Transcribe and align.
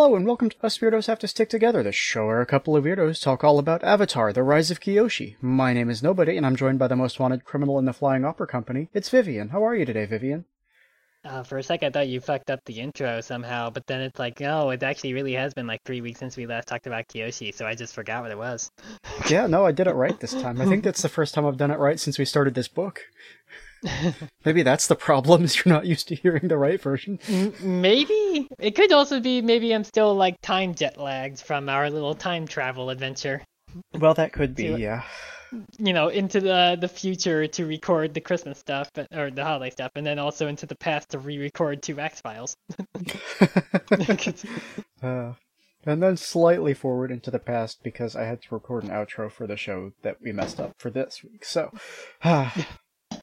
Hello 0.00 0.16
and 0.16 0.26
welcome 0.26 0.48
to 0.48 0.56
Us 0.64 0.78
Weirdos 0.78 1.08
Have 1.08 1.18
to 1.18 1.28
Stick 1.28 1.50
Together, 1.50 1.82
the 1.82 1.92
show 1.92 2.24
where 2.24 2.40
a 2.40 2.46
couple 2.46 2.74
of 2.74 2.84
weirdos 2.84 3.22
talk 3.22 3.44
all 3.44 3.58
about 3.58 3.84
Avatar, 3.84 4.32
The 4.32 4.42
Rise 4.42 4.70
of 4.70 4.80
Kyoshi. 4.80 5.36
My 5.42 5.74
name 5.74 5.90
is 5.90 6.02
Nobody, 6.02 6.38
and 6.38 6.46
I'm 6.46 6.56
joined 6.56 6.78
by 6.78 6.88
the 6.88 6.96
most 6.96 7.20
wanted 7.20 7.44
criminal 7.44 7.78
in 7.78 7.84
the 7.84 7.92
Flying 7.92 8.24
Opera 8.24 8.46
Company. 8.46 8.88
It's 8.94 9.10
Vivian. 9.10 9.50
How 9.50 9.62
are 9.62 9.76
you 9.76 9.84
today, 9.84 10.06
Vivian? 10.06 10.46
Uh, 11.22 11.42
for 11.42 11.58
a 11.58 11.62
sec, 11.62 11.82
I 11.82 11.90
thought 11.90 12.08
you 12.08 12.18
fucked 12.18 12.48
up 12.48 12.64
the 12.64 12.80
intro 12.80 13.20
somehow, 13.20 13.68
but 13.68 13.86
then 13.86 14.00
it's 14.00 14.18
like, 14.18 14.40
no, 14.40 14.70
it 14.70 14.82
actually 14.82 15.12
really 15.12 15.34
has 15.34 15.52
been 15.52 15.66
like 15.66 15.82
three 15.84 16.00
weeks 16.00 16.18
since 16.18 16.34
we 16.34 16.46
last 16.46 16.68
talked 16.68 16.86
about 16.86 17.06
Kyoshi, 17.08 17.54
so 17.54 17.66
I 17.66 17.74
just 17.74 17.94
forgot 17.94 18.22
what 18.22 18.30
it 18.30 18.38
was. 18.38 18.70
yeah, 19.28 19.46
no, 19.46 19.66
I 19.66 19.72
did 19.72 19.86
it 19.86 19.94
right 19.94 20.18
this 20.18 20.32
time. 20.42 20.62
I 20.62 20.64
think 20.64 20.82
that's 20.82 21.02
the 21.02 21.10
first 21.10 21.34
time 21.34 21.44
I've 21.44 21.58
done 21.58 21.70
it 21.70 21.78
right 21.78 22.00
since 22.00 22.18
we 22.18 22.24
started 22.24 22.54
this 22.54 22.68
book. 22.68 23.02
maybe 24.44 24.62
that's 24.62 24.86
the 24.86 24.96
problem 24.96 25.44
is 25.44 25.56
you're 25.56 25.72
not 25.72 25.86
used 25.86 26.08
to 26.08 26.14
hearing 26.14 26.48
the 26.48 26.58
right 26.58 26.80
version. 26.80 27.18
Maybe. 27.62 28.48
It 28.58 28.74
could 28.74 28.92
also 28.92 29.20
be 29.20 29.40
maybe 29.40 29.74
i'm 29.74 29.84
still 29.84 30.14
like 30.14 30.40
time 30.42 30.74
jet 30.74 30.98
lagged 30.98 31.40
from 31.40 31.68
our 31.68 31.90
little 31.90 32.14
time 32.14 32.46
travel 32.46 32.90
adventure. 32.90 33.42
Well 33.98 34.14
that 34.14 34.32
could 34.32 34.54
be 34.54 34.64
yeah. 34.64 35.04
you 35.78 35.92
know 35.92 36.08
into 36.08 36.40
the 36.40 36.76
the 36.80 36.88
future 36.88 37.46
to 37.46 37.66
record 37.66 38.14
the 38.14 38.20
christmas 38.20 38.58
stuff 38.58 38.90
or 39.12 39.30
the 39.30 39.44
holiday 39.44 39.70
stuff 39.70 39.90
and 39.94 40.06
then 40.06 40.18
also 40.18 40.46
into 40.46 40.66
the 40.66 40.76
past 40.76 41.10
to 41.10 41.18
re-record 41.18 41.82
two 41.82 41.98
x 41.98 42.20
files 42.20 42.56
uh, 45.02 45.32
and 45.84 46.02
then 46.02 46.16
slightly 46.16 46.74
forward 46.74 47.10
into 47.10 47.30
the 47.30 47.38
past 47.38 47.82
because 47.82 48.14
i 48.14 48.24
had 48.24 48.42
to 48.42 48.54
record 48.54 48.84
an 48.84 48.90
outro 48.90 49.30
for 49.30 49.46
the 49.46 49.56
show 49.56 49.92
that 50.02 50.16
we 50.22 50.32
messed 50.32 50.60
up 50.60 50.72
for 50.78 50.90
this 50.90 51.22
week 51.24 51.44
so 51.44 51.72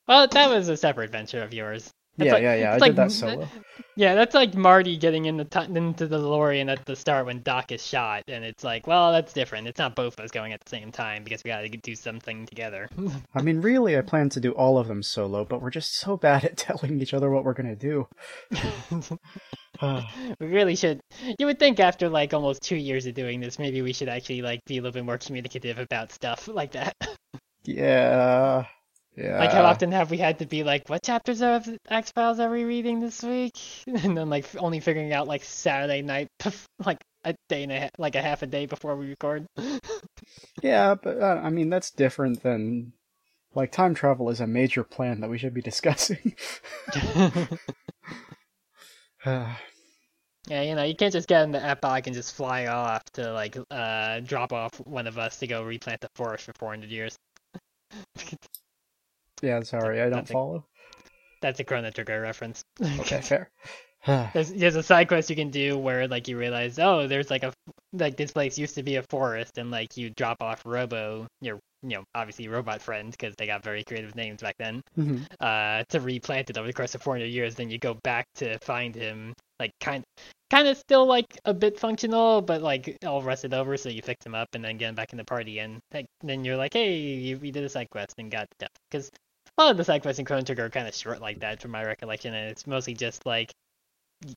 well, 0.08 0.27
that 0.27 0.50
was 0.50 0.69
a 0.69 0.77
separate 0.77 1.11
venture 1.11 1.41
of 1.44 1.53
yours. 1.53 1.91
That's 2.17 2.27
yeah, 2.27 2.33
like, 2.33 2.44
yeah, 2.44 2.55
yeah. 2.55 2.73
I 2.73 2.77
like, 2.77 2.91
did 2.91 2.95
that 2.95 3.11
solo. 3.11 3.47
Yeah, 3.95 4.16
that's 4.16 4.33
like 4.33 4.55
Marty 4.55 4.97
getting 4.97 5.25
in 5.25 5.38
the 5.38 5.45
t- 5.45 5.59
into 5.66 6.08
the 6.08 6.17
DeLorean 6.17 6.72
at 6.72 6.83
the 6.86 6.95
start 6.95 7.27
when 7.27 7.44
Doc 7.44 7.72
is 7.72 7.86
shot, 7.86 8.23
and 8.27 8.44
it's 8.44 8.64
like, 8.64 8.88
well, 8.88 9.11
that's 9.11 9.33
different. 9.33 9.67
It's 9.67 9.77
not 9.77 9.95
both 9.95 10.17
of 10.17 10.25
us 10.25 10.31
going 10.31 10.52
at 10.52 10.59
the 10.61 10.69
same 10.69 10.91
time 10.91 11.23
because 11.23 11.44
we 11.44 11.49
got 11.49 11.61
to 11.61 11.69
do 11.69 11.95
something 11.95 12.47
together. 12.47 12.89
I 13.36 13.44
mean, 13.44 13.61
really, 13.61 13.95
I 13.95 14.02
plan 14.02 14.30
to 14.30 14.39
do 14.39 14.52
all 14.53 14.80
of 14.80 14.88
them 14.88 15.03
solo, 15.03 15.45
but 15.45 15.61
we're 15.61 15.69
just 15.69 15.94
so 15.99 16.17
bad 16.17 16.44
at 16.44 16.58
telling 16.58 16.99
each 16.99 17.14
other 17.14 17.30
what 17.30 17.44
we're 17.44 17.53
gonna 17.53 17.75
do. 17.75 18.08
we 19.81 20.47
really 20.47 20.75
should. 20.75 20.99
You 21.38 21.45
would 21.45 21.59
think 21.59 21.80
after 21.80 22.09
like 22.09 22.33
almost 22.33 22.64
two 22.64 22.77
years 22.77 23.05
of 23.05 23.14
doing 23.14 23.42
this, 23.42 23.59
maybe 23.59 23.83
we 23.83 23.94
should 23.94 24.09
actually 24.09 24.42
like 24.42 24.61
be 24.66 24.80
a 24.80 24.81
little 24.81 24.94
bit 24.94 25.05
more 25.05 25.19
communicative 25.19 25.77
about 25.77 26.11
stuff 26.11 26.47
like 26.47 26.71
that. 26.71 26.95
yeah. 27.64 28.66
Yeah. 29.17 29.39
Like 29.39 29.51
how 29.51 29.63
often 29.63 29.91
have 29.93 30.11
we 30.11 30.17
had 30.19 30.37
to 30.39 30.45
be 30.45 30.63
like, 30.63 30.87
what 30.89 31.01
chapters 31.01 31.41
of 31.41 31.67
X 31.89 32.11
Files 32.11 32.39
are 32.39 32.51
we 32.51 32.63
reading 32.63 32.99
this 32.99 33.23
week? 33.23 33.57
And 33.87 34.15
then 34.15 34.29
like 34.29 34.45
only 34.57 34.79
figuring 34.79 35.11
out 35.11 35.27
like 35.27 35.43
Saturday 35.43 36.03
night, 36.03 36.27
like 36.85 37.03
a 37.25 37.33
day 37.49 37.63
and 37.63 37.71
a 37.71 37.79
half, 37.79 37.91
like 37.97 38.13
a 38.13 38.21
half 38.21 38.43
a 38.43 38.47
day 38.47 38.67
before 38.67 38.95
we 38.95 39.07
record. 39.07 39.47
yeah, 40.61 40.93
but 40.93 41.19
uh, 41.19 41.41
I 41.43 41.49
mean 41.49 41.71
that's 41.71 41.89
different 41.89 42.43
than 42.43 42.93
like 43.55 43.71
time 43.71 43.95
travel 43.95 44.29
is 44.29 44.39
a 44.39 44.45
major 44.45 44.83
plan 44.83 45.19
that 45.21 45.30
we 45.31 45.39
should 45.39 45.53
be 45.53 45.61
discussing. 45.61 46.36
Yeah, 50.47 50.61
you 50.61 50.75
know, 50.75 50.83
you 50.83 50.95
can't 50.95 51.11
just 51.11 51.27
get 51.27 51.43
in 51.43 51.52
the 51.52 51.61
epoch 51.61 52.08
and 52.08 52.15
just 52.15 52.36
fly 52.36 52.67
off 52.67 53.03
to 53.13 53.33
like 53.33 53.58
uh 53.71 54.19
drop 54.19 54.53
off 54.53 54.75
one 54.86 55.08
of 55.08 55.17
us 55.17 55.39
to 55.39 55.47
go 55.47 55.63
replant 55.63 56.02
the 56.02 56.09
forest 56.15 56.45
for 56.45 56.53
400 56.53 56.89
years. 56.92 57.17
Yeah, 59.42 59.61
sorry, 59.64 60.02
I 60.02 60.05
don't 60.05 60.14
that's 60.14 60.31
follow. 60.31 60.58
A, 60.58 61.09
that's 61.42 61.59
a 61.59 61.64
Chrono 61.64 61.92
Trigger 61.92 62.21
reference. 62.21 62.64
Okay, 62.99 63.21
fair. 63.21 63.49
there's, 64.33 64.53
there's 64.53 64.75
a 64.75 64.83
side 64.83 65.08
quest 65.08 65.30
you 65.30 65.36
can 65.36 65.49
do 65.49 65.77
where 65.77 66.08
like 66.08 66.27
you 66.27 66.37
realize, 66.37 66.80
oh, 66.80 67.08
there's 67.08 67.30
like 67.30 67.43
a 67.43 67.53
like 67.93 68.15
this 68.15 68.31
place 68.31 68.58
used 68.58 68.75
to 68.75 68.83
be 68.83 68.95
a 68.95 69.03
forest, 69.03 69.58
and 69.58 69.71
like 69.71 69.98
you 69.98 70.09
drop 70.11 70.37
off 70.42 70.65
Robo, 70.65 71.27
your 71.42 71.59
you 71.83 71.89
know 71.89 72.03
obviously 72.15 72.48
robot 72.48 72.81
friend 72.81 73.11
because 73.11 73.36
they 73.37 73.45
got 73.45 73.64
very 73.64 73.83
creative 73.83 74.15
names 74.15 74.42
back 74.42 74.55
then, 74.59 74.81
mm-hmm. 74.98 75.23
uh, 75.39 75.83
to 75.89 75.99
replant 75.99 76.49
it 76.49 76.58
over 76.58 76.67
the 76.67 76.73
course 76.73 76.95
of 76.95 77.02
400 77.02 77.25
years. 77.25 77.55
Then 77.55 77.69
you 77.69 77.80
go 77.80 77.98
back 78.04 78.25
to 78.36 78.58
find 78.59 78.95
him, 78.95 79.33
like 79.59 79.71
kind 79.81 80.04
kind 80.49 80.67
of 80.67 80.77
still 80.77 81.05
like 81.05 81.37
a 81.45 81.54
bit 81.54 81.80
functional, 81.80 82.42
but 82.42 82.61
like 82.61 82.98
all 83.05 83.21
rusted 83.21 83.54
over. 83.54 83.75
So 83.75 83.89
you 83.89 84.02
fix 84.02 84.25
him 84.25 84.36
up 84.36 84.48
and 84.54 84.64
then 84.64 84.77
get 84.77 84.89
him 84.89 84.95
back 84.95 85.11
in 85.11 85.17
the 85.17 85.25
party, 85.25 85.59
and 85.59 85.80
like, 85.93 86.05
then 86.21 86.45
you're 86.45 86.58
like, 86.58 86.73
hey, 86.73 86.95
you, 86.98 87.39
you 87.42 87.52
did 87.52 87.64
a 87.64 87.69
side 87.69 87.89
quest 87.89 88.14
and 88.17 88.31
got 88.31 88.48
stuff 88.58 88.69
because 88.89 89.09
a 89.57 89.61
lot 89.63 89.71
of 89.71 89.77
the 89.77 89.83
side 89.83 90.01
quests 90.01 90.19
in 90.19 90.25
Chrono 90.25 90.43
Trigger 90.43 90.65
are 90.65 90.69
kind 90.69 90.87
of 90.87 90.95
short 90.95 91.21
like 91.21 91.39
that, 91.39 91.61
from 91.61 91.71
my 91.71 91.83
recollection, 91.83 92.33
and 92.33 92.49
it's 92.49 92.67
mostly 92.67 92.93
just 92.93 93.25
like 93.25 93.51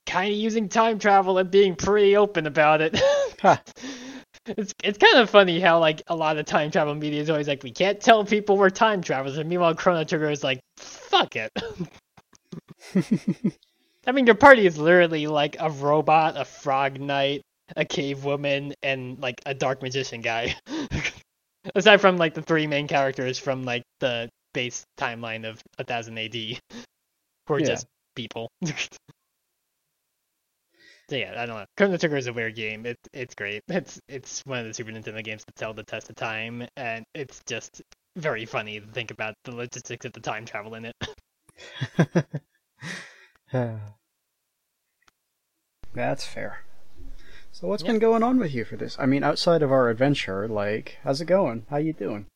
kind 0.06 0.32
of 0.32 0.38
using 0.38 0.68
time 0.68 0.98
travel 0.98 1.38
and 1.38 1.50
being 1.50 1.74
pretty 1.74 2.16
open 2.16 2.46
about 2.46 2.80
it. 2.80 3.00
huh. 3.40 3.58
It's 4.46 4.74
it's 4.82 4.98
kind 4.98 5.18
of 5.18 5.28
funny 5.28 5.60
how 5.60 5.78
like 5.78 6.02
a 6.06 6.16
lot 6.16 6.38
of 6.38 6.46
time 6.46 6.70
travel 6.70 6.94
media 6.94 7.20
is 7.20 7.28
always 7.28 7.46
like 7.46 7.62
we 7.62 7.70
can't 7.70 8.00
tell 8.00 8.24
people 8.24 8.56
we're 8.56 8.70
time 8.70 9.02
travelers, 9.02 9.36
and 9.36 9.48
meanwhile 9.48 9.74
Chrono 9.74 10.04
Trigger 10.04 10.30
is 10.30 10.42
like 10.42 10.60
fuck 10.78 11.36
it. 11.36 11.50
I 14.06 14.12
mean, 14.12 14.26
your 14.26 14.34
party 14.34 14.66
is 14.66 14.78
literally 14.78 15.26
like 15.26 15.56
a 15.60 15.70
robot, 15.70 16.36
a 16.38 16.44
frog 16.44 16.98
knight, 16.98 17.42
a 17.76 17.84
cave 17.84 18.24
woman, 18.24 18.72
and 18.82 19.18
like 19.20 19.40
a 19.44 19.52
dark 19.52 19.82
magician 19.82 20.22
guy. 20.22 20.56
Aside 21.74 22.00
from 22.00 22.16
like 22.16 22.32
the 22.32 22.42
three 22.42 22.66
main 22.66 22.88
characters 22.88 23.38
from 23.38 23.64
like 23.64 23.82
the 24.00 24.30
base 24.52 24.84
timeline 24.98 25.48
of 25.48 25.62
1000 25.76 26.18
AD, 26.18 26.34
are 27.48 27.58
yeah. 27.60 27.66
just 27.66 27.86
people. 28.14 28.50
so 28.64 28.76
yeah, 31.10 31.34
I 31.36 31.46
don't 31.46 31.56
know. 31.56 31.66
Chrono 31.76 31.96
Trigger 31.96 32.16
is 32.16 32.26
a 32.26 32.32
weird 32.32 32.54
game. 32.54 32.86
It's 32.86 33.08
it's 33.12 33.34
great. 33.34 33.62
It's 33.68 34.00
it's 34.08 34.42
one 34.46 34.60
of 34.60 34.66
the 34.66 34.74
Super 34.74 34.90
Nintendo 34.90 35.22
games 35.22 35.44
that 35.44 35.56
tell 35.56 35.74
the 35.74 35.82
test 35.84 36.10
of 36.10 36.16
time, 36.16 36.66
and 36.76 37.04
it's 37.14 37.40
just 37.46 37.82
very 38.16 38.44
funny 38.44 38.80
to 38.80 38.86
think 38.86 39.10
about 39.10 39.34
the 39.44 39.54
logistics 39.54 40.04
of 40.04 40.12
the 40.12 40.20
time 40.20 40.44
travel 40.44 40.74
in 40.74 40.86
it. 40.86 40.94
That's 45.92 46.24
fair. 46.24 46.64
So 47.52 47.66
what's 47.66 47.82
yep. 47.82 47.92
been 47.92 47.98
going 47.98 48.22
on 48.22 48.38
with 48.38 48.54
you 48.54 48.64
for 48.64 48.76
this? 48.76 48.96
I 48.98 49.06
mean, 49.06 49.24
outside 49.24 49.62
of 49.62 49.72
our 49.72 49.90
adventure, 49.90 50.46
like, 50.46 50.98
how's 51.02 51.20
it 51.20 51.26
going? 51.26 51.66
How 51.68 51.78
you 51.78 51.92
doing? 51.92 52.26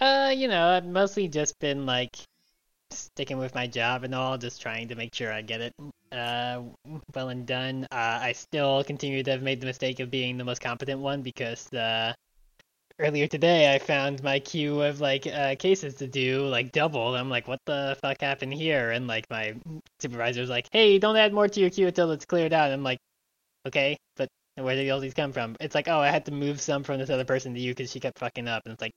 Uh, 0.00 0.32
you 0.36 0.48
know, 0.48 0.68
I've 0.68 0.86
mostly 0.86 1.28
just 1.28 1.58
been 1.58 1.86
like 1.86 2.16
sticking 2.90 3.38
with 3.38 3.54
my 3.54 3.66
job 3.66 4.04
and 4.04 4.14
all, 4.14 4.38
just 4.38 4.60
trying 4.60 4.88
to 4.88 4.94
make 4.94 5.14
sure 5.14 5.32
I 5.32 5.42
get 5.42 5.60
it 5.60 5.74
uh 6.12 6.62
well 7.14 7.30
and 7.30 7.46
done. 7.46 7.84
Uh, 7.90 8.18
I 8.22 8.32
still 8.32 8.84
continue 8.84 9.22
to 9.22 9.30
have 9.32 9.42
made 9.42 9.60
the 9.60 9.66
mistake 9.66 10.00
of 10.00 10.10
being 10.10 10.38
the 10.38 10.44
most 10.44 10.60
competent 10.60 11.00
one 11.00 11.22
because 11.22 11.72
uh 11.72 12.12
earlier 12.98 13.26
today 13.26 13.74
I 13.74 13.78
found 13.78 14.22
my 14.22 14.38
queue 14.38 14.82
of 14.82 15.00
like 15.00 15.26
uh, 15.26 15.56
cases 15.56 15.94
to 15.96 16.06
do 16.06 16.46
like 16.46 16.72
double. 16.72 17.14
I'm 17.14 17.30
like, 17.30 17.48
what 17.48 17.60
the 17.66 17.96
fuck 18.02 18.20
happened 18.20 18.54
here? 18.54 18.90
And 18.90 19.06
like 19.06 19.28
my 19.30 19.54
supervisor's 20.00 20.50
like, 20.50 20.68
hey, 20.72 20.98
don't 20.98 21.16
add 21.16 21.32
more 21.32 21.48
to 21.48 21.60
your 21.60 21.70
queue 21.70 21.88
until 21.88 22.10
it's 22.12 22.24
cleared 22.24 22.52
out. 22.52 22.70
I'm 22.70 22.82
like, 22.82 22.98
okay, 23.66 23.96
but 24.16 24.28
where 24.56 24.74
did 24.74 24.88
all 24.90 25.00
these 25.00 25.14
come 25.14 25.32
from? 25.32 25.56
It's 25.60 25.74
like, 25.74 25.88
oh, 25.88 25.98
I 26.00 26.08
had 26.08 26.24
to 26.26 26.32
move 26.32 26.60
some 26.60 26.82
from 26.82 26.98
this 26.98 27.10
other 27.10 27.24
person 27.24 27.54
to 27.54 27.60
you 27.60 27.72
because 27.72 27.90
she 27.90 28.00
kept 28.00 28.18
fucking 28.18 28.48
up. 28.48 28.62
And 28.64 28.72
it's 28.72 28.82
like, 28.82 28.94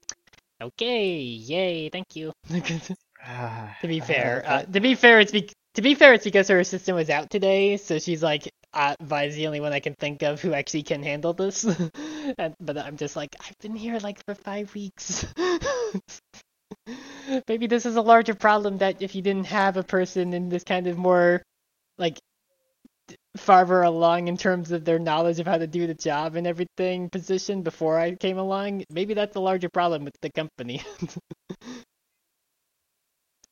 Okay, 0.61 1.13
yay, 1.15 1.89
thank 1.89 2.15
you. 2.15 2.33
Ah, 3.21 3.75
to 3.81 3.87
be 3.89 3.99
fair, 3.99 4.43
uh, 4.47 4.63
to 4.63 4.79
be 4.79 4.95
fair, 4.95 5.19
it's 5.19 5.33
be- 5.33 5.49
to 5.73 5.81
be 5.81 5.93
fair, 5.93 6.13
it's 6.13 6.23
because 6.23 6.47
her 6.47 6.57
assistant 6.59 6.95
was 6.95 7.09
out 7.09 7.29
today, 7.29 7.75
so 7.75 7.99
she's 7.99 8.23
like, 8.23 8.49
uh, 8.73 8.95
Vi's 9.01 9.35
the 9.35 9.45
only 9.45 9.59
one 9.59 9.73
I 9.73 9.81
can 9.81 9.93
think 9.95 10.23
of 10.23 10.41
who 10.41 10.53
actually 10.53 10.83
can 10.83 11.03
handle 11.03 11.33
this. 11.33 11.65
and, 12.37 12.55
but 12.61 12.77
I'm 12.77 12.95
just 12.95 13.17
like, 13.17 13.35
I've 13.41 13.57
been 13.59 13.75
here 13.75 13.99
like 13.99 14.23
for 14.25 14.35
five 14.35 14.73
weeks. 14.73 15.25
Maybe 17.47 17.67
this 17.67 17.85
is 17.85 17.97
a 17.97 18.01
larger 18.01 18.35
problem 18.35 18.77
that 18.77 19.01
if 19.01 19.15
you 19.15 19.21
didn't 19.21 19.47
have 19.47 19.75
a 19.75 19.83
person 19.83 20.33
in 20.33 20.47
this 20.47 20.63
kind 20.63 20.87
of 20.87 20.97
more 20.97 21.43
like 21.97 22.17
farther 23.37 23.81
along 23.83 24.27
in 24.27 24.37
terms 24.37 24.71
of 24.71 24.85
their 24.85 24.99
knowledge 24.99 25.39
of 25.39 25.47
how 25.47 25.57
to 25.57 25.67
do 25.67 25.87
the 25.87 25.93
job 25.93 26.35
and 26.35 26.47
everything 26.47 27.09
position 27.09 27.61
before 27.61 27.99
I 27.99 28.15
came 28.15 28.37
along. 28.37 28.83
Maybe 28.89 29.13
that's 29.13 29.35
a 29.35 29.39
larger 29.39 29.69
problem 29.69 30.03
with 30.03 30.15
the 30.21 30.31
company. 30.31 30.81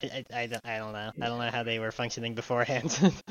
I, 0.01 0.23
I, 0.33 0.45
don't, 0.45 0.65
I 0.65 0.77
don't 0.77 0.93
know. 0.93 1.11
I 1.21 1.25
don't 1.27 1.39
know 1.39 1.49
how 1.49 1.63
they 1.63 1.79
were 1.79 1.91
functioning 1.91 2.35
beforehand. 2.35 2.95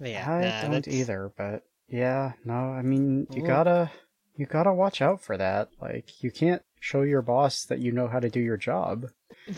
yeah, 0.00 0.28
I 0.28 0.40
nah, 0.40 0.62
don't 0.62 0.70
that's... 0.72 0.88
either. 0.88 1.32
But 1.36 1.62
yeah, 1.88 2.32
no. 2.44 2.54
I 2.54 2.82
mean, 2.82 3.28
you 3.30 3.44
Ooh. 3.44 3.46
gotta 3.46 3.92
you 4.34 4.46
gotta 4.46 4.72
watch 4.72 5.00
out 5.00 5.22
for 5.22 5.36
that. 5.36 5.68
Like, 5.80 6.22
you 6.22 6.32
can't 6.32 6.62
show 6.80 7.02
your 7.02 7.22
boss 7.22 7.64
that 7.66 7.78
you 7.78 7.92
know 7.92 8.08
how 8.08 8.18
to 8.18 8.28
do 8.28 8.40
your 8.40 8.56
job. 8.56 9.06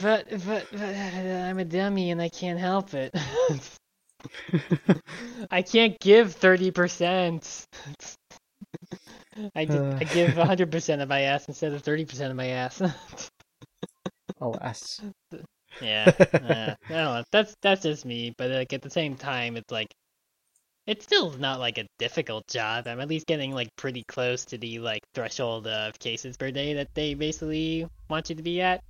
But 0.03 0.29
but, 0.45 0.67
but 0.71 0.85
I'm 0.85 1.59
a 1.59 1.65
dummy 1.65 2.11
and 2.11 2.21
I 2.21 2.29
can't 2.29 2.59
help 2.59 2.93
it. 2.93 3.15
I 5.51 5.63
can't 5.63 5.99
give 6.01 6.39
30%. 6.39 7.67
I, 9.55 9.65
uh, 9.65 9.99
I 10.01 10.05
give 10.05 10.31
100% 10.31 11.03
of 11.03 11.09
my 11.09 11.21
ass 11.23 11.49
instead 11.49 11.73
of 11.73 11.83
30% 11.83 12.31
of 12.31 12.37
my 12.37 12.49
ass. 12.49 12.83
Alas. 14.41 15.01
Yeah, 15.81 16.13
uh, 16.19 16.27
I 16.39 16.77
don't 16.89 16.89
know. 16.89 17.25
That's 17.33 17.55
that's 17.63 17.83
just 17.83 18.05
me, 18.05 18.33
but 18.37 18.51
like 18.51 18.73
at 18.73 18.83
the 18.83 18.91
same 18.91 19.17
time, 19.17 19.57
it's 19.57 19.73
like 19.73 19.89
it's 20.87 21.05
still 21.05 21.31
not 21.33 21.61
like 21.61 21.79
a 21.79 21.87
difficult 21.99 22.47
job. 22.47 22.87
I'm 22.87 23.01
at 23.01 23.09
least 23.09 23.27
getting 23.27 23.53
like 23.53 23.69
pretty 23.77 24.05
close 24.07 24.45
to 24.47 24.59
the 24.59 24.79
like 24.79 25.03
threshold 25.15 25.67
of 25.67 25.99
cases 25.99 26.37
per 26.37 26.51
day 26.51 26.75
that 26.75 26.89
they 26.95 27.15
basically 27.15 27.87
want 28.09 28.29
you 28.29 28.37
to 28.37 28.43
be 28.43 28.61
at. 28.61 28.83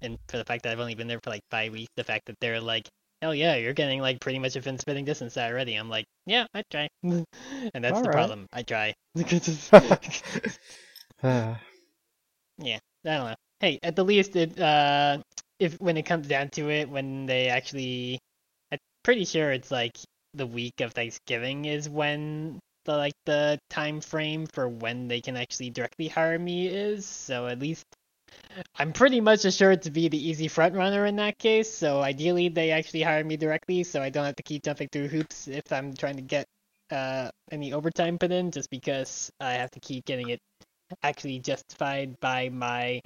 And 0.00 0.18
for 0.28 0.36
the 0.36 0.44
fact 0.44 0.62
that 0.64 0.72
I've 0.72 0.80
only 0.80 0.94
been 0.94 1.08
there 1.08 1.20
for 1.22 1.30
like 1.30 1.42
five 1.50 1.72
weeks, 1.72 1.90
the 1.96 2.04
fact 2.04 2.26
that 2.26 2.36
they're 2.40 2.60
like, 2.60 2.88
hell 3.22 3.34
yeah, 3.34 3.54
you're 3.54 3.72
getting 3.72 4.00
like 4.00 4.20
pretty 4.20 4.38
much 4.38 4.56
within 4.56 4.78
spitting 4.78 5.04
distance 5.04 5.38
already. 5.38 5.76
I'm 5.76 5.88
like, 5.88 6.04
yeah, 6.26 6.46
I 6.52 6.62
try. 6.70 6.88
and 7.02 7.24
that's 7.72 7.96
All 7.96 8.02
the 8.02 8.08
right. 8.08 8.16
problem. 8.16 8.46
I 8.52 8.62
try. 8.62 8.92
Yeah, 12.58 12.78
I 13.04 13.16
don't 13.16 13.30
know. 13.30 13.34
Hey, 13.60 13.78
at 13.82 13.96
the 13.96 14.04
least, 14.04 14.36
it 14.36 14.58
uh, 14.58 15.18
if 15.58 15.80
when 15.80 15.96
it 15.96 16.02
comes 16.02 16.26
down 16.26 16.50
to 16.50 16.70
it, 16.70 16.88
when 16.88 17.26
they 17.26 17.48
actually, 17.48 18.18
I'm 18.70 18.78
pretty 19.02 19.24
sure 19.24 19.52
it's 19.52 19.70
like 19.70 19.96
the 20.34 20.46
week 20.46 20.80
of 20.80 20.92
Thanksgiving 20.92 21.64
is 21.64 21.88
when 21.88 22.58
the 22.84 22.96
like 22.96 23.14
the 23.24 23.58
time 23.70 24.00
frame 24.00 24.46
for 24.46 24.68
when 24.68 25.08
they 25.08 25.20
can 25.20 25.36
actually 25.36 25.70
directly 25.70 26.08
hire 26.08 26.38
me 26.38 26.66
is. 26.66 27.06
So 27.06 27.46
at 27.46 27.58
least 27.58 27.84
I'm 28.78 28.92
pretty 28.92 29.20
much 29.20 29.44
assured 29.44 29.82
to 29.82 29.90
be 29.90 30.08
the 30.08 30.28
easy 30.28 30.48
front 30.48 30.74
runner 30.74 31.06
in 31.06 31.16
that 31.16 31.38
case. 31.38 31.72
So 31.72 32.00
ideally, 32.02 32.48
they 32.48 32.70
actually 32.70 33.02
hire 33.02 33.24
me 33.24 33.36
directly, 33.36 33.84
so 33.84 34.02
I 34.02 34.10
don't 34.10 34.26
have 34.26 34.36
to 34.36 34.42
keep 34.42 34.62
jumping 34.62 34.88
through 34.92 35.08
hoops 35.08 35.48
if 35.48 35.72
I'm 35.72 35.94
trying 35.94 36.16
to 36.16 36.22
get 36.22 36.46
uh 36.90 37.30
any 37.50 37.72
overtime 37.72 38.18
put 38.18 38.32
in, 38.32 38.50
just 38.50 38.70
because 38.70 39.30
I 39.40 39.52
have 39.54 39.70
to 39.72 39.80
keep 39.80 40.04
getting 40.04 40.30
it 40.30 40.40
actually 41.02 41.38
justified 41.38 42.18
by 42.20 42.48
my 42.50 43.00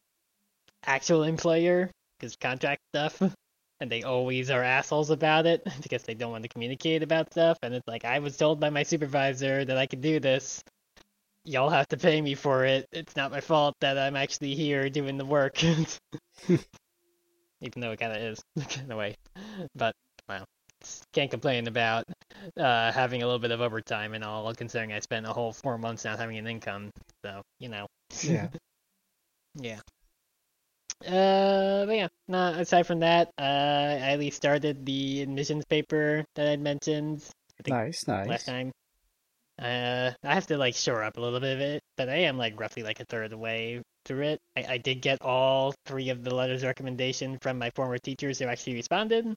actual 0.86 1.24
employer 1.24 1.90
because 2.18 2.36
contract 2.36 2.80
stuff 2.94 3.20
and 3.80 3.90
they 3.90 4.02
always 4.02 4.50
are 4.50 4.62
assholes 4.62 5.10
about 5.10 5.46
it 5.46 5.66
because 5.82 6.02
they 6.02 6.14
don't 6.14 6.32
want 6.32 6.42
to 6.42 6.48
communicate 6.48 7.02
about 7.02 7.30
stuff 7.30 7.58
and 7.62 7.74
it's 7.74 7.86
like 7.86 8.04
i 8.04 8.18
was 8.18 8.36
told 8.36 8.60
by 8.60 8.70
my 8.70 8.82
supervisor 8.82 9.64
that 9.64 9.76
i 9.76 9.86
could 9.86 10.00
do 10.00 10.20
this 10.20 10.62
y'all 11.46 11.70
have 11.70 11.88
to 11.88 11.96
pay 11.96 12.20
me 12.20 12.34
for 12.34 12.64
it 12.64 12.86
it's 12.92 13.16
not 13.16 13.30
my 13.30 13.40
fault 13.40 13.74
that 13.80 13.96
i'm 13.96 14.16
actually 14.16 14.54
here 14.54 14.90
doing 14.90 15.16
the 15.16 15.24
work 15.24 15.62
even 16.48 16.60
though 17.76 17.92
it 17.92 18.00
kind 18.00 18.12
of 18.12 18.18
is 18.18 18.42
in 18.84 18.90
a 18.90 18.96
way 18.96 19.14
but 19.74 19.94
well 20.28 20.44
can't 21.12 21.30
complain 21.30 21.66
about 21.66 22.04
uh, 22.58 22.92
having 22.92 23.22
a 23.22 23.26
little 23.26 23.38
bit 23.38 23.50
of 23.50 23.60
overtime 23.60 24.12
and 24.12 24.22
all 24.22 24.52
considering 24.54 24.92
i 24.92 25.00
spent 25.00 25.26
a 25.26 25.32
whole 25.32 25.52
four 25.52 25.78
months 25.78 26.04
not 26.04 26.18
having 26.18 26.36
an 26.36 26.46
income 26.46 26.90
so 27.24 27.40
you 27.58 27.68
know 27.68 27.86
yeah. 28.22 28.48
yeah. 29.54 29.80
Uh, 31.04 31.84
but 31.84 31.94
yeah, 31.94 32.08
no, 32.26 32.38
aside 32.54 32.86
from 32.86 33.00
that, 33.00 33.28
uh, 33.38 33.42
I 33.42 34.12
at 34.12 34.18
least 34.18 34.38
started 34.38 34.86
the 34.86 35.20
admissions 35.20 35.64
paper 35.66 36.24
that 36.36 36.48
I'd 36.48 36.60
mentioned 36.60 37.22
Nice, 37.66 38.06
nice. 38.06 38.28
last 38.28 38.46
time. 38.46 38.72
Uh, 39.58 40.12
I 40.22 40.34
have 40.34 40.46
to 40.48 40.58
like 40.58 40.74
shore 40.74 41.02
up 41.02 41.16
a 41.16 41.20
little 41.20 41.40
bit 41.40 41.54
of 41.54 41.60
it, 41.60 41.82
but 41.96 42.08
I 42.08 42.16
am 42.16 42.36
like 42.36 42.60
roughly 42.60 42.82
like 42.82 43.00
a 43.00 43.04
third 43.06 43.24
of 43.24 43.30
the 43.30 43.38
way 43.38 43.82
through 44.04 44.22
it. 44.22 44.40
I, 44.56 44.66
I 44.70 44.78
did 44.78 45.00
get 45.00 45.22
all 45.22 45.74
three 45.86 46.10
of 46.10 46.22
the 46.22 46.34
letters 46.34 46.62
of 46.62 46.68
recommendation 46.68 47.38
from 47.40 47.58
my 47.58 47.70
former 47.74 47.98
teachers 47.98 48.38
who 48.38 48.46
actually 48.46 48.74
responded. 48.74 49.34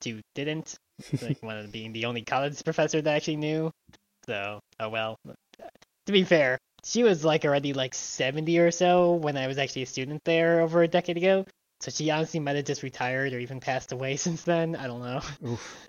Two 0.00 0.20
didn't, 0.34 0.74
like 1.22 1.38
one 1.42 1.56
of 1.56 1.62
them 1.62 1.70
being 1.70 1.92
the 1.92 2.04
only 2.06 2.22
college 2.22 2.62
professor 2.64 3.00
that 3.00 3.12
I 3.12 3.16
actually 3.16 3.36
knew. 3.36 3.70
So, 4.26 4.60
oh 4.80 4.88
well. 4.88 5.16
To 6.06 6.12
be 6.12 6.24
fair, 6.24 6.58
she 6.84 7.02
was 7.02 7.24
like 7.24 7.44
already 7.44 7.72
like 7.72 7.94
70 7.94 8.58
or 8.58 8.70
so 8.70 9.12
when 9.14 9.36
I 9.36 9.46
was 9.46 9.58
actually 9.58 9.82
a 9.82 9.86
student 9.86 10.22
there 10.24 10.60
over 10.60 10.82
a 10.82 10.88
decade 10.88 11.16
ago. 11.16 11.46
So 11.80 11.90
she 11.90 12.10
honestly 12.10 12.40
might 12.40 12.56
have 12.56 12.64
just 12.64 12.82
retired 12.82 13.32
or 13.32 13.38
even 13.38 13.60
passed 13.60 13.92
away 13.92 14.16
since 14.16 14.42
then. 14.42 14.74
I 14.76 14.86
don't 14.86 15.00
know. 15.00 15.20
Oof. 15.46 15.88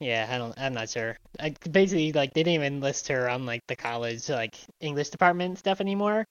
Yeah, 0.00 0.26
I 0.28 0.38
don't. 0.38 0.54
I'm 0.58 0.74
not 0.74 0.90
sure. 0.90 1.16
I, 1.40 1.54
basically, 1.70 2.12
like 2.12 2.34
they 2.34 2.42
didn't 2.42 2.62
even 2.62 2.80
list 2.80 3.08
her 3.08 3.28
on 3.30 3.46
like 3.46 3.62
the 3.66 3.76
college 3.76 4.28
like 4.28 4.54
English 4.80 5.08
department 5.10 5.58
stuff 5.58 5.80
anymore, 5.80 6.24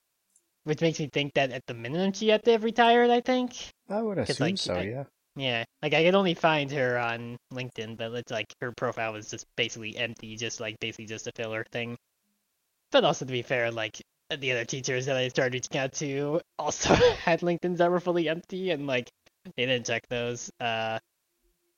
which 0.65 0.81
makes 0.81 0.99
me 0.99 1.09
think 1.11 1.33
that 1.33 1.51
at 1.51 1.65
the 1.65 1.73
minimum 1.73 2.13
she 2.13 2.27
had 2.29 2.43
to 2.43 2.51
have 2.51 2.63
retired. 2.63 3.09
I 3.09 3.21
think. 3.21 3.55
I 3.89 4.01
would 4.01 4.17
assume 4.19 4.47
like, 4.47 4.57
so, 4.57 4.75
I- 4.75 4.81
yeah. 4.83 5.03
Yeah, 5.37 5.65
like 5.83 5.93
I 5.93 6.03
could 6.05 6.15
only 6.15 6.33
find 6.33 6.71
her 6.71 6.97
on 6.97 7.35
LinkedIn, 7.51 7.97
but 7.97 8.13
it's 8.13 8.31
like 8.31 8.53
her 8.61 8.71
profile 8.71 9.11
was 9.11 9.29
just 9.29 9.45
basically 9.57 9.97
empty, 9.97 10.37
just 10.37 10.61
like 10.61 10.79
basically 10.79 11.07
just 11.07 11.27
a 11.27 11.31
filler 11.35 11.65
thing. 11.73 11.97
But 12.91 13.03
also 13.03 13.25
to 13.25 13.31
be 13.31 13.41
fair, 13.41 13.69
like 13.69 13.99
the 14.29 14.51
other 14.53 14.63
teachers 14.63 15.07
that 15.07 15.17
I 15.17 15.27
started 15.27 15.53
reaching 15.55 15.77
out 15.77 15.91
to 15.95 16.39
also 16.57 16.93
had 17.25 17.41
LinkedIn's 17.41 17.79
that 17.79 17.91
were 17.91 17.99
fully 17.99 18.29
empty, 18.29 18.71
and 18.71 18.87
like 18.87 19.09
they 19.57 19.65
didn't 19.65 19.87
check 19.87 20.03
those. 20.07 20.49
Uh, 20.59 20.99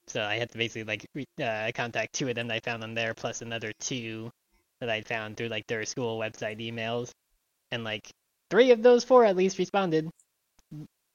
so 0.07 0.21
I 0.23 0.37
had 0.37 0.49
to 0.51 0.57
basically 0.57 0.83
like 0.83 1.05
uh, 1.41 1.71
contact 1.75 2.13
two 2.13 2.29
of 2.29 2.35
them 2.35 2.47
that 2.47 2.55
I 2.55 2.59
found 2.59 2.83
on 2.83 2.93
there, 2.93 3.13
plus 3.13 3.41
another 3.41 3.71
two 3.79 4.31
that 4.79 4.89
I 4.89 5.01
found 5.01 5.37
through 5.37 5.49
like 5.49 5.67
their 5.67 5.85
school 5.85 6.17
website 6.19 6.59
emails, 6.59 7.11
and 7.71 7.83
like 7.83 8.09
three 8.49 8.71
of 8.71 8.81
those 8.81 9.03
four 9.03 9.25
at 9.25 9.35
least 9.35 9.59
responded. 9.59 10.09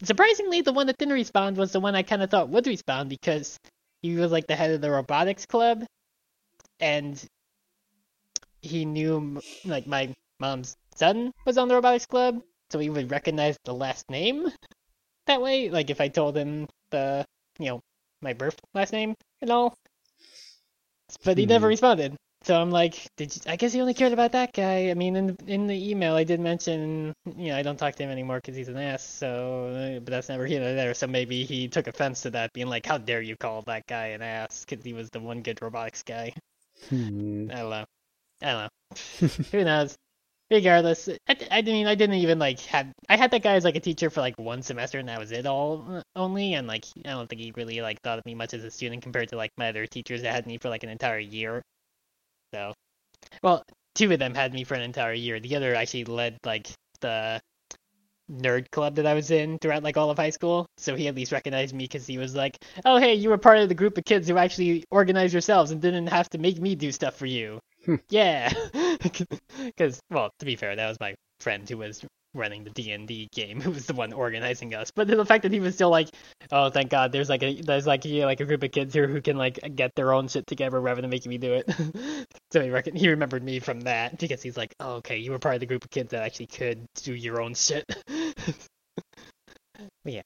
Surprisingly, 0.02 0.60
the 0.60 0.72
one 0.72 0.88
that 0.88 0.98
didn't 0.98 1.14
respond 1.14 1.56
was 1.56 1.72
the 1.72 1.80
one 1.80 1.94
I 1.94 2.02
kind 2.02 2.22
of 2.22 2.30
thought 2.30 2.48
would 2.48 2.66
respond 2.66 3.08
because 3.08 3.58
he 4.02 4.16
was 4.16 4.32
like 4.32 4.46
the 4.46 4.56
head 4.56 4.72
of 4.72 4.80
the 4.80 4.90
robotics 4.90 5.46
club, 5.46 5.84
and 6.80 7.22
he 8.60 8.84
knew 8.84 9.40
like 9.64 9.86
my 9.86 10.12
mom's 10.38 10.76
son 10.96 11.32
was 11.46 11.56
on 11.56 11.68
the 11.68 11.74
robotics 11.74 12.06
club, 12.06 12.42
so 12.70 12.78
he 12.78 12.90
would 12.90 13.10
recognize 13.10 13.56
the 13.64 13.74
last 13.74 14.10
name 14.10 14.50
that 15.26 15.40
way. 15.40 15.70
Like 15.70 15.90
if 15.90 16.00
I 16.00 16.08
told 16.08 16.36
him 16.36 16.68
the 16.90 17.24
you 17.58 17.66
know 17.66 17.80
my 18.22 18.32
birth 18.32 18.58
last 18.74 18.92
name 18.92 19.14
and 19.42 19.50
all, 19.50 19.74
but 21.24 21.38
he 21.38 21.46
never 21.46 21.66
Hmm. 21.66 21.69
responded. 21.69 22.16
So 22.44 22.60
I'm 22.60 22.70
like, 22.72 23.06
did 23.16 23.34
you, 23.36 23.42
I 23.46 23.54
guess 23.56 23.72
he 23.72 23.80
only 23.80 23.94
cared 23.94 24.12
about 24.12 24.32
that 24.32 24.52
guy. 24.52 24.91
I 24.91 24.94
mean, 24.94 25.14
in 25.17 25.36
in 25.46 25.67
the 25.69 25.91
email 25.91 26.14
I 26.17 26.24
did 26.24 26.41
mention, 26.41 27.14
you 27.36 27.48
know, 27.48 27.56
I 27.56 27.62
don't 27.62 27.76
talk 27.76 27.94
to 27.96 28.02
him 28.02 28.10
anymore 28.10 28.38
because 28.38 28.56
he's 28.56 28.69
an 28.69 28.76
ass. 28.79 29.05
So, 29.05 30.00
but 30.05 30.10
that's 30.10 30.29
never 30.29 30.44
here 30.46 30.60
nor 30.60 30.74
there. 30.74 30.94
So 30.94 31.06
maybe 31.06 31.44
he 31.44 31.69
took 31.69 31.86
offense 31.86 32.22
to 32.22 32.31
that, 32.31 32.52
being 32.52 32.67
like, 32.67 32.84
how 32.86 32.98
dare 32.98 33.22
you 33.22 33.36
call 33.36 33.62
that 33.62 33.86
guy 33.86 34.08
an 34.08 34.22
ass? 34.22 34.64
Because 34.69 34.84
he 34.84 34.93
was 34.93 35.08
the 35.10 35.20
one 35.20 35.43
good 35.43 35.62
robotics 35.62 36.02
guy. 36.02 36.32
Hmm. 36.88 37.48
I 37.48 37.55
don't 37.56 37.70
know. 37.70 37.84
I 38.43 38.52
don't 38.52 38.62
know. 38.64 38.69
Who 39.52 39.64
knows? 39.64 39.96
Regardless, 40.52 41.08
I, 41.26 41.36
I 41.50 41.62
mean, 41.62 41.86
I 41.86 41.94
didn't 41.94 42.16
even 42.16 42.38
like 42.38 42.60
have. 42.60 42.92
I 43.08 43.16
had 43.16 43.30
that 43.30 43.42
guy 43.42 43.54
as 43.54 43.64
like 43.64 43.76
a 43.76 43.80
teacher 43.80 44.10
for 44.10 44.20
like 44.20 44.38
one 44.38 44.60
semester, 44.62 44.98
and 44.98 45.08
that 45.08 45.18
was 45.18 45.32
it 45.32 45.46
all 45.46 46.02
only. 46.14 46.52
And 46.52 46.66
like, 46.66 46.84
I 47.06 47.10
don't 47.10 47.26
think 47.26 47.40
he 47.40 47.52
really 47.56 47.80
like 47.80 48.02
thought 48.02 48.18
of 48.18 48.26
me 48.26 48.34
much 48.34 48.52
as 48.52 48.62
a 48.62 48.70
student 48.70 49.02
compared 49.02 49.30
to 49.30 49.36
like 49.36 49.50
my 49.56 49.70
other 49.70 49.86
teachers 49.86 50.20
that 50.22 50.34
had 50.34 50.46
me 50.46 50.58
for 50.58 50.68
like 50.68 50.82
an 50.82 50.90
entire 50.90 51.18
year. 51.18 51.62
So, 52.54 52.74
well, 53.42 53.64
two 53.94 54.12
of 54.12 54.18
them 54.18 54.34
had 54.34 54.52
me 54.52 54.64
for 54.64 54.74
an 54.74 54.82
entire 54.82 55.14
year. 55.14 55.40
The 55.40 55.56
other 55.56 55.74
actually 55.74 56.04
led 56.04 56.36
like 56.44 56.68
the 57.00 57.40
nerd 58.30 58.70
club 58.72 58.96
that 58.96 59.06
I 59.06 59.14
was 59.14 59.30
in 59.30 59.58
throughout 59.58 59.82
like 59.82 59.96
all 59.96 60.10
of 60.10 60.18
high 60.18 60.30
school. 60.30 60.66
So 60.76 60.96
he 60.96 61.08
at 61.08 61.14
least 61.14 61.32
recognized 61.32 61.74
me 61.74 61.84
because 61.84 62.06
he 62.06 62.18
was 62.18 62.34
like, 62.34 62.58
"Oh, 62.84 62.98
hey, 62.98 63.14
you 63.14 63.30
were 63.30 63.38
part 63.38 63.58
of 63.58 63.70
the 63.70 63.74
group 63.74 63.96
of 63.96 64.04
kids 64.04 64.28
who 64.28 64.36
actually 64.36 64.84
organized 64.90 65.32
yourselves 65.32 65.70
and 65.70 65.80
didn't 65.80 66.08
have 66.08 66.28
to 66.30 66.38
make 66.38 66.60
me 66.60 66.74
do 66.74 66.92
stuff 66.92 67.16
for 67.16 67.26
you." 67.26 67.58
Hmm. 67.84 67.96
yeah, 68.10 68.53
because 69.03 70.01
well, 70.10 70.31
to 70.39 70.46
be 70.46 70.56
fair, 70.56 70.77
that 70.77 70.89
was 70.89 71.01
my 71.01 71.15
friend 71.41 71.69
who 71.69 71.79
was 71.79 72.05
running 72.34 72.65
the 72.65 72.70
D 72.70 72.93
and 72.93 73.06
D 73.06 73.29
game, 73.32 73.60
who 73.62 73.70
was 73.70 73.86
the 73.86 73.94
one 73.94 74.12
organizing 74.12 74.74
us. 74.74 74.91
But 74.94 75.08
the 75.08 75.24
fact 75.24 75.43
that 75.43 75.53
he 75.53 75.60
was 75.60 75.74
still 75.74 75.91
like, 75.91 76.08
"Oh, 76.51 76.70
thank 76.70 76.91
God, 76.91 77.12
there's 77.12 77.29
like 77.29 77.43
a 77.43 77.60
there's 77.60 77.86
like 77.86 78.05
like 78.05 78.41
a 78.41 78.44
group 78.44 78.62
of 78.62 78.70
kids 78.70 78.94
here 78.94 79.08
who 79.08 79.20
can 79.20 79.36
like 79.36 79.58
get 79.74 79.94
their 79.94 80.12
own 80.12 80.29
shit 80.29 80.46
together 80.46 80.81
rather 80.81 81.01
than 81.01 81.10
making 81.10 81.31
me 81.31 81.39
do 81.39 81.55
it." 81.55 81.69
so 82.53 82.62
he 82.62 82.70
reckon 82.70 82.96
he 82.96 83.08
remembered 83.08 83.43
me 83.43 83.58
from 83.58 83.81
that 83.82 84.19
because 84.19 84.43
he's 84.43 84.56
like, 84.56 84.74
"Oh, 84.81 84.94
okay, 84.96 85.19
you 85.19 85.31
were 85.32 85.39
part 85.39 85.55
of 85.55 85.60
the 85.60 85.67
group 85.67 85.84
of 85.84 85.91
kids 85.91 86.10
that 86.10 86.22
actually 86.22 86.46
could 86.46 86.84
do 86.96 87.15
your 87.15 87.41
own 87.41 87.55
shit." 87.55 87.84
yeah. 90.05 90.22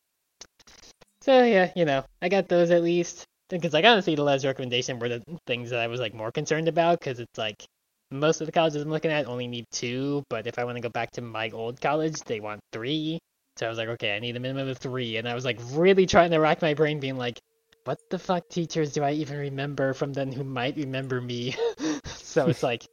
So 1.23 1.43
yeah, 1.43 1.73
you 1.75 1.85
know, 1.85 2.05
I 2.23 2.29
got 2.29 2.49
those 2.49 2.71
at 2.71 2.83
least 2.83 3.27
because 3.49 3.73
like 3.73 3.85
honestly, 3.85 4.15
the 4.15 4.23
last 4.23 4.45
recommendation 4.45 4.99
were 4.99 5.09
the 5.09 5.23
things 5.47 5.71
that 5.71 5.81
I 5.81 5.87
was 5.87 6.01
like 6.01 6.15
more 6.15 6.33
concerned 6.33 6.69
about 6.69 7.01
because 7.01 7.21
it's 7.21 7.39
like 7.39 7.65
most 8.11 8.41
of 8.41 8.47
the 8.47 8.53
colleges 8.53 8.83
I'm 8.83 8.91
looking 8.91 9.11
at 9.11 9.27
only 9.27 9.47
need 9.47 9.67
two, 9.73 10.23
but 10.29 10.47
if 10.47 10.59
I 10.59 10.65
want 10.65 10.77
to 10.77 10.83
go 10.83 10.89
back 10.89 11.13
to 11.13 11.23
my 11.23 11.51
old 11.51 11.81
college, 11.81 12.21
they 12.21 12.41
want 12.41 12.61
three. 12.73 13.19
So 13.57 13.67
I 13.67 13.69
was 13.69 13.79
like, 13.79 13.89
okay, 13.89 14.15
I 14.15 14.19
need 14.19 14.37
a 14.37 14.41
minimum 14.41 14.69
of 14.69 14.79
three, 14.79 15.17
and 15.17 15.29
I 15.29 15.35
was 15.35 15.45
like 15.45 15.59
really 15.73 16.07
trying 16.07 16.31
to 16.31 16.39
rack 16.39 16.61
my 16.63 16.75
brain, 16.75 17.01
being 17.01 17.17
like, 17.17 17.41
what 17.85 17.99
the 18.11 18.19
fuck 18.19 18.49
teachers 18.49 18.93
do 18.93 19.03
I 19.03 19.13
even 19.13 19.39
remember 19.39 19.95
from 19.95 20.13
then 20.13 20.33
who 20.33 20.45
might 20.45 20.77
remember 20.77 21.21
me? 21.21 21.55
so 22.05 22.49
it's 22.49 22.63
like, 22.63 22.85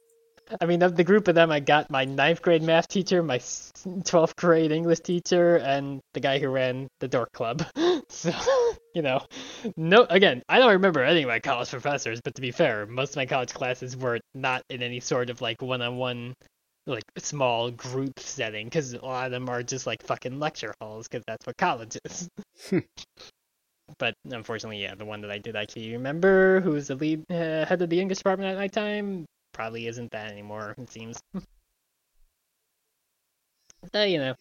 I 0.60 0.66
mean, 0.66 0.82
of 0.82 0.96
the 0.96 1.04
group 1.04 1.28
of 1.28 1.34
them, 1.34 1.50
I 1.50 1.60
got 1.60 1.90
my 1.90 2.04
ninth 2.04 2.42
grade 2.42 2.62
math 2.62 2.88
teacher, 2.88 3.22
my 3.22 3.38
12th 3.38 4.36
grade 4.36 4.72
English 4.72 5.00
teacher, 5.00 5.56
and 5.56 6.00
the 6.12 6.20
guy 6.20 6.38
who 6.38 6.48
ran 6.48 6.88
the 7.00 7.08
dork 7.08 7.32
club. 7.32 7.64
so, 8.08 8.32
you 8.94 9.02
know, 9.02 9.20
no, 9.76 10.06
again, 10.08 10.42
I 10.48 10.58
don't 10.58 10.72
remember 10.72 11.02
any 11.02 11.22
of 11.22 11.28
my 11.28 11.40
college 11.40 11.70
professors, 11.70 12.20
but 12.22 12.34
to 12.36 12.40
be 12.40 12.52
fair, 12.52 12.86
most 12.86 13.10
of 13.10 13.16
my 13.16 13.26
college 13.26 13.52
classes 13.52 13.96
were 13.96 14.20
not 14.34 14.62
in 14.70 14.82
any 14.82 15.00
sort 15.00 15.30
of 15.30 15.40
like 15.40 15.60
one-on-one, 15.60 16.34
like 16.86 17.02
small 17.18 17.70
group 17.72 18.18
setting, 18.20 18.66
because 18.66 18.94
a 18.94 19.04
lot 19.04 19.26
of 19.26 19.32
them 19.32 19.48
are 19.48 19.62
just 19.62 19.86
like 19.86 20.02
fucking 20.02 20.38
lecture 20.38 20.74
halls, 20.80 21.08
because 21.08 21.24
that's 21.26 21.46
what 21.46 21.56
college 21.56 21.98
is. 22.04 22.28
but 23.98 24.14
unfortunately, 24.30 24.82
yeah, 24.82 24.94
the 24.94 25.04
one 25.04 25.20
that 25.22 25.30
I 25.30 25.38
did 25.38 25.56
actually 25.56 25.92
remember, 25.92 26.60
who 26.60 26.70
was 26.70 26.88
the 26.88 26.94
lead 26.94 27.24
uh, 27.30 27.66
head 27.66 27.82
of 27.82 27.90
the 27.90 28.00
English 28.00 28.18
department 28.18 28.50
at 28.50 28.56
my 28.56 28.68
time, 28.68 29.26
probably 29.52 29.86
isn't 29.88 30.10
that 30.12 30.30
anymore. 30.30 30.74
It 30.78 30.90
seems. 30.90 31.20
so 33.92 34.02
you 34.04 34.18
know, 34.18 34.34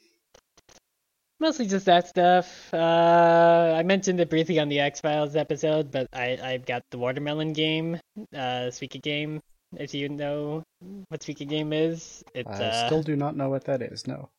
mostly 1.43 1.67
just 1.67 1.85
that 1.85 2.07
stuff. 2.07 2.73
Uh, 2.73 3.75
I 3.77 3.83
mentioned 3.83 4.19
it 4.19 4.29
briefly 4.29 4.59
on 4.59 4.69
the 4.69 4.79
X 4.79 5.01
Files 5.01 5.35
episode, 5.35 5.91
but 5.91 6.07
I 6.13 6.39
I've 6.41 6.65
got 6.65 6.83
the 6.89 6.97
watermelon 6.97 7.53
game, 7.53 7.99
uh, 8.33 8.71
Suika 8.71 8.99
game. 9.01 9.41
If 9.75 9.93
you 9.93 10.09
know 10.09 10.63
what 11.09 11.19
Suika 11.19 11.47
game 11.47 11.73
is, 11.73 12.23
it's 12.33 12.59
I 12.59 12.65
uh, 12.65 12.85
still 12.87 13.03
do 13.03 13.15
not 13.15 13.35
know 13.35 13.49
what 13.49 13.65
that 13.65 13.81
is. 13.81 14.07
No. 14.07 14.29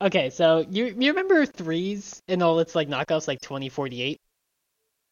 okay. 0.00 0.30
So 0.30 0.64
you 0.70 0.94
you 0.98 1.10
remember 1.10 1.44
threes 1.44 2.22
and 2.28 2.42
all 2.42 2.60
its 2.60 2.74
like 2.74 2.88
knockoffs 2.88 3.28
like 3.28 3.40
twenty 3.40 3.68
forty 3.68 4.00
eight. 4.02 4.20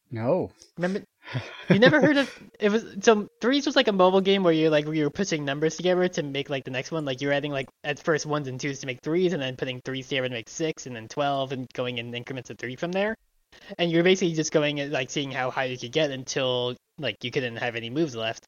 No. 0.09 0.51
Remember 0.77 1.03
you 1.69 1.79
never 1.79 2.01
heard 2.01 2.17
of 2.17 2.43
it 2.59 2.71
was 2.71 2.85
so 3.01 3.27
threes 3.41 3.65
was 3.65 3.75
like 3.75 3.87
a 3.87 3.93
mobile 3.93 4.21
game 4.21 4.43
where 4.43 4.53
you 4.53 4.69
like 4.69 4.85
where 4.85 4.93
you 4.93 5.03
were 5.03 5.09
pushing 5.09 5.45
numbers 5.45 5.75
together 5.75 6.07
to 6.07 6.23
make 6.23 6.49
like 6.49 6.63
the 6.63 6.71
next 6.71 6.91
one. 6.91 7.05
Like 7.05 7.21
you're 7.21 7.33
adding 7.33 7.51
like 7.51 7.69
at 7.83 7.99
first 7.99 8.25
ones 8.25 8.47
and 8.47 8.59
twos 8.59 8.79
to 8.79 8.87
make 8.87 9.01
threes 9.01 9.33
and 9.33 9.41
then 9.41 9.55
putting 9.55 9.81
threes 9.81 10.07
together 10.07 10.29
to 10.29 10.33
make 10.33 10.49
six 10.49 10.85
and 10.85 10.95
then 10.95 11.07
12 11.07 11.51
and 11.51 11.67
going 11.73 11.97
in 11.97 12.13
increments 12.13 12.49
of 12.49 12.57
three 12.57 12.75
from 12.75 12.91
there. 12.91 13.15
And 13.77 13.91
you're 13.91 14.03
basically 14.03 14.35
just 14.35 14.51
going 14.51 14.79
and 14.79 14.91
like 14.91 15.09
seeing 15.09 15.31
how 15.31 15.51
high 15.51 15.65
you 15.65 15.77
could 15.77 15.91
get 15.91 16.11
until 16.11 16.75
like 16.97 17.23
you 17.23 17.31
couldn't 17.31 17.57
have 17.57 17.75
any 17.75 17.89
moves 17.89 18.15
left. 18.15 18.45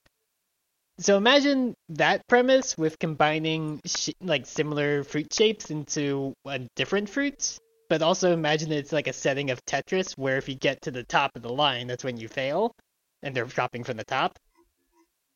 So 0.99 1.15
imagine 1.15 1.75
that 1.89 2.27
premise 2.27 2.77
with 2.77 2.99
combining 2.99 3.79
sh- 3.85 4.09
like 4.21 4.45
similar 4.45 5.03
fruit 5.03 5.33
shapes 5.33 5.71
into 5.71 6.33
a 6.45 6.59
different 6.75 7.09
fruit 7.09 7.57
but 7.89 8.01
also 8.01 8.31
imagine 8.31 8.71
it's 8.71 8.91
like 8.93 9.07
a 9.07 9.13
setting 9.13 9.49
of 9.49 9.63
Tetris 9.65 10.13
where 10.17 10.37
if 10.37 10.47
you 10.47 10.55
get 10.55 10.81
to 10.83 10.91
the 10.91 11.03
top 11.03 11.31
of 11.35 11.41
the 11.41 11.51
line, 11.51 11.87
that's 11.87 12.03
when 12.03 12.17
you 12.17 12.27
fail, 12.27 12.75
and 13.23 13.35
they're 13.35 13.45
dropping 13.45 13.83
from 13.83 13.97
the 13.97 14.05
top. 14.05 14.37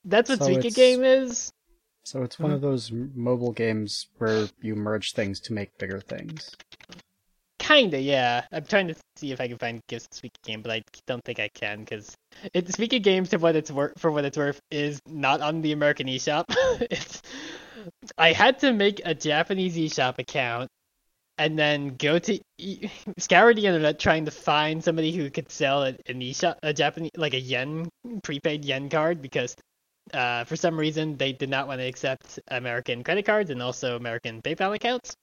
That's 0.05 0.29
what 0.29 0.39
So 0.39 0.49
Suika 0.49 0.73
game 0.73 1.03
is. 1.03 1.51
So 2.03 2.23
it's 2.23 2.37
one 2.39 2.51
Mhm. 2.51 2.55
of 2.55 2.61
those 2.61 2.91
mobile 2.91 3.53
games 3.53 4.07
where 4.17 4.47
you 4.61 4.75
merge 4.75 5.13
things 5.13 5.39
to 5.41 5.53
make 5.53 5.77
bigger 5.77 5.99
things. 6.01 6.55
Kinda, 7.59 7.99
yeah. 7.99 8.45
I'm 8.51 8.65
trying 8.65 8.89
to 8.89 8.95
see 9.15 9.31
if 9.31 9.39
I 9.39 9.47
can 9.47 9.57
find 9.57 9.79
gifts 9.87 10.07
to 10.07 10.21
Suika 10.21 10.43
game, 10.43 10.61
but 10.61 10.71
I 10.71 10.83
don't 11.07 11.23
think 11.23 11.39
I 11.39 11.47
can 11.47 11.79
because 11.79 12.13
it 12.53 12.65
Suika 12.67 13.01
games 13.01 13.29
to 13.29 13.37
what 13.37 13.55
it's 13.55 13.71
worth 13.71 13.97
for 13.97 14.11
what 14.11 14.25
it's 14.25 14.37
worth 14.37 14.59
is 14.69 14.99
not 15.07 15.39
on 15.39 15.61
the 15.61 15.71
American 15.71 16.07
eShop. 16.07 16.43
it's 16.91 17.21
I 18.17 18.33
had 18.33 18.59
to 18.59 18.73
make 18.73 19.01
a 19.05 19.15
Japanese 19.15 19.77
eShop 19.77 20.19
account 20.19 20.69
and 21.43 21.59
then 21.59 21.95
go 21.97 22.17
to 22.17 22.39
scour 23.17 23.53
the 23.53 23.65
internet 23.65 23.99
trying 23.99 24.23
to 24.23 24.31
find 24.31 24.81
somebody 24.81 25.11
who 25.11 25.29
could 25.29 25.51
sell 25.51 25.83
an 25.83 25.97
eShop, 26.07 26.55
a 26.63 26.73
Japanese 26.73 27.11
like 27.17 27.33
a 27.33 27.39
yen 27.39 27.89
prepaid 28.23 28.63
yen 28.63 28.89
card 28.89 29.21
because 29.21 29.53
uh, 30.13 30.45
for 30.45 30.55
some 30.55 30.79
reason 30.79 31.17
they 31.17 31.33
did 31.33 31.49
not 31.49 31.67
want 31.67 31.81
to 31.81 31.85
accept 31.85 32.39
American 32.47 33.03
credit 33.03 33.25
cards 33.25 33.49
and 33.49 33.61
also 33.61 33.97
American 33.97 34.41
PayPal 34.41 34.73
accounts. 34.73 35.13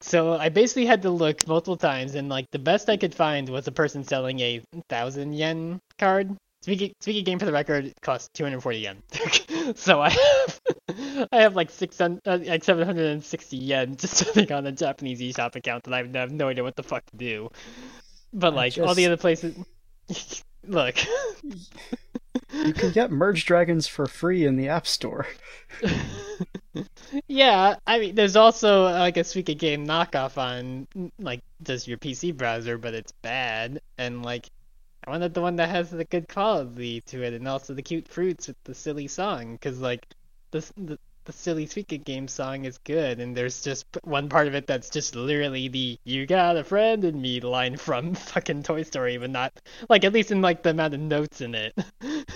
So 0.00 0.34
I 0.34 0.48
basically 0.48 0.86
had 0.86 1.02
to 1.02 1.10
look 1.10 1.46
multiple 1.46 1.76
times, 1.76 2.14
and 2.14 2.28
like 2.28 2.46
the 2.52 2.58
best 2.58 2.88
I 2.88 2.96
could 2.96 3.14
find 3.14 3.48
was 3.48 3.66
a 3.66 3.72
person 3.72 4.04
selling 4.04 4.38
a 4.40 4.62
thousand 4.88 5.34
yen 5.34 5.80
card. 5.98 6.36
Suika 6.64 6.92
Suika 7.00 7.24
game 7.24 7.38
for 7.38 7.46
the 7.46 7.52
record, 7.52 7.92
costs 8.02 8.28
240 8.34 8.78
yen. 8.78 9.02
so 9.74 10.00
I 10.00 10.10
have 10.10 10.60
I 11.32 11.40
have 11.40 11.56
like 11.56 11.70
600 11.70 12.20
uh, 12.26 12.38
like 12.44 12.64
760 12.64 13.56
yen 13.56 13.96
just 13.96 14.16
sitting 14.16 14.52
on 14.52 14.66
a 14.66 14.72
Japanese 14.72 15.20
eShop 15.20 15.56
account 15.56 15.84
that 15.84 15.94
I 15.94 16.18
have 16.18 16.32
no 16.32 16.48
idea 16.48 16.62
what 16.62 16.76
the 16.76 16.82
fuck 16.82 17.04
to 17.06 17.16
do. 17.16 17.50
But 18.32 18.54
like 18.54 18.78
all 18.78 18.94
the 18.94 19.06
other 19.06 19.16
places, 19.16 19.56
look. 20.66 20.96
You 22.52 22.72
can 22.72 22.90
get 22.92 23.10
Merge 23.10 23.44
Dragons 23.44 23.86
for 23.86 24.06
free 24.06 24.44
in 24.44 24.56
the 24.56 24.68
App 24.68 24.86
Store. 24.86 25.26
yeah, 27.28 27.76
I 27.86 27.98
mean, 27.98 28.14
there's 28.14 28.36
also 28.36 28.86
uh, 28.86 28.98
like 28.98 29.16
a 29.16 29.20
Suika 29.20 29.56
game 29.56 29.86
knockoff 29.86 30.36
on 30.36 30.86
like 31.18 31.40
just 31.62 31.88
your 31.88 31.98
PC 31.98 32.36
browser, 32.36 32.76
but 32.76 32.94
it's 32.94 33.12
bad. 33.22 33.80
And 33.98 34.24
like, 34.24 34.50
I 35.06 35.10
wanted 35.10 35.34
the 35.34 35.40
one 35.40 35.56
that 35.56 35.70
has 35.70 35.90
the 35.90 36.04
good 36.04 36.28
quality 36.28 37.00
to 37.06 37.22
it, 37.22 37.34
and 37.34 37.48
also 37.48 37.74
the 37.74 37.82
cute 37.82 38.08
fruits 38.08 38.48
with 38.48 38.62
the 38.64 38.74
silly 38.74 39.08
song, 39.08 39.54
because 39.54 39.80
like 39.80 40.06
the, 40.50 40.64
the 40.76 40.98
the 41.24 41.32
silly 41.32 41.66
Suika 41.66 42.02
game 42.02 42.28
song 42.28 42.64
is 42.64 42.78
good, 42.78 43.20
and 43.20 43.36
there's 43.36 43.62
just 43.62 43.86
one 44.04 44.28
part 44.28 44.48
of 44.48 44.54
it 44.54 44.66
that's 44.66 44.90
just 44.90 45.14
literally 45.14 45.68
the 45.68 45.98
"You 46.04 46.26
got 46.26 46.56
a 46.56 46.64
friend 46.64 47.04
in 47.04 47.20
me" 47.20 47.40
line 47.40 47.76
from 47.76 48.14
fucking 48.32 48.62
Toy 48.62 48.82
Story, 48.82 49.16
but 49.18 49.30
not 49.30 49.52
like 49.88 50.04
at 50.04 50.12
least 50.12 50.32
in 50.32 50.42
like 50.42 50.62
the 50.62 50.70
amount 50.70 50.94
of 50.94 51.00
notes 51.00 51.40
in 51.40 51.54
it. 51.54 51.74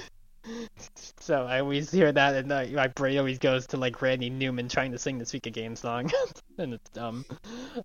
So 1.21 1.47
I 1.47 1.61
always 1.61 1.90
hear 1.90 2.12
that, 2.12 2.35
and 2.35 2.52
uh, 2.52 2.66
my 2.73 2.88
brain 2.88 3.16
always 3.16 3.38
goes 3.38 3.66
to 3.68 3.78
like 3.78 4.02
Randy 4.02 4.28
Newman 4.28 4.68
trying 4.68 4.92
to 4.92 4.99
sing 4.99 5.18
the 5.18 5.25
Suika 5.25 5.50
game 5.50 5.75
song, 5.75 6.11
and 6.59 6.75
it's 6.75 6.90
dumb. 6.90 7.25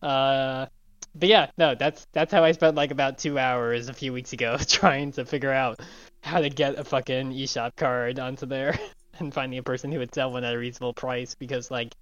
Uh, 0.01 0.65
but 1.15 1.29
yeah, 1.29 1.51
no, 1.57 1.75
that's 1.75 2.07
that's 2.11 2.31
how 2.31 2.43
I 2.43 2.51
spent 2.51 2.75
like 2.75 2.91
about 2.91 3.17
two 3.17 3.37
hours 3.37 3.89
a 3.89 3.93
few 3.93 4.13
weeks 4.13 4.33
ago 4.33 4.57
trying 4.67 5.11
to 5.13 5.25
figure 5.25 5.51
out 5.51 5.79
how 6.21 6.41
to 6.41 6.49
get 6.49 6.77
a 6.77 6.83
fucking 6.83 7.31
eShop 7.31 7.75
card 7.75 8.19
onto 8.19 8.45
there 8.45 8.77
and 9.19 9.33
finding 9.33 9.59
a 9.59 9.63
person 9.63 9.91
who 9.91 9.99
would 9.99 10.13
sell 10.13 10.31
one 10.31 10.43
at 10.43 10.53
a 10.53 10.57
reasonable 10.57 10.93
price 10.93 11.35
because 11.35 11.71
like. 11.71 11.93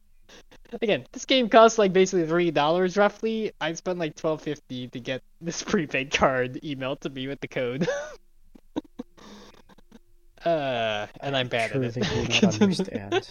Again, 0.81 1.05
this 1.13 1.23
game 1.23 1.47
costs 1.47 1.77
like 1.77 1.93
basically 1.93 2.27
three 2.27 2.51
dollars 2.51 2.97
roughly. 2.97 3.53
I 3.61 3.71
spent 3.73 3.97
like 3.97 4.15
twelve 4.15 4.41
fifty 4.41 4.89
to 4.89 4.99
get 4.99 5.23
this 5.41 5.63
prepaid 5.63 6.11
card 6.11 6.59
emailed 6.63 6.99
to 7.01 7.09
me 7.09 7.27
with 7.27 7.39
the 7.39 7.47
code. 7.47 7.87
Uh, 10.47 11.07
and 11.19 11.35
I'm 11.35 11.47
bad 11.47 11.71
at 11.71 11.97
it. 11.97 12.41
not 12.41 12.61
understand. 12.61 13.29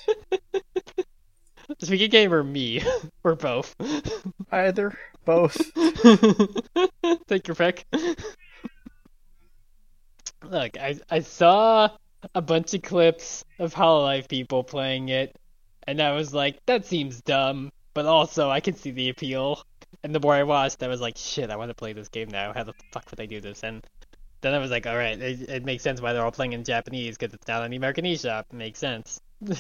Suika 1.83 2.11
game 2.11 2.33
or 2.33 2.45
me, 2.45 2.83
or 3.25 3.35
both. 3.35 3.75
Either, 4.53 4.99
both. 5.27 5.57
Take 7.29 7.49
your 7.49 7.55
pick. 7.55 7.85
Look, 10.43 10.79
I 10.79 10.99
I 11.11 11.21
saw 11.21 11.91
a 12.35 12.41
bunch 12.41 12.73
of 12.73 12.83
clips 12.83 13.45
of 13.59 13.75
Hololive 13.75 14.29
people 14.29 14.65
playing 14.65 15.11
it, 15.11 15.37
and 15.87 16.01
I 16.01 16.13
was 16.13 16.33
like, 16.33 16.65
that 16.67 16.87
seems 16.87 17.21
dumb, 17.21 17.71
but 17.93 18.07
also 18.07 18.49
I 18.49 18.61
can 18.61 18.75
see 18.75 18.93
the 18.93 19.11
appeal. 19.11 19.63
And 20.03 20.15
the 20.15 20.21
more 20.21 20.35
I 20.35 20.45
watched, 20.45 20.83
I 20.83 20.89
was 20.89 21.01
like, 21.01 21.17
shit, 21.17 21.51
I 21.51 21.57
want 21.57 21.71
to 21.71 21.75
play 21.75 21.93
this 21.93 22.09
game 22.09 22.29
now. 22.29 22.53
How 22.53 22.65
the 22.65 22.75
fuck 22.93 23.11
would 23.11 23.21
I 23.21 23.27
do 23.27 23.41
this? 23.41 23.63
And 23.63 23.85
then 24.41 24.55
I 24.55 24.59
was 24.59 24.71
like, 24.71 24.87
all 24.87 24.97
right, 24.97 25.19
it, 25.19 25.49
it 25.49 25.65
makes 25.65 25.83
sense 25.83 26.01
why 26.01 26.13
they're 26.13 26.25
all 26.25 26.31
playing 26.31 26.53
in 26.53 26.65
Japanese 26.65 27.17
because 27.17 27.35
it's 27.35 27.49
not 27.49 27.63
on 27.63 27.71
the 27.71 27.77
American 27.77 28.05
eShop. 28.05 28.45
It 28.51 28.57
makes 28.57 28.79
sense. 28.79 29.21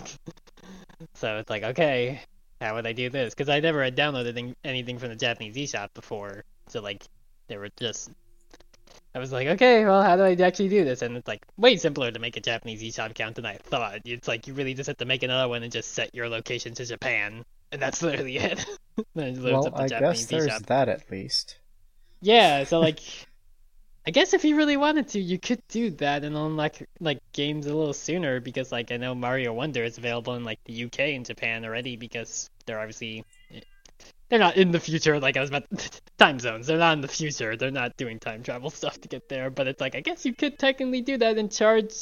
so 1.15 1.39
it's 1.39 1.51
like, 1.51 1.63
okay, 1.63 2.21
how 2.61 2.75
would 2.75 2.87
I 2.87 2.93
do 2.93 3.11
this? 3.11 3.35
Because 3.35 3.49
I 3.49 3.61
never 3.61 3.83
had 3.83 3.97
downloaded 3.97 4.55
anything 4.65 4.99
from 4.99 5.11
the 5.11 5.17
Japanese 5.17 5.57
eShop 5.57 5.89
before, 5.95 6.45
so 6.69 6.81
like, 6.81 7.05
they 7.49 7.57
were 7.57 7.69
just. 7.79 8.11
I 9.15 9.19
was 9.19 9.33
like, 9.33 9.47
okay, 9.49 9.85
well, 9.85 10.03
how 10.03 10.17
do 10.17 10.23
I 10.23 10.33
actually 10.35 10.69
do 10.69 10.85
this? 10.85 11.01
And 11.03 11.17
it's 11.17 11.27
like 11.29 11.43
way 11.57 11.77
simpler 11.77 12.11
to 12.11 12.19
make 12.19 12.37
a 12.37 12.41
Japanese 12.41 12.83
eShop 12.83 13.11
account 13.11 13.37
than 13.37 13.47
I 13.47 13.57
thought. 13.57 14.01
It's 14.05 14.29
like 14.29 14.47
you 14.47 14.55
really 14.55 14.75
just 14.75 14.89
have 14.89 14.99
to 14.99 15.07
make 15.07 15.23
another 15.23 15.49
one 15.49 15.63
and 15.63 15.73
just 15.73 15.93
set 15.95 16.15
your 16.15 16.29
location 16.29 16.75
to 16.75 16.85
Japan, 16.85 17.45
and 17.73 17.81
that's 17.81 18.03
literally 18.03 18.37
it. 18.37 18.65
then 19.15 19.29
it 19.29 19.39
loads 19.39 19.67
Well, 19.67 19.75
I 19.75 19.89
Japanese 19.89 20.27
guess 20.27 20.27
there's 20.27 20.47
eShop. 20.49 20.67
that 20.67 20.89
at 20.89 21.11
least. 21.11 21.59
Yeah, 22.21 22.65
so 22.65 22.81
like, 22.81 23.01
I 24.07 24.13
guess 24.13 24.35
if 24.35 24.45
you 24.45 24.57
really 24.57 24.77
wanted 24.77 25.09
to, 25.09 25.21
you 25.21 25.37
could 25.37 25.61
do 25.69 25.91
that 25.91 26.23
and 26.23 26.37
unlock 26.37 26.77
like 27.01 27.19
games 27.33 27.67
a 27.67 27.75
little 27.75 27.93
sooner 27.93 28.39
because 28.39 28.71
like 28.71 28.93
I 28.93 28.99
know 28.99 29.17
Mario 29.17 29.53
Wonder 29.53 29.83
is 29.83 29.99
available 29.99 30.35
in 30.35 30.45
like 30.45 30.63
the 30.65 30.85
UK 30.85 31.01
and 31.17 31.27
Japan 31.27 31.65
already 31.65 31.97
because 31.97 32.49
they're 32.67 32.79
obviously 32.79 33.25
eh, 33.53 33.61
they're 34.29 34.39
not 34.39 34.57
in 34.57 34.71
the 34.71 34.79
future 34.79 35.19
like 35.19 35.37
I 35.37 35.41
was 35.41 35.51
about 35.51 35.65
time 36.19 36.39
zones. 36.39 36.69
They're 36.69 36.79
not 36.79 36.93
in 36.93 37.01
the 37.01 37.09
future. 37.09 37.57
They're 37.57 37.73
not 37.73 37.97
doing 37.97 38.21
time 38.21 38.45
travel 38.45 38.71
stuff 38.81 39.01
to 39.01 39.09
get 39.09 39.29
there. 39.29 39.51
But 39.51 39.67
it's 39.67 39.81
like 39.81 39.97
I 39.97 40.01
guess 40.03 40.25
you 40.25 40.35
could 40.35 40.57
technically 40.57 41.01
do 41.01 41.19
that 41.19 41.37
and 41.37 41.51
charge 41.51 41.93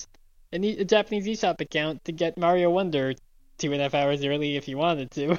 an 0.53 0.63
e- 0.63 0.79
a 0.79 0.85
Japanese 0.85 1.27
eShop 1.27 1.63
account 1.63 2.05
to 2.05 2.13
get 2.13 2.37
Mario 2.37 2.69
Wonder 2.69 3.15
two 3.57 3.73
and 3.73 3.81
a 3.81 3.85
half 3.85 3.95
hours 3.95 4.23
early 4.23 4.57
if 4.57 4.69
you 4.69 4.77
wanted 4.77 5.11
to. 5.13 5.39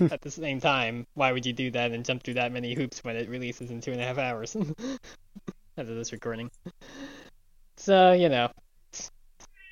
At 0.12 0.20
the 0.20 0.30
same 0.30 0.60
time, 0.60 1.06
why 1.14 1.32
would 1.32 1.44
you 1.46 1.52
do 1.52 1.72
that 1.72 1.90
and 1.90 2.04
jump 2.04 2.22
through 2.22 2.34
that 2.34 2.52
many 2.52 2.74
hoops 2.74 3.02
when 3.02 3.16
it 3.16 3.28
releases 3.28 3.70
in 3.70 3.80
two 3.80 3.90
and 3.90 4.00
a 4.00 4.04
half 4.04 4.18
hours 4.18 4.56
after 5.78 5.94
this 5.94 6.12
recording? 6.12 6.50
So 7.76 8.12
you 8.12 8.28
know, 8.28 8.50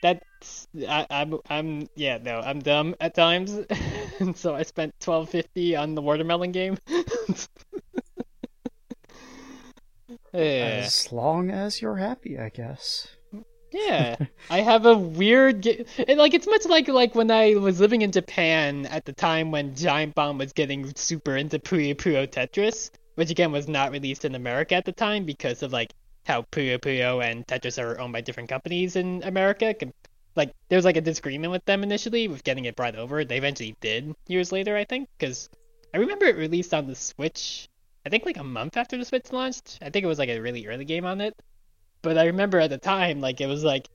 that's 0.03 0.69
I, 0.89 1.07
I'm 1.11 1.39
I'm 1.51 1.89
yeah 1.97 2.19
no 2.23 2.41
I'm 2.41 2.61
dumb 2.61 2.95
at 3.01 3.15
times, 3.15 3.59
and 4.21 4.37
so 4.37 4.55
I 4.55 4.63
spent 4.63 4.95
twelve 5.01 5.29
fifty 5.29 5.75
on 5.75 5.95
the 5.95 6.03
watermelon 6.03 6.53
game. 6.53 6.79
yeah. 10.33 10.85
As 10.85 11.13
long 11.13 11.51
as 11.51 11.83
you're 11.83 11.97
happy, 11.97 12.39
I 12.39 12.51
guess. 12.51 13.09
Yeah, 13.73 14.17
I 14.51 14.61
have 14.61 14.87
a 14.87 14.97
weird 14.97 15.67
it, 15.67 16.17
like 16.17 16.35
it's 16.35 16.47
much 16.47 16.67
like 16.67 16.89
like 16.89 17.15
when 17.15 17.31
I 17.31 17.55
was 17.55 17.81
living 17.81 18.03
in 18.03 18.13
Japan 18.13 18.87
at 18.87 19.05
the 19.05 19.13
time 19.13 19.51
when 19.51 19.75
Giant 19.75 20.15
Bomb 20.15 20.39
was 20.39 20.53
getting 20.53 20.95
super 20.95 21.37
into 21.37 21.59
Puyo 21.59 21.95
Puyo 21.95 22.27
Tetris, 22.29 22.91
which 23.17 23.31
again 23.31 23.53
was 23.53 23.69
not 23.69 23.91
released 23.91 24.25
in 24.25 24.35
America 24.35 24.75
at 24.75 24.85
the 24.85 24.93
time 24.93 25.25
because 25.25 25.63
of 25.63 25.73
like 25.73 25.93
how 26.25 26.43
Puyo 26.53 26.79
Puyo 26.79 27.23
and 27.23 27.47
Tetris 27.47 27.83
are 27.83 28.01
owned 28.01 28.13
by 28.13 28.21
different 28.21 28.49
companies 28.49 28.97
in 28.97 29.23
America 29.25 29.75
like 30.37 30.53
there 30.69 30.77
was 30.77 30.85
like 30.85 30.97
a 30.97 31.01
disagreement 31.01 31.51
with 31.51 31.65
them 31.65 31.83
initially 31.83 32.29
with 32.29 32.45
getting 32.45 32.67
it 32.67 32.77
brought 32.77 32.95
over. 32.95 33.25
They 33.25 33.39
eventually 33.39 33.75
did 33.81 34.15
years 34.29 34.53
later, 34.53 34.77
I 34.77 34.85
think, 34.85 35.09
because 35.19 35.49
I 35.95 35.99
remember 35.99 36.27
it 36.27 36.37
released 36.37 36.75
on 36.75 36.87
the 36.87 36.95
Switch. 36.95 37.69
I 38.05 38.11
think 38.11 38.25
like 38.25 38.37
a 38.37 38.45
month 38.45 38.77
after 38.77 38.97
the 38.97 39.05
Switch 39.05 39.33
launched. 39.33 39.79
I 39.83 39.91
think 39.91 40.05
it 40.05 40.09
was 40.09 40.19
like 40.19 40.29
a 40.29 40.39
really 40.39 40.67
early 40.67 40.85
game 40.85 41.07
on 41.07 41.21
it. 41.21 41.35
But 42.03 42.19
I 42.19 42.27
remember 42.27 42.61
at 42.61 42.71
the 42.71 42.79
time, 42.79 43.21
like 43.21 43.41
it 43.41 43.47
was 43.47 43.65
like 43.65 43.89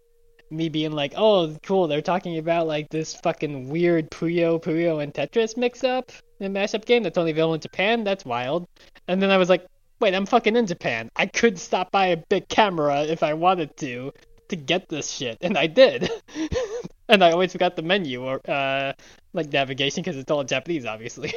me 0.52 0.70
being 0.70 0.92
like, 0.92 1.14
"Oh, 1.16 1.56
cool! 1.64 1.88
They're 1.88 2.02
talking 2.02 2.38
about 2.38 2.68
like 2.68 2.90
this 2.90 3.16
fucking 3.16 3.70
weird 3.70 4.12
Puyo 4.12 4.62
Puyo 4.62 5.02
and 5.02 5.14
Tetris 5.14 5.58
mix-up 5.58 6.12
in 6.40 6.54
mashup 6.54 6.86
game 6.86 7.04
that's 7.04 7.18
only 7.18 7.32
available 7.32 7.56
in 7.56 7.62
Japan. 7.62 8.04
That's 8.04 8.26
wild." 8.26 8.68
And 9.08 9.22
then 9.22 9.32
I 9.32 9.38
was 9.38 9.50
like, 9.50 9.66
"Wait, 10.00 10.14
I'm 10.14 10.26
fucking 10.26 10.56
in 10.56 10.68
Japan. 10.68 11.10
I 11.16 11.26
could 11.26 11.58
stop 11.60 11.92
by 11.92 12.08
a 12.08 12.18
Bic 12.18 12.48
Camera 12.50 13.04
if 13.04 13.24
I 13.24 13.34
wanted 13.34 13.76
to 13.78 14.12
to 14.50 14.56
get 14.56 14.90
this 14.90 15.10
shit, 15.10 15.38
and 15.42 15.58
I 15.58 15.68
did." 15.68 16.10
and 17.10 17.24
I 17.24 17.32
always 17.32 17.52
forgot 17.52 17.76
the 17.76 17.84
menu 17.84 18.24
or 18.24 18.42
uh 18.50 18.94
like 19.34 19.52
navigation 19.52 20.04
because 20.04 20.18
it's 20.18 20.32
all 20.32 20.44
Japanese, 20.44 20.86
obviously. 20.86 21.34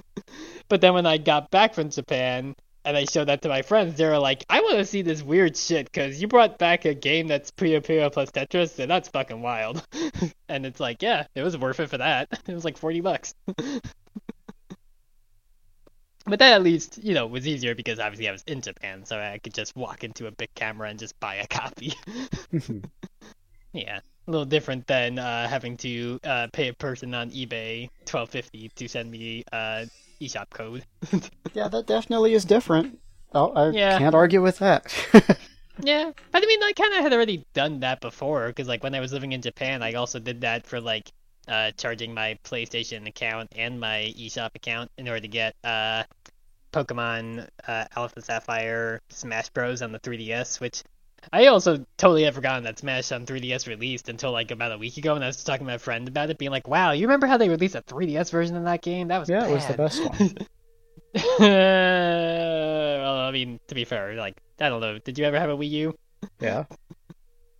but 0.68 0.80
then 0.80 0.94
when 0.94 1.06
I 1.06 1.18
got 1.18 1.50
back 1.50 1.74
from 1.74 1.90
Japan 1.90 2.54
and 2.88 2.96
I 2.96 3.04
showed 3.04 3.28
that 3.28 3.42
to 3.42 3.50
my 3.50 3.60
friends, 3.60 3.98
they 3.98 4.06
were 4.06 4.18
like, 4.18 4.46
"I 4.48 4.62
want 4.62 4.78
to 4.78 4.84
see 4.86 5.02
this 5.02 5.22
weird 5.22 5.58
shit 5.58 5.92
because 5.92 6.22
you 6.22 6.26
brought 6.26 6.56
back 6.56 6.86
a 6.86 6.94
game 6.94 7.26
that's 7.26 7.50
Puyo 7.50 7.84
Puyo 7.84 8.10
plus 8.10 8.30
Tetris, 8.30 8.78
and 8.78 8.90
that's 8.90 9.10
fucking 9.10 9.42
wild." 9.42 9.86
and 10.48 10.64
it's 10.64 10.80
like, 10.80 11.02
yeah, 11.02 11.26
it 11.34 11.42
was 11.42 11.54
worth 11.58 11.80
it 11.80 11.90
for 11.90 11.98
that. 11.98 12.28
It 12.48 12.54
was 12.54 12.64
like 12.64 12.78
forty 12.78 13.02
bucks. 13.02 13.34
but 13.46 13.82
that 16.38 16.54
at 16.54 16.62
least, 16.62 16.98
you 17.04 17.12
know, 17.12 17.26
was 17.26 17.46
easier 17.46 17.74
because 17.74 17.98
obviously 17.98 18.26
I 18.26 18.32
was 18.32 18.42
in 18.46 18.62
Japan, 18.62 19.04
so 19.04 19.18
I 19.18 19.36
could 19.36 19.52
just 19.52 19.76
walk 19.76 20.02
into 20.02 20.26
a 20.26 20.30
Bic 20.30 20.54
Camera 20.54 20.88
and 20.88 20.98
just 20.98 21.20
buy 21.20 21.34
a 21.34 21.46
copy. 21.46 21.92
yeah, 23.74 23.98
a 23.98 24.30
little 24.30 24.46
different 24.46 24.86
than 24.86 25.18
uh, 25.18 25.46
having 25.46 25.76
to 25.78 26.20
uh, 26.24 26.46
pay 26.54 26.68
a 26.68 26.72
person 26.72 27.14
on 27.14 27.32
eBay 27.32 27.90
twelve 28.06 28.30
fifty 28.30 28.70
to 28.76 28.88
send 28.88 29.10
me 29.10 29.44
uh, 29.52 29.84
eShop 30.20 30.50
code. 30.50 30.84
yeah, 31.54 31.68
that 31.68 31.86
definitely 31.86 32.34
is 32.34 32.44
different. 32.44 32.98
Oh, 33.34 33.52
I 33.52 33.70
Yeah. 33.70 33.98
can't 33.98 34.14
argue 34.14 34.42
with 34.42 34.58
that. 34.58 34.92
Yeah, 35.80 36.10
but 36.32 36.42
I 36.42 36.46
mean, 36.46 36.60
I 36.60 36.72
kind 36.72 36.94
of 36.94 37.00
had 37.02 37.12
already 37.12 37.44
done 37.54 37.78
that 37.80 38.00
before 38.00 38.48
because, 38.48 38.66
like, 38.66 38.82
when 38.82 38.96
I 38.96 39.00
was 39.00 39.12
living 39.12 39.30
in 39.30 39.40
Japan, 39.42 39.80
I 39.80 39.92
also 39.92 40.18
did 40.18 40.40
that 40.40 40.66
for 40.66 40.80
like 40.80 41.12
uh, 41.46 41.70
charging 41.76 42.12
my 42.12 42.36
PlayStation 42.42 43.06
account 43.06 43.50
and 43.54 43.78
my 43.78 44.12
eShop 44.18 44.50
account 44.56 44.90
in 44.98 45.06
order 45.06 45.20
to 45.20 45.28
get 45.28 45.54
uh, 45.62 46.02
Pokemon 46.72 47.46
uh, 47.66 47.84
Alpha 47.96 48.20
Sapphire 48.20 49.00
Smash 49.10 49.50
Bros 49.50 49.80
on 49.80 49.92
the 49.92 50.00
3DS, 50.00 50.58
which 50.60 50.82
I 51.32 51.46
also 51.46 51.84
totally 51.96 52.24
had 52.24 52.34
forgotten 52.34 52.64
that 52.64 52.78
Smash 52.78 53.12
on 53.12 53.26
3DS 53.26 53.66
released 53.66 54.08
until 54.08 54.32
like 54.32 54.50
about 54.50 54.72
a 54.72 54.78
week 54.78 54.96
ago, 54.96 55.14
and 55.14 55.22
I 55.22 55.26
was 55.26 55.42
talking 55.44 55.66
to 55.66 55.72
my 55.72 55.78
friend 55.78 56.08
about 56.08 56.30
it, 56.30 56.38
being 56.38 56.50
like, 56.50 56.68
"Wow, 56.68 56.92
you 56.92 57.06
remember 57.06 57.26
how 57.26 57.36
they 57.36 57.48
released 57.48 57.74
a 57.74 57.82
3DS 57.82 58.30
version 58.30 58.56
of 58.56 58.64
that 58.64 58.82
game? 58.82 59.08
That 59.08 59.18
was 59.18 59.28
yeah, 59.28 59.46
it 59.46 59.52
was 59.52 59.66
the 59.66 59.74
best 59.74 60.02
one. 60.02 60.36
well, 61.38 63.16
I 63.16 63.30
mean, 63.30 63.60
to 63.68 63.74
be 63.74 63.84
fair, 63.84 64.14
like, 64.14 64.40
I 64.60 64.68
don't 64.68 64.80
know. 64.80 64.98
Did 64.98 65.18
you 65.18 65.24
ever 65.24 65.38
have 65.38 65.50
a 65.50 65.56
Wii 65.56 65.70
U? 65.70 65.98
Yeah. 66.40 66.64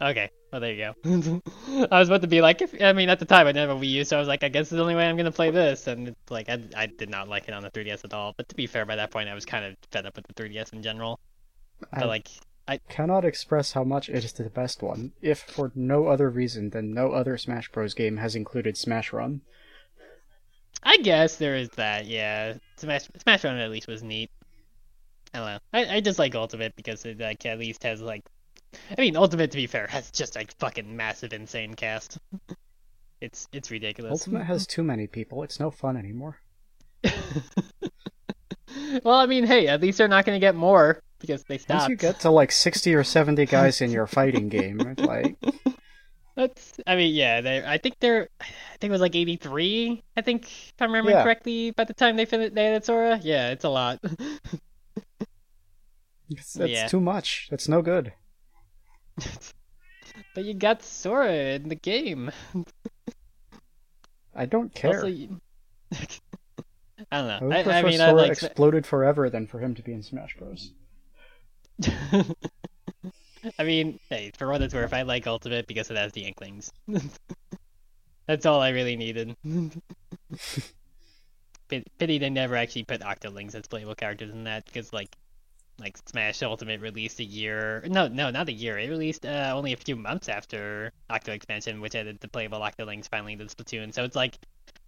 Okay, 0.01 0.31
well 0.53 0.61
there 0.61 0.73
you 0.73 0.95
go. 1.05 1.43
I 1.91 1.99
was 1.99 2.09
about 2.09 2.23
to 2.23 2.29
be 2.29 2.41
like, 2.41 2.63
if, 2.63 2.81
I 2.81 2.93
mean, 2.93 3.09
at 3.09 3.19
the 3.19 3.25
time 3.25 3.47
I 3.47 3.53
didn't 3.53 3.69
have 3.69 3.77
a 3.77 3.81
Wii 3.81 3.91
U, 3.91 4.05
so 4.05 4.17
I 4.17 4.21
was 4.21 4.29
like, 4.29 4.45
I 4.45 4.49
guess 4.49 4.63
it's 4.63 4.71
the 4.71 4.81
only 4.81 4.95
way 4.95 5.09
I'm 5.09 5.17
gonna 5.17 5.33
play 5.33 5.51
this, 5.51 5.89
and 5.89 6.09
it's 6.09 6.31
like, 6.31 6.49
I, 6.49 6.63
I 6.77 6.87
did 6.87 7.11
not 7.11 7.29
like 7.29 7.49
it 7.49 7.55
on 7.55 7.63
the 7.63 7.71
3DS 7.71 8.05
at 8.05 8.15
all. 8.15 8.35
But 8.37 8.49
to 8.49 8.55
be 8.55 8.67
fair, 8.67 8.87
by 8.87 8.97
that 8.97 9.11
point 9.11 9.29
I 9.29 9.35
was 9.35 9.45
kind 9.45 9.65
of 9.65 9.77
fed 9.91 10.07
up 10.07 10.15
with 10.15 10.27
the 10.27 10.35
3DS 10.35 10.73
in 10.73 10.83
general. 10.83 11.19
I 11.93 12.01
But 12.01 12.09
like, 12.69 12.89
cannot 12.89 13.25
express 13.25 13.73
how 13.73 13.83
much 13.83 14.09
it 14.09 14.25
is 14.25 14.33
the 14.33 14.51
best 14.51 14.83
one, 14.83 15.13
if 15.23 15.41
for 15.41 15.73
no 15.75 16.07
other 16.07 16.29
reason 16.29 16.71
than 16.71 16.93
no 16.93 17.13
other 17.13 17.39
Smash 17.39 17.71
Bros. 17.71 17.95
game 17.95 18.19
has 18.19 18.35
included 18.35 18.77
Smash 18.77 19.13
Run. 19.13 19.41
I 20.83 20.99
guess 20.99 21.37
there 21.37 21.57
is 21.57 21.71
that. 21.71 22.07
Yeah, 22.07 22.55
Smash 22.77 23.09
Smash 23.23 23.45
Run 23.45 23.57
at 23.57 23.71
least 23.71 23.89
was 23.89 24.03
neat. 24.03 24.31
I 25.33 25.39
don't 25.39 25.47
know. 25.47 25.59
I, 25.73 25.97
I 25.97 26.01
just 26.01 26.19
like 26.19 26.35
Ultimate 26.35 26.77
because 26.77 27.05
it 27.05 27.19
like 27.19 27.45
at 27.47 27.59
least 27.59 27.83
has 27.83 28.01
like, 28.01 28.25
I 28.97 29.01
mean, 29.01 29.17
Ultimate 29.17 29.51
to 29.51 29.57
be 29.57 29.67
fair 29.67 29.87
has 29.91 30.11
just 30.11 30.37
like 30.37 30.55
fucking 30.59 30.95
massive, 30.97 31.33
insane 31.33 31.75
cast. 31.75 32.19
It's 33.21 33.49
it's 33.53 33.73
ridiculous. 33.73 34.13
Ultimate 34.13 34.45
has 34.45 34.65
too 34.65 34.85
many 34.85 35.09
people. 35.09 35.43
It's 35.43 35.59
no 35.59 35.73
fun 35.73 35.97
anymore. 35.97 36.39
well, 39.03 39.17
I 39.17 39.27
mean, 39.27 39.45
hey, 39.45 39.67
at 39.67 39.81
least 39.81 39.99
they're 39.99 40.07
not 40.07 40.25
gonna 40.25 40.39
get 40.39 40.55
more 40.55 41.03
because 41.19 41.45
they 41.45 41.55
Once 41.55 41.63
stopped. 41.63 41.91
you 41.91 41.97
get 41.97 42.21
to 42.21 42.31
like 42.31 42.53
60 42.53 42.95
or 42.95 43.05
70 43.05 43.45
guys 43.57 43.81
in 43.81 43.91
your 43.91 44.07
fighting 44.07 44.49
game, 44.49 44.79
like, 44.99 45.37
That's, 46.37 46.79
I 46.87 46.95
mean, 46.95 47.13
yeah, 47.15 47.41
they. 47.41 47.65
I 47.65 47.79
think 47.79 47.97
they're, 47.99 48.29
I 48.41 48.45
think 48.81 48.91
it 48.91 48.93
was 48.93 49.01
like 49.01 49.17
83. 49.17 50.05
I 50.17 50.21
think 50.21 50.45
if 50.45 50.73
I'm 50.79 50.91
remembering 50.91 51.17
Yeah. 51.17 51.25
correctly. 51.25 51.73
By 51.73 51.83
the 51.83 51.95
time 51.95 52.15
they 52.15 52.27
finished, 52.27 52.55
they 52.55 52.69
added 52.69 52.85
Sora. 52.85 53.19
Yeah, 53.21 53.51
it's 53.51 53.65
a 53.65 53.69
lot. 53.69 53.99
it's, 56.31 56.55
it's 56.57 56.71
Yeah. 56.71 56.87
too 56.87 57.01
much. 57.01 57.49
That's 57.51 57.67
no 57.69 57.83
good. 57.83 58.13
but 59.17 60.45
you 60.45 60.55
got 60.55 60.83
Sora 60.85 61.33
in 61.33 61.69
the 61.71 61.75
game. 61.75 62.31
I 64.33 64.47
don't 64.47 64.73
care. 64.73 64.95
Also, 64.95 65.07
you- 65.09 65.41
I 67.11 67.19
don't 67.19 67.49
know. 67.49 67.57
I, 67.57 67.63
prefer 67.65 67.79
I 67.79 67.83
mean, 67.83 68.01
I 68.01 68.11
Sora 68.11 68.23
like. 68.23 68.31
exploded 68.31 68.87
forever 68.87 69.29
than 69.29 69.49
for 69.49 69.59
him 69.59 69.75
to 69.75 69.83
be 69.83 69.93
in 69.93 70.03
Smash 70.05 70.37
Bros. 70.39 70.73
I 73.59 73.65
mean, 73.65 74.01
hey, 74.11 74.33
for 74.37 74.49
what 74.49 74.63
it's 74.63 74.75
worth, 74.75 74.93
I 74.93 75.03
like 75.03 75.27
Ultimate 75.27 75.67
because 75.67 75.91
it 75.91 75.97
has 75.97 76.13
the 76.13 76.23
Inklings. 76.23 76.73
That's 78.27 78.47
all 78.47 78.61
I 78.61 78.71
really 78.71 78.97
needed. 78.97 79.37
Pit- 81.69 81.89
Pity 81.99 82.19
they 82.19 82.31
never 82.31 82.57
actually 82.57 82.85
put 82.85 83.01
Octolings 83.01 83.55
as 83.55 83.67
playable 83.67 83.95
characters 83.95 84.31
in 84.31 84.45
that, 84.45 84.67
because 84.67 84.93
like, 84.93 85.15
like 85.79 85.97
Smash 86.07 86.43
Ultimate 86.43 86.81
released 86.81 87.21
a 87.21 87.25
year. 87.25 87.85
No, 87.87 88.09
no, 88.09 88.31
not 88.31 88.49
a 88.49 88.53
year. 88.53 88.79
It 88.79 88.91
released 88.91 89.25
uh, 89.25 89.53
only 89.55 89.73
a 89.73 89.77
few 89.77 89.95
months 89.97 90.29
after 90.29 90.93
Octo 91.09 91.33
Expansion, 91.33 91.81
which 91.81 91.95
added 91.95 92.19
the 92.21 92.29
playable 92.29 92.59
Octolings 92.59 93.09
finally 93.09 93.37
to 93.37 93.45
Splatoon. 93.45 93.95
So 93.95 94.03
it's 94.05 94.17
like, 94.17 94.39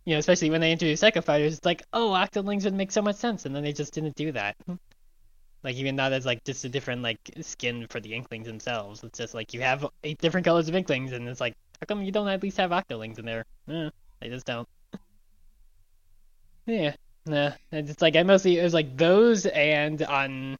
you 0.04 0.14
know, 0.14 0.18
especially 0.18 0.50
when 0.50 0.60
they 0.60 0.72
introduced 0.72 1.04
Echo 1.04 1.20
Fighters, 1.20 1.54
it's 1.56 1.64
like, 1.64 1.82
oh, 1.92 2.10
Octolings 2.10 2.64
would 2.64 2.74
make 2.74 2.90
so 2.90 3.02
much 3.02 3.16
sense, 3.16 3.46
and 3.46 3.54
then 3.54 3.62
they 3.62 3.72
just 3.72 3.94
didn't 3.94 4.16
do 4.16 4.32
that. 4.32 4.56
Like 5.62 5.76
even 5.76 5.96
not 5.96 6.12
as 6.12 6.24
like 6.24 6.42
just 6.44 6.64
a 6.64 6.68
different 6.68 7.02
like 7.02 7.18
skin 7.42 7.86
for 7.90 8.00
the 8.00 8.14
Inklings 8.14 8.46
themselves. 8.46 9.04
It's 9.04 9.18
just 9.18 9.34
like 9.34 9.52
you 9.52 9.60
have 9.60 9.86
eight 10.04 10.18
different 10.18 10.44
colors 10.46 10.68
of 10.68 10.74
Inklings, 10.74 11.12
and 11.12 11.28
it's 11.28 11.40
like, 11.40 11.54
how 11.80 11.86
come 11.86 12.02
you 12.02 12.12
don't 12.12 12.28
at 12.28 12.42
least 12.42 12.56
have 12.56 12.70
Octolings 12.70 13.18
in 13.18 13.24
there? 13.24 13.44
Eh, 13.68 13.90
they 14.20 14.28
just 14.28 14.46
don't. 14.46 14.68
Yeah, 16.66 16.94
nah. 17.26 17.52
It's 17.72 18.00
like 18.00 18.16
I 18.16 18.22
mostly 18.22 18.58
it 18.58 18.62
was 18.62 18.74
like 18.74 18.96
those 18.96 19.46
and 19.46 20.02
on 20.02 20.56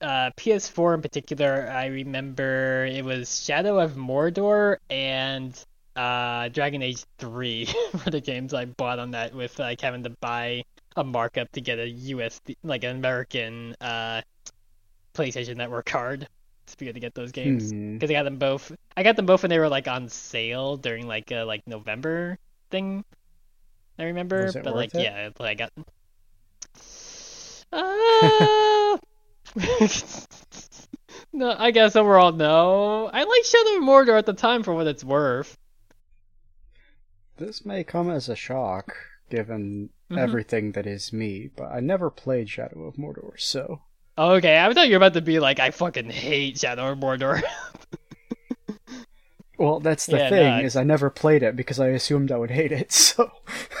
uh, 0.00 0.30
PS4 0.36 0.94
in 0.94 1.02
particular. 1.02 1.68
I 1.70 1.86
remember 1.86 2.86
it 2.86 3.04
was 3.04 3.42
Shadow 3.42 3.80
of 3.80 3.94
Mordor 3.94 4.76
and 4.90 5.58
uh, 5.94 6.48
Dragon 6.48 6.82
Age 6.82 7.04
3 7.18 7.68
were 8.04 8.10
the 8.10 8.20
games 8.20 8.52
I 8.54 8.66
bought 8.66 8.98
on 8.98 9.12
that 9.12 9.34
with 9.34 9.58
like 9.58 9.80
having 9.80 10.02
to 10.04 10.10
buy 10.10 10.64
a 10.96 11.04
markup 11.04 11.50
to 11.52 11.60
get 11.60 11.78
a 11.78 11.88
US 11.88 12.40
like 12.62 12.84
an 12.84 12.96
American 12.96 13.74
uh, 13.80 14.22
PlayStation 15.16 15.56
Network 15.56 15.86
card 15.86 16.28
to 16.66 16.76
be 16.76 16.86
able 16.86 16.94
to 16.94 17.00
get 17.00 17.14
those 17.14 17.32
games 17.32 17.72
because 17.72 18.10
I 18.10 18.14
got 18.14 18.24
them 18.24 18.38
both. 18.38 18.72
I 18.96 19.02
got 19.02 19.16
them 19.16 19.26
both 19.26 19.42
when 19.42 19.50
they 19.50 19.58
were 19.58 19.68
like 19.68 19.88
on 19.88 20.08
sale 20.08 20.76
during 20.76 21.06
like 21.06 21.30
a 21.30 21.44
like 21.44 21.66
November 21.66 22.38
thing. 22.70 23.04
I 23.98 24.04
remember, 24.04 24.44
Was 24.44 24.56
it 24.56 24.64
but 24.64 24.74
like 24.74 24.94
it? 24.94 25.02
yeah, 25.02 25.30
but 25.36 25.46
I 25.46 25.54
got. 25.54 25.72
Uh... 27.72 28.96
no, 31.32 31.54
I 31.58 31.70
guess 31.72 31.96
overall 31.96 32.30
no. 32.32 33.06
I 33.12 33.24
like 33.24 33.44
Shadow 33.44 33.78
of 33.78 33.82
Mordor 33.82 34.16
at 34.16 34.26
the 34.26 34.32
time 34.34 34.62
for 34.62 34.72
what 34.72 34.86
it's 34.86 35.02
worth. 35.02 35.58
This 37.38 37.66
may 37.66 37.82
come 37.84 38.08
as 38.08 38.28
a 38.28 38.36
shock, 38.36 38.94
given 39.30 39.90
Mhm. 40.10 40.18
everything 40.18 40.72
that 40.72 40.86
is 40.86 41.12
me, 41.12 41.50
but 41.56 41.70
I 41.72 41.80
never 41.80 42.08
played 42.10 42.48
Shadow 42.48 42.84
of 42.84 42.94
Mordor, 42.94 43.38
so. 43.38 43.80
Okay, 44.18 44.58
I 44.58 44.72
thought 44.72 44.88
you 44.88 44.94
were 44.94 44.96
about 44.98 45.14
to 45.14 45.20
be 45.20 45.38
like, 45.38 45.58
I 45.60 45.70
fucking 45.70 46.10
hate 46.10 46.58
Shadow 46.58 46.92
of 46.92 46.98
Mordor. 46.98 47.42
Well, 49.58 49.80
that's 49.80 50.06
the 50.06 50.18
Yeah, 50.18 50.28
thing, 50.28 50.58
no, 50.60 50.60
is 50.60 50.76
I 50.76 50.82
never 50.84 51.08
played 51.10 51.42
it 51.42 51.56
because 51.56 51.78
I 51.80 51.88
assumed 51.88 52.30
I 52.32 52.36
would 52.38 52.50
hate 52.50 52.72
it, 52.72 52.90
so. 52.92 53.30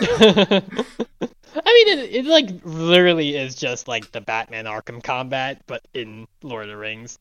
I 0.00 1.72
mean, 1.72 1.88
it, 1.98 2.14
it 2.14 2.26
like 2.26 2.48
literally 2.64 3.36
is 3.36 3.54
just 3.54 3.88
like 3.88 4.12
the 4.12 4.20
Batman 4.20 4.66
Arkham 4.66 5.02
combat, 5.02 5.62
but 5.66 5.86
in 5.94 6.26
Lord 6.42 6.64
of 6.64 6.70
the 6.70 6.76
Rings. 6.76 7.18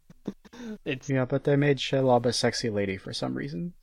It's 0.86 1.10
Yeah, 1.10 1.26
but 1.26 1.44
they 1.44 1.56
made 1.56 1.78
Shelob 1.78 2.26
a 2.26 2.34
sexy 2.34 2.70
lady 2.70 2.98
for 2.98 3.14
some 3.14 3.36
reason. 3.36 3.74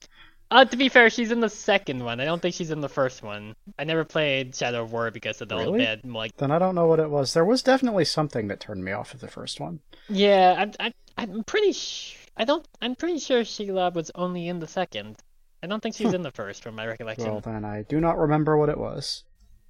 Uh, 0.53 0.65
to 0.65 0.77
be 0.77 0.89
fair, 0.89 1.11
she's 1.11 1.31
in 1.33 1.41
the 1.41 1.49
second 1.49 2.05
one. 2.05 2.21
I 2.21 2.25
don't 2.25 2.41
think 2.41 2.55
she's 2.55 2.71
in 2.71 2.81
the 2.81 2.89
first 2.89 3.23
one. 3.23 3.55
I 3.79 3.85
never 3.85 4.05
played 4.05 4.55
Shadow 4.55 4.83
of 4.83 4.93
War 4.93 5.11
because 5.11 5.41
of 5.41 5.49
the 5.49 5.57
Really? 5.57 5.79
bad 5.81 6.05
like. 6.05 6.37
Then 6.37 6.51
I 6.51 6.59
don't 6.59 6.75
know 6.75 6.87
what 6.87 7.01
it 7.01 7.11
was. 7.11 7.33
There 7.35 7.45
was 7.45 7.63
definitely 7.63 8.05
something 8.05 8.49
that 8.49 8.61
turned 8.61 8.85
me 8.85 8.93
off 8.93 9.15
of 9.15 9.21
the 9.21 9.29
first 9.29 9.61
one. 9.61 9.81
Yeah, 10.09 10.55
I'm 10.59 10.73
I'm 10.79 10.93
I'm 11.17 11.45
pretty 11.45 11.73
sh- 11.73 12.17
I 12.37 12.45
don't 12.45 12.67
I'm 12.81 12.95
pretty 12.95 13.19
sure 13.19 13.43
Shelob 13.43 13.95
was 13.95 14.11
only 14.15 14.49
in 14.49 14.61
the 14.61 14.67
second. 14.69 15.17
I 15.63 15.69
don't 15.69 15.81
think 15.83 15.95
she 15.95 16.05
was 16.05 16.15
in 16.15 16.23
the 16.23 16.31
first, 16.33 16.63
from 16.63 16.75
my 16.75 16.87
recollection. 16.87 17.27
Well, 17.31 17.41
then 17.41 17.65
I 17.65 17.83
do 17.83 18.01
not 18.01 18.19
remember 18.19 18.57
what 18.57 18.69
it 18.69 18.79
was. 18.79 19.23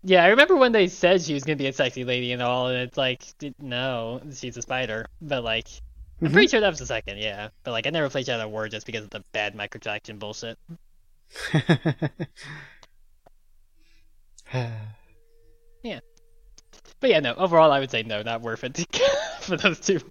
Yeah, 0.04 0.24
I 0.24 0.28
remember 0.28 0.56
when 0.56 0.72
they 0.72 0.88
said 0.88 1.22
she 1.22 1.34
was 1.34 1.44
gonna 1.44 1.56
be 1.56 1.66
a 1.68 1.72
sexy 1.72 2.04
lady 2.04 2.32
and 2.32 2.42
all, 2.42 2.68
and 2.68 2.78
it's 2.78 2.96
like, 2.96 3.22
no, 3.60 4.20
she's 4.34 4.56
a 4.56 4.62
spider. 4.62 5.06
But 5.20 5.44
like, 5.44 5.68
I'm 6.22 6.28
Mhm. 6.28 6.32
pretty 6.32 6.48
sure 6.48 6.60
that 6.60 6.70
was 6.70 6.78
the 6.78 6.86
second, 6.86 7.18
yeah. 7.18 7.48
But 7.64 7.72
like, 7.72 7.86
I 7.86 7.90
never 7.90 8.08
played 8.08 8.26
Shadow 8.26 8.48
War 8.48 8.68
just 8.68 8.86
because 8.86 9.02
of 9.04 9.10
the 9.10 9.24
bad 9.32 9.54
microtransaction 9.54 10.18
bullshit. 10.18 10.58
Yeah. 15.82 16.00
But 17.00 17.10
yeah, 17.10 17.20
no. 17.20 17.34
Overall, 17.34 17.72
I 17.72 17.80
would 17.80 17.90
say 17.90 18.02
no, 18.02 18.22
not 18.22 18.42
worth 18.42 18.64
it 18.64 18.86
for 19.40 19.56
those 19.56 19.80
two. 19.80 20.00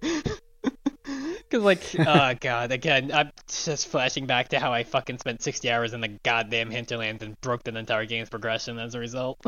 Because 1.48 1.64
like, 1.64 1.82
oh 1.98 2.32
god, 2.40 2.72
again, 2.72 3.12
I'm 3.12 3.30
just 3.46 3.88
flashing 3.88 4.24
back 4.26 4.48
to 4.48 4.58
how 4.58 4.72
I 4.72 4.84
fucking 4.84 5.18
spent 5.18 5.42
60 5.42 5.70
hours 5.70 5.92
in 5.92 6.00
the 6.00 6.08
goddamn 6.08 6.70
hinterlands 6.70 7.22
and 7.22 7.38
broke 7.42 7.62
the 7.62 7.76
entire 7.76 8.06
game's 8.06 8.30
progression 8.30 8.78
as 8.78 8.94
a 8.94 8.98
result. 8.98 9.38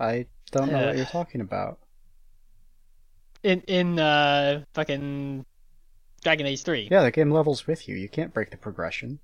I 0.00 0.24
don't 0.50 0.72
know 0.72 0.80
Yeah. 0.80 0.86
what 0.86 0.96
you're 0.96 1.04
talking 1.04 1.42
about. 1.42 1.78
In 3.42 3.60
in 3.62 3.98
uh 3.98 4.62
fucking 4.74 5.44
Dragon 6.22 6.46
Age 6.46 6.62
3. 6.62 6.88
Yeah, 6.90 7.02
the 7.02 7.10
game 7.10 7.30
levels 7.30 7.66
with 7.66 7.88
you. 7.88 7.96
You 7.96 8.08
can't 8.08 8.32
break 8.34 8.50
the 8.50 8.56
progression. 8.56 9.20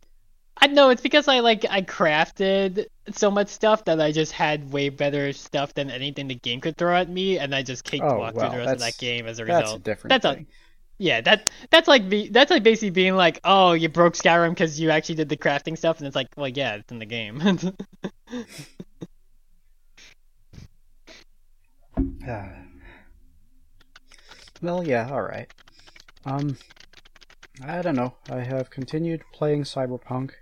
I 0.56 0.68
know 0.68 0.90
it's 0.90 1.02
because 1.02 1.26
I 1.26 1.40
like 1.40 1.64
I 1.68 1.82
crafted 1.82 2.86
so 3.12 3.30
much 3.30 3.48
stuff 3.48 3.84
that 3.86 4.00
I 4.00 4.12
just 4.12 4.32
had 4.32 4.72
way 4.72 4.88
better 4.88 5.32
stuff 5.32 5.74
than 5.74 5.90
anything 5.90 6.28
the 6.28 6.36
game 6.36 6.60
could 6.60 6.76
throw 6.76 6.94
at 6.94 7.08
me, 7.08 7.38
and 7.38 7.54
I 7.54 7.62
just 7.62 7.82
caked 7.84 8.04
Oh, 8.04 8.18
walk 8.18 8.34
well, 8.36 8.50
through 8.50 8.60
the 8.60 8.64
rest 8.64 8.74
of 8.74 8.80
that 8.80 8.96
game 8.98 9.26
as 9.26 9.40
a 9.40 9.44
result. 9.44 9.64
That's 9.64 9.74
a 9.74 9.78
different 9.80 10.10
That's 10.10 10.24
a- 10.24 10.34
thing. 10.34 10.46
Yeah, 10.96 11.20
that 11.22 11.50
that's 11.70 11.88
like 11.88 12.08
be, 12.08 12.28
that's 12.28 12.52
like 12.52 12.62
basically 12.62 12.90
being 12.90 13.16
like, 13.16 13.40
oh, 13.42 13.72
you 13.72 13.88
broke 13.88 14.14
Skyrim 14.14 14.50
because 14.50 14.78
you 14.78 14.90
actually 14.90 15.16
did 15.16 15.28
the 15.28 15.36
crafting 15.36 15.76
stuff, 15.76 15.98
and 15.98 16.06
it's 16.06 16.14
like, 16.14 16.28
well, 16.36 16.46
yeah, 16.46 16.76
it's 16.76 16.92
in 16.92 17.00
the 17.00 17.04
game. 17.04 17.42
Well, 24.62 24.86
yeah, 24.86 25.10
alright. 25.10 25.52
Um, 26.24 26.56
I 27.62 27.82
don't 27.82 27.96
know. 27.96 28.14
I 28.30 28.40
have 28.40 28.70
continued 28.70 29.22
playing 29.32 29.64
Cyberpunk. 29.64 30.32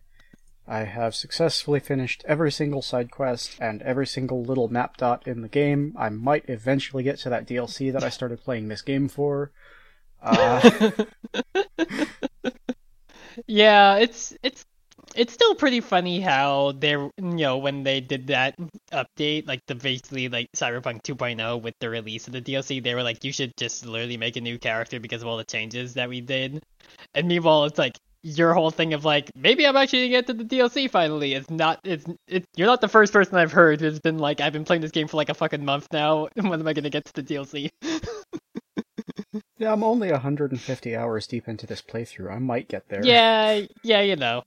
I 0.66 0.84
have 0.84 1.14
successfully 1.14 1.80
finished 1.80 2.24
every 2.26 2.52
single 2.52 2.82
side 2.82 3.10
quest 3.10 3.56
and 3.60 3.82
every 3.82 4.06
single 4.06 4.42
little 4.42 4.68
map 4.68 4.96
dot 4.96 5.26
in 5.26 5.42
the 5.42 5.48
game. 5.48 5.94
I 5.98 6.08
might 6.08 6.44
eventually 6.48 7.02
get 7.02 7.18
to 7.20 7.30
that 7.30 7.46
DLC 7.46 7.92
that 7.92 8.04
I 8.04 8.08
started 8.10 8.42
playing 8.42 8.68
this 8.68 8.82
game 8.82 9.08
for. 9.08 9.50
Uh, 10.22 10.90
yeah, 13.46 13.96
it's 13.96 14.34
it's 14.42 14.64
it's 15.14 15.32
still 15.32 15.54
pretty 15.54 15.80
funny 15.80 16.20
how 16.20 16.72
they're 16.72 17.00
you 17.00 17.12
know 17.18 17.58
when 17.58 17.82
they 17.82 18.00
did 18.00 18.28
that 18.28 18.56
update, 18.92 19.46
like 19.46 19.60
the 19.66 19.74
basically 19.74 20.28
like 20.28 20.48
Cyberpunk 20.56 21.02
2.0 21.02 21.62
with 21.62 21.74
the 21.80 21.90
release 21.90 22.26
of 22.26 22.32
the 22.32 22.42
DLC, 22.42 22.82
they 22.82 22.94
were 22.94 23.02
like, 23.02 23.24
you 23.24 23.32
should 23.32 23.56
just 23.56 23.86
literally 23.86 24.16
make 24.16 24.36
a 24.36 24.40
new 24.40 24.58
character 24.58 25.00
because 25.00 25.22
of 25.22 25.28
all 25.28 25.36
the 25.36 25.44
changes 25.44 25.94
that 25.94 26.08
we 26.08 26.20
did. 26.20 26.62
And 27.14 27.28
meanwhile, 27.28 27.64
it's 27.64 27.78
like 27.78 27.98
your 28.22 28.54
whole 28.54 28.70
thing 28.70 28.94
of 28.94 29.04
like 29.04 29.30
maybe 29.34 29.66
I'm 29.66 29.76
actually 29.76 30.08
gonna 30.08 30.22
get 30.22 30.26
to 30.28 30.34
the 30.34 30.44
DLC 30.44 30.90
finally. 30.90 31.34
It's 31.34 31.50
not. 31.50 31.80
It's 31.84 32.04
it's 32.28 32.46
you're 32.56 32.68
not 32.68 32.80
the 32.80 32.88
first 32.88 33.12
person 33.12 33.36
I've 33.36 33.52
heard 33.52 33.80
who's 33.80 34.00
been 34.00 34.18
like 34.18 34.40
I've 34.40 34.52
been 34.52 34.64
playing 34.64 34.82
this 34.82 34.92
game 34.92 35.08
for 35.08 35.16
like 35.16 35.28
a 35.28 35.34
fucking 35.34 35.64
month 35.64 35.88
now. 35.92 36.28
When 36.34 36.60
am 36.60 36.68
I 36.68 36.72
gonna 36.72 36.90
get 36.90 37.04
to 37.06 37.12
the 37.12 37.22
DLC? 37.22 37.70
yeah, 39.58 39.72
I'm 39.72 39.82
only 39.82 40.10
150 40.10 40.96
hours 40.96 41.26
deep 41.26 41.48
into 41.48 41.66
this 41.66 41.82
playthrough. 41.82 42.32
I 42.32 42.38
might 42.38 42.68
get 42.68 42.88
there. 42.88 43.04
Yeah, 43.04 43.62
yeah, 43.82 44.00
you 44.02 44.16
know. 44.16 44.42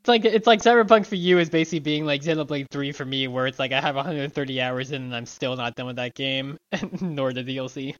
It's 0.00 0.08
like 0.08 0.24
it's 0.24 0.46
like 0.46 0.60
Cyberpunk 0.60 1.06
for 1.06 1.16
you 1.16 1.38
is 1.38 1.50
basically 1.50 1.80
being 1.80 2.06
like 2.06 2.22
Xenoblade 2.22 2.70
3 2.70 2.92
for 2.92 3.04
me, 3.04 3.28
where 3.28 3.46
it's 3.46 3.58
like 3.58 3.72
I 3.72 3.80
have 3.80 3.96
130 3.96 4.60
hours 4.60 4.92
in 4.92 5.02
and 5.02 5.14
I'm 5.14 5.26
still 5.26 5.56
not 5.56 5.74
done 5.74 5.86
with 5.86 5.96
that 5.96 6.14
game, 6.14 6.56
nor 7.00 7.32
the 7.32 7.42
DLC. 7.42 7.94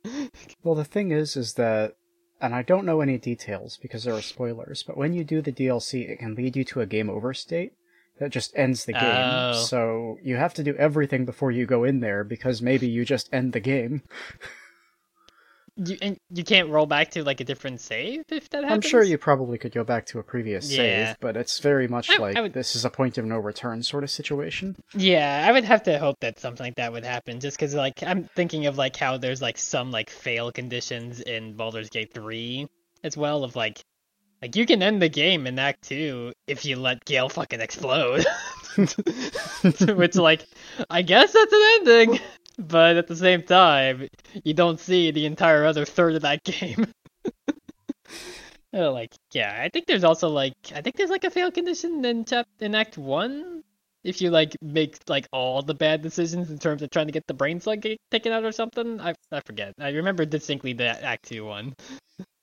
Well, 0.62 0.74
the 0.74 0.84
thing 0.84 1.10
is, 1.10 1.36
is 1.36 1.54
that, 1.54 1.96
and 2.40 2.54
I 2.54 2.62
don't 2.62 2.86
know 2.86 3.00
any 3.00 3.18
details 3.18 3.78
because 3.80 4.04
there 4.04 4.14
are 4.14 4.22
spoilers, 4.22 4.82
but 4.82 4.96
when 4.96 5.12
you 5.12 5.24
do 5.24 5.42
the 5.42 5.52
DLC, 5.52 6.08
it 6.08 6.18
can 6.20 6.34
lead 6.34 6.56
you 6.56 6.64
to 6.64 6.80
a 6.80 6.86
game 6.86 7.10
over 7.10 7.34
state 7.34 7.72
that 8.18 8.30
just 8.30 8.56
ends 8.56 8.84
the 8.84 8.92
game. 8.92 9.02
Oh. 9.02 9.52
So 9.52 10.18
you 10.22 10.36
have 10.36 10.54
to 10.54 10.64
do 10.64 10.74
everything 10.76 11.24
before 11.24 11.50
you 11.50 11.66
go 11.66 11.84
in 11.84 12.00
there 12.00 12.24
because 12.24 12.62
maybe 12.62 12.88
you 12.88 13.04
just 13.04 13.28
end 13.32 13.52
the 13.52 13.60
game. 13.60 14.02
You 15.80 15.96
and 16.02 16.16
you 16.30 16.42
can't 16.44 16.68
roll 16.70 16.86
back 16.86 17.12
to 17.12 17.22
like 17.22 17.40
a 17.40 17.44
different 17.44 17.80
save 17.80 18.24
if 18.30 18.50
that 18.50 18.64
happens. 18.64 18.84
I'm 18.84 18.90
sure 18.90 19.02
you 19.04 19.16
probably 19.16 19.58
could 19.58 19.72
go 19.72 19.84
back 19.84 20.06
to 20.06 20.18
a 20.18 20.22
previous 20.24 20.70
Yeah. 20.70 21.06
save, 21.12 21.16
but 21.20 21.36
it's 21.36 21.60
very 21.60 21.86
much 21.86 22.10
I- 22.10 22.14
I 22.14 22.18
like 22.18 22.36
would- 22.38 22.52
this 22.52 22.74
is 22.74 22.84
a 22.84 22.90
point 22.90 23.16
of 23.16 23.24
no 23.24 23.38
return 23.38 23.82
sort 23.84 24.02
of 24.02 24.10
situation. 24.10 24.74
Yeah, 24.94 25.46
I 25.48 25.52
would 25.52 25.64
have 25.64 25.84
to 25.84 25.98
hope 25.98 26.16
that 26.20 26.40
something 26.40 26.66
like 26.66 26.74
that 26.76 26.92
would 26.92 27.04
happen, 27.04 27.38
just 27.40 27.56
because 27.56 27.74
like 27.74 28.02
I'm 28.02 28.24
thinking 28.34 28.66
of 28.66 28.76
like 28.76 28.96
how 28.96 29.18
there's 29.18 29.40
like 29.40 29.56
some 29.56 29.90
like 29.92 30.10
fail 30.10 30.50
conditions 30.50 31.20
in 31.20 31.54
Baldur's 31.54 31.90
Gate 31.90 32.12
3 32.12 32.66
as 33.04 33.16
well 33.16 33.44
of 33.44 33.54
like 33.54 33.80
like 34.42 34.56
you 34.56 34.66
can 34.66 34.82
end 34.82 35.00
the 35.02 35.08
game 35.08 35.46
in 35.46 35.58
Act 35.58 35.82
2 35.88 36.32
if 36.46 36.64
you 36.64 36.76
let 36.76 37.04
Gale 37.04 37.28
fucking 37.28 37.60
explode. 37.60 38.24
Which 39.96 40.14
like 40.16 40.46
I 40.90 41.02
guess 41.02 41.32
that's 41.32 41.52
an 41.52 41.60
ending, 41.80 42.20
but 42.58 42.96
at 42.96 43.06
the 43.06 43.16
same 43.16 43.42
time 43.42 44.08
you 44.44 44.54
don't 44.54 44.80
see 44.80 45.10
the 45.10 45.26
entire 45.26 45.64
other 45.64 45.84
third 45.84 46.14
of 46.14 46.22
that 46.22 46.42
game. 46.44 46.86
Uh, 48.74 48.90
like 48.92 49.14
yeah, 49.32 49.60
I 49.62 49.68
think 49.68 49.86
there's 49.86 50.04
also 50.04 50.28
like 50.28 50.54
I 50.74 50.80
think 50.80 50.96
there's 50.96 51.10
like 51.10 51.24
a 51.24 51.30
fail 51.30 51.50
condition 51.50 52.04
in 52.04 52.24
chap 52.24 52.46
in 52.60 52.74
Act 52.74 52.98
1 52.98 53.62
if 54.04 54.20
you 54.20 54.30
like 54.30 54.56
make 54.62 54.98
like 55.08 55.26
all 55.32 55.62
the 55.62 55.74
bad 55.74 56.02
decisions 56.02 56.50
in 56.50 56.58
terms 56.58 56.82
of 56.82 56.90
trying 56.90 57.06
to 57.06 57.12
get 57.12 57.26
the 57.26 57.34
brain 57.34 57.60
slug 57.60 57.84
taken 58.10 58.32
out 58.32 58.44
or 58.44 58.52
something. 58.52 59.00
I 59.00 59.14
I 59.32 59.40
forget. 59.40 59.74
I 59.78 59.90
remember 59.90 60.24
distinctly 60.24 60.72
the 60.72 60.88
Act 61.04 61.28
Two 61.28 61.44
one. 61.44 61.74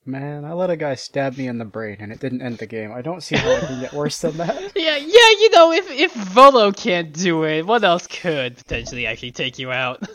Man, 0.08 0.44
I 0.44 0.52
let 0.52 0.70
a 0.70 0.76
guy 0.76 0.94
stab 0.94 1.36
me 1.36 1.48
in 1.48 1.58
the 1.58 1.64
brain 1.64 1.96
and 1.98 2.12
it 2.12 2.20
didn't 2.20 2.40
end 2.40 2.58
the 2.58 2.66
game. 2.66 2.92
I 2.92 3.02
don't 3.02 3.22
see 3.22 3.34
how 3.34 3.50
it 3.50 3.64
can 3.64 3.80
get 3.80 3.92
worse 3.92 4.20
than 4.20 4.36
that. 4.36 4.56
Yeah, 4.76 4.96
yeah. 4.96 5.30
You 5.30 5.50
know, 5.50 5.72
if 5.72 5.90
if 5.90 6.14
Volo 6.14 6.70
can't 6.70 7.12
do 7.12 7.44
it, 7.44 7.66
what 7.66 7.82
else 7.82 8.06
could 8.06 8.56
potentially 8.56 9.06
actually 9.06 9.32
take 9.32 9.58
you 9.58 9.72
out? 9.72 10.00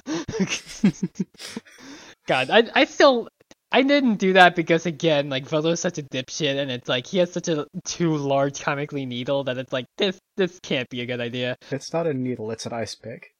God, 2.27 2.49
I 2.49 2.69
I 2.73 2.86
still. 2.86 3.27
I 3.73 3.84
didn't 3.84 4.15
do 4.15 4.34
that 4.34 4.56
because 4.56 4.86
again, 4.86 5.30
like 5.30 5.45
Volo's 5.45 5.80
such 5.80 5.97
a 5.97 6.04
dipshit, 6.04 6.58
and 6.58 6.69
it's 6.71 6.88
like 6.88 7.08
he 7.08 7.17
has 7.19 7.32
such 7.32 7.47
a 7.47 7.65
too 7.86 8.15
large 8.15 8.62
comically 8.62 9.06
needle 9.06 9.43
that 9.45 9.58
it's 9.58 9.73
like 9.73 9.86
this 9.97 10.17
this 10.38 10.60
can't 10.62 10.89
be 10.89 11.01
a 11.01 11.06
good 11.06 11.21
idea. 11.21 11.58
It's 11.69 11.91
not 11.91 12.08
a 12.08 12.13
needle, 12.13 12.51
it's 12.51 12.65
an 12.65 12.73
ice 12.73 12.95
pick. 12.95 13.34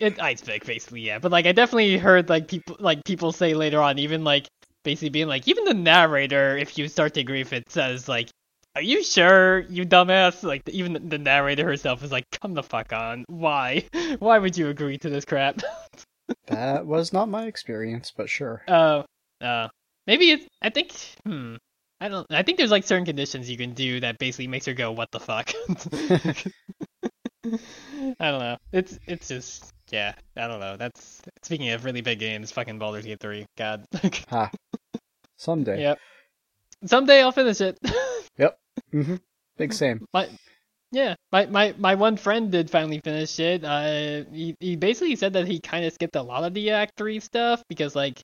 An 0.00 0.16
ice 0.20 0.40
pick 0.40 0.64
basically, 0.64 1.02
yeah. 1.02 1.18
But 1.18 1.32
like 1.32 1.46
I 1.46 1.52
definitely 1.52 1.98
heard 1.98 2.28
like 2.28 2.48
people 2.48 2.76
like 2.78 3.04
people 3.04 3.32
say 3.32 3.54
later 3.54 3.80
on, 3.80 3.98
even 3.98 4.24
like 4.24 4.48
basically 4.84 5.08
being 5.10 5.28
like, 5.28 5.48
even 5.48 5.64
the 5.64 5.74
narrator, 5.74 6.56
if 6.56 6.78
you 6.78 6.88
start 6.88 7.14
to 7.14 7.24
grief, 7.24 7.52
it 7.52 7.70
says 7.70 8.08
like, 8.08 8.28
"Are 8.76 8.82
you 8.82 9.02
sure, 9.02 9.60
you 9.60 9.84
dumbass?" 9.84 10.44
Like 10.44 10.68
even 10.68 11.08
the, 11.08 11.18
narrator 11.18 11.64
herself 11.64 12.04
is 12.04 12.12
like, 12.12 12.30
"Come 12.40 12.54
the 12.54 12.62
fuck 12.62 12.92
on, 12.92 13.24
why? 13.28 13.86
Why 14.20 14.38
would 14.38 14.56
you 14.56 14.68
agree 14.68 14.98
to 14.98 15.10
this 15.10 15.24
crap?" 15.24 15.60
That 16.46 16.86
was 16.86 17.12
not 17.12 17.28
my 17.28 17.44
experience, 17.46 18.12
but 18.16 18.30
sure. 18.30 18.62
Oh, 18.66 19.04
uh, 19.42 19.68
maybe 20.06 20.30
it's. 20.30 20.46
I 20.62 20.70
think. 20.70 20.94
Hmm. 21.26 21.56
I 22.00 22.08
don't. 22.08 22.26
I 22.30 22.42
think 22.42 22.58
there's 22.58 22.70
like 22.70 22.84
certain 22.84 23.04
conditions 23.04 23.50
you 23.50 23.56
can 23.56 23.72
do 23.72 24.00
that 24.00 24.18
basically 24.18 24.46
makes 24.46 24.66
her 24.66 24.74
go, 24.74 24.92
"What 24.92 25.10
the 25.10 25.20
fuck." 25.20 25.52
I 27.44 28.30
don't 28.30 28.40
know. 28.40 28.56
It's 28.72 28.98
it's 29.06 29.28
just 29.28 29.70
yeah. 29.90 30.14
I 30.36 30.48
don't 30.48 30.60
know. 30.60 30.76
That's 30.76 31.22
speaking 31.42 31.68
of 31.70 31.84
really 31.84 32.00
big 32.00 32.18
games. 32.18 32.50
Fucking 32.52 32.78
Baldur's 32.78 33.04
Gate 33.04 33.20
three. 33.20 33.46
God. 33.56 33.84
Ha. 34.28 34.50
Someday. 35.36 35.80
yep. 35.80 35.98
Someday 36.84 37.22
I'll 37.22 37.32
finish 37.32 37.60
it. 37.60 37.78
hmm 38.90 39.16
Big 39.56 39.72
same. 39.72 40.04
my 40.12 40.28
yeah. 40.90 41.14
My 41.32 41.46
my 41.46 41.74
my 41.78 41.94
one 41.94 42.16
friend 42.16 42.50
did 42.50 42.70
finally 42.70 43.00
finish 43.02 43.38
it. 43.40 43.64
Uh, 43.64 44.24
he 44.32 44.54
he 44.60 44.76
basically 44.76 45.16
said 45.16 45.32
that 45.34 45.46
he 45.46 45.60
kind 45.60 45.84
of 45.84 45.92
skipped 45.92 46.16
a 46.16 46.22
lot 46.22 46.44
of 46.44 46.54
the 46.54 46.70
Act 46.70 46.92
three 46.96 47.20
stuff 47.20 47.62
because 47.68 47.94
like. 47.94 48.22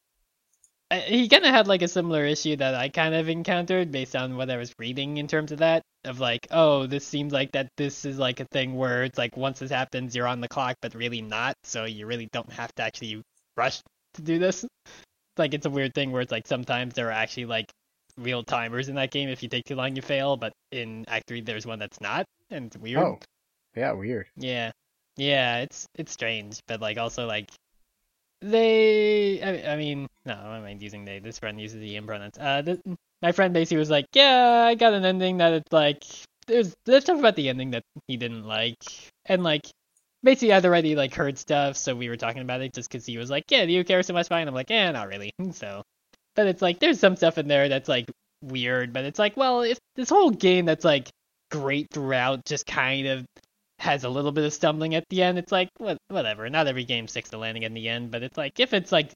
He 0.92 1.28
kind 1.28 1.44
of 1.44 1.54
had 1.54 1.68
like 1.68 1.82
a 1.82 1.88
similar 1.88 2.24
issue 2.24 2.56
that 2.56 2.74
I 2.74 2.88
kind 2.88 3.14
of 3.14 3.28
encountered 3.28 3.92
based 3.92 4.16
on 4.16 4.36
what 4.36 4.50
I 4.50 4.56
was 4.56 4.74
reading 4.76 5.18
in 5.18 5.28
terms 5.28 5.52
of 5.52 5.58
that. 5.58 5.82
Of 6.04 6.18
like, 6.18 6.48
oh, 6.50 6.86
this 6.88 7.06
seems 7.06 7.32
like 7.32 7.52
that 7.52 7.68
this 7.76 8.04
is 8.04 8.18
like 8.18 8.40
a 8.40 8.44
thing 8.46 8.74
where 8.74 9.04
it's 9.04 9.16
like 9.16 9.36
once 9.36 9.60
this 9.60 9.70
happens, 9.70 10.16
you're 10.16 10.26
on 10.26 10.40
the 10.40 10.48
clock, 10.48 10.78
but 10.82 10.96
really 10.96 11.22
not. 11.22 11.54
So 11.62 11.84
you 11.84 12.06
really 12.06 12.28
don't 12.32 12.50
have 12.52 12.74
to 12.74 12.82
actually 12.82 13.22
rush 13.56 13.82
to 14.14 14.22
do 14.22 14.40
this. 14.40 14.66
Like 15.40 15.54
it's 15.54 15.66
a 15.66 15.70
weird 15.70 15.94
thing 15.94 16.12
where 16.12 16.22
it's 16.22 16.30
like 16.30 16.46
sometimes 16.46 16.94
there 16.94 17.08
are 17.08 17.12
actually 17.12 17.46
like 17.46 17.72
real 18.16 18.44
timers 18.44 18.88
in 18.88 18.94
that 18.94 19.10
game. 19.10 19.28
If 19.28 19.42
you 19.42 19.48
take 19.48 19.64
too 19.64 19.74
long, 19.74 19.96
you 19.96 20.02
fail. 20.02 20.36
But 20.36 20.52
in 20.70 21.04
Act 21.08 21.26
Three, 21.26 21.40
there's 21.40 21.66
one 21.66 21.80
that's 21.80 22.00
not, 22.00 22.26
and 22.50 22.66
it's 22.66 22.76
weird. 22.76 23.02
Oh. 23.02 23.18
Yeah, 23.76 23.92
weird. 23.92 24.26
Yeah, 24.36 24.72
yeah, 25.16 25.58
it's 25.58 25.86
it's 25.94 26.12
strange, 26.12 26.60
but 26.66 26.80
like 26.80 26.98
also 26.98 27.26
like 27.26 27.50
they. 28.40 29.40
I, 29.42 29.72
I 29.74 29.76
mean, 29.76 30.08
no, 30.24 30.34
I 30.34 30.60
mind 30.60 30.82
using 30.82 31.04
they. 31.04 31.20
This 31.20 31.38
friend 31.38 31.60
uses 31.60 31.80
the 31.80 31.96
impronouns. 31.96 32.36
Uh, 32.38 32.62
th- 32.62 32.80
my 33.22 33.32
friend 33.32 33.54
basically 33.54 33.78
was 33.78 33.90
like, 33.90 34.06
yeah, 34.12 34.64
I 34.66 34.74
got 34.74 34.92
an 34.92 35.04
ending 35.04 35.38
that 35.38 35.52
it's 35.52 35.72
like 35.72 36.04
there's 36.46 36.74
there's 36.84 37.04
stuff 37.04 37.18
about 37.18 37.36
the 37.36 37.48
ending 37.48 37.70
that 37.70 37.84
he 38.08 38.16
didn't 38.16 38.44
like, 38.44 38.82
and 39.26 39.44
like 39.44 39.66
basically 40.22 40.52
I'd 40.52 40.64
already 40.64 40.96
like 40.96 41.14
heard 41.14 41.38
stuff, 41.38 41.76
so 41.76 41.94
we 41.94 42.08
were 42.08 42.16
talking 42.16 42.42
about 42.42 42.60
it 42.60 42.72
just 42.72 42.90
because 42.90 43.06
he 43.06 43.18
was 43.18 43.30
like, 43.30 43.44
yeah, 43.50 43.66
do 43.66 43.72
you 43.72 43.84
care 43.84 44.02
so 44.02 44.14
much 44.14 44.26
about? 44.26 44.40
And 44.40 44.48
I'm 44.48 44.54
like, 44.54 44.70
yeah, 44.70 44.90
not 44.90 45.08
really. 45.08 45.32
So, 45.52 45.82
but 46.36 46.46
it's 46.46 46.62
like 46.62 46.78
there's 46.78 47.00
some 47.00 47.16
stuff 47.16 47.38
in 47.38 47.48
there 47.48 47.68
that's 47.68 47.88
like 47.88 48.10
weird, 48.42 48.92
but 48.92 49.04
it's 49.04 49.18
like, 49.18 49.36
well, 49.36 49.62
if 49.62 49.78
this 49.96 50.08
whole 50.08 50.30
game 50.30 50.64
that's 50.64 50.84
like 50.84 51.08
great 51.50 51.88
throughout 51.92 52.44
just 52.44 52.66
kind 52.66 53.06
of 53.06 53.26
has 53.78 54.04
a 54.04 54.08
little 54.08 54.32
bit 54.32 54.44
of 54.44 54.52
stumbling 54.52 54.94
at 54.94 55.04
the 55.10 55.22
end, 55.22 55.38
it's 55.38 55.52
like 55.52 55.68
what 55.78 55.98
whatever. 56.08 56.48
Not 56.48 56.66
every 56.66 56.84
game 56.84 57.08
sticks 57.08 57.30
to 57.30 57.38
landing 57.38 57.64
in 57.64 57.74
the 57.74 57.88
end, 57.88 58.10
but 58.10 58.22
it's 58.22 58.36
like 58.36 58.60
if 58.60 58.72
it's 58.74 58.92
like 58.92 59.12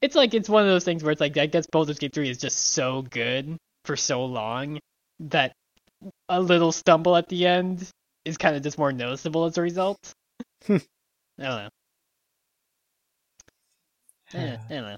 it's 0.00 0.14
like 0.14 0.34
it's 0.34 0.48
one 0.48 0.62
of 0.62 0.68
those 0.68 0.84
things 0.84 1.02
where 1.02 1.12
it's 1.12 1.20
like 1.20 1.36
I 1.36 1.46
guess 1.46 1.66
Baldur's 1.66 1.98
Gate 1.98 2.14
3 2.14 2.28
is 2.28 2.38
just 2.38 2.58
so 2.58 3.02
good 3.02 3.56
for 3.84 3.96
so 3.96 4.24
long 4.24 4.78
that 5.20 5.52
a 6.28 6.40
little 6.40 6.72
stumble 6.72 7.16
at 7.16 7.28
the 7.28 7.46
end 7.46 7.88
is 8.24 8.36
kind 8.36 8.56
of 8.56 8.62
just 8.62 8.78
more 8.78 8.92
noticeable 8.92 9.44
as 9.44 9.58
a 9.58 9.62
result. 9.62 10.12
I 10.68 10.80
don't 11.38 11.38
know. 11.38 11.68
Eh, 14.34 14.56
I 14.70 14.72
don't 14.72 14.84
know. 14.84 14.96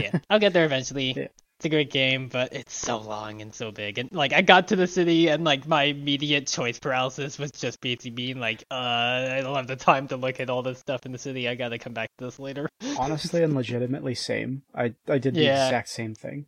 Yeah, 0.00 0.18
I'll 0.30 0.38
get 0.38 0.52
there 0.54 0.64
eventually. 0.64 1.12
Yeah. 1.12 1.26
It's 1.58 1.66
a 1.66 1.68
great 1.68 1.90
game, 1.92 2.26
but 2.28 2.52
it's 2.54 2.74
so 2.74 2.98
long 2.98 3.40
and 3.40 3.54
so 3.54 3.70
big. 3.70 3.98
And 3.98 4.10
like, 4.10 4.32
I 4.32 4.40
got 4.42 4.68
to 4.68 4.76
the 4.76 4.86
city, 4.88 5.28
and 5.28 5.44
like 5.44 5.64
my 5.66 5.84
immediate 5.84 6.48
choice 6.48 6.78
paralysis 6.80 7.38
was 7.38 7.52
just 7.52 7.80
basically 7.80 8.10
being 8.10 8.40
like, 8.40 8.64
uh, 8.70 8.74
I 8.74 9.40
don't 9.42 9.54
have 9.54 9.68
the 9.68 9.76
time 9.76 10.08
to 10.08 10.16
look 10.16 10.40
at 10.40 10.50
all 10.50 10.62
this 10.62 10.80
stuff 10.80 11.06
in 11.06 11.12
the 11.12 11.18
city. 11.18 11.48
I 11.48 11.54
gotta 11.54 11.78
come 11.78 11.92
back 11.92 12.08
to 12.18 12.24
this 12.24 12.38
later. 12.40 12.68
Honestly 12.98 13.42
and 13.44 13.54
legitimately, 13.54 14.14
same. 14.16 14.62
I 14.74 14.94
I 15.08 15.18
did 15.18 15.34
the 15.34 15.42
Yeah. 15.42 15.66
exact 15.66 15.90
same 15.90 16.14
thing. 16.16 16.46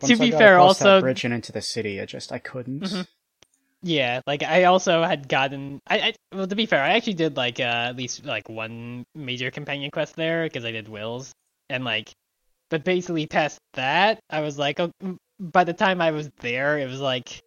To 0.00 0.06
Once 0.06 0.20
I 0.20 0.24
be 0.24 0.30
fair, 0.30 0.58
also- 0.58 1.00
bridge 1.00 1.24
and 1.24 1.34
into 1.34 1.52
the 1.52 1.60
city, 1.62 2.00
I 2.00 2.06
just 2.06 2.32
I 2.32 2.38
couldn't. 2.38 2.84
Mhm. 2.84 3.06
Yeah, 3.86 4.22
like 4.26 4.42
I 4.42 4.64
also 4.64 5.02
had 5.02 5.28
gotten 5.28 5.80
I, 5.86 5.98
I 5.98 6.14
well 6.32 6.46
to 6.46 6.56
be 6.56 6.64
fair, 6.66 6.82
I 6.82 6.94
actually 6.94 7.14
did 7.14 7.36
like 7.36 7.60
uh, 7.60 7.90
at 7.92 7.96
least 7.96 8.24
like 8.24 8.48
one 8.48 9.04
major 9.14 9.50
companion 9.50 9.90
quest 9.90 10.16
there 10.16 10.44
because 10.44 10.64
I 10.64 10.70
did 10.70 10.88
Will's. 10.88 11.32
And 11.68 11.84
like 11.84 12.10
but 12.70 12.84
basically 12.84 13.26
past 13.26 13.58
that, 13.74 14.20
I 14.30 14.40
was 14.40 14.58
like 14.58 14.80
oh, 14.80 14.92
by 15.40 15.64
the 15.64 15.74
time 15.74 16.00
I 16.00 16.12
was 16.12 16.30
there, 16.40 16.78
it 16.78 16.88
was 16.88 17.00
like 17.00 17.40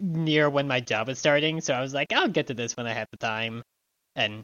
near 0.00 0.50
when 0.50 0.68
my 0.68 0.80
job 0.80 1.08
was 1.08 1.18
starting, 1.20 1.60
so 1.60 1.74
I 1.74 1.80
was 1.82 1.94
like 1.94 2.12
I'll 2.12 2.28
get 2.28 2.48
to 2.48 2.54
this 2.54 2.76
when 2.76 2.86
I 2.86 2.94
have 2.94 3.08
the 3.12 3.18
time. 3.18 3.62
And 4.16 4.42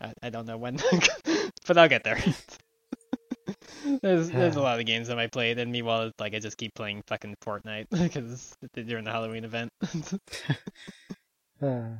I, 0.00 0.12
I 0.22 0.30
don't 0.30 0.46
know 0.46 0.58
when 0.58 0.78
but 1.66 1.78
I'll 1.78 1.88
get 1.88 2.04
there. 2.04 2.22
there's 4.02 4.30
there's 4.30 4.56
a 4.56 4.60
lot 4.60 4.78
of 4.80 4.86
games 4.86 5.08
that 5.08 5.18
I 5.18 5.26
played 5.26 5.58
and 5.58 5.70
meanwhile 5.72 6.02
it's 6.02 6.20
like 6.20 6.34
I 6.34 6.38
just 6.38 6.56
keep 6.58 6.74
playing 6.74 7.02
fucking 7.06 7.36
Fortnite 7.44 7.88
because 7.90 8.56
during 8.74 9.04
the 9.04 9.12
Halloween 9.12 9.44
event. 9.44 9.70
Uh, 11.62 11.90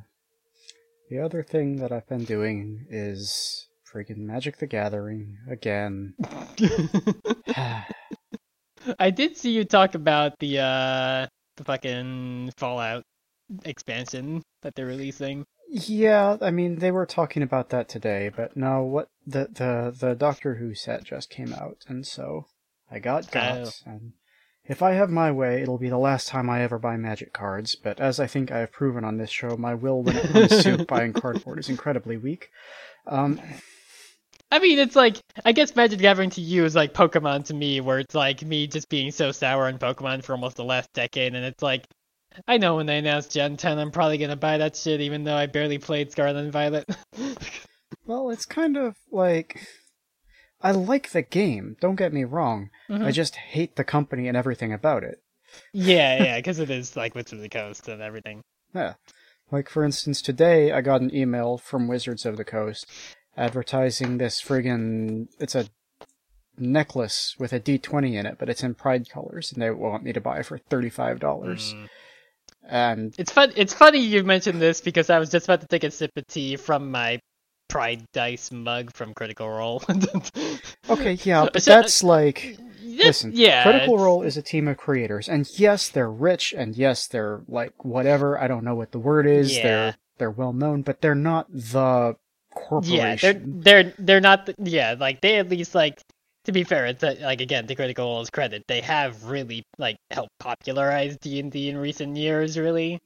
the 1.11 1.19
other 1.19 1.43
thing 1.43 1.75
that 1.75 1.91
I've 1.91 2.07
been 2.07 2.23
doing 2.23 2.83
is 2.89 3.67
freaking 3.93 4.17
Magic 4.17 4.57
the 4.57 4.65
Gathering 4.65 5.37
again. 5.47 6.15
I 8.97 9.11
did 9.11 9.37
see 9.37 9.51
you 9.51 9.65
talk 9.65 9.93
about 9.93 10.33
the 10.39 10.57
uh 10.57 11.27
the 11.57 11.63
fucking 11.63 12.53
Fallout 12.57 13.03
expansion 13.65 14.41
that 14.63 14.73
they're 14.75 14.85
releasing. 14.87 15.45
Yeah, 15.73 16.35
I 16.41 16.51
mean 16.51 16.79
they 16.79 16.91
were 16.91 17.05
talking 17.05 17.41
about 17.41 17.69
that 17.69 17.87
today, 17.87 18.29
but 18.35 18.57
no, 18.57 18.83
what 18.83 19.07
the 19.25 19.47
the 19.51 19.95
the 19.97 20.15
Doctor 20.15 20.55
Who 20.55 20.75
set 20.75 21.05
just 21.05 21.29
came 21.29 21.53
out, 21.53 21.77
and 21.87 22.05
so 22.05 22.47
I 22.91 22.99
got 22.99 23.31
got, 23.31 23.81
and 23.85 24.11
if 24.65 24.81
I 24.81 24.91
have 24.91 25.09
my 25.09 25.31
way, 25.31 25.61
it'll 25.61 25.77
be 25.77 25.87
the 25.87 25.97
last 25.97 26.27
time 26.27 26.49
I 26.49 26.61
ever 26.61 26.77
buy 26.77 26.97
Magic 26.97 27.31
cards. 27.31 27.75
But 27.75 28.01
as 28.01 28.19
I 28.19 28.27
think 28.27 28.51
I 28.51 28.59
have 28.59 28.73
proven 28.73 29.05
on 29.05 29.17
this 29.17 29.29
show, 29.29 29.55
my 29.55 29.73
will 29.73 30.03
when 30.03 30.17
it 30.17 30.29
comes 30.29 30.63
to 30.63 30.85
buying 30.89 31.13
cardboard 31.13 31.59
is 31.59 31.69
incredibly 31.69 32.17
weak. 32.17 32.49
Um, 33.07 33.39
I 34.51 34.59
mean, 34.59 34.77
it's 34.77 34.97
like 34.97 35.21
I 35.45 35.53
guess 35.53 35.73
Magic 35.73 35.99
the 35.99 36.01
Gathering 36.01 36.31
to 36.31 36.41
you 36.41 36.65
is 36.65 36.75
like 36.75 36.93
Pokemon 36.93 37.45
to 37.45 37.53
me, 37.53 37.79
where 37.79 37.99
it's 37.99 38.13
like 38.13 38.43
me 38.43 38.67
just 38.67 38.89
being 38.89 39.11
so 39.11 39.31
sour 39.31 39.67
on 39.67 39.77
Pokemon 39.77 40.25
for 40.25 40.33
almost 40.33 40.57
the 40.57 40.65
last 40.65 40.91
decade, 40.91 41.33
and 41.33 41.45
it's 41.45 41.63
like 41.63 41.87
I 42.47 42.57
know 42.57 42.75
when 42.77 42.85
they 42.85 42.97
announce 42.97 43.27
Gen 43.27 43.57
10, 43.57 43.77
I'm 43.77 43.91
probably 43.91 44.17
gonna 44.17 44.35
buy 44.35 44.57
that 44.57 44.75
shit, 44.75 45.01
even 45.01 45.23
though 45.23 45.35
I 45.35 45.47
barely 45.47 45.77
played 45.77 46.11
Scarlet 46.11 46.37
and 46.39 46.51
Violet. 46.51 46.89
well, 48.05 48.29
it's 48.29 48.45
kind 48.45 48.77
of 48.77 48.95
like 49.11 49.67
I 50.61 50.71
like 50.71 51.11
the 51.11 51.23
game. 51.23 51.75
Don't 51.81 51.95
get 51.95 52.13
me 52.13 52.23
wrong. 52.23 52.69
Mhm. 52.89 53.03
I 53.03 53.11
just 53.11 53.35
hate 53.35 53.75
the 53.75 53.83
company 53.83 54.27
and 54.27 54.37
everything 54.37 54.71
about 54.71 55.03
it. 55.03 55.21
yeah, 55.73 56.23
yeah, 56.23 56.35
because 56.37 56.59
it 56.59 56.69
is 56.69 56.95
like 56.95 57.15
Wizards 57.15 57.33
of 57.33 57.39
the 57.41 57.49
Coast 57.49 57.87
and 57.87 58.01
everything. 58.01 58.41
Yeah. 58.73 58.93
Like, 59.51 59.67
for 59.69 59.83
instance, 59.83 60.21
today 60.21 60.71
I 60.71 60.79
got 60.81 61.01
an 61.01 61.13
email 61.13 61.57
from 61.57 61.87
Wizards 61.89 62.25
of 62.25 62.37
the 62.37 62.45
Coast 62.45 62.85
advertising 63.35 64.17
this 64.17 64.41
friggin' 64.41 65.27
It's 65.39 65.55
a 65.55 65.65
necklace 66.57 67.35
with 67.39 67.51
a 67.51 67.59
D20 67.59 68.13
in 68.13 68.25
it, 68.25 68.37
but 68.39 68.49
it's 68.49 68.63
in 68.63 68.75
pride 68.75 69.09
colors, 69.09 69.51
and 69.51 69.61
they 69.61 69.69
want 69.71 70.03
me 70.03 70.13
to 70.13 70.21
buy 70.21 70.39
it 70.39 70.45
for 70.45 70.57
$35. 70.57 71.19
Mm. 71.19 71.89
And 72.71 73.13
It's 73.19 73.31
fun. 73.31 73.51
It's 73.57 73.73
funny 73.73 73.99
you 73.99 74.23
mentioned 74.23 74.61
this 74.61 74.79
because 74.79 75.09
I 75.09 75.19
was 75.19 75.29
just 75.29 75.45
about 75.45 75.59
to 75.61 75.67
take 75.67 75.83
a 75.83 75.91
sip 75.91 76.11
of 76.15 76.25
tea 76.27 76.55
from 76.55 76.89
my 76.89 77.19
Pride 77.67 78.03
Dice 78.13 78.49
mug 78.51 78.93
from 78.95 79.13
Critical 79.13 79.49
Role. 79.49 79.83
okay, 80.89 81.13
yeah, 81.23 81.47
but 81.51 81.67
uh, 81.67 81.81
that's 81.81 82.01
like. 82.01 82.57
Listen, 82.83 83.31
yeah, 83.33 83.63
Critical 83.63 83.93
it's- 83.93 84.03
Role 84.03 84.21
is 84.23 84.37
a 84.37 84.41
team 84.41 84.67
of 84.67 84.77
creators, 84.77 85.29
and 85.29 85.47
yes, 85.57 85.89
they're 85.89 86.11
rich, 86.11 86.53
and 86.57 86.75
yes, 86.75 87.07
they're 87.07 87.41
like 87.47 87.85
whatever. 87.85 88.39
I 88.39 88.47
don't 88.47 88.63
know 88.63 88.75
what 88.75 88.91
the 88.91 88.99
word 88.99 89.27
is. 89.27 89.55
Yeah. 89.55 89.63
They're 89.63 89.95
they're 90.17 90.31
well 90.31 90.53
known, 90.53 90.81
but 90.81 91.01
they're 91.01 91.15
not 91.15 91.51
the 91.51 92.15
corporation. 92.53 92.93
Yeah, 92.95 93.15
they're 93.15 93.83
they're 93.83 93.93
they're 93.97 94.21
not. 94.21 94.45
The, 94.45 94.55
yeah, 94.59 94.95
like 94.99 95.21
they 95.21 95.37
at 95.39 95.49
least 95.49 95.75
like. 95.75 96.01
To 96.45 96.51
be 96.51 96.63
fair, 96.63 96.87
it's 96.87 97.03
a, 97.03 97.15
like 97.21 97.41
again 97.41 97.67
to 97.67 97.75
Critical 97.75 98.05
Role's 98.05 98.29
credit, 98.29 98.63
they 98.67 98.81
have 98.81 99.25
really 99.25 99.63
like 99.77 99.97
helped 100.09 100.31
popularize 100.39 101.17
D 101.17 101.39
and 101.39 101.51
D 101.51 101.69
in 101.69 101.77
recent 101.77 102.17
years. 102.17 102.57
Really, 102.57 102.99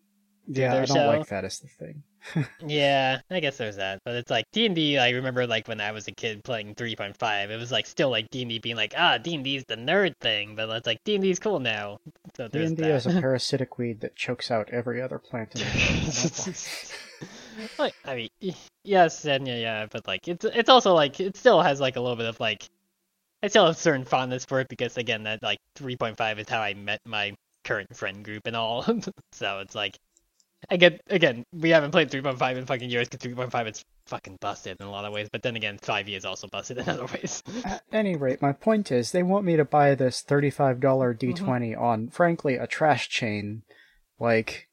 yeah, 0.48 0.74
I 0.74 0.76
don't 0.78 0.88
show. 0.88 1.08
like 1.08 1.28
that 1.28 1.43
as 1.45 1.60
the 1.60 1.67
thing. 1.67 2.04
Yeah, 2.65 3.19
I 3.30 3.39
guess 3.39 3.58
there's 3.58 3.76
that. 3.78 4.00
But 4.04 4.15
it's 4.15 4.32
like 4.32 4.45
D 4.52 4.65
and 4.65 4.76
D. 4.76 4.98
I 4.98 5.12
remember 5.12 5.45
like 5.48 5.67
when 5.67 5.82
I 5.82 5.91
was 5.91 6.08
a 6.08 6.12
kid 6.12 6.43
playing 6.43 6.76
3.5, 6.76 7.50
it 7.50 7.58
was 7.58 7.71
like 7.71 7.86
still 7.86 8.10
like 8.10 8.30
D 8.30 8.41
and 8.41 8.50
D 8.50 8.60
being 8.60 8.76
like, 8.76 8.93
ah, 8.98 9.17
D 9.17 9.36
and 9.36 9.43
D's 9.43 9.63
the 9.67 9.76
nerd 9.76 10.13
thing, 10.21 10.56
but 10.56 10.69
it's 10.69 10.88
like 10.88 11.04
D 11.04 11.15
and 11.15 11.24
D's 11.24 11.39
cool 11.39 11.60
now. 11.60 12.00
So 12.36 12.48
there's 12.48 12.69
D&D 12.71 12.84
that. 12.84 12.95
is 12.95 13.06
a 13.06 13.10
parasitic 13.21 13.78
weed 13.78 14.02
that 14.02 14.15
chokes 14.15 14.52
out 14.52 14.69
every 14.71 15.02
other 15.02 15.19
plant 15.19 15.56
in 15.56 15.62
the 15.62 16.48
world. 16.48 17.69
like, 17.80 17.95
I 18.06 18.15
mean, 18.15 18.56
yes 18.84 19.26
and 19.26 19.48
yeah, 19.48 19.58
yeah, 19.58 19.86
but 19.91 20.08
like 20.08 20.28
it's 20.28 20.45
it's 20.45 20.69
also 20.69 20.93
like 20.93 21.19
it 21.19 21.38
still 21.38 21.62
has 21.62 21.80
like 21.80 21.95
a 21.95 22.02
little 22.02 22.17
bit 22.17 22.28
of 22.28 22.39
like 22.39 22.67
I 23.45 23.47
still 23.47 23.67
have 23.67 23.75
a 23.75 23.79
certain 23.79 24.05
fondness 24.05 24.43
for 24.43 24.60
it 24.60 24.67
because 24.69 24.97
again 24.97 25.21
that 25.23 25.43
like 25.43 25.60
3.5 25.77 26.39
is 26.39 26.49
how 26.49 26.62
I 26.62 26.73
met 26.73 26.99
my 27.05 27.36
current 27.63 27.95
friend 27.95 28.23
group 28.25 28.47
and 28.47 28.55
all. 28.55 28.84
so 29.34 29.60
it's 29.60 29.75
like 29.75 29.95
I 30.71 30.77
get 30.77 30.99
again 31.12 31.43
we 31.53 31.69
haven't 31.69 31.91
played 31.91 32.10
3.5 32.10 32.58
in 32.58 32.65
fucking 32.65 32.89
years 32.89 33.08
because 33.08 33.31
3.5 33.31 33.69
is 33.69 33.84
fucking 34.08 34.38
busted 34.41 34.77
in 34.79 34.88
a 34.88 34.89
lot 34.89 35.05
of 35.05 35.13
ways, 35.13 35.29
but 35.31 35.43
then 35.43 35.55
again 35.55 35.77
5e 35.77 36.17
is 36.17 36.25
also 36.25 36.47
busted 36.47 36.79
in 36.79 36.89
other 36.89 37.05
ways. 37.05 37.43
At 37.63 37.84
any 37.91 38.15
rate, 38.15 38.41
my 38.41 38.51
point 38.51 38.91
is, 38.91 39.12
they 39.12 39.21
want 39.21 39.45
me 39.45 39.55
to 39.58 39.65
buy 39.65 39.93
this 39.93 40.23
$35 40.27 40.79
D20 40.79 41.36
Mm-hmm. 41.36 41.84
on, 41.84 42.08
frankly, 42.10 42.55
a 42.55 42.65
trash 42.65 43.10
chain. 43.10 43.62
Like, 44.19 44.67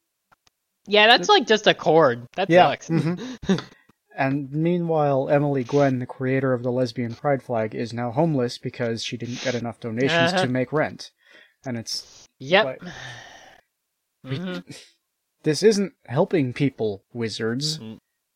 yeah, 0.87 1.05
that's 1.07 1.29
like 1.29 1.45
just 1.45 1.67
a 1.67 1.75
cord. 1.75 2.25
That 2.35 2.49
Yeah, 2.49 2.69
sucks. 2.69 2.89
mhm. 2.89 3.63
and 4.17 4.51
meanwhile, 4.51 5.29
Emily 5.29 5.63
Gwen, 5.63 5.99
the 5.99 6.05
creator 6.05 6.53
of 6.53 6.63
the 6.63 6.71
lesbian 6.71 7.13
pride 7.15 7.41
flag, 7.43 7.73
is 7.75 7.93
now 7.93 8.11
homeless 8.11 8.57
because 8.57 9.03
she 9.03 9.17
didn't 9.17 9.43
get 9.43 9.55
enough 9.55 9.79
donations 9.79 10.33
Uh-huh. 10.33 10.43
to 10.45 10.47
make 10.51 10.71
rent. 10.73 11.11
And 11.65 11.77
it's, 11.77 12.27
yep. 12.39 12.65
Like- 12.65 12.81
Mhm. 14.25 14.63
this 15.43 15.63
isn't 15.63 15.93
helping 16.05 16.53
people, 16.53 17.03
wizards. 17.11 17.79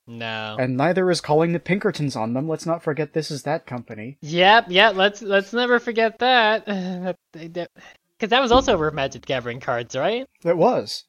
No. 0.06 0.56
And 0.60 0.76
neither 0.78 1.10
is 1.12 1.22
calling 1.22 1.54
the 1.54 1.60
Pinkertons 1.60 2.16
on 2.16 2.34
them. 2.34 2.48
Let's 2.48 2.66
not 2.66 2.84
forget 2.84 3.14
this 3.14 3.30
is 3.32 3.44
that 3.44 3.66
company. 3.66 4.18
Yep, 4.22 4.66
yep. 4.70 4.96
let's 4.96 5.22
let's 5.22 5.54
never 5.54 5.80
forget 5.80 6.20
that. 6.20 6.66
Because 8.20 8.30
that 8.32 8.42
was 8.42 8.52
also 8.52 8.74
over 8.74 8.90
Magic 8.90 9.24
Gathering 9.28 9.60
cards, 9.60 9.96
right? 9.96 10.26
It 10.44 10.58
was. 10.58 11.04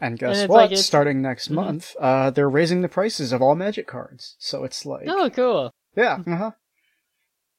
And 0.00 0.18
guess 0.18 0.38
it's 0.38 0.48
what? 0.48 0.70
like 0.70 0.78
Starting 0.78 1.20
next 1.20 1.48
Mhm. 1.48 1.54
month, 1.54 1.94
uh, 2.00 2.30
they're 2.30 2.48
raising 2.48 2.80
the 2.80 2.88
prices 2.88 3.32
of 3.32 3.42
all 3.42 3.54
magic 3.54 3.86
cards. 3.86 4.36
So 4.38 4.64
it's 4.64 4.86
like, 4.86 5.06
Oh, 5.08 5.28
cool. 5.30 5.70
yeah, 5.96 6.18
uh 6.26 6.36
huh. 6.36 6.50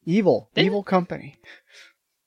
Evil, 0.05 0.49
Didn't- 0.55 0.65
evil 0.65 0.83
company. 0.83 1.35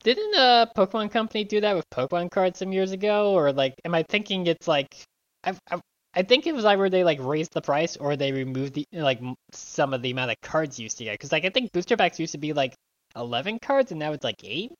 Didn't 0.04 0.34
uh 0.36 0.66
Pokemon 0.76 1.10
Company 1.10 1.44
do 1.44 1.60
that 1.62 1.74
with 1.74 1.88
Pokemon 1.90 2.30
cards 2.30 2.58
some 2.58 2.72
years 2.72 2.92
ago, 2.92 3.32
or 3.32 3.52
like, 3.52 3.74
am 3.84 3.94
I 3.94 4.02
thinking 4.02 4.46
it's 4.46 4.68
like, 4.68 4.94
I 5.42 5.54
I, 5.70 5.80
I 6.14 6.22
think 6.22 6.46
it 6.46 6.54
was 6.54 6.64
either 6.66 6.88
they 6.90 7.02
like 7.04 7.18
raised 7.20 7.54
the 7.54 7.62
price 7.62 7.96
or 7.96 8.14
they 8.14 8.30
removed 8.30 8.74
the 8.74 8.86
like 8.92 9.20
some 9.52 9.94
of 9.94 10.02
the 10.02 10.10
amount 10.10 10.30
of 10.30 10.36
cards 10.42 10.78
you 10.78 10.84
used 10.84 10.98
to 10.98 11.04
get. 11.04 11.14
Because 11.14 11.32
like 11.32 11.44
I 11.46 11.48
think 11.50 11.72
booster 11.72 11.96
packs 11.96 12.20
used 12.20 12.32
to 12.32 12.38
be 12.38 12.52
like 12.52 12.74
eleven 13.16 13.58
cards 13.58 13.90
and 13.92 13.98
now 13.98 14.12
it's 14.12 14.22
like 14.24 14.44
eight. 14.44 14.70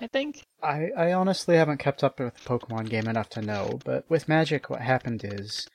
I 0.00 0.06
think. 0.06 0.44
I, 0.62 0.90
I 0.96 1.12
honestly 1.12 1.56
haven't 1.56 1.78
kept 1.78 2.04
up 2.04 2.20
with 2.20 2.34
the 2.34 2.40
Pokemon 2.48 2.88
game 2.90 3.08
enough 3.08 3.28
to 3.30 3.40
know, 3.42 3.78
but 3.84 4.04
with 4.10 4.28
Magic, 4.28 4.68
what 4.68 4.82
happened 4.82 5.22
is. 5.24 5.66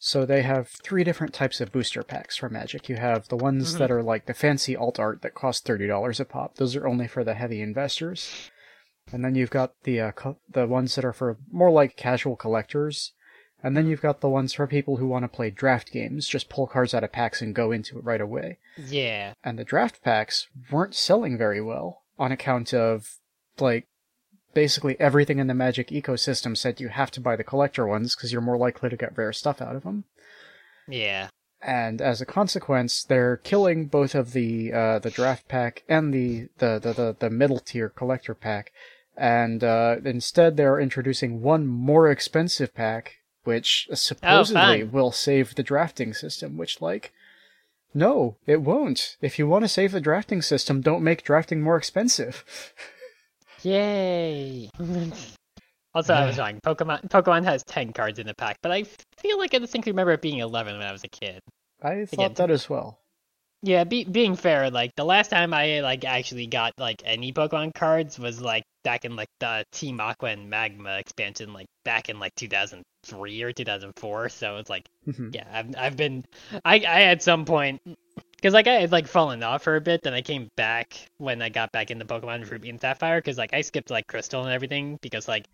So 0.00 0.24
they 0.24 0.42
have 0.42 0.68
three 0.68 1.02
different 1.02 1.34
types 1.34 1.60
of 1.60 1.72
booster 1.72 2.02
packs 2.04 2.36
for 2.36 2.48
Magic. 2.48 2.88
You 2.88 2.96
have 2.96 3.28
the 3.28 3.36
ones 3.36 3.74
Mhm. 3.74 3.78
that 3.78 3.90
are 3.90 4.02
like 4.02 4.26
the 4.26 4.34
fancy 4.34 4.76
alt 4.76 4.98
art 5.00 5.22
that 5.22 5.34
cost 5.34 5.64
thirty 5.64 5.86
dollars 5.88 6.20
a 6.20 6.24
pop. 6.24 6.54
Those 6.54 6.76
are 6.76 6.86
only 6.86 7.08
for 7.08 7.24
the 7.24 7.34
heavy 7.34 7.60
investors. 7.60 8.50
And 9.12 9.24
then 9.24 9.34
you've 9.34 9.50
got 9.50 9.72
the 9.82 10.00
uh, 10.00 10.12
co- 10.12 10.38
the 10.48 10.66
ones 10.66 10.94
that 10.94 11.04
are 11.04 11.12
for 11.12 11.38
more 11.50 11.70
like 11.70 11.96
casual 11.96 12.36
collectors. 12.36 13.12
And 13.60 13.76
then 13.76 13.88
you've 13.88 14.00
got 14.02 14.20
the 14.20 14.28
ones 14.28 14.52
for 14.52 14.68
people 14.68 14.98
who 14.98 15.08
want 15.08 15.24
to 15.24 15.28
play 15.28 15.50
draft 15.50 15.90
games, 15.90 16.28
just 16.28 16.48
pull 16.48 16.68
cards 16.68 16.94
out 16.94 17.02
of 17.02 17.10
packs 17.10 17.42
and 17.42 17.52
go 17.54 17.72
into 17.72 17.98
it 17.98 18.04
right 18.04 18.20
away. 18.20 18.58
Yeah. 18.76 19.32
And 19.42 19.58
the 19.58 19.64
draft 19.64 20.00
packs 20.04 20.46
weren't 20.70 20.94
selling 20.94 21.36
very 21.36 21.60
well 21.60 22.02
on 22.20 22.30
account 22.30 22.72
of 22.72 23.16
like 23.60 23.86
basically 24.54 24.98
everything 24.98 25.38
in 25.38 25.46
the 25.46 25.54
Magic 25.54 25.88
ecosystem 25.88 26.56
said 26.56 26.80
you 26.80 26.88
have 26.88 27.10
to 27.12 27.20
buy 27.20 27.36
the 27.36 27.44
collector 27.44 27.86
ones 27.86 28.16
because 28.16 28.32
you're 28.32 28.40
more 28.40 28.56
likely 28.56 28.90
to 28.90 28.96
get 28.96 29.16
rare 29.16 29.32
stuff 29.32 29.62
out 29.62 29.76
of 29.76 29.84
them. 29.84 30.04
Yeah. 30.88 31.28
And 31.60 32.00
as 32.00 32.20
a 32.20 32.26
consequence, 32.26 33.04
they're 33.04 33.36
killing 33.36 33.86
both 33.86 34.14
of 34.14 34.32
the 34.32 34.72
uh, 34.72 34.98
the 35.00 35.10
draft 35.10 35.48
pack 35.48 35.82
and 35.88 36.14
the 36.14 36.48
the, 36.58 36.78
the, 36.78 36.92
the, 36.92 37.16
the 37.18 37.30
middle 37.30 37.58
tier 37.58 37.88
collector 37.88 38.34
pack, 38.34 38.72
and 39.16 39.64
uh, 39.64 39.96
instead 40.04 40.56
they're 40.56 40.78
introducing 40.78 41.42
one 41.42 41.66
more 41.66 42.08
expensive 42.08 42.74
pack, 42.74 43.16
which 43.42 43.88
supposedly 43.92 44.82
fun. 44.82 44.92
will 44.92 45.10
save 45.10 45.56
the 45.56 45.64
drafting 45.64 46.14
system. 46.14 46.56
Which 46.56 46.80
like, 46.80 47.12
no, 47.92 48.36
it 48.46 48.62
won't. 48.62 49.16
If 49.20 49.36
you 49.38 49.48
want 49.48 49.64
to 49.64 49.68
save 49.68 49.90
the 49.90 50.00
drafting 50.00 50.42
system, 50.42 50.80
don't 50.80 51.02
make 51.02 51.24
drafting 51.24 51.60
more 51.60 51.76
expensive. 51.76 52.44
Yay. 53.62 54.70
also, 55.94 56.14
I 56.14 56.24
was 56.26 56.38
wrong. 56.38 56.60
Pokemon 56.64 57.08
Pokemon 57.08 57.44
has 57.44 57.62
ten 57.64 57.92
cards 57.92 58.18
in 58.18 58.26
the 58.26 58.34
pack, 58.34 58.56
but 58.62 58.72
I 58.72 58.84
feel 59.18 59.38
like 59.38 59.54
I 59.54 59.58
distinctly 59.58 59.92
remember 59.92 60.12
it 60.12 60.22
being 60.22 60.38
eleven 60.38 60.76
when 60.78 60.86
I 60.86 60.92
was 60.92 61.04
a 61.04 61.08
kid. 61.08 61.40
I 61.82 62.04
thought 62.04 62.12
Again, 62.12 62.34
that 62.34 62.50
as 62.50 62.68
well. 62.68 62.98
Yeah, 63.62 63.82
be, 63.82 64.04
being 64.04 64.36
fair, 64.36 64.70
like 64.70 64.94
the 64.94 65.04
last 65.04 65.30
time 65.30 65.52
I 65.52 65.80
like 65.80 66.04
actually 66.04 66.46
got 66.46 66.74
like 66.78 67.02
any 67.04 67.32
Pokemon 67.32 67.74
cards 67.74 68.16
was 68.18 68.40
like 68.40 68.62
back 68.84 69.04
in 69.04 69.16
like 69.16 69.28
the 69.40 69.64
Team 69.72 70.00
Aqua 70.00 70.28
and 70.30 70.48
Magma 70.48 70.96
expansion, 70.98 71.52
like 71.52 71.66
back 71.84 72.08
in 72.08 72.20
like 72.20 72.34
2003 72.36 73.42
or 73.42 73.52
2004. 73.52 74.28
So 74.28 74.56
it's 74.58 74.70
like, 74.70 74.84
Mhm. 75.08 75.34
yeah, 75.34 75.46
I've 75.52 75.76
I've 75.76 75.96
been, 75.96 76.24
I 76.64 76.76
I 76.76 77.02
at 77.02 77.22
some 77.22 77.44
point, 77.44 77.80
because 78.36 78.54
like 78.54 78.66
I 78.66 78.74
had 78.74 78.92
like 78.92 79.06
fallen 79.06 79.42
off 79.42 79.62
for 79.62 79.76
a 79.76 79.80
bit, 79.80 80.02
then 80.02 80.14
I 80.14 80.22
came 80.22 80.48
back 80.56 80.94
when 81.18 81.42
I 81.42 81.48
got 81.48 81.72
back 81.72 81.90
into 81.90 82.04
Pokemon 82.04 82.48
Ruby 82.50 82.70
and 82.70 82.80
Sapphire, 82.80 83.18
because 83.18 83.38
like 83.38 83.54
I 83.54 83.62
skipped 83.62 83.90
like 83.90 84.06
Crystal 84.06 84.42
and 84.44 84.52
everything 84.52 84.98
because 85.02 85.28
like. 85.28 85.46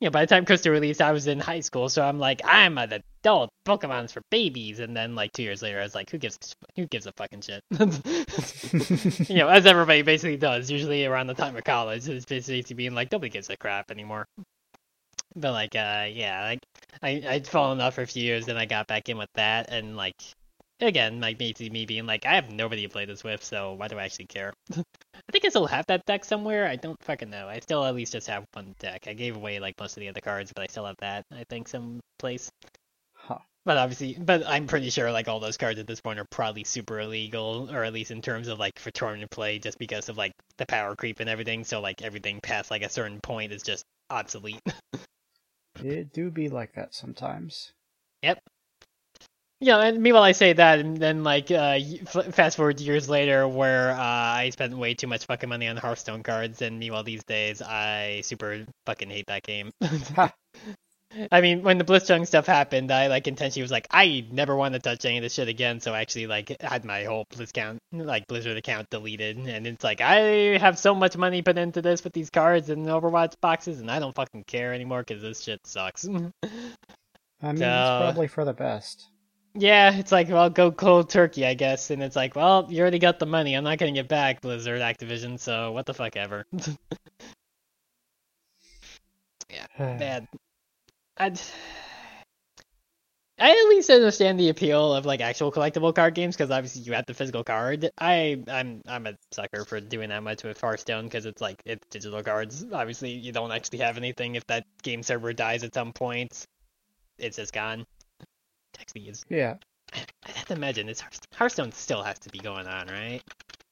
You 0.00 0.06
know, 0.06 0.12
by 0.12 0.20
the 0.24 0.28
time 0.28 0.44
Crystal 0.44 0.70
released, 0.70 1.02
I 1.02 1.10
was 1.10 1.26
in 1.26 1.40
high 1.40 1.58
school, 1.58 1.88
so 1.88 2.04
I'm 2.04 2.20
like, 2.20 2.40
I'm 2.44 2.78
an 2.78 3.02
adult. 3.20 3.50
Pokemon's 3.66 4.12
for 4.12 4.22
babies, 4.30 4.78
and 4.78 4.96
then 4.96 5.16
like 5.16 5.32
two 5.32 5.42
years 5.42 5.60
later, 5.60 5.80
I 5.80 5.82
was 5.82 5.96
like, 5.96 6.08
who 6.08 6.18
gives 6.18 6.38
who 6.76 6.86
gives 6.86 7.08
a 7.08 7.12
fucking 7.14 7.40
shit? 7.40 7.64
you 9.28 9.38
know, 9.38 9.48
as 9.48 9.66
everybody 9.66 10.02
basically 10.02 10.36
does, 10.36 10.70
usually 10.70 11.04
around 11.04 11.26
the 11.26 11.34
time 11.34 11.56
of 11.56 11.64
college, 11.64 12.08
it's 12.08 12.26
basically 12.26 12.62
being 12.76 12.94
like, 12.94 13.10
nobody 13.10 13.28
gives 13.28 13.50
a 13.50 13.56
crap 13.56 13.90
anymore. 13.90 14.24
But 15.34 15.52
like, 15.52 15.74
uh, 15.74 16.06
yeah, 16.10 16.42
like 16.42 16.60
I 17.02 17.22
I'd 17.28 17.46
fallen 17.46 17.80
off 17.80 17.94
for 17.94 18.02
a 18.02 18.06
few 18.06 18.22
years, 18.22 18.46
then 18.46 18.56
I 18.56 18.66
got 18.66 18.86
back 18.86 19.08
in 19.08 19.18
with 19.18 19.32
that, 19.34 19.70
and 19.70 19.96
like, 19.96 20.16
again, 20.80 21.20
like 21.20 21.38
basically 21.38 21.70
me 21.70 21.86
being 21.86 22.06
like, 22.06 22.26
I 22.26 22.34
have 22.34 22.50
nobody 22.50 22.82
to 22.82 22.88
play 22.88 23.04
this 23.04 23.24
with, 23.24 23.42
so 23.42 23.74
why 23.74 23.88
do 23.88 23.98
I 23.98 24.04
actually 24.04 24.26
care? 24.26 24.52
I 24.76 25.32
think 25.32 25.44
I 25.44 25.48
still 25.48 25.66
have 25.66 25.86
that 25.86 26.04
deck 26.06 26.24
somewhere. 26.24 26.66
I 26.66 26.76
don't 26.76 27.02
fucking 27.02 27.30
know. 27.30 27.48
I 27.48 27.60
still 27.60 27.84
at 27.84 27.94
least 27.94 28.12
just 28.12 28.28
have 28.28 28.44
one 28.52 28.74
deck. 28.78 29.06
I 29.06 29.14
gave 29.14 29.36
away 29.36 29.60
like 29.60 29.74
most 29.78 29.96
of 29.96 30.00
the 30.00 30.08
other 30.08 30.20
cards, 30.20 30.52
but 30.54 30.62
I 30.62 30.66
still 30.66 30.86
have 30.86 30.96
that. 31.00 31.24
I 31.32 31.44
think 31.48 31.68
someplace. 31.68 32.50
Huh. 33.14 33.38
But 33.64 33.76
obviously, 33.76 34.16
but 34.18 34.46
I'm 34.46 34.66
pretty 34.66 34.88
sure 34.90 35.12
like 35.12 35.28
all 35.28 35.40
those 35.40 35.58
cards 35.58 35.78
at 35.78 35.86
this 35.86 36.00
point 36.00 36.18
are 36.18 36.26
probably 36.30 36.64
super 36.64 37.00
illegal, 37.00 37.68
or 37.70 37.84
at 37.84 37.92
least 37.92 38.10
in 38.10 38.22
terms 38.22 38.48
of 38.48 38.58
like 38.58 38.78
for 38.78 38.90
tournament 38.90 39.30
play, 39.30 39.58
just 39.58 39.78
because 39.78 40.08
of 40.08 40.16
like 40.16 40.32
the 40.56 40.66
power 40.66 40.96
creep 40.96 41.20
and 41.20 41.28
everything. 41.28 41.64
So 41.64 41.80
like 41.80 42.02
everything 42.02 42.40
past 42.42 42.70
like 42.70 42.82
a 42.82 42.88
certain 42.88 43.20
point 43.20 43.52
is 43.52 43.62
just 43.62 43.84
obsolete. 44.10 44.60
It 45.84 46.12
do 46.12 46.30
be 46.30 46.48
like 46.48 46.72
that 46.74 46.94
sometimes. 46.94 47.72
Yeah, 49.60 49.78
and 49.78 50.00
meanwhile 50.00 50.22
I 50.22 50.32
say 50.32 50.52
that, 50.52 50.78
and 50.78 50.96
then 50.96 51.24
like 51.24 51.50
uh, 51.50 51.80
fast 52.30 52.56
forward 52.56 52.80
years 52.80 53.08
later, 53.08 53.48
where 53.48 53.90
uh, 53.90 53.96
I 53.96 54.50
spent 54.50 54.76
way 54.76 54.94
too 54.94 55.08
much 55.08 55.26
fucking 55.26 55.48
money 55.48 55.66
on 55.66 55.76
Hearthstone 55.76 56.22
cards, 56.22 56.62
and 56.62 56.78
meanwhile 56.78 57.02
these 57.02 57.24
days 57.24 57.60
I 57.60 58.20
super 58.22 58.64
fucking 58.86 59.10
hate 59.10 59.26
that 59.26 59.42
game. 59.42 59.72
I 61.32 61.40
mean, 61.40 61.62
when 61.62 61.78
the 61.78 61.84
Blitzchung 61.84 62.24
stuff 62.26 62.46
happened, 62.46 62.92
I 62.92 63.08
like 63.08 63.26
intentionally 63.26 63.62
was 63.62 63.72
like, 63.72 63.88
I 63.90 64.26
never 64.30 64.54
want 64.54 64.74
to 64.74 64.78
touch 64.78 65.04
any 65.04 65.18
of 65.18 65.22
this 65.22 65.34
shit 65.34 65.48
again, 65.48 65.80
so 65.80 65.92
I 65.92 66.02
actually 66.02 66.28
like 66.28 66.54
had 66.60 66.84
my 66.84 67.02
whole 67.02 67.24
Blizz 67.32 67.50
account, 67.50 67.80
like 67.92 68.28
Blizzard 68.28 68.58
account 68.58 68.88
deleted, 68.90 69.38
and 69.38 69.66
it's 69.66 69.82
like 69.82 70.00
I 70.00 70.58
have 70.58 70.78
so 70.78 70.94
much 70.94 71.16
money 71.16 71.42
put 71.42 71.58
into 71.58 71.82
this 71.82 72.04
with 72.04 72.12
these 72.12 72.30
cards 72.30 72.70
and 72.70 72.86
Overwatch 72.86 73.34
boxes, 73.40 73.80
and 73.80 73.90
I 73.90 73.98
don't 73.98 74.14
fucking 74.14 74.44
care 74.44 74.72
anymore 74.72 75.02
because 75.04 75.20
this 75.20 75.40
shit 75.42 75.66
sucks. 75.66 76.04
I 76.06 76.12
mean, 76.12 76.22
it's 77.42 77.52
probably 77.62 78.28
for 78.28 78.44
the 78.44 78.52
best. 78.52 79.08
Yeah, 79.54 79.96
it's 79.96 80.12
like, 80.12 80.28
well, 80.28 80.50
go 80.50 80.70
cold 80.70 81.10
turkey, 81.10 81.44
I 81.44 81.54
guess. 81.54 81.90
And 81.90 82.02
it's 82.02 82.14
like, 82.16 82.36
well, 82.36 82.66
you 82.70 82.80
already 82.80 82.98
got 82.98 83.18
the 83.18 83.26
money. 83.26 83.54
I'm 83.54 83.64
not 83.64 83.78
going 83.78 83.92
to 83.92 83.98
get 83.98 84.08
back, 84.08 84.40
Blizzard, 84.40 84.80
Activision, 84.80 85.38
so 85.38 85.72
what 85.72 85.86
the 85.86 85.94
fuck 85.94 86.16
ever. 86.16 86.46
Yeah, 89.50 89.66
bad. 89.78 90.28
I'd... 91.16 91.40
I 93.40 93.50
at 93.50 93.68
least 93.68 93.88
understand 93.88 94.40
the 94.40 94.48
appeal 94.48 94.92
of 94.92 95.06
like 95.06 95.20
actual 95.20 95.52
collectible 95.52 95.94
card 95.94 96.14
games 96.16 96.36
because 96.36 96.50
obviously 96.50 96.82
you 96.82 96.92
have 96.94 97.06
the 97.06 97.14
physical 97.14 97.44
card. 97.44 97.88
I 97.96 98.42
I'm 98.48 98.82
I'm 98.88 99.06
a 99.06 99.14
sucker 99.30 99.64
for 99.64 99.80
doing 99.80 100.08
that 100.08 100.24
much 100.24 100.42
with 100.42 100.60
Hearthstone 100.60 101.04
because 101.04 101.24
it's 101.24 101.40
like 101.40 101.62
it's 101.64 101.86
digital 101.88 102.20
cards. 102.24 102.66
Obviously 102.72 103.12
you 103.12 103.30
don't 103.30 103.52
actually 103.52 103.78
have 103.78 103.96
anything 103.96 104.34
if 104.34 104.44
that 104.48 104.64
game 104.82 105.04
server 105.04 105.32
dies 105.32 105.62
at 105.62 105.72
some 105.72 105.92
point. 105.92 106.46
It's 107.16 107.36
just 107.36 107.52
gone. 107.52 107.86
Is 108.94 109.24
yeah. 109.28 109.54
I 109.94 110.30
have 110.32 110.46
to 110.46 110.54
imagine 110.54 110.86
this 110.86 111.00
Hearth- 111.00 111.26
Hearthstone 111.34 111.72
still 111.72 112.02
has 112.02 112.18
to 112.20 112.30
be 112.30 112.38
going 112.38 112.66
on, 112.66 112.88
right? 112.88 113.22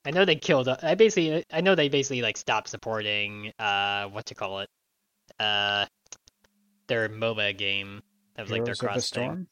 I 0.05 0.11
know 0.11 0.25
they 0.25 0.35
killed. 0.35 0.67
I 0.69 0.95
basically, 0.95 1.43
I 1.51 1.61
know 1.61 1.75
they 1.75 1.89
basically 1.89 2.21
like 2.21 2.37
stopped 2.37 2.69
supporting 2.69 3.51
uh, 3.59 4.05
what 4.07 4.29
you 4.29 4.35
call 4.35 4.59
it, 4.59 4.69
uh, 5.39 5.85
their 6.87 7.09
MOBA 7.09 7.57
game. 7.57 8.01
That 8.35 8.43
was 8.43 8.51
like 8.51 8.65
their 8.65 8.73
Heroes 8.73 8.79
of 8.79 8.79
the 8.79 8.85
cross 8.87 9.09
thing. 9.09 9.47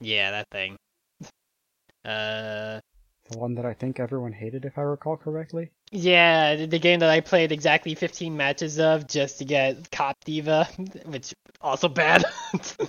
Yeah, 0.00 0.30
that 0.32 0.48
thing. 0.50 0.76
Uh, 2.04 2.78
the 3.30 3.38
one 3.38 3.54
that 3.56 3.66
I 3.66 3.74
think 3.74 3.98
everyone 4.00 4.32
hated, 4.32 4.64
if 4.64 4.78
I 4.78 4.82
recall 4.82 5.16
correctly. 5.16 5.70
yeah, 5.90 6.66
the- 6.66 6.78
game 6.78 7.00
that 7.00 7.10
I 7.10 7.20
played 7.20 7.52
exactly 7.52 7.94
15 7.94 8.36
matches 8.36 8.78
of 8.78 9.06
just 9.06 9.38
to 9.38 9.44
get 9.44 9.90
Cop 9.90 10.16
D.Va, 10.24 10.68
which 11.06 11.34
also 11.60 11.88
bad. 11.88 12.24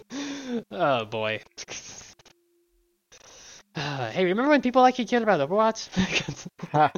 oh 0.71 1.05
boy. 1.05 1.41
Uh, 3.75 4.09
hey, 4.11 4.25
remember 4.25 4.49
when 4.49 4.61
people 4.61 4.85
actually 4.85 5.05
cared 5.05 5.23
about 5.23 5.39
Overwatch? 5.47 5.87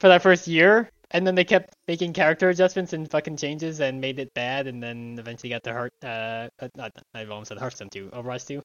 For 0.00 0.08
that 0.08 0.22
first 0.22 0.46
year, 0.48 0.90
and 1.10 1.26
then 1.26 1.34
they 1.34 1.44
kept 1.44 1.74
making 1.86 2.12
character 2.14 2.48
adjustments 2.48 2.92
and 2.92 3.10
fucking 3.10 3.36
changes 3.36 3.80
and 3.80 4.00
made 4.00 4.18
it 4.18 4.32
bad, 4.34 4.66
and 4.66 4.82
then 4.82 5.16
eventually 5.18 5.50
got 5.50 5.62
the 5.62 5.72
heart. 5.72 5.92
Uh, 6.02 6.48
not 6.76 6.92
I 7.14 7.24
almost 7.24 7.48
said 7.48 7.58
Hearthstone 7.58 7.90
2, 7.90 8.10
Overwatch 8.10 8.46
2. 8.46 8.62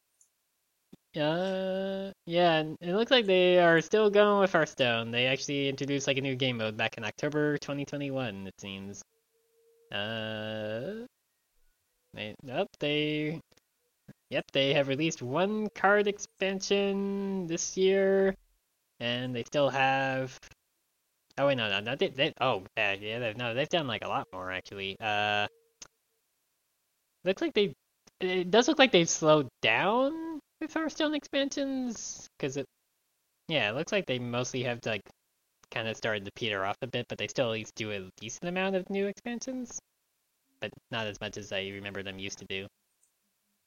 Uh, 1.15 2.11
yeah, 2.25 2.63
it 2.81 2.93
looks 2.93 3.11
like 3.11 3.25
they 3.25 3.59
are 3.59 3.79
still 3.79 4.09
going 4.09 4.39
with 4.41 4.51
Hearthstone. 4.51 5.11
They 5.11 5.27
actually 5.27 5.69
introduced 5.69 6.07
like 6.07 6.17
a 6.17 6.21
new 6.21 6.35
game 6.35 6.57
mode 6.57 6.75
back 6.75 6.97
in 6.97 7.05
October 7.05 7.57
2021, 7.57 8.47
it 8.47 8.53
seems. 8.59 9.01
Uh, 9.91 11.05
they, 12.13 12.35
nope, 12.43 12.67
they, 12.79 13.39
yep, 14.29 14.45
they 14.51 14.73
have 14.73 14.89
released 14.89 15.21
one 15.21 15.69
card 15.73 16.07
expansion 16.07 17.47
this 17.47 17.77
year, 17.77 18.35
and 18.99 19.33
they 19.33 19.43
still 19.43 19.69
have. 19.69 20.37
Oh 21.37 21.47
wait, 21.47 21.55
no, 21.55 21.69
no, 21.69 21.79
no, 21.79 21.95
they, 21.95 22.09
they 22.09 22.33
oh, 22.41 22.63
yeah, 22.77 22.93
yeah, 22.93 23.19
they've, 23.19 23.37
no, 23.37 23.53
they've 23.53 23.69
done 23.69 23.87
like 23.87 24.03
a 24.03 24.09
lot 24.09 24.27
more 24.33 24.51
actually. 24.51 24.97
Uh, 24.99 25.47
looks 27.23 27.41
like 27.41 27.53
they, 27.53 27.73
it 28.19 28.51
does 28.51 28.67
look 28.67 28.79
like 28.79 28.91
they've 28.91 29.09
slowed 29.09 29.47
down 29.61 30.24
with 30.65 30.73
Hearthstone 30.73 31.13
expansions, 31.13 32.27
because 32.37 32.57
it, 32.57 32.65
yeah, 33.47 33.69
it 33.69 33.75
looks 33.75 33.91
like 33.91 34.07
they 34.07 34.17
mostly 34.17 34.63
have 34.63 34.79
like 34.85 35.03
kind 35.69 35.87
of 35.87 35.95
started 35.95 36.25
to 36.25 36.31
peter 36.35 36.65
off 36.65 36.75
a 36.81 36.87
bit, 36.87 37.05
but 37.07 37.19
they 37.19 37.27
still 37.27 37.47
at 37.47 37.53
least 37.53 37.75
do 37.75 37.91
a 37.91 38.09
decent 38.19 38.49
amount 38.49 38.75
of 38.75 38.89
new 38.89 39.05
expansions, 39.05 39.79
but 40.59 40.71
not 40.89 41.05
as 41.05 41.21
much 41.21 41.37
as 41.37 41.51
I 41.51 41.59
remember 41.67 42.01
them 42.01 42.17
used 42.17 42.39
to 42.39 42.45
do. 42.45 42.65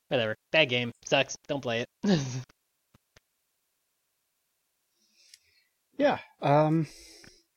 Whatever, 0.08 0.34
bad 0.50 0.70
game, 0.70 0.90
sucks, 1.04 1.36
don't 1.46 1.60
play 1.60 1.84
it. 2.02 2.20
Yeah. 5.98 6.18
Um, 6.40 6.86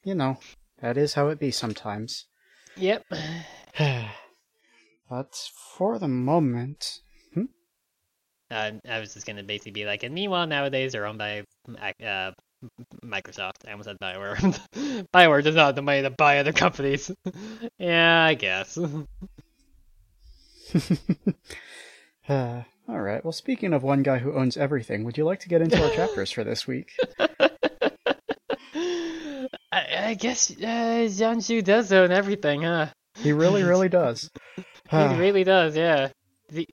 you 0.04 0.16
know, 0.16 0.40
that 0.82 0.98
is 0.98 1.14
how 1.14 1.28
it 1.28 1.40
be 1.40 1.52
sometimes. 1.52 2.26
Yep. 2.76 3.06
but 5.10 5.36
for 5.78 6.00
the 6.00 6.08
moment? 6.08 7.02
Uh, 8.52 8.72
I 8.88 9.00
was 9.00 9.14
just 9.14 9.26
gonna 9.26 9.44
basically 9.44 9.72
be 9.72 9.86
like, 9.86 10.04
and 10.04 10.14
meanwhile, 10.14 10.46
nowadays 10.46 10.92
they're 10.92 11.06
owned 11.06 11.20
by 11.20 11.44
uh, 11.80 12.32
Microsoft. 13.04 13.66
I 13.68 13.72
almost 13.72 13.88
said 13.88 13.98
Bioware. 14.00 14.38
Bioware 15.14 15.44
does 15.44 15.56
not 15.56 15.68
have 15.68 15.76
the 15.76 15.82
money 15.82 16.02
to 16.02 16.10
buy 16.10 16.40
other 16.40 16.52
companies. 16.52 17.10
yeah, 17.80 18.26
I 18.26 18.34
guess. 18.34 18.78
uh, 22.30 22.64
all 22.90 23.00
right. 23.00 23.24
Well, 23.24 23.32
speaking 23.32 23.74
of 23.74 23.84
one 23.84 24.04
guy 24.04 24.18
who 24.20 24.34
owns 24.34 24.58
everything, 24.58 25.06
would 25.06 25.18
you 25.18 25.24
like 25.24 25.40
to 25.42 25.50
get 25.50 25.62
into 25.62 25.82
our 25.82 25.92
chapters 25.92 26.32
for 26.32 26.44
this 26.44 26.68
week? 26.68 26.92
I, 29.74 30.10
I 30.10 30.14
guess 30.16 30.52
uh, 30.52 31.08
Jianzhu 31.08 31.64
does 31.64 31.94
own 31.94 32.12
everything, 32.12 32.64
huh? 32.64 32.88
He 33.16 33.32
really, 33.32 33.64
really 33.64 33.88
does. 33.88 34.30
he 34.90 34.98
really 35.16 35.46
does, 35.46 35.78
yeah. 35.78 36.10
The, 36.50 36.68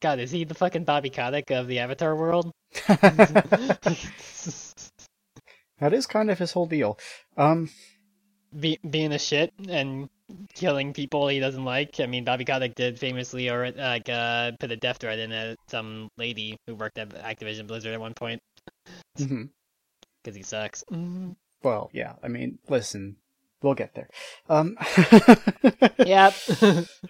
God, 0.00 0.18
is 0.18 0.30
he 0.30 0.44
the 0.44 0.54
fucking 0.54 0.84
Bobby 0.84 1.10
Kotick 1.10 1.50
of 1.50 1.66
the 1.66 1.80
Avatar 1.80 2.16
world? 2.16 2.52
that 2.86 3.96
is 5.92 6.06
kind 6.06 6.30
of 6.30 6.38
his 6.38 6.52
whole 6.52 6.66
deal. 6.66 6.98
Um, 7.36 7.70
Be, 8.58 8.78
being 8.88 9.12
a 9.12 9.18
shit 9.18 9.52
and 9.68 10.08
killing 10.54 10.92
people 10.92 11.28
he 11.28 11.40
doesn't 11.40 11.64
like. 11.64 12.00
I 12.00 12.06
mean, 12.06 12.24
Bobby 12.24 12.44
Kotick 12.44 12.74
did 12.74 12.98
famously 12.98 13.50
or 13.50 13.70
like 13.72 14.08
uh, 14.08 14.52
put 14.58 14.70
a 14.70 14.76
death 14.76 14.98
threat 14.98 15.18
in 15.18 15.32
at 15.32 15.58
some 15.68 16.08
lady 16.16 16.56
who 16.66 16.74
worked 16.74 16.98
at 16.98 17.10
Activision 17.10 17.66
Blizzard 17.66 17.92
at 17.92 18.00
one 18.00 18.14
point 18.14 18.40
because 19.16 19.30
mm-hmm. 19.30 20.34
he 20.34 20.42
sucks. 20.42 20.84
Well, 21.62 21.90
yeah. 21.92 22.14
I 22.22 22.28
mean, 22.28 22.58
listen, 22.68 23.16
we'll 23.62 23.74
get 23.74 23.94
there. 23.94 24.08
Um, 24.48 24.76
yep. 25.98 26.34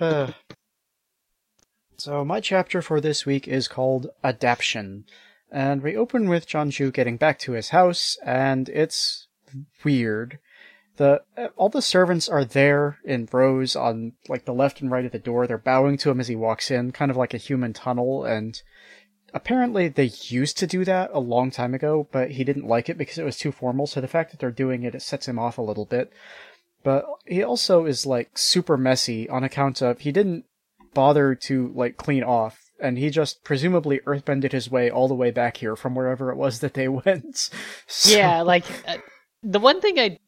uh, 0.01 0.33
so 2.01 2.25
my 2.25 2.41
chapter 2.41 2.81
for 2.81 2.99
this 2.99 3.27
week 3.27 3.47
is 3.47 3.69
called 3.69 4.07
Adaption, 4.25 5.05
and 5.53 5.83
we 5.83 5.95
open 5.95 6.31
with 6.31 6.49
Jianzhu 6.49 6.95
getting 6.95 7.19
back 7.19 7.39
to 7.41 7.53
his 7.53 7.69
house, 7.69 8.17
and 8.25 8.71
it's 8.71 9.27
weird. 9.85 10.39
The 10.97 11.23
uh, 11.37 11.49
all 11.57 11.69
the 11.69 11.83
servants 11.83 12.27
are 12.27 12.45
there 12.45 12.99
in 13.05 13.29
rows 13.31 13.77
on 13.77 14.15
like 14.29 14.47
the 14.47 14.55
left 14.55 14.81
and 14.81 14.91
right 14.91 15.05
of 15.05 15.13
the 15.13 15.19
door. 15.19 15.47
They're 15.47 15.59
bowing 15.59 15.99
to 15.99 16.11
him 16.11 16.21
as 16.21 16.29
he 16.29 16.37
walks 16.37 16.71
in, 16.71 16.93
kind 16.93 17.11
of 17.11 17.19
like 17.19 17.35
a 17.35 17.39
human 17.39 17.75
tunnel, 17.75 18.25
and 18.25 18.61
apparently 19.35 19.89
they 19.89 20.11
used 20.29 20.57
to 20.59 20.67
do 20.67 20.87
that 20.87 21.11
a 21.13 21.21
long 21.21 21.51
time 21.51 21.75
ago, 21.75 22.09
but 22.11 22.31
he 22.31 22.45
didn't 22.45 22.67
like 22.67 22.89
it 22.89 22.97
because 22.97 23.19
it 23.19 23.25
was 23.25 23.37
too 23.37 23.53
formal. 23.53 23.87
So 23.87 24.01
the 24.01 24.09
fact 24.09 24.31
that 24.31 24.41
they're 24.41 24.51
doing 24.51 24.85
it, 24.85 24.95
it 24.95 25.03
sets 25.03 25.29
him 25.29 25.39
off 25.39 25.59
a 25.59 25.63
little 25.63 25.85
bit. 25.85 26.11
But 26.83 27.05
he 27.27 27.43
also 27.43 27.85
is 27.85 28.07
like 28.07 28.39
super 28.39 28.79
messy 28.79 29.29
on 29.29 29.45
account 29.45 29.83
of 29.83 30.01
he 30.01 30.13
didn't 30.13 30.47
bother 30.95 31.35
to 31.35 31.73
like 31.75 31.97
clean 31.97 32.23
off 32.23 32.71
and 32.81 32.99
he 32.99 33.11
just 33.11 33.45
presumably 33.45 34.01
earthbended 34.07 34.53
his 34.53 34.71
way 34.71 34.91
all 34.91 35.09
the 35.09 35.15
way 35.15 35.31
back 35.31 35.59
here 35.59 35.77
from 35.77 35.95
wherever 35.95 36.31
it 36.31 36.37
was 36.37 36.61
that 36.61 36.75
they 36.75 36.89
went. 37.07 37.51
So... 37.87 38.17
Yeah, 38.17 38.43
like 38.43 38.65
uh, 38.89 38.97
the 39.43 39.61
one 39.61 39.81
thing 39.81 39.99
I 39.99 40.19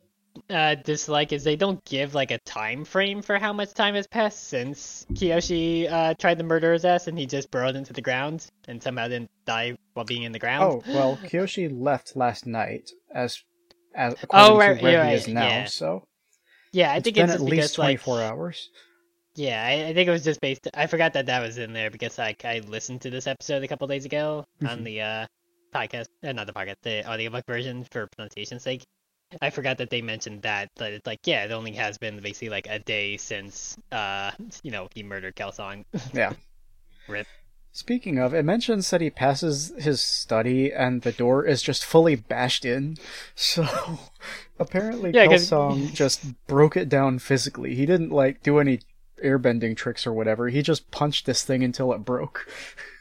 uh, 0.50 0.74
dislike 0.76 1.32
is 1.32 1.44
they 1.44 1.56
don't 1.56 1.84
give 1.84 2.14
like 2.14 2.30
a 2.30 2.38
time 2.38 2.84
frame 2.84 3.22
for 3.22 3.38
how 3.38 3.52
much 3.52 3.74
time 3.74 3.94
has 3.94 4.06
passed 4.06 4.48
since 4.48 5.06
Kyoshi 5.12 5.90
uh, 5.90 6.14
tried 6.14 6.38
to 6.38 6.44
murder 6.44 6.72
his 6.72 6.84
ass 6.84 7.06
and 7.06 7.18
he 7.18 7.26
just 7.26 7.50
burrowed 7.50 7.76
into 7.76 7.92
the 7.92 8.00
ground 8.00 8.46
and 8.68 8.82
somehow 8.82 9.08
didn't 9.08 9.30
die 9.44 9.76
while 9.94 10.06
being 10.06 10.22
in 10.22 10.32
the 10.32 10.38
ground. 10.38 10.82
Oh 10.86 10.92
well, 10.92 11.18
Kyoshi 11.24 11.70
left 11.72 12.16
last 12.16 12.46
night 12.46 12.90
as 13.14 13.42
as 13.94 14.14
according 14.22 14.52
oh, 14.52 14.58
right, 14.58 14.78
to 14.78 14.82
where 14.82 15.00
right, 15.00 15.10
he 15.10 15.14
is 15.14 15.28
now. 15.28 15.46
Yeah. 15.46 15.64
So 15.66 16.06
yeah, 16.72 16.92
I 16.92 16.96
it's 16.96 17.04
think 17.04 17.16
been 17.16 17.24
it's 17.26 17.34
at 17.34 17.40
least 17.40 17.74
twenty 17.74 17.96
four 17.96 18.16
like, 18.16 18.30
hours. 18.30 18.70
Yeah, 19.34 19.64
I, 19.64 19.88
I, 19.88 19.94
think 19.94 20.08
it 20.08 20.10
was 20.10 20.24
just 20.24 20.40
based. 20.40 20.68
I 20.74 20.86
forgot 20.86 21.14
that 21.14 21.26
that 21.26 21.40
was 21.40 21.56
in 21.56 21.72
there 21.72 21.90
because 21.90 22.18
like 22.18 22.44
I 22.44 22.60
listened 22.68 23.00
to 23.02 23.10
this 23.10 23.26
episode 23.26 23.62
a 23.62 23.68
couple 23.68 23.86
days 23.86 24.04
ago 24.04 24.44
mm-hmm. 24.56 24.66
on 24.66 24.84
the 24.84 25.00
uh, 25.00 25.26
podcast, 25.74 26.08
uh, 26.22 26.32
not 26.32 26.46
the 26.46 26.52
podcast, 26.52 26.76
the 26.82 27.08
audiobook 27.08 27.46
version 27.46 27.84
for 27.84 28.06
pronunciation's 28.08 28.62
sake. 28.62 28.84
I 29.40 29.50
forgot 29.50 29.78
that 29.78 29.88
they 29.88 30.02
mentioned 30.02 30.42
that, 30.42 30.68
but 30.76 30.92
it's 30.92 31.06
like, 31.06 31.20
yeah, 31.24 31.44
it 31.44 31.52
only 31.52 31.72
has 31.72 31.96
been 31.96 32.20
basically 32.20 32.50
like 32.50 32.66
a 32.68 32.78
day 32.78 33.16
since, 33.16 33.78
uh, 33.90 34.32
you 34.62 34.70
know, 34.70 34.88
he 34.94 35.02
murdered 35.02 35.36
Kelsang. 35.36 35.84
Yeah. 36.12 36.32
Rip. 37.08 37.26
Speaking 37.74 38.18
of, 38.18 38.34
it 38.34 38.44
mentions 38.44 38.90
that 38.90 39.00
he 39.00 39.08
passes 39.08 39.72
his 39.78 40.02
study 40.02 40.70
and 40.70 41.00
the 41.00 41.12
door 41.12 41.46
is 41.46 41.62
just 41.62 41.84
fully 41.84 42.16
bashed 42.16 42.66
in. 42.66 42.98
So 43.34 43.66
apparently 44.58 45.10
yeah, 45.12 45.26
Kelsang 45.26 45.92
just 45.94 46.46
broke 46.46 46.76
it 46.76 46.90
down 46.90 47.18
physically. 47.18 47.74
He 47.74 47.86
didn't 47.86 48.10
like 48.10 48.42
do 48.42 48.58
any 48.58 48.80
airbending 49.22 49.76
tricks 49.76 50.06
or 50.06 50.12
whatever. 50.12 50.48
He 50.48 50.62
just 50.62 50.90
punched 50.90 51.26
this 51.26 51.42
thing 51.42 51.62
until 51.62 51.92
it 51.92 51.98
broke. 51.98 52.48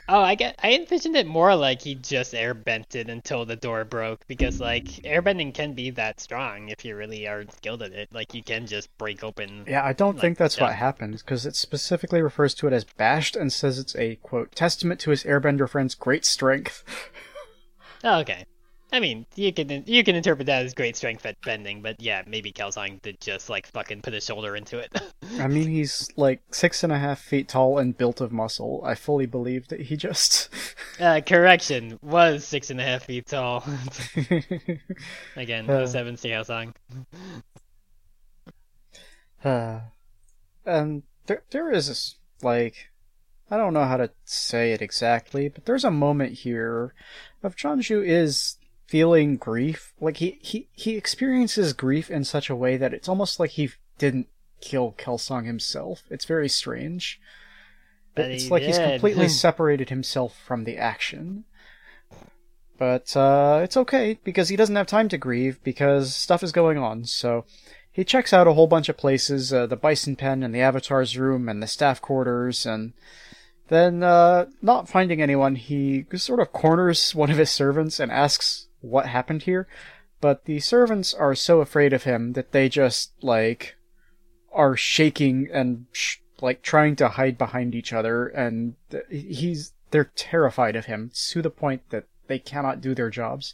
Oh, 0.09 0.19
I 0.19 0.35
get. 0.35 0.59
I 0.61 0.73
envisioned 0.73 1.15
it 1.15 1.25
more 1.25 1.55
like 1.55 1.81
he 1.81 1.95
just 1.95 2.33
airbent 2.33 2.95
it 2.95 3.09
until 3.09 3.45
the 3.45 3.55
door 3.55 3.85
broke 3.85 4.27
because 4.27 4.59
like 4.59 4.83
airbending 4.83 5.53
can 5.53 5.71
be 5.71 5.89
that 5.91 6.19
strong 6.19 6.67
if 6.67 6.83
you 6.83 6.97
really 6.97 7.27
are 7.27 7.45
skilled 7.49 7.81
at 7.81 7.93
it. 7.93 8.09
Like 8.11 8.33
you 8.33 8.43
can 8.43 8.67
just 8.67 8.89
break 8.97 9.23
open. 9.23 9.63
Yeah, 9.65 9.85
I 9.85 9.93
don't 9.93 10.15
like, 10.15 10.21
think 10.21 10.37
that's 10.37 10.59
what 10.59 10.73
happened 10.73 11.13
because 11.13 11.45
it 11.45 11.55
specifically 11.55 12.21
refers 12.21 12.53
to 12.55 12.67
it 12.67 12.73
as 12.73 12.83
bashed 12.83 13.37
and 13.37 13.53
says 13.53 13.79
it's 13.79 13.95
a 13.95 14.17
quote 14.17 14.53
testament 14.53 14.99
to 15.01 15.11
his 15.11 15.23
airbender 15.23 15.69
friend's 15.69 15.95
great 15.95 16.25
strength. 16.25 16.83
oh, 18.03 18.19
okay. 18.19 18.43
I 18.93 18.99
mean, 18.99 19.25
you 19.35 19.53
can 19.53 19.83
you 19.87 20.03
can 20.03 20.15
interpret 20.15 20.47
that 20.47 20.65
as 20.65 20.73
great 20.73 20.97
strength 20.97 21.25
at 21.25 21.39
bending, 21.41 21.81
but 21.81 22.01
yeah, 22.01 22.23
maybe 22.27 22.51
Kelsang 22.51 23.01
did 23.01 23.21
just 23.21 23.49
like 23.49 23.67
fucking 23.67 24.01
put 24.01 24.13
his 24.13 24.25
shoulder 24.25 24.57
into 24.57 24.79
it. 24.79 24.91
I 25.39 25.47
mean, 25.47 25.69
he's 25.69 26.09
like 26.17 26.41
six 26.51 26.83
and 26.83 26.91
a 26.91 26.99
half 26.99 27.19
feet 27.19 27.47
tall 27.47 27.77
and 27.77 27.97
built 27.97 28.19
of 28.19 28.33
muscle. 28.33 28.81
I 28.83 28.95
fully 28.95 29.25
believe 29.25 29.69
that 29.69 29.79
he 29.79 29.95
just. 29.95 30.49
uh, 30.99 31.21
correction 31.25 31.99
was 32.01 32.43
six 32.43 32.69
and 32.69 32.81
a 32.81 32.83
half 32.83 33.05
feet 33.05 33.27
tall. 33.27 33.63
Again, 35.37 35.69
uh, 35.69 35.87
07 35.87 36.15
Kelsang. 36.15 36.73
Uh, 39.43 39.79
and 40.67 41.01
there 41.25 41.41
there 41.49 41.71
is 41.71 42.15
like 42.43 42.91
I 43.49 43.57
don't 43.57 43.73
know 43.73 43.85
how 43.85 43.97
to 43.97 44.11
say 44.23 44.71
it 44.71 44.83
exactly, 44.83 45.49
but 45.49 45.65
there's 45.65 45.83
a 45.83 45.89
moment 45.89 46.33
here 46.33 46.93
of 47.41 47.55
Jianzhu 47.55 48.05
is 48.05 48.57
feeling 48.91 49.37
grief. 49.37 49.93
Like 50.01 50.17
he, 50.17 50.37
he, 50.41 50.67
he 50.73 50.97
experiences 50.97 51.71
grief 51.71 52.11
in 52.11 52.25
such 52.25 52.49
a 52.49 52.55
way 52.55 52.75
that 52.75 52.93
it's 52.93 53.07
almost 53.07 53.39
like 53.39 53.51
he 53.51 53.69
didn't 53.97 54.27
kill 54.59 54.93
Kelsang 54.97 55.45
himself. 55.45 56.03
It's 56.09 56.25
very 56.25 56.49
strange. 56.49 57.17
But 58.15 58.31
it's 58.31 58.51
like 58.51 58.63
did. 58.63 58.67
he's 58.67 58.79
completely 58.79 59.29
separated 59.45 59.87
himself 59.87 60.37
from 60.45 60.65
the 60.65 60.77
action. 60.77 61.45
But 62.77 63.15
uh, 63.15 63.61
it's 63.63 63.77
okay 63.77 64.19
because 64.25 64.49
he 64.49 64.57
doesn't 64.57 64.75
have 64.75 64.87
time 64.87 65.07
to 65.09 65.17
grieve 65.17 65.63
because 65.63 66.13
stuff 66.13 66.43
is 66.43 66.51
going 66.51 66.77
on. 66.77 67.05
So 67.05 67.45
he 67.89 68.03
checks 68.03 68.33
out 68.33 68.47
a 68.47 68.53
whole 68.53 68.67
bunch 68.67 68.89
of 68.89 68.97
places: 68.97 69.53
uh, 69.53 69.67
the 69.67 69.77
Bison 69.77 70.17
Pen 70.17 70.43
and 70.43 70.53
the 70.53 70.59
Avatar's 70.59 71.17
room 71.17 71.47
and 71.47 71.63
the 71.63 71.67
staff 71.67 72.01
quarters, 72.01 72.65
and 72.65 72.91
then 73.69 74.03
uh, 74.03 74.47
not 74.61 74.89
finding 74.89 75.21
anyone, 75.21 75.55
he 75.55 76.05
sort 76.15 76.41
of 76.41 76.51
corners 76.51 77.15
one 77.15 77.31
of 77.31 77.37
his 77.37 77.51
servants 77.51 77.97
and 77.97 78.11
asks 78.11 78.67
what 78.81 79.07
happened 79.07 79.43
here, 79.43 79.67
but 80.19 80.45
the 80.45 80.59
servants 80.59 81.13
are 81.13 81.35
so 81.35 81.61
afraid 81.61 81.93
of 81.93 82.03
him 82.03 82.33
that 82.33 82.51
they 82.51 82.69
just 82.69 83.11
like 83.21 83.75
are 84.51 84.75
shaking 84.75 85.47
and 85.51 85.85
sh- 85.91 86.17
like 86.41 86.61
trying 86.61 86.95
to 86.95 87.09
hide 87.09 87.37
behind 87.37 87.75
each 87.75 87.93
other 87.93 88.27
and 88.27 88.75
he's 89.09 89.73
they're 89.91 90.11
terrified 90.15 90.75
of 90.75 90.85
him 90.85 91.11
to 91.13 91.41
the 91.41 91.49
point 91.49 91.81
that 91.89 92.05
they 92.27 92.39
cannot 92.39 92.81
do 92.81 92.95
their 92.95 93.09
jobs. 93.09 93.53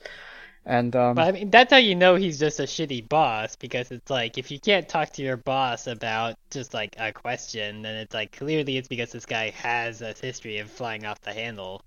And 0.65 0.95
um, 0.97 1.15
but 1.15 1.28
I 1.28 1.32
mean, 1.32 1.49
that's 1.49 1.71
how 1.71 1.78
you 1.78 1.95
know 1.95 2.15
he's 2.15 2.39
just 2.39 2.59
a 2.59 2.63
shitty 2.63 3.07
boss 3.07 3.55
because 3.55 3.89
it's 3.89 4.09
like 4.09 4.38
if 4.38 4.51
you 4.51 4.59
can't 4.59 4.88
talk 4.88 5.11
to 5.13 5.21
your 5.21 5.38
boss 5.38 5.88
about 5.88 6.36
just 6.51 6.73
like 6.73 6.93
a 6.99 7.13
question, 7.13 7.82
then 7.84 7.95
it's 7.95 8.13
like 8.13 8.38
clearly 8.38 8.75
it's 8.75 8.89
because 8.89 9.13
this 9.13 9.25
guy 9.25 9.51
has 9.51 10.01
a 10.01 10.13
history 10.13 10.57
of 10.57 10.69
flying 10.69 11.05
off 11.05 11.21
the 11.21 11.34
handle. 11.34 11.82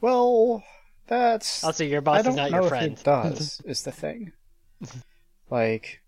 Well, 0.00 0.64
that's 1.10 1.64
also 1.64 1.82
your 1.82 2.00
boss 2.00 2.20
I 2.20 2.22
don't 2.22 2.32
is 2.32 2.36
not 2.36 2.50
know 2.52 2.60
your 2.60 2.68
friend. 2.68 2.92
If 2.92 2.98
he 2.98 3.04
does 3.04 3.60
is 3.66 3.82
the 3.82 3.90
thing. 3.90 4.32
like, 5.50 6.00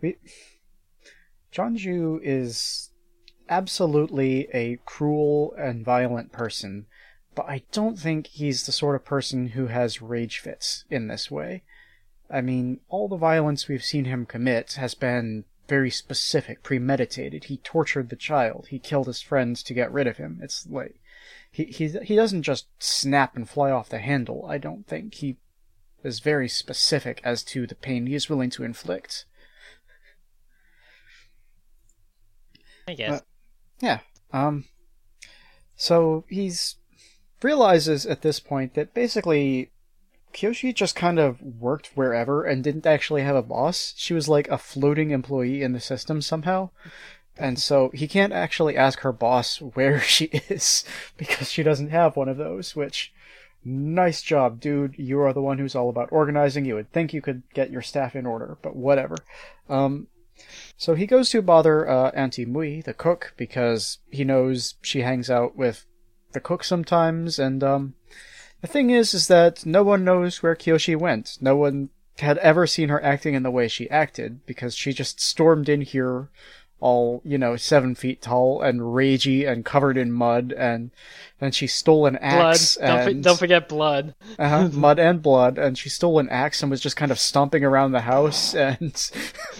we, 0.00 0.16
Jianzhu 1.52 2.20
is 2.22 2.90
absolutely 3.48 4.48
a 4.54 4.78
cruel 4.86 5.54
and 5.58 5.84
violent 5.84 6.30
person, 6.30 6.86
but 7.34 7.46
I 7.48 7.64
don't 7.72 7.98
think 7.98 8.28
he's 8.28 8.64
the 8.64 8.72
sort 8.72 8.94
of 8.94 9.04
person 9.04 9.48
who 9.48 9.66
has 9.66 10.00
rage 10.00 10.38
fits 10.38 10.84
in 10.88 11.08
this 11.08 11.30
way. 11.32 11.64
I 12.30 12.40
mean, 12.40 12.80
all 12.88 13.08
the 13.08 13.16
violence 13.16 13.66
we've 13.66 13.84
seen 13.84 14.04
him 14.04 14.24
commit 14.24 14.74
has 14.74 14.94
been 14.94 15.44
very 15.66 15.90
specific, 15.90 16.62
premeditated. 16.62 17.44
He 17.44 17.56
tortured 17.58 18.08
the 18.08 18.16
child. 18.16 18.68
He 18.70 18.78
killed 18.78 19.08
his 19.08 19.20
friends 19.20 19.64
to 19.64 19.74
get 19.74 19.92
rid 19.92 20.06
of 20.06 20.18
him. 20.18 20.38
It's 20.42 20.64
like 20.68 21.00
he 21.54 21.66
he 21.66 21.88
he 22.02 22.16
doesn't 22.16 22.42
just 22.42 22.66
snap 22.80 23.36
and 23.36 23.48
fly 23.48 23.70
off 23.70 23.88
the 23.88 24.00
handle. 24.00 24.44
I 24.44 24.58
don't 24.58 24.88
think 24.88 25.14
he 25.14 25.36
is 26.02 26.18
very 26.18 26.48
specific 26.48 27.20
as 27.22 27.44
to 27.44 27.64
the 27.64 27.76
pain 27.76 28.06
he 28.06 28.16
is 28.16 28.28
willing 28.28 28.50
to 28.50 28.64
inflict. 28.64 29.24
I 32.88 32.94
guess. 32.94 33.22
Yeah. 33.80 34.00
Um. 34.32 34.64
So 35.76 36.24
he's 36.28 36.74
realizes 37.40 38.04
at 38.04 38.22
this 38.22 38.40
point 38.40 38.74
that 38.74 38.92
basically 38.92 39.70
Kyoshi 40.32 40.74
just 40.74 40.96
kind 40.96 41.20
of 41.20 41.40
worked 41.40 41.92
wherever 41.94 42.42
and 42.42 42.64
didn't 42.64 42.86
actually 42.86 43.22
have 43.22 43.36
a 43.36 43.42
boss. 43.42 43.94
She 43.96 44.12
was 44.12 44.28
like 44.28 44.48
a 44.48 44.58
floating 44.58 45.12
employee 45.12 45.62
in 45.62 45.70
the 45.70 45.78
system 45.78 46.20
somehow. 46.20 46.70
And 47.36 47.58
so 47.58 47.90
he 47.92 48.06
can't 48.06 48.32
actually 48.32 48.76
ask 48.76 49.00
her 49.00 49.12
boss 49.12 49.60
where 49.60 50.00
she 50.14 50.26
is 50.48 50.84
because 51.16 51.50
she 51.50 51.62
doesn't 51.62 51.90
have 51.90 52.16
one 52.16 52.28
of 52.28 52.36
those, 52.36 52.76
which 52.76 53.12
nice 53.64 54.22
job, 54.22 54.60
dude. 54.60 54.94
You 54.98 55.20
are 55.20 55.32
the 55.32 55.42
one 55.42 55.58
who's 55.58 55.74
all 55.74 55.88
about 55.88 56.12
organizing. 56.12 56.64
You 56.64 56.76
would 56.76 56.92
think 56.92 57.12
you 57.12 57.22
could 57.22 57.42
get 57.54 57.70
your 57.70 57.82
staff 57.82 58.14
in 58.14 58.26
order, 58.26 58.58
but 58.62 58.76
whatever. 58.76 59.16
Um, 59.68 60.08
so 60.76 60.94
he 60.94 61.06
goes 61.06 61.30
to 61.30 61.42
bother 61.42 61.88
uh, 61.88 62.10
Auntie 62.10 62.46
Mui, 62.46 62.82
the 62.84 62.94
cook, 62.94 63.34
because 63.36 63.98
he 64.10 64.24
knows 64.24 64.74
she 64.82 65.00
hangs 65.00 65.30
out 65.30 65.56
with 65.56 65.86
the 66.32 66.40
cook 66.40 66.64
sometimes, 66.64 67.38
and 67.38 67.62
um, 67.62 67.94
the 68.60 68.66
thing 68.66 68.90
is, 68.90 69.14
is 69.14 69.28
that 69.28 69.64
no 69.64 69.82
one 69.82 70.04
knows 70.04 70.42
where 70.42 70.56
Kyoshi 70.56 70.96
went. 70.96 71.38
No 71.40 71.56
one 71.56 71.90
had 72.18 72.38
ever 72.38 72.66
seen 72.66 72.88
her 72.88 73.02
acting 73.02 73.34
in 73.34 73.44
the 73.44 73.50
way 73.50 73.68
she 73.68 73.88
acted, 73.88 74.44
because 74.46 74.74
she 74.74 74.92
just 74.92 75.20
stormed 75.20 75.68
in 75.68 75.82
here 75.82 76.28
all, 76.84 77.22
you 77.24 77.38
know, 77.38 77.56
seven 77.56 77.94
feet 77.94 78.20
tall 78.20 78.60
and 78.60 78.78
ragey 78.80 79.50
and 79.50 79.64
covered 79.64 79.96
in 79.96 80.12
mud, 80.12 80.52
and 80.56 80.90
then 81.38 81.50
she 81.50 81.66
stole 81.66 82.04
an 82.04 82.18
Blood. 82.20 82.54
axe. 82.56 82.76
Don't, 82.76 83.22
don't 83.22 83.38
forget 83.38 83.70
blood. 83.70 84.14
uh-huh, 84.38 84.68
mud 84.72 84.98
and 84.98 85.22
blood, 85.22 85.56
and 85.56 85.78
she 85.78 85.88
stole 85.88 86.18
an 86.18 86.28
axe 86.28 86.62
and 86.62 86.70
was 86.70 86.82
just 86.82 86.96
kind 86.96 87.10
of 87.10 87.18
stomping 87.18 87.64
around 87.64 87.92
the 87.92 88.02
house 88.02 88.54
and 88.66 89.10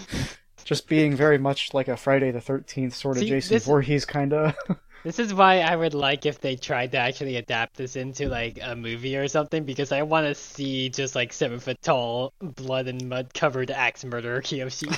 just 0.65 0.87
being 0.87 1.17
very 1.17 1.39
much 1.39 1.73
like 1.73 1.89
a 1.89 1.97
Friday 1.97 2.31
the 2.31 2.43
Thirteenth 2.43 2.95
sort 2.95 3.17
of 3.17 3.23
See, 3.23 3.31
Jason 3.31 3.55
this- 3.55 3.65
Voorhees 3.65 4.05
kind 4.05 4.35
of. 4.35 4.55
This 5.05 5.19
is 5.19 5.35
why 5.35 5.61
I 5.61 5.77
would 5.77 5.93
like 5.93 6.25
if 6.25 6.41
they 6.41 6.57
tried 6.57 6.93
to 6.93 6.99
actually 6.99 7.37
adapt 7.37 7.77
this 7.77 7.95
into 7.95 8.27
like 8.29 8.59
a 8.63 8.75
movie 8.75 9.17
or 9.19 9.29
something 9.29 9.65
because 9.65 9.93
I 9.93 10.01
want 10.03 10.27
to 10.27 10.35
see 10.35 10.89
just 10.89 11.15
like 11.15 11.33
seven 11.33 11.61
foot 11.61 11.77
tall, 11.83 12.33
blood 12.41 12.89
and 12.89 13.07
mud 13.11 13.35
covered 13.35 13.71
axe 13.71 14.03
murderer 14.05 14.41
Kyoshi 14.41 14.89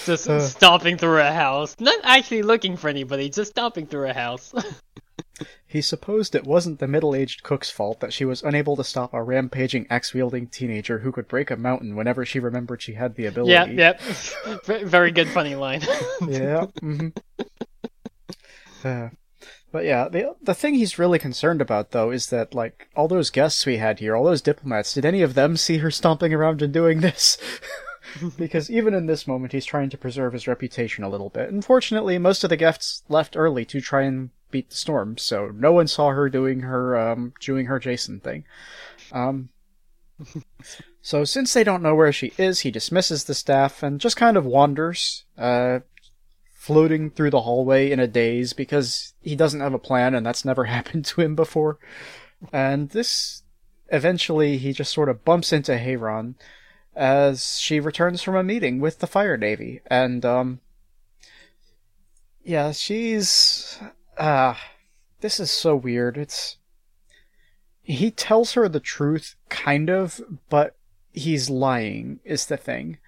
just 0.06 0.28
Uh. 0.28 0.40
stomping 0.40 0.96
through 0.96 1.20
a 1.20 1.32
house, 1.32 1.76
not 1.80 1.98
actually 2.02 2.42
looking 2.42 2.76
for 2.78 2.88
anybody, 2.88 3.28
just 3.28 3.50
stomping 3.50 3.86
through 3.86 4.08
a 4.08 4.14
house. 4.14 4.54
he 5.66 5.80
supposed 5.82 6.34
it 6.34 6.44
wasn't 6.44 6.78
the 6.78 6.88
middle-aged 6.88 7.42
cook's 7.42 7.70
fault 7.70 8.00
that 8.00 8.12
she 8.12 8.24
was 8.24 8.42
unable 8.42 8.76
to 8.76 8.84
stop 8.84 9.12
a 9.12 9.22
rampaging 9.22 9.86
axe-wielding 9.90 10.46
teenager 10.46 10.98
who 11.00 11.12
could 11.12 11.28
break 11.28 11.50
a 11.50 11.56
mountain 11.56 11.94
whenever 11.96 12.24
she 12.24 12.38
remembered 12.40 12.80
she 12.80 12.94
had 12.94 13.14
the 13.16 13.26
ability. 13.26 13.52
yep, 13.52 13.68
yep. 13.74 14.00
Ve- 14.64 14.84
Very 14.84 15.10
good 15.10 15.28
funny 15.28 15.54
line. 15.56 15.82
yeah. 16.26 16.66
hmm 16.80 17.08
Uh, 18.84 19.10
but 19.70 19.84
yeah, 19.84 20.08
the 20.08 20.36
the 20.42 20.54
thing 20.54 20.74
he's 20.74 20.98
really 20.98 21.18
concerned 21.18 21.60
about 21.60 21.90
though 21.90 22.10
is 22.10 22.26
that 22.26 22.54
like 22.54 22.88
all 22.94 23.08
those 23.08 23.30
guests 23.30 23.66
we 23.66 23.78
had 23.78 23.98
here, 23.98 24.14
all 24.14 24.24
those 24.24 24.42
diplomats, 24.42 24.94
did 24.94 25.04
any 25.04 25.22
of 25.22 25.34
them 25.34 25.56
see 25.56 25.78
her 25.78 25.90
stomping 25.90 26.32
around 26.32 26.62
and 26.62 26.72
doing 26.72 27.00
this? 27.00 27.38
because 28.36 28.70
even 28.70 28.94
in 28.94 29.06
this 29.06 29.26
moment, 29.26 29.52
he's 29.52 29.64
trying 29.64 29.90
to 29.90 29.98
preserve 29.98 30.32
his 30.32 30.46
reputation 30.46 31.04
a 31.04 31.08
little 31.08 31.30
bit. 31.30 31.50
Unfortunately, 31.50 32.18
most 32.18 32.44
of 32.44 32.50
the 32.50 32.56
guests 32.56 33.02
left 33.08 33.36
early 33.36 33.64
to 33.64 33.80
try 33.80 34.02
and 34.02 34.30
beat 34.50 34.68
the 34.70 34.76
storm, 34.76 35.16
so 35.16 35.50
no 35.54 35.72
one 35.72 35.86
saw 35.86 36.10
her 36.10 36.28
doing 36.28 36.60
her 36.60 36.96
um 36.96 37.32
doing 37.40 37.66
her 37.66 37.78
Jason 37.78 38.20
thing. 38.20 38.44
Um. 39.10 39.48
So 41.04 41.24
since 41.24 41.52
they 41.52 41.64
don't 41.64 41.82
know 41.82 41.96
where 41.96 42.12
she 42.12 42.32
is, 42.38 42.60
he 42.60 42.70
dismisses 42.70 43.24
the 43.24 43.34
staff 43.34 43.82
and 43.82 44.00
just 44.00 44.16
kind 44.16 44.36
of 44.36 44.46
wanders, 44.46 45.24
uh, 45.36 45.80
floating 46.62 47.10
through 47.10 47.28
the 47.28 47.40
hallway 47.40 47.90
in 47.90 47.98
a 47.98 48.06
daze 48.06 48.52
because 48.52 49.14
he 49.20 49.34
doesn't 49.34 49.58
have 49.58 49.74
a 49.74 49.80
plan 49.80 50.14
and 50.14 50.24
that's 50.24 50.44
never 50.44 50.64
happened 50.76 51.04
to 51.04 51.20
him 51.20 51.34
before. 51.34 51.76
And 52.52 52.90
this 52.90 53.42
eventually 53.88 54.58
he 54.58 54.72
just 54.72 54.92
sort 54.92 55.08
of 55.08 55.24
bumps 55.24 55.52
into 55.52 55.76
Hei-Ran 55.76 56.36
as 56.94 57.58
she 57.58 57.80
returns 57.80 58.22
from 58.22 58.36
a 58.36 58.44
meeting 58.44 58.78
with 58.78 59.00
the 59.00 59.08
fire 59.08 59.36
navy 59.36 59.80
and 59.88 60.24
um 60.24 60.60
yeah, 62.44 62.70
she's 62.70 63.80
ah 64.16 64.60
this 65.20 65.40
is 65.40 65.50
so 65.50 65.74
weird. 65.74 66.16
It's 66.16 66.58
he 67.82 68.12
tells 68.12 68.52
her 68.52 68.68
the 68.68 68.78
truth 68.78 69.34
kind 69.48 69.90
of, 69.90 70.20
but 70.48 70.76
he's 71.12 71.50
lying 71.50 72.20
is 72.24 72.46
the 72.46 72.56
thing. 72.56 72.98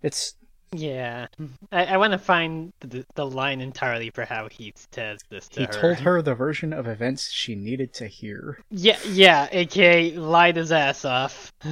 It's 0.00 0.36
yeah, 0.76 1.26
mm-hmm. 1.40 1.54
I, 1.72 1.84
I 1.86 1.96
want 1.96 2.12
to 2.12 2.18
find 2.18 2.72
the, 2.80 3.04
the 3.14 3.26
line 3.26 3.60
entirely 3.60 4.10
for 4.10 4.24
how 4.24 4.48
he 4.48 4.72
says 4.92 5.20
this 5.30 5.48
to 5.50 5.60
he 5.60 5.66
her. 5.66 5.72
told 5.72 5.96
her 5.98 6.22
the 6.22 6.34
version 6.34 6.72
of 6.72 6.86
events 6.86 7.30
she 7.30 7.54
needed 7.54 7.92
to 7.94 8.06
hear. 8.06 8.58
Yeah, 8.70 8.98
yeah, 9.06 9.48
aka 9.50 10.12
lied 10.12 10.56
his 10.56 10.72
ass 10.72 11.04
off. 11.04 11.52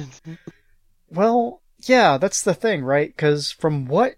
Well, 1.13 1.61
yeah, 1.83 2.17
that's 2.17 2.41
the 2.41 2.55
thing, 2.55 2.83
right? 2.83 3.09
Because 3.09 3.51
from 3.51 3.85
what 3.85 4.15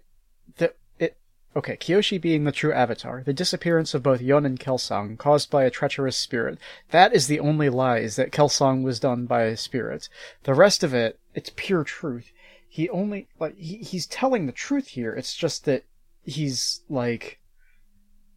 the 0.56 0.72
it 0.98 1.18
okay, 1.54 1.76
Kyoshi 1.76 2.18
being 2.18 2.44
the 2.44 2.52
true 2.52 2.72
avatar, 2.72 3.22
the 3.22 3.34
disappearance 3.34 3.92
of 3.92 4.02
both 4.02 4.22
Yun 4.22 4.46
and 4.46 4.58
Kelsang 4.58 5.18
caused 5.18 5.50
by 5.50 5.64
a 5.64 5.70
treacherous 5.70 6.16
spirit. 6.16 6.58
That 6.90 7.14
is 7.14 7.26
the 7.26 7.40
only 7.40 7.68
lie 7.68 7.98
is 7.98 8.16
that 8.16 8.32
Kelsang 8.32 8.82
was 8.82 8.98
done 8.98 9.26
by 9.26 9.42
a 9.42 9.56
spirit. 9.58 10.08
The 10.44 10.54
rest 10.54 10.82
of 10.82 10.94
it, 10.94 11.18
it's 11.34 11.52
pure 11.54 11.84
truth. 11.84 12.32
He 12.76 12.90
only 12.90 13.26
like 13.40 13.56
he, 13.56 13.78
he's 13.78 14.06
telling 14.06 14.44
the 14.44 14.52
truth 14.52 14.88
here. 14.88 15.14
It's 15.14 15.34
just 15.34 15.64
that 15.64 15.84
he's 16.24 16.82
like 16.90 17.40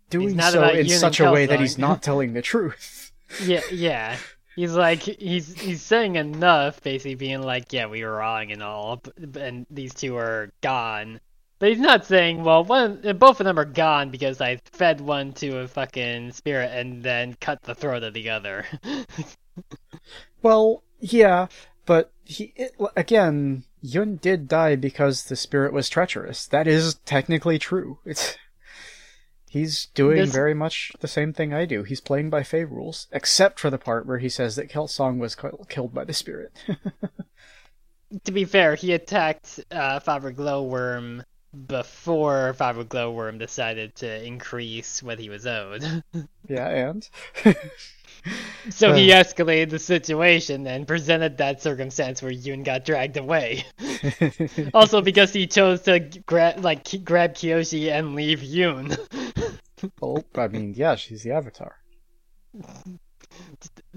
doing 0.10 0.38
not 0.38 0.54
so 0.54 0.66
in 0.70 0.88
such 0.88 1.20
a 1.20 1.30
way 1.30 1.46
that 1.46 1.60
he's 1.60 1.78
not 1.78 2.02
telling 2.02 2.32
the 2.32 2.42
truth. 2.42 3.12
yeah, 3.44 3.60
yeah. 3.70 4.16
He's 4.56 4.72
like 4.72 5.02
he's 5.02 5.54
he's 5.60 5.82
saying 5.82 6.16
enough, 6.16 6.82
basically 6.82 7.16
being 7.16 7.42
like, 7.42 7.74
yeah, 7.74 7.88
we 7.88 8.02
were 8.06 8.14
wrong 8.14 8.54
and 8.54 8.64
all, 8.64 9.04
and 9.36 9.66
these 9.70 9.94
two 9.94 10.16
are 10.16 10.54
gone. 10.62 11.20
But 11.60 11.72
he's 11.72 11.80
not 11.80 12.06
saying, 12.06 12.42
well, 12.42 12.64
one, 12.64 13.02
both 13.18 13.42
of 13.42 13.46
them 13.46 13.60
are 13.60 13.66
gone 13.66 14.10
because 14.10 14.40
I 14.40 14.62
fed 14.72 15.02
one 15.02 15.34
to 15.34 15.58
a 15.58 15.68
fucking 15.68 16.32
spirit 16.32 16.72
and 16.72 17.04
then 17.04 17.36
cut 17.42 17.62
the 17.64 17.76
throat 17.76 18.04
of 18.04 18.14
the 18.14 18.30
other. 18.30 18.66
Well, 20.42 20.84
yeah, 21.02 21.48
but 21.86 22.14
he 22.30 22.53
it, 22.55 22.75
again, 22.95 23.63
Yun 23.82 24.17
did 24.17 24.47
die 24.47 24.75
because 24.75 25.23
the 25.23 25.36
spirit 25.36 25.73
was 25.73 25.89
treacherous. 25.89 26.45
That 26.45 26.67
is 26.67 26.95
technically 27.05 27.57
true. 27.57 27.97
It's 28.05 28.38
he's 29.49 29.88
doing 29.88 30.27
very 30.27 30.53
much 30.53 30.91
the 30.99 31.07
same 31.07 31.34
thing 31.34 31.53
I 31.53 31.65
do. 31.65 31.82
He's 31.82 32.01
playing 32.01 32.30
by 32.30 32.43
Fey 32.43 32.65
rules, 32.65 33.07
except 33.11 33.59
for 33.59 33.71
the 33.71 33.80
part 33.80 34.05
where 34.05 34.19
he 34.19 34.30
says 34.30 34.55
that 34.55 34.69
Kelsang 34.69 35.17
was 35.17 35.36
ki- 35.36 35.49
killed 35.69 35.91
by 35.91 36.03
the 36.03 36.13
spirit. 36.13 36.51
to 38.23 38.32
be 38.32 38.45
fair, 38.45 38.75
he 38.75 38.93
attacked 38.93 39.59
uh, 39.71 39.99
Glowworm 39.99 41.23
before 41.67 42.53
Father 42.53 42.84
Glowworm 42.84 43.39
decided 43.39 43.95
to 43.95 44.23
increase 44.23 45.01
what 45.01 45.17
he 45.17 45.30
was 45.30 45.47
owed. 45.47 45.84
yeah, 46.47 46.67
and 46.69 47.09
So 48.70 48.93
he 48.93 49.09
escalated 49.09 49.70
the 49.70 49.80
situation 49.80 50.67
and 50.67 50.88
presented 50.88 51.38
that 51.38 51.61
circumstance 51.61 52.22
where 52.22 52.32
Yun 52.32 52.63
got 52.63 52.86
dragged 52.86 53.17
away. 53.17 53.65
also 54.74 55.01
because 55.01 55.34
he 55.34 55.47
chose 55.47 55.82
to 55.84 55.99
grab 55.99 56.63
like 56.63 56.88
grab 57.03 57.34
Kyoshi 57.34 57.91
and 57.91 58.15
leave 58.15 58.43
Yun. 58.43 58.95
well, 60.01 60.24
I 60.36 60.47
mean, 60.47 60.74
yeah, 60.76 60.95
she's 60.95 61.24
the 61.24 61.32
avatar. 61.32 61.76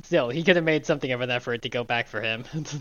Still, 0.03 0.31
he 0.31 0.43
could 0.43 0.57
have 0.57 0.65
made 0.65 0.87
something 0.87 1.13
of 1.13 1.21
an 1.21 1.31
effort 1.31 1.63
to 1.63 1.69
go 1.69 1.85
back 1.85 2.09
for 2.09 2.21
him. 2.21 2.45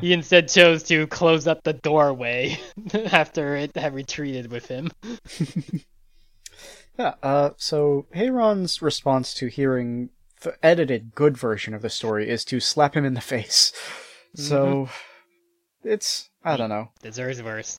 He 0.00 0.12
instead 0.12 0.48
chose 0.48 0.84
to 0.84 1.06
close 1.06 1.46
up 1.46 1.62
the 1.62 1.74
doorway 1.74 2.58
after 2.94 3.56
it 3.56 3.76
had 3.76 3.94
retreated 3.94 4.50
with 4.50 4.66
him. 4.66 4.90
Yeah, 6.98 7.14
uh, 7.22 7.50
so 7.56 8.06
Hei-Ran's 8.14 8.80
response 8.80 9.34
to 9.34 9.48
hearing 9.48 10.10
the 10.40 10.56
edited 10.62 11.14
good 11.14 11.36
version 11.36 11.74
of 11.74 11.82
the 11.82 11.90
story 11.90 12.28
is 12.28 12.44
to 12.46 12.60
slap 12.60 12.94
him 12.94 13.04
in 13.04 13.14
the 13.14 13.20
face. 13.34 13.72
So, 14.34 14.88
it's, 15.82 16.28
I 16.44 16.56
don't 16.56 16.68
know. 16.68 16.90
Deserves 17.02 17.42
worse. 17.42 17.78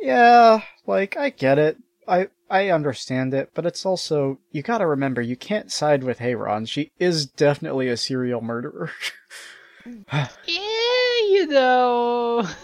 Yeah, 0.00 0.62
like, 0.86 1.16
I 1.16 1.30
get 1.30 1.58
it. 1.58 1.78
I, 2.06 2.28
I 2.50 2.68
understand 2.68 3.32
it, 3.32 3.50
but 3.54 3.64
it's 3.64 3.86
also, 3.86 4.38
you 4.50 4.62
gotta 4.62 4.86
remember, 4.86 5.22
you 5.22 5.36
can't 5.36 5.72
side 5.72 6.04
with 6.04 6.18
Hei-Ran. 6.18 6.66
She 6.66 6.92
is 6.98 7.24
definitely 7.24 7.88
a 7.88 7.96
serial 7.96 8.42
murderer. 8.42 8.90
yeah, 10.12 10.28
you 10.46 11.46
know. 11.46 12.46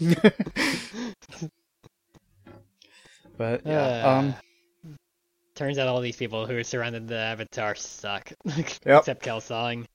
but, 3.38 3.64
yeah, 3.64 4.02
Uh, 4.04 4.10
um, 4.10 4.34
Turns 5.54 5.78
out 5.78 5.88
all 5.88 6.00
these 6.00 6.16
people 6.16 6.46
who 6.46 6.62
surrounded 6.62 7.08
the 7.08 7.16
Avatar 7.18 7.74
suck. 7.74 8.30
Yep. 8.46 8.98
Except 9.00 9.22
Kelsang. 9.22 9.86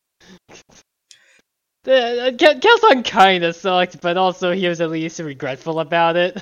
The, 1.86 2.28
uh, 2.28 2.32
Kel- 2.38 3.04
kinda 3.04 3.54
sucked, 3.54 4.02
but 4.02 4.18
also 4.18 4.52
he 4.52 4.68
was 4.68 4.82
at 4.82 4.90
least 4.90 5.20
regretful 5.20 5.80
about 5.80 6.16
it. 6.18 6.42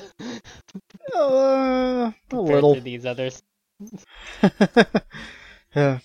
Uh, 1.16 2.12
a 2.32 2.36
little. 2.39 2.76
to 2.76 2.82
these 2.82 3.06
others. 3.06 3.41
yeah. 5.76 5.99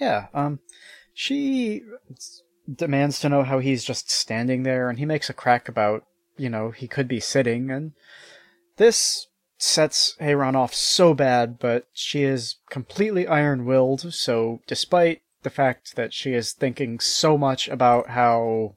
Yeah, 0.00 0.26
um, 0.34 0.60
she 1.14 1.82
demands 2.72 3.20
to 3.20 3.28
know 3.28 3.42
how 3.42 3.58
he's 3.60 3.84
just 3.84 4.10
standing 4.10 4.62
there, 4.62 4.88
and 4.90 4.98
he 4.98 5.04
makes 5.06 5.30
a 5.30 5.34
crack 5.34 5.68
about, 5.68 6.04
you 6.36 6.48
know, 6.50 6.70
he 6.70 6.86
could 6.88 7.08
be 7.08 7.20
sitting, 7.20 7.70
and 7.70 7.92
this 8.76 9.28
sets 9.58 10.16
Hei-Ran 10.20 10.56
off 10.56 10.74
so 10.74 11.14
bad, 11.14 11.58
but 11.58 11.86
she 11.92 12.22
is 12.22 12.56
completely 12.70 13.26
iron 13.26 13.64
willed, 13.64 14.12
so 14.12 14.60
despite 14.66 15.22
the 15.42 15.50
fact 15.50 15.96
that 15.96 16.12
she 16.12 16.32
is 16.32 16.52
thinking 16.52 16.98
so 17.00 17.38
much 17.38 17.68
about 17.68 18.10
how 18.10 18.76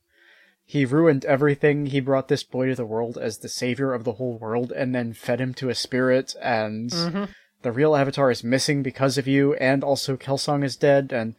he 0.65 0.85
ruined 0.85 1.23
everything, 1.25 1.87
he 1.87 1.99
brought 1.99 2.27
this 2.27 2.43
boy 2.43 2.67
to 2.67 2.75
the 2.75 2.85
world 2.85 3.17
as 3.17 3.37
the 3.37 3.49
savior 3.49 3.93
of 3.93 4.03
the 4.03 4.13
whole 4.13 4.37
world, 4.37 4.71
and 4.71 4.93
then 4.93 5.13
fed 5.13 5.39
him 5.39 5.53
to 5.55 5.69
a 5.69 5.75
spirit, 5.75 6.35
and 6.41 6.91
Mm-hmm. 6.91 7.23
the 7.63 7.71
real 7.71 7.95
Avatar 7.95 8.29
is 8.29 8.43
missing 8.43 8.83
because 8.83 9.17
of 9.17 9.27
you, 9.27 9.55
and 9.55 9.83
also 9.83 10.15
Kelsang 10.17 10.63
is 10.63 10.75
dead, 10.75 11.11
and 11.11 11.35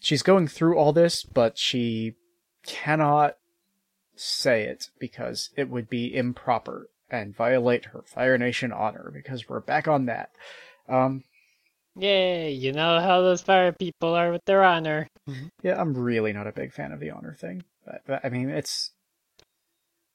she's 0.00 0.22
going 0.22 0.48
through 0.48 0.78
all 0.78 0.92
this, 0.92 1.24
but 1.24 1.58
she 1.58 2.14
cannot 2.64 3.36
say 4.14 4.64
it 4.64 4.90
because 4.98 5.50
it 5.56 5.68
would 5.68 5.88
be 5.88 6.14
improper 6.14 6.88
and 7.10 7.34
violate 7.34 7.86
her 7.86 8.02
Fire 8.02 8.38
Nation 8.38 8.72
honor 8.72 9.10
because 9.12 9.48
we're 9.48 9.60
back 9.60 9.88
on 9.88 10.06
that. 10.06 10.30
Um, 10.88 11.24
Yay! 11.96 12.52
You 12.52 12.72
know 12.72 13.00
how 13.00 13.22
those 13.22 13.42
fire 13.42 13.72
people 13.72 14.14
are 14.14 14.30
with 14.30 14.44
their 14.44 14.62
honor. 14.62 15.08
yeah, 15.62 15.80
I'm 15.80 15.94
really 15.94 16.32
not 16.32 16.46
a 16.46 16.52
big 16.52 16.72
fan 16.72 16.92
of 16.92 17.00
the 17.00 17.10
honor 17.10 17.34
thing, 17.38 17.64
but, 17.84 18.02
but 18.06 18.24
I 18.24 18.28
mean, 18.28 18.50
it's 18.50 18.92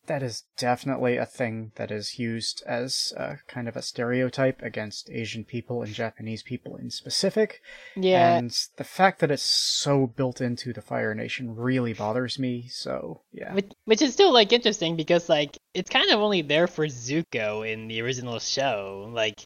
that 0.07 0.21
is 0.21 0.43
definitely 0.57 1.17
a 1.17 1.25
thing 1.25 1.71
that 1.75 1.89
is 1.89 2.19
used 2.19 2.61
as 2.65 3.13
a 3.15 3.37
kind 3.47 3.67
of 3.67 3.75
a 3.75 3.81
stereotype 3.81 4.61
against 4.61 5.09
Asian 5.09 5.45
people 5.45 5.81
and 5.81 5.93
Japanese 5.93 6.43
people 6.43 6.75
in 6.75 6.89
specific. 6.89 7.61
Yeah, 7.95 8.37
And 8.37 8.51
the 8.77 8.83
fact 8.83 9.19
that 9.19 9.31
it's 9.31 9.43
so 9.43 10.07
built 10.07 10.41
into 10.41 10.73
the 10.73 10.81
Fire 10.81 11.15
Nation 11.15 11.55
really 11.55 11.93
bothers 11.93 12.37
me. 12.37 12.67
So 12.69 13.21
yeah, 13.31 13.53
which, 13.53 13.71
which 13.85 14.01
is 14.01 14.13
still 14.13 14.33
like 14.33 14.51
interesting 14.51 14.95
because 14.95 15.29
like 15.29 15.57
it's 15.73 15.89
kind 15.89 16.11
of 16.11 16.19
only 16.19 16.41
there 16.41 16.67
for 16.67 16.85
Zuko 16.87 17.69
in 17.69 17.87
the 17.87 18.01
original 18.01 18.39
show. 18.39 19.09
Like 19.13 19.41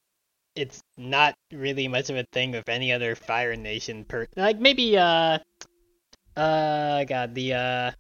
it's 0.56 0.82
not 0.98 1.36
really 1.52 1.88
much 1.88 2.10
of 2.10 2.18
a 2.18 2.26
thing 2.34 2.52
with 2.52 2.68
any 2.68 2.92
other 2.92 3.16
Fire 3.16 3.56
Nation 3.56 4.06
per 4.06 4.28
like 4.36 4.60
maybe 4.60 4.98
uh 4.98 5.38
uh 6.36 7.04
god 7.04 7.36
the 7.36 7.54
uh 7.54 7.92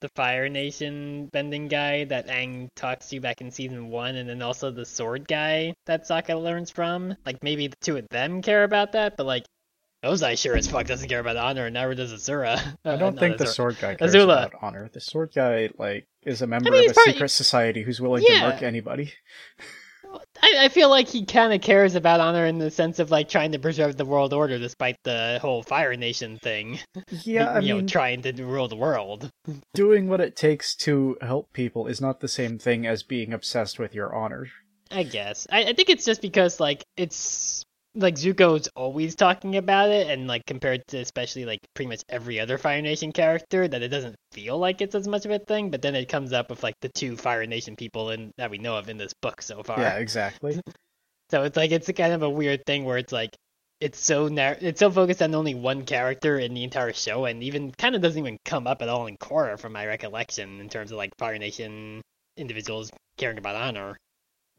the 0.00 0.08
Fire 0.16 0.48
Nation 0.48 1.26
bending 1.32 1.68
guy 1.68 2.04
that 2.04 2.28
Aang 2.28 2.68
talks 2.74 3.08
to 3.10 3.20
back 3.20 3.40
in 3.40 3.50
season 3.50 3.88
one, 3.90 4.16
and 4.16 4.28
then 4.28 4.42
also 4.42 4.70
the 4.70 4.84
sword 4.86 5.26
guy 5.28 5.74
that 5.86 6.04
Sokka 6.08 6.40
learns 6.42 6.70
from. 6.70 7.14
Like 7.26 7.42
maybe 7.42 7.66
the 7.68 7.76
two 7.80 7.96
of 7.96 8.08
them 8.08 8.42
care 8.42 8.64
about 8.64 8.92
that, 8.92 9.16
but 9.16 9.26
like 9.26 9.44
Ozai 10.04 10.38
sure 10.38 10.56
as 10.56 10.66
fuck 10.66 10.86
doesn't 10.86 11.08
care 11.10 11.20
about 11.20 11.36
honor, 11.36 11.66
and 11.66 11.74
neither 11.74 11.94
does 11.94 12.12
Azura. 12.12 12.58
I 12.84 12.96
don't 12.96 13.18
think 13.18 13.36
the 13.36 13.44
Azura. 13.44 13.48
sword 13.54 13.76
guy 13.80 13.94
cares 13.96 14.14
Azula. 14.14 14.24
about 14.46 14.54
honor. 14.62 14.88
The 14.92 15.00
sword 15.00 15.32
guy 15.34 15.68
like 15.78 16.06
is 16.22 16.40
a 16.40 16.46
member 16.46 16.70
mean, 16.70 16.84
of 16.86 16.90
a 16.92 16.94
probably- 16.94 17.12
secret 17.12 17.28
society 17.28 17.82
who's 17.82 18.00
willing 18.00 18.24
Yeah. 18.26 18.40
to 18.40 18.48
murk 18.54 18.62
anybody. 18.62 19.12
I, 20.42 20.64
I 20.64 20.68
feel 20.68 20.88
like 20.88 21.08
he 21.08 21.24
kind 21.24 21.52
of 21.52 21.60
cares 21.60 21.94
about 21.94 22.20
honor 22.20 22.46
in 22.46 22.58
the 22.58 22.70
sense 22.70 22.98
of 22.98 23.10
like 23.10 23.28
trying 23.28 23.52
to 23.52 23.58
preserve 23.58 23.96
the 23.96 24.04
world 24.04 24.32
order 24.32 24.58
despite 24.58 24.96
the 25.04 25.38
whole 25.40 25.62
Fire 25.62 25.96
Nation 25.96 26.38
thing. 26.38 26.78
Yeah, 27.24 27.52
I 27.52 27.58
you 27.60 27.74
mean, 27.74 27.84
know, 27.84 27.88
trying 27.88 28.22
to 28.22 28.32
rule 28.44 28.68
the 28.68 28.76
world. 28.76 29.30
doing 29.74 30.08
what 30.08 30.20
it 30.20 30.36
takes 30.36 30.74
to 30.76 31.16
help 31.20 31.52
people 31.52 31.86
is 31.86 32.00
not 32.00 32.20
the 32.20 32.28
same 32.28 32.58
thing 32.58 32.86
as 32.86 33.02
being 33.02 33.32
obsessed 33.32 33.78
with 33.78 33.94
your 33.94 34.14
honor. 34.14 34.48
I 34.90 35.02
guess. 35.02 35.46
I, 35.50 35.64
I 35.64 35.72
think 35.72 35.88
it's 35.88 36.04
just 36.04 36.22
because 36.22 36.60
like 36.60 36.82
it's 36.96 37.64
like 37.94 38.14
Zuko's 38.14 38.68
always 38.76 39.14
talking 39.14 39.56
about 39.56 39.90
it, 39.90 40.08
and 40.08 40.26
like 40.26 40.46
compared 40.46 40.86
to 40.88 40.98
especially 40.98 41.44
like 41.44 41.60
pretty 41.74 41.88
much 41.88 42.02
every 42.08 42.40
other 42.40 42.58
Fire 42.58 42.82
Nation 42.82 43.12
character, 43.12 43.66
that 43.66 43.82
it 43.82 43.88
doesn't 43.88 44.16
feel 44.32 44.58
like 44.58 44.80
it's 44.80 44.94
as 44.94 45.08
much 45.08 45.24
of 45.24 45.30
a 45.30 45.38
thing. 45.38 45.70
But 45.70 45.82
then 45.82 45.94
it 45.94 46.08
comes 46.08 46.32
up 46.32 46.50
with 46.50 46.62
like 46.62 46.74
the 46.80 46.88
two 46.88 47.16
Fire 47.16 47.46
Nation 47.46 47.76
people 47.76 48.10
in 48.10 48.30
that 48.38 48.50
we 48.50 48.58
know 48.58 48.76
of 48.76 48.88
in 48.88 48.96
this 48.96 49.12
book 49.20 49.42
so 49.42 49.62
far. 49.62 49.80
Yeah, 49.80 49.96
exactly. 49.96 50.60
So 51.30 51.44
it's 51.44 51.56
like 51.56 51.70
it's 51.70 51.88
a 51.88 51.92
kind 51.92 52.12
of 52.12 52.24
a 52.24 52.28
weird 52.28 52.66
thing 52.66 52.84
where 52.84 52.98
it's 52.98 53.12
like 53.12 53.30
it's 53.80 54.00
so 54.00 54.28
nar- 54.28 54.58
it's 54.60 54.80
so 54.80 54.90
focused 54.90 55.22
on 55.22 55.34
only 55.34 55.54
one 55.54 55.84
character 55.86 56.38
in 56.38 56.54
the 56.54 56.64
entire 56.64 56.92
show, 56.92 57.24
and 57.24 57.42
even 57.42 57.70
kind 57.70 57.94
of 57.94 58.02
doesn't 58.02 58.18
even 58.18 58.36
come 58.44 58.66
up 58.66 58.82
at 58.82 58.88
all 58.88 59.06
in 59.06 59.16
Korra, 59.16 59.58
from 59.58 59.72
my 59.72 59.86
recollection, 59.86 60.60
in 60.60 60.68
terms 60.68 60.90
of 60.90 60.98
like 60.98 61.12
Fire 61.18 61.38
Nation 61.38 62.02
individuals 62.36 62.90
caring 63.16 63.38
about 63.38 63.56
honor. 63.56 63.96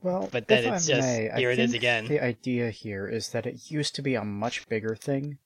Well, 0.01 0.29
But 0.31 0.47
then 0.47 0.73
it's 0.73 0.89
I 0.89 0.93
just, 0.93 1.07
may, 1.07 1.29
I 1.29 1.37
here 1.39 1.51
it 1.51 1.59
is 1.59 1.73
again. 1.73 2.07
The 2.07 2.23
idea 2.23 2.71
here 2.71 3.07
is 3.07 3.29
that 3.29 3.45
it 3.45 3.69
used 3.69 3.95
to 3.95 4.01
be 4.01 4.15
a 4.15 4.23
much 4.23 4.67
bigger 4.67 4.95
thing, 4.95 5.37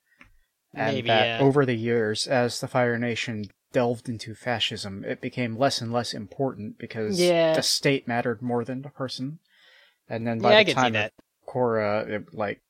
and 0.73 0.95
Maybe, 0.95 1.07
that 1.07 1.39
yeah. 1.39 1.45
over 1.45 1.65
the 1.65 1.75
years, 1.75 2.25
as 2.27 2.59
the 2.59 2.67
Fire 2.67 2.97
Nation 2.97 3.45
delved 3.73 4.07
into 4.07 4.33
fascism, 4.33 5.03
it 5.03 5.19
became 5.19 5.57
less 5.57 5.81
and 5.81 5.91
less 5.91 6.13
important 6.13 6.77
because 6.77 7.19
Yeah. 7.19 7.53
the 7.53 7.61
state 7.61 8.07
mattered 8.07 8.41
more 8.41 8.63
than 8.63 8.81
the 8.81 8.89
person. 8.89 9.39
And 10.07 10.25
then 10.25 10.39
by 10.39 10.53
yeah, 10.53 10.63
the 10.63 10.73
time 10.73 10.93
that. 10.93 11.11
of 11.47 11.53
Korra, 11.53 12.07
it, 12.07 12.33
like, 12.33 12.61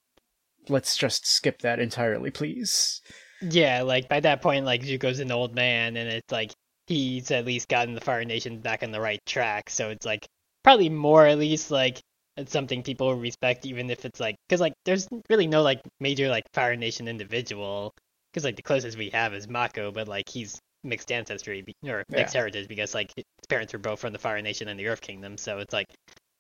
let's 0.68 0.98
just 0.98 1.28
skip 1.28 1.60
that 1.60 1.80
entirely, 1.80 2.32
please. 2.32 3.02
Yeah, 3.42 3.84
like 3.84 4.10
by 4.10 4.20
that 4.22 4.42
point, 4.42 4.66
like 4.66 4.82
Zuko's 4.82 5.20
an 5.20 5.32
old 5.32 5.54
man, 5.54 5.98
and 5.98 6.10
it's 6.10 6.32
like 6.32 6.52
he's 6.88 7.30
at 7.32 7.46
least 7.46 7.68
gotten 7.68 7.94
the 7.94 8.02
Fire 8.02 8.24
Nation 8.26 8.60
back 8.62 8.82
on 8.82 8.92
the 8.92 9.02
right 9.02 9.20
track. 9.26 9.70
So 9.70 9.90
it's 9.90 10.06
like 10.06 10.28
probably 10.66 10.90
more 10.90 11.28
at 11.28 11.38
least 11.38 11.70
like 11.70 12.02
it's 12.38 12.52
something 12.52 12.82
people 12.82 13.14
respect, 13.16 13.68
even 13.68 13.92
if 13.92 14.04
it's 14.04 14.20
like 14.20 14.36
because 14.50 14.60
like 14.60 14.74
there's 14.84 15.08
really 15.30 15.46
no 15.46 15.62
like 15.62 15.80
major 16.00 16.28
like 16.28 16.44
Fire 16.54 16.76
Nation 16.76 17.08
individual 17.08 17.94
because 18.34 18.44
like 18.44 18.56
the 18.56 18.64
closest 18.64 18.98
we 18.98 19.12
have 19.12 19.36
is 19.36 19.48
Mako, 19.48 19.92
but 19.92 20.08
like 20.08 20.28
he's 20.28 20.60
mixed 20.84 21.12
ancestry 21.12 21.64
or 21.88 22.04
mixed 22.10 22.34
heritage 22.34 22.68
because 22.68 22.96
like 22.96 23.12
his 23.16 23.24
parents 23.48 23.74
were 23.74 23.80
both 23.80 24.00
from 24.00 24.12
the 24.12 24.18
Fire 24.18 24.42
Nation 24.42 24.68
and 24.68 24.80
the 24.80 24.88
Earth 24.88 25.02
Kingdom. 25.02 25.38
So 25.38 25.60
it's 25.60 25.72
like 25.72 25.86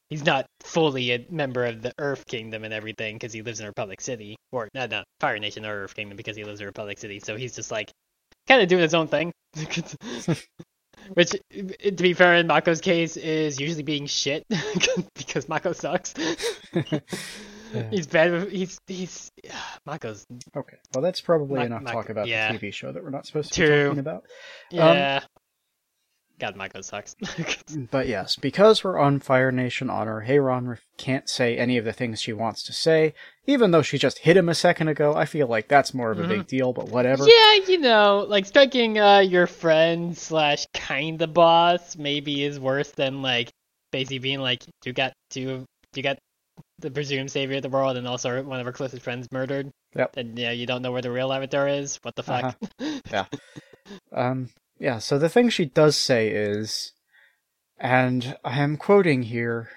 he's 0.09 0.25
not 0.25 0.47
fully 0.61 1.11
a 1.11 1.25
member 1.29 1.63
of 1.63 1.83
the 1.83 1.93
Earth 1.99 2.25
Kingdom 2.25 2.63
and 2.63 2.73
everything 2.73 3.15
because 3.15 3.31
he 3.31 3.43
lives 3.43 3.59
in 3.59 3.67
Republic 3.67 4.01
City, 4.01 4.35
or 4.51 4.67
not, 4.73 4.89
not 4.89 5.05
Fire 5.19 5.37
Nation 5.37 5.67
or 5.67 5.83
Earth 5.83 5.95
Kingdom 5.95 6.17
because 6.17 6.35
he 6.35 6.43
lives 6.43 6.59
in 6.61 6.65
Republic 6.65 6.97
City. 6.97 7.19
So 7.19 7.37
he's 7.37 7.55
just 7.55 7.69
like 7.69 7.91
kind 8.47 8.63
of 8.63 8.67
doing 8.69 8.81
his 8.81 8.95
own 8.95 9.07
thing, 9.07 9.31
which, 11.13 11.29
to 11.31 11.91
be 12.03 12.13
fair, 12.13 12.35
in 12.35 12.47
Mako's 12.47 12.81
case, 12.81 13.17
is 13.17 13.59
usually 13.59 13.83
being 13.83 14.05
shit 14.05 14.45
because 15.15 15.47
Mako 15.47 15.73
sucks. 15.73 16.13
he's 17.91 18.07
bad. 18.07 18.49
He's 18.49 18.79
he's 18.87 19.31
Mako's 19.85 20.25
Okay, 20.55 20.77
well, 20.93 21.01
that's 21.01 21.21
probably 21.21 21.59
Ma- 21.59 21.65
enough 21.65 21.83
Ma- 21.83 21.91
talk 21.91 22.09
about 22.09 22.27
yeah. 22.27 22.51
the 22.51 22.59
TV 22.59 22.73
show 22.73 22.91
that 22.91 23.03
we're 23.03 23.09
not 23.09 23.25
supposed 23.25 23.53
to 23.53 23.65
True. 23.65 23.77
be 23.77 23.83
talking 23.85 23.99
about. 23.99 24.23
yeah. 24.71 25.19
Um, 25.21 25.29
God, 26.39 26.55
Mako 26.55 26.81
sucks. 26.81 27.15
But 27.91 28.07
yes, 28.07 28.35
because 28.35 28.83
we're 28.83 28.97
on 28.97 29.19
Fire 29.19 29.51
Nation 29.51 29.89
honor, 29.89 30.21
Hei-Ran 30.21 30.77
can't 30.97 31.29
say 31.29 31.57
any 31.57 31.77
of 31.77 31.85
the 31.85 31.93
things 31.93 32.21
she 32.21 32.33
wants 32.33 32.63
to 32.63 32.73
say, 32.73 33.13
even 33.45 33.71
though 33.71 33.81
she 33.81 33.97
just 33.97 34.19
hit 34.19 34.37
him 34.37 34.49
a 34.49 34.55
second 34.55 34.87
ago. 34.87 35.15
I 35.15 35.25
feel 35.25 35.47
like 35.47 35.67
that's 35.67 35.93
more 35.93 36.11
of 36.11 36.19
a 36.19 36.27
big 36.27 36.47
deal, 36.47 36.73
but 36.73 36.89
whatever. 36.89 37.25
Yeah, 37.25 37.65
you 37.67 37.79
know, 37.79 38.25
like 38.27 38.45
striking 38.45 38.99
uh, 38.99 39.19
your 39.19 39.47
friend 39.47 40.17
slash 40.17 40.65
kind 40.73 41.21
of 41.21 41.33
boss 41.33 41.95
maybe 41.95 42.43
is 42.43 42.59
worse 42.59 42.91
than 42.91 43.21
like 43.21 43.51
basically 43.91 44.19
being 44.19 44.39
like 44.39 44.63
you 44.83 44.93
got 44.93 45.13
two, 45.29 45.65
you 45.95 46.03
got 46.03 46.17
the 46.79 46.91
presumed 46.91 47.31
savior 47.31 47.57
of 47.57 47.63
the 47.63 47.69
world 47.69 47.97
and 47.97 48.07
also 48.07 48.43
one 48.43 48.59
of 48.59 48.67
our 48.67 48.73
closest 48.73 49.03
friends 49.03 49.27
murdered. 49.31 49.71
Yep. 49.95 50.17
And 50.17 50.37
yeah, 50.37 50.51
you 50.51 50.65
don't 50.65 50.81
know 50.81 50.91
where 50.91 51.01
the 51.01 51.11
real 51.11 51.31
avatar 51.31 51.67
is. 51.67 51.97
What 52.03 52.15
the 52.15 52.23
fuck? 52.23 52.57
Yeah. 53.11 53.25
Um, 54.11 54.49
yeah, 54.79 54.99
so 54.99 55.17
the 55.17 55.29
thing 55.29 55.49
she 55.49 55.65
does 55.65 55.95
say 55.95 56.29
is, 56.29 56.93
and 57.79 58.37
I 58.43 58.59
am 58.59 58.77
quoting 58.77 59.23
here, 59.23 59.69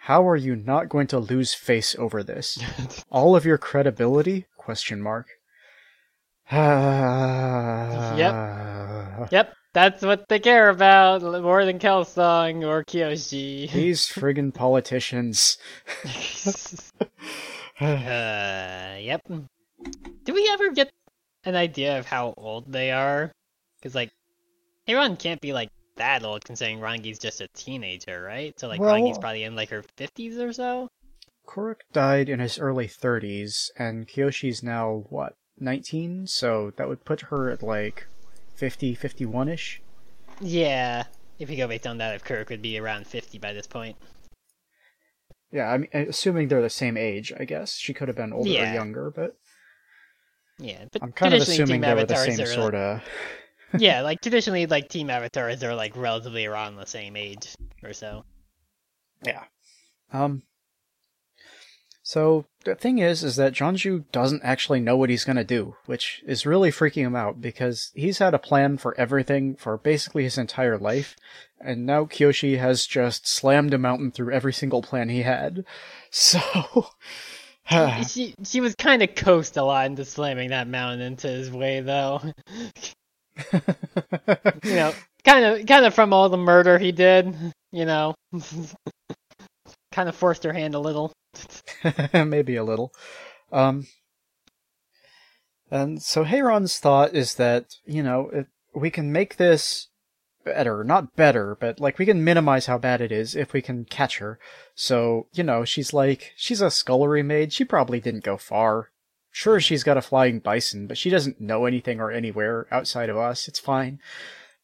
how 0.00 0.28
are 0.28 0.36
you 0.36 0.54
not 0.54 0.88
going 0.88 1.06
to 1.08 1.18
lose 1.18 1.54
face 1.54 1.96
over 1.98 2.22
this? 2.22 2.58
All 3.10 3.34
of 3.34 3.44
your 3.44 3.58
credibility? 3.58 4.46
Question 4.56 5.00
mark. 5.00 5.28
yep. 6.50 8.34
Yep, 9.30 9.54
that's 9.72 10.02
what 10.02 10.28
they 10.28 10.38
care 10.38 10.68
about 10.68 11.22
more 11.22 11.64
than 11.64 11.78
Kelsang 11.78 12.66
or 12.66 12.84
Kyoshi. 12.84 13.70
These 13.72 14.06
friggin' 14.06 14.52
politicians. 14.54 15.58
Uh, 17.80 18.94
yep. 19.00 19.20
Do 20.22 20.32
we 20.32 20.48
ever 20.52 20.70
get 20.70 20.92
an 21.42 21.56
idea 21.56 21.98
of 21.98 22.06
how 22.06 22.32
old 22.36 22.70
they 22.70 22.92
are? 22.92 23.32
Because, 23.84 23.94
like, 23.94 24.12
Hei-Ran 24.86 25.18
can't 25.18 25.42
be, 25.42 25.52
like, 25.52 25.68
that 25.96 26.24
old 26.24 26.42
considering 26.42 26.80
Rangi's 26.80 27.18
just 27.18 27.42
a 27.42 27.48
teenager, 27.48 28.22
right? 28.22 28.58
So, 28.58 28.66
like, 28.66 28.80
Well- 28.80 28.94
Rangi's 28.94 29.18
probably 29.18 29.42
in, 29.42 29.54
like, 29.54 29.68
her 29.68 29.82
50s 29.98 30.38
or 30.38 30.54
so? 30.54 30.88
Kuruk 31.46 31.80
died 31.92 32.30
in 32.30 32.40
his 32.40 32.58
early 32.58 32.88
30s, 32.88 33.70
and 33.78 34.08
Kyoshi's 34.08 34.62
now, 34.62 35.04
what, 35.10 35.36
19? 35.58 36.26
So 36.26 36.72
that 36.78 36.88
would 36.88 37.04
put 37.04 37.20
her 37.22 37.50
at 37.50 37.62
like 37.62 38.06
50, 38.56 38.94
51 38.94 39.50
ish. 39.50 39.82
Yeah. 40.40 41.04
If 41.38 41.50
you 41.50 41.58
go 41.58 41.68
based 41.68 41.86
on 41.86 41.98
that, 41.98 42.14
if 42.14 42.24
Kirk 42.24 42.48
would 42.48 42.62
be 42.62 42.78
around 42.78 43.06
50 43.06 43.36
by 43.38 43.52
this 43.52 43.66
point. 43.66 43.98
Yeah, 45.52 45.70
I 45.70 45.76
mean, 45.76 45.90
assuming 45.92 46.48
they're 46.48 46.62
the 46.62 46.70
same 46.70 46.96
age, 46.96 47.30
I 47.38 47.44
guess 47.44 47.74
she 47.74 47.92
could 47.92 48.08
have 48.08 48.16
been 48.16 48.32
older 48.32 48.48
Yeah. 48.48 48.70
or 48.70 48.74
younger, 48.74 49.10
but 49.14 49.36
Yeah, 50.58 50.86
but 50.90 51.02
I'm 51.02 51.12
kind 51.12 51.34
of 51.34 51.42
assuming 51.42 51.82
they 51.82 51.94
were 51.94 52.06
the 52.06 52.16
same 52.16 52.46
sort 52.46 52.74
of. 52.74 53.02
Yeah, 53.78 54.02
like 54.02 54.20
traditionally, 54.20 54.66
like 54.66 54.88
team 54.88 55.10
avatars 55.10 55.62
are 55.62 55.74
like 55.74 55.96
relatively 55.96 56.46
around 56.46 56.76
the 56.76 56.86
same 56.86 57.16
age 57.16 57.54
or 57.82 57.92
so. 57.92 58.24
Yeah. 59.24 59.44
Um. 60.12 60.42
So 62.02 62.44
the 62.64 62.74
thing 62.74 62.98
is, 62.98 63.24
is 63.24 63.36
that 63.36 63.54
Jonju 63.54 64.04
doesn't 64.12 64.42
actually 64.44 64.80
know 64.80 64.96
what 64.96 65.08
he's 65.08 65.24
gonna 65.24 65.44
do, 65.44 65.76
which 65.86 66.22
is 66.26 66.44
really 66.44 66.70
freaking 66.70 67.06
him 67.06 67.16
out 67.16 67.40
because 67.40 67.90
he's 67.94 68.18
had 68.18 68.34
a 68.34 68.38
plan 68.38 68.76
for 68.76 68.94
everything 69.00 69.56
for 69.56 69.78
basically 69.78 70.24
his 70.24 70.36
entire 70.36 70.76
life, 70.76 71.16
and 71.60 71.86
now 71.86 72.04
Kyoshi 72.04 72.58
has 72.58 72.86
just 72.86 73.26
slammed 73.26 73.72
a 73.72 73.78
mountain 73.78 74.12
through 74.12 74.34
every 74.34 74.52
single 74.52 74.82
plan 74.82 75.08
he 75.08 75.22
had. 75.22 75.64
So. 76.10 76.88
she 78.08 78.36
she 78.44 78.60
was 78.60 78.76
kind 78.76 79.02
of 79.02 79.16
coast 79.16 79.56
a 79.56 79.64
lot 79.64 79.86
into 79.86 80.04
slamming 80.04 80.50
that 80.50 80.68
mountain 80.68 81.00
into 81.00 81.26
his 81.26 81.50
way, 81.50 81.80
though. 81.80 82.20
you 84.64 84.74
know, 84.74 84.92
kind 85.24 85.44
of 85.44 85.66
kind 85.66 85.84
of 85.84 85.94
from 85.94 86.12
all 86.12 86.28
the 86.28 86.36
murder 86.36 86.78
he 86.78 86.92
did. 86.92 87.34
You 87.72 87.84
know, 87.84 88.14
kind 89.92 90.08
of 90.08 90.14
forced 90.14 90.44
her 90.44 90.52
hand 90.52 90.74
a 90.74 90.78
little. 90.78 91.12
Maybe 92.14 92.56
a 92.56 92.64
little. 92.64 92.92
Um, 93.52 93.86
and 95.70 96.02
so 96.02 96.24
Hei-Ran's 96.24 96.78
thought 96.78 97.14
is 97.14 97.34
that, 97.34 97.76
you 97.84 98.02
know, 98.02 98.30
if 98.32 98.46
we 98.74 98.90
can 98.90 99.12
make 99.12 99.36
this 99.36 99.88
better, 100.44 100.84
not 100.84 101.16
better, 101.16 101.56
but 101.58 101.80
like 101.80 101.98
we 101.98 102.06
can 102.06 102.22
minimize 102.22 102.66
how 102.66 102.78
bad 102.78 103.00
it 103.00 103.10
is 103.10 103.34
if 103.34 103.52
we 103.52 103.62
can 103.62 103.84
catch 103.84 104.18
her. 104.18 104.38
So, 104.74 105.26
you 105.32 105.42
know, 105.42 105.64
she's 105.64 105.92
like, 105.92 106.32
she's 106.36 106.60
a 106.60 106.70
scullery 106.70 107.22
maid. 107.22 107.52
She 107.52 107.64
probably 107.64 108.00
didn't 108.00 108.24
go 108.24 108.36
far. 108.36 108.90
Sure, 109.36 109.58
she's 109.58 109.82
got 109.82 109.96
a 109.96 110.00
flying 110.00 110.38
bison, 110.38 110.86
but 110.86 110.96
she 110.96 111.10
doesn't 111.10 111.40
know 111.40 111.66
anything 111.66 111.98
or 111.98 112.12
anywhere 112.12 112.68
outside 112.70 113.10
of 113.10 113.16
us. 113.16 113.48
It's 113.48 113.58
fine. 113.58 113.98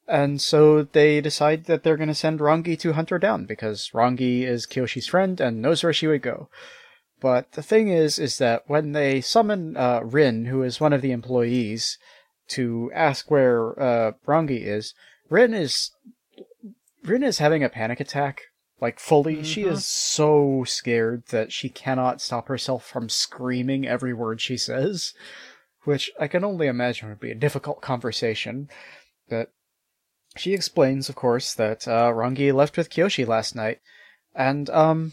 And 0.07 0.41
so 0.41 0.85
they 0.85 1.21
decide 1.21 1.65
that 1.65 1.83
they're 1.83 1.97
going 1.97 2.07
to 2.09 2.15
send 2.15 2.39
Rangi 2.39 2.79
to 2.79 2.93
hunt 2.93 3.11
her 3.11 3.19
down 3.19 3.47
because 3.47 3.91
Rangi 3.93 4.43
is 4.43 4.69
Kyoshi's 4.69 5.09
friend 5.09 5.41
and 5.41 5.61
knows 5.61 5.83
where 5.83 5.93
she 5.93 6.07
would 6.07 6.23
go. 6.23 6.51
But 7.19 7.51
the 7.53 7.65
thing 7.65 7.89
is, 7.89 8.17
is 8.17 8.39
that 8.39 8.63
when 8.69 8.93
they 8.93 9.21
summon 9.21 9.77
uh, 9.77 10.03
Rin, 10.05 10.45
who 10.45 10.63
is 10.63 10.81
one 10.81 10.93
of 10.93 11.03
the 11.03 11.11
employees, 11.11 11.99
to 12.51 12.93
ask 12.95 13.29
where 13.29 13.77
uh, 13.77 14.13
Rangi 14.25 14.65
is, 14.65 14.95
Rin 15.29 15.53
is 15.53 15.91
Rin 17.03 17.25
is 17.25 17.39
having 17.39 17.65
a 17.65 17.69
panic 17.69 17.99
attack. 17.99 18.43
Like 18.81 18.99
fully, 18.99 19.43
she 19.43 19.65
Mhm. 19.65 19.73
is 19.73 19.87
so 19.87 20.65
scared 20.65 21.27
that 21.27 21.53
she 21.53 21.69
cannot 21.69 22.21
stop 22.21 22.49
herself 22.49 22.85
from 22.87 23.09
screaming 23.09 23.87
every 23.87 24.15
word 24.15 24.41
she 24.41 24.57
says, 24.57 25.13
which 25.85 26.11
I 26.19 26.29
can 26.29 26.45
only 26.45 26.67
imagine 26.67 27.09
would 27.09 27.21
be 27.21 27.31
a 27.31 27.35
difficult 27.35 27.83
conversation. 27.83 28.71
But 29.29 29.53
she 30.37 30.55
explains, 30.55 31.09
of 31.09 31.15
course, 31.15 31.53
that 31.55 31.87
uh, 31.87 32.11
Rangi 32.13 32.53
left 32.53 32.77
with 32.77 32.91
Kyoshi 32.91 33.27
last 33.27 33.55
night, 33.55 33.81
and 34.35 34.71
um, 34.71 35.13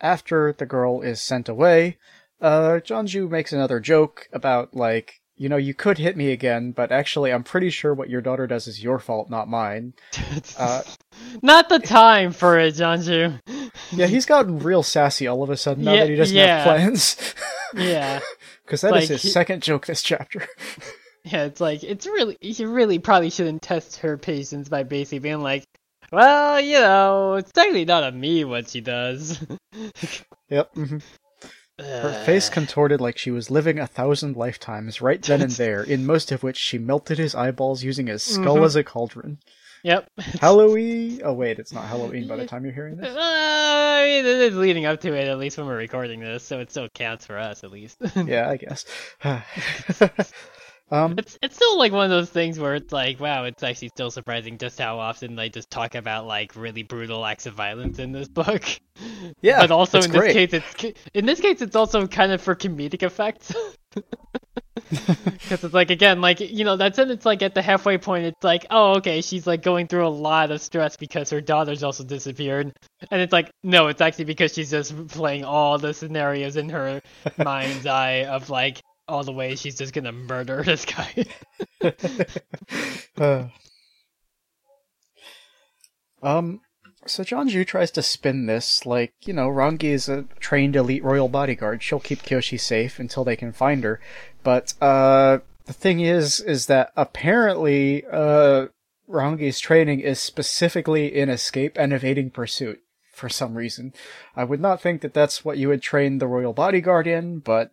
after 0.00 0.52
the 0.52 0.66
girl 0.66 1.00
is 1.02 1.20
sent 1.20 1.48
away, 1.48 1.98
uh, 2.40 2.80
Jonju 2.82 3.28
makes 3.30 3.52
another 3.52 3.78
joke 3.78 4.28
about 4.32 4.74
like, 4.74 5.20
you 5.36 5.48
know, 5.48 5.56
you 5.56 5.74
could 5.74 5.98
hit 5.98 6.16
me 6.16 6.30
again, 6.30 6.70
but 6.72 6.92
actually, 6.92 7.32
I'm 7.32 7.42
pretty 7.42 7.70
sure 7.70 7.92
what 7.94 8.08
your 8.08 8.20
daughter 8.20 8.46
does 8.46 8.66
is 8.68 8.82
your 8.82 8.98
fault, 8.98 9.28
not 9.30 9.48
mine. 9.48 9.94
Uh, 10.58 10.82
Not 11.42 11.68
the 11.68 11.78
time 11.78 12.32
for 12.32 12.58
it, 12.58 12.74
Janju. 12.74 13.40
Yeah, 13.92 14.06
he's 14.06 14.26
gotten 14.26 14.58
real 14.58 14.82
sassy 14.82 15.26
all 15.26 15.42
of 15.42 15.50
a 15.50 15.56
sudden 15.56 15.84
now 15.84 15.92
Yeah, 15.94 16.00
that 16.04 16.10
he 16.10 16.16
doesn't 16.16 16.36
yeah. 16.36 16.56
have 16.58 16.64
plans. 16.64 17.34
Yeah, 17.74 18.20
Because 18.64 18.80
that 18.82 18.88
is 18.88 18.92
Like, 19.02 19.08
his 19.08 19.22
he- 19.22 19.28
second 19.30 19.62
joke 19.62 19.86
this 19.86 20.02
chapter. 20.02 20.46
yeah. 21.24 21.44
It's 21.44 21.60
like 21.60 21.82
it's 21.84 22.06
really 22.06 22.36
you 22.40 22.68
really 22.70 22.98
probably 22.98 23.30
shouldn't 23.30 23.62
test 23.62 23.96
her 23.98 24.16
patience 24.18 24.68
by 24.68 24.82
basically 24.82 25.18
being 25.20 25.40
like, 25.40 25.64
well, 26.12 26.60
you 26.60 26.78
know, 26.80 27.34
it's 27.34 27.52
technically 27.52 27.84
not 27.84 28.02
on 28.04 28.18
me 28.18 28.44
what 28.44 28.68
she 28.68 28.80
does. 28.80 29.40
yep. 30.48 30.72
mhm. 30.74 31.02
Her 31.78 32.22
face 32.24 32.48
contorted 32.48 33.00
like 33.00 33.18
she 33.18 33.30
was 33.32 33.50
living 33.50 33.78
a 33.80 33.86
thousand 33.86 34.36
lifetimes 34.36 35.00
right 35.00 35.20
then 35.20 35.42
and 35.42 35.50
there, 35.52 35.82
in 35.82 36.06
most 36.06 36.30
of 36.30 36.42
which 36.42 36.56
she 36.56 36.78
melted 36.78 37.18
his 37.18 37.34
eyeballs 37.34 37.82
using 37.82 38.06
his 38.06 38.22
skull 38.22 38.58
Mhm. 38.58 38.64
as 38.66 38.76
a 38.76 38.84
cauldron. 38.84 39.38
Yep. 39.82 40.08
Halloween? 40.40 41.20
Oh 41.24 41.32
wait, 41.34 41.58
it's 41.58 41.72
not 41.72 41.84
Halloween 41.88 42.26
by 42.28 42.36
the 42.36 42.46
time 42.46 42.64
you're 42.64 42.72
hearing 42.72 42.94
Uh, 42.98 43.02
this. 43.02 43.16
I 43.18 44.04
mean, 44.06 44.24
it 44.24 44.40
is 44.52 44.56
leading 44.56 44.86
up 44.86 45.00
to 45.00 45.12
it 45.14 45.28
at 45.28 45.38
least 45.38 45.58
when 45.58 45.66
we're 45.66 45.76
recording 45.76 46.20
this, 46.20 46.42
so 46.44 46.60
it 46.60 46.70
still 46.70 46.88
counts 46.88 47.26
for 47.26 47.38
us 47.38 47.64
at 47.64 47.70
least. 47.70 47.98
Yeah, 48.24 48.48
I 48.48 48.56
guess. 48.56 48.84
um, 50.90 51.14
It's 51.18 51.38
it's 51.42 51.56
still 51.56 51.78
like 51.78 51.92
one 51.92 52.04
of 52.04 52.10
those 52.10 52.30
things 52.30 52.58
where 52.58 52.74
it's 52.74 52.92
like, 52.92 53.18
wow, 53.18 53.44
it's 53.44 53.62
actually 53.62 53.88
still 53.88 54.10
surprising 54.10 54.58
just 54.58 54.78
how 54.78 54.98
often 54.98 55.34
they 55.34 55.48
just 55.48 55.70
talk 55.70 55.94
about 55.94 56.26
like 56.26 56.56
really 56.56 56.82
brutal 56.82 57.24
acts 57.24 57.46
of 57.46 57.54
violence 57.54 57.98
in 57.98 58.12
this 58.12 58.28
book. 58.40 58.64
yeah, 59.40 59.60
but 59.60 59.70
also 59.70 60.00
in 60.00 60.10
this 60.10 60.32
case, 60.32 60.52
it's 60.52 60.98
in 61.14 61.26
this 61.26 61.40
case 61.40 61.62
it's 61.62 61.76
also 61.76 62.06
kind 62.06 62.32
of 62.32 62.40
for 62.40 62.54
comedic 62.54 63.02
effect. 63.02 63.54
Because 64.90 65.64
it's 65.64 65.74
like 65.74 65.90
again, 65.90 66.20
like 66.20 66.40
you 66.40 66.64
know, 66.64 66.76
that's 66.76 66.98
it. 66.98 67.10
It's 67.10 67.24
like 67.24 67.42
at 67.42 67.54
the 67.54 67.62
halfway 67.62 67.96
point, 67.96 68.26
it's 68.26 68.44
like, 68.44 68.66
oh, 68.70 68.96
okay, 68.96 69.20
she's 69.20 69.46
like 69.46 69.62
going 69.62 69.86
through 69.86 70.06
a 70.06 70.08
lot 70.10 70.50
of 70.50 70.60
stress 70.60 70.96
because 70.96 71.30
her 71.30 71.40
daughter's 71.40 71.82
also 71.82 72.04
disappeared, 72.04 72.72
and 73.10 73.20
it's 73.22 73.32
like, 73.32 73.50
no, 73.62 73.86
it's 73.88 74.00
actually 74.00 74.24
because 74.26 74.52
she's 74.52 74.70
just 74.70 75.08
playing 75.08 75.44
all 75.44 75.78
the 75.78 75.94
scenarios 75.94 76.56
in 76.56 76.68
her 76.68 77.00
mind's 77.38 77.86
eye 77.86 78.24
of 78.24 78.50
like 78.50 78.80
all 79.08 79.24
the 79.24 79.32
way 79.32 79.54
she's 79.54 79.76
just 79.76 79.92
gonna 79.92 80.12
murder 80.12 80.62
this 80.66 80.84
guy. 80.84 81.26
Uh. 83.16 83.46
um, 86.20 86.60
so 87.06 87.22
Jonju 87.22 87.64
tries 87.64 87.92
to 87.92 88.02
spin 88.02 88.46
this 88.46 88.84
like, 88.84 89.14
you 89.24 89.32
know, 89.32 89.48
Rangi 89.48 89.84
is 89.84 90.08
a 90.08 90.24
trained 90.40 90.74
elite 90.74 91.04
royal 91.04 91.28
bodyguard. 91.28 91.80
She'll 91.80 92.00
keep 92.00 92.22
Kyoshi 92.22 92.58
safe 92.58 92.98
until 92.98 93.22
they 93.22 93.36
can 93.36 93.52
find 93.52 93.84
her. 93.84 94.00
But, 94.42 94.74
uh, 94.80 95.38
the 95.66 95.72
thing 95.72 96.00
is, 96.00 96.40
is 96.40 96.66
that 96.66 96.92
apparently, 96.96 98.04
uh, 98.10 98.66
Rangi's 99.08 99.60
training 99.60 100.00
is 100.00 100.18
specifically 100.18 101.14
in 101.14 101.28
escape 101.28 101.76
and 101.78 101.92
evading 101.92 102.30
pursuit 102.30 102.80
for 103.12 103.28
some 103.28 103.54
reason. 103.54 103.92
I 104.34 104.44
would 104.44 104.60
not 104.60 104.80
think 104.80 105.02
that 105.02 105.14
that's 105.14 105.44
what 105.44 105.58
you 105.58 105.68
would 105.68 105.82
train 105.82 106.18
the 106.18 106.26
royal 106.26 106.52
bodyguard 106.52 107.06
in, 107.06 107.38
but 107.38 107.72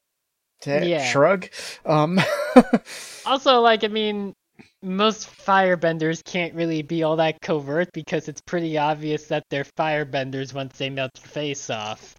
Yeah. 0.66 1.04
shrug. 1.06 1.50
Um, 1.86 2.20
Also, 3.26 3.60
like, 3.62 3.84
I 3.84 3.88
mean, 3.88 4.34
most 4.82 5.30
firebenders 5.30 6.24
can't 6.24 6.54
really 6.56 6.82
be 6.82 7.04
all 7.04 7.16
that 7.18 7.40
covert 7.42 7.90
because 7.94 8.28
it's 8.28 8.42
pretty 8.42 8.78
obvious 8.78 9.28
that 9.28 9.44
they're 9.50 9.66
firebenders 9.78 10.54
once 10.54 10.78
they 10.78 10.90
melt 10.90 11.12
your 11.20 11.28
face 11.28 11.70
off. 11.70 12.16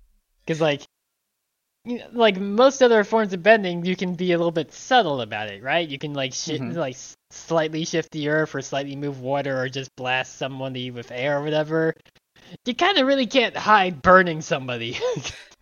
Because, 0.46 0.60
like, 0.60 0.82
you 1.84 1.98
know, 1.98 2.06
like 2.12 2.38
most 2.38 2.80
other 2.80 3.02
forms 3.02 3.32
of 3.32 3.42
bending, 3.42 3.84
you 3.84 3.96
can 3.96 4.14
be 4.14 4.30
a 4.32 4.38
little 4.38 4.52
bit 4.52 4.72
subtle 4.72 5.20
about 5.20 5.48
it, 5.48 5.60
right? 5.62 5.88
You 5.88 5.98
can 5.98 6.14
like 6.14 6.32
shi 6.32 6.56
Mhm. 6.60 6.76
like 6.76 6.94
s- 6.94 7.16
slightly 7.30 7.84
shift 7.84 8.12
the 8.12 8.28
earth 8.28 8.54
or 8.54 8.62
slightly 8.62 8.94
move 8.94 9.20
water 9.20 9.60
or 9.60 9.68
just 9.68 9.90
blast 9.96 10.38
somebody 10.38 10.92
with 10.92 11.10
air 11.10 11.38
or 11.38 11.42
whatever. 11.42 11.94
You 12.64 12.74
kind 12.76 12.98
of 12.98 13.08
really 13.08 13.26
can't 13.26 13.56
hide 13.56 14.00
burning 14.02 14.40
somebody. 14.42 14.96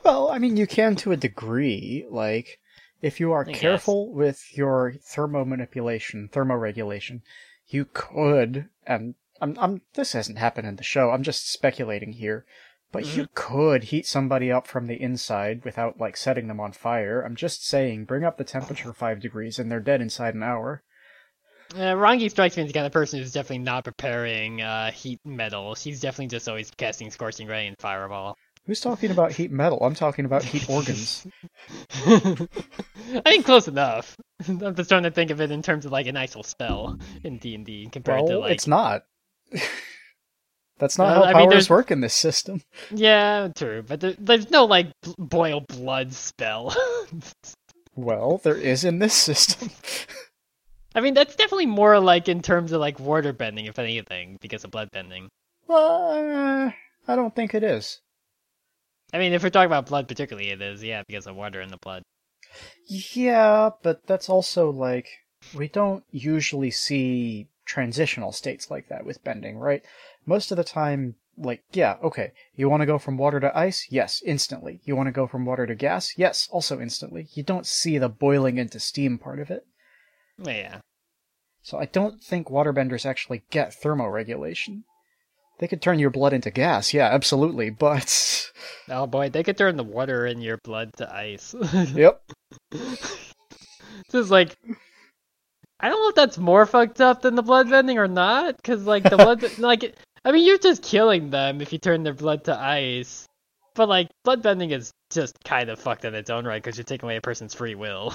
Well, 0.02 0.30
I 0.30 0.38
mean, 0.38 0.56
you 0.56 0.66
can 0.66 0.96
to 0.96 1.12
a 1.12 1.16
degree. 1.16 2.06
Like, 2.08 2.59
if 3.02 3.20
you 3.20 3.32
are 3.32 3.42
I 3.46 3.52
guess. 3.52 3.60
careful 3.60 4.12
with 4.12 4.56
your 4.56 4.94
thermo 5.02 5.44
manipulation, 5.44 6.28
thermoregulation, 6.32 7.22
you 7.68 7.86
could, 7.92 8.68
and 8.86 9.14
I'm, 9.40 9.56
I'm, 9.58 9.82
this 9.94 10.12
hasn't 10.12 10.38
happened 10.38 10.66
in 10.66 10.76
the 10.76 10.82
show, 10.82 11.10
I'm 11.10 11.22
just 11.22 11.50
speculating 11.50 12.12
here, 12.12 12.44
but 12.92 13.06
you 13.16 13.28
could 13.34 13.84
heat 13.84 14.06
somebody 14.06 14.50
up 14.50 14.66
from 14.66 14.86
the 14.86 15.00
inside 15.00 15.64
without, 15.64 16.00
like, 16.00 16.16
setting 16.16 16.48
them 16.48 16.58
on 16.58 16.72
fire. 16.72 17.22
I'm 17.22 17.36
just 17.36 17.64
saying, 17.64 18.04
bring 18.04 18.24
up 18.24 18.36
the 18.36 18.44
temperature 18.44 18.92
five 18.92 19.20
degrees 19.20 19.58
and 19.58 19.70
they're 19.70 19.78
dead 19.80 20.00
inside 20.00 20.34
an 20.34 20.42
hour. 20.42 20.82
Uh, 21.72 21.94
Rangi 21.94 22.28
strikes 22.28 22.56
me 22.56 22.64
as 22.64 22.68
the 22.68 22.72
kind 22.72 22.86
of 22.86 22.92
person 22.92 23.20
who's 23.20 23.32
definitely 23.32 23.58
not 23.58 23.84
preparing 23.84 24.60
uh, 24.60 24.90
heat 24.90 25.20
metal. 25.24 25.76
She's 25.76 26.00
definitely 26.00 26.26
just 26.26 26.48
always 26.48 26.68
casting 26.72 27.12
Scorching 27.12 27.46
Ray 27.46 27.68
and 27.68 27.78
Fireball. 27.78 28.36
Who's 28.70 28.80
talking 28.80 29.10
about 29.10 29.32
heat 29.32 29.50
metal? 29.50 29.80
I'm 29.82 29.96
talking 29.96 30.24
about 30.24 30.44
heat 30.44 30.70
organs. 30.70 31.26
I 32.06 32.46
think 33.24 33.44
close 33.44 33.66
enough. 33.66 34.16
I'm 34.48 34.76
just 34.76 34.88
trying 34.88 35.02
to 35.02 35.10
think 35.10 35.32
of 35.32 35.40
it 35.40 35.50
in 35.50 35.60
terms 35.60 35.86
of 35.86 35.90
like 35.90 36.06
an 36.06 36.16
actual 36.16 36.44
spell 36.44 36.96
in 37.24 37.38
D 37.38 37.56
and 37.56 37.66
D 37.66 37.88
compared 37.90 38.20
well, 38.20 38.28
to 38.28 38.38
like 38.38 38.52
it's 38.52 38.68
not. 38.68 39.02
That's 40.78 40.98
not 40.98 41.06
Well, 41.08 41.14
how 41.16 41.22
I 41.24 41.26
mean, 41.32 41.48
powers 41.48 41.50
there's- 41.66 41.70
work 41.70 41.90
in 41.90 42.00
this 42.00 42.14
system. 42.14 42.62
yeah, 42.92 43.48
true, 43.56 43.82
but 43.82 43.98
there, 43.98 44.14
there's 44.20 44.52
no 44.52 44.66
like 44.66 44.86
boil 45.18 45.62
blood 45.62 46.14
spell. 46.14 46.72
Well, 47.96 48.40
there 48.44 48.56
is 48.56 48.84
in 48.84 49.00
this 49.00 49.14
system. 49.14 49.70
I 50.94 51.00
mean, 51.00 51.14
that's 51.14 51.34
definitely 51.34 51.66
more 51.66 51.98
like 51.98 52.28
in 52.28 52.40
terms 52.40 52.70
of 52.70 52.80
like 52.80 53.00
water 53.00 53.32
bending, 53.32 53.66
if 53.66 53.80
anything, 53.80 54.38
because 54.40 54.62
of 54.62 54.70
blood 54.70 54.90
bending. 54.92 55.28
well, 55.66 56.68
uh, 56.68 56.70
I 57.08 57.16
don't 57.16 57.34
think 57.34 57.52
it 57.56 57.64
is. 57.64 58.00
I 59.12 59.18
mean, 59.18 59.32
if 59.32 59.42
we're 59.42 59.50
talking 59.50 59.66
about 59.66 59.86
blood, 59.86 60.08
particularly, 60.08 60.50
it 60.50 60.62
is 60.62 60.82
yeah 60.82 61.02
because 61.06 61.26
of 61.26 61.36
water 61.36 61.60
in 61.60 61.70
the 61.70 61.78
blood. 61.78 62.02
Yeah, 62.86 63.70
but 63.82 64.06
that's 64.06 64.28
also 64.28 64.70
like 64.70 65.08
we 65.54 65.68
don't 65.68 66.04
usually 66.10 66.70
see 66.70 67.48
transitional 67.64 68.32
states 68.32 68.70
like 68.70 68.88
that 68.88 69.04
with 69.04 69.22
bending, 69.24 69.58
right? 69.58 69.82
Most 70.26 70.50
of 70.50 70.56
the 70.56 70.64
time, 70.64 71.14
like, 71.36 71.62
yeah, 71.72 71.96
okay, 72.02 72.32
you 72.56 72.68
want 72.68 72.82
to 72.82 72.86
go 72.86 72.98
from 72.98 73.16
water 73.16 73.40
to 73.40 73.56
ice? 73.56 73.86
Yes, 73.90 74.22
instantly. 74.26 74.80
You 74.84 74.96
want 74.96 75.06
to 75.06 75.12
go 75.12 75.26
from 75.26 75.46
water 75.46 75.66
to 75.66 75.74
gas? 75.74 76.14
Yes, 76.16 76.48
also 76.50 76.80
instantly. 76.80 77.28
You 77.32 77.42
don't 77.42 77.66
see 77.66 77.96
the 77.98 78.08
boiling 78.08 78.58
into 78.58 78.80
steam 78.80 79.18
part 79.18 79.38
of 79.40 79.50
it. 79.50 79.66
Yeah. 80.36 80.80
So 81.62 81.78
I 81.78 81.84
don't 81.84 82.22
think 82.22 82.48
waterbenders 82.48 83.06
actually 83.06 83.42
get 83.50 83.70
thermoregulation. 83.70 84.82
They 85.60 85.68
could 85.68 85.82
turn 85.82 85.98
your 85.98 86.10
blood 86.10 86.32
into 86.32 86.50
gas, 86.50 86.92
yeah, 86.94 87.06
absolutely, 87.12 87.68
but. 87.70 88.50
Oh 88.88 89.06
boy, 89.06 89.28
they 89.28 89.42
could 89.42 89.58
turn 89.58 89.76
the 89.76 89.84
water 89.84 90.26
in 90.26 90.40
your 90.40 90.58
blood 90.64 90.90
to 90.96 91.14
ice. 91.14 91.54
yep. 91.94 92.22
Just 94.10 94.30
like 94.30 94.56
I 95.78 95.88
don't 95.88 96.00
know 96.02 96.08
if 96.08 96.14
that's 96.14 96.38
more 96.38 96.66
fucked 96.66 97.00
up 97.00 97.22
than 97.22 97.34
the 97.34 97.42
blood 97.42 97.70
bending 97.70 97.98
or 97.98 98.08
not, 98.08 98.56
because 98.56 98.84
like 98.84 99.02
the 99.02 99.16
blood, 99.16 99.44
like 99.58 99.94
I 100.24 100.32
mean, 100.32 100.46
you're 100.46 100.58
just 100.58 100.82
killing 100.82 101.30
them 101.30 101.60
if 101.60 101.72
you 101.72 101.78
turn 101.78 102.02
their 102.02 102.14
blood 102.14 102.44
to 102.44 102.58
ice. 102.58 103.26
But 103.74 103.88
like 103.88 104.08
blood 104.24 104.42
bending 104.42 104.72
is 104.72 104.90
just 105.10 105.34
kind 105.44 105.70
of 105.70 105.78
fucked 105.78 106.04
in 106.04 106.14
its 106.14 106.28
own 106.28 106.44
right 106.44 106.62
because 106.62 106.76
you're 106.76 106.84
taking 106.84 107.06
away 107.06 107.16
a 107.16 107.20
person's 107.20 107.54
free 107.54 107.74
will, 107.74 108.10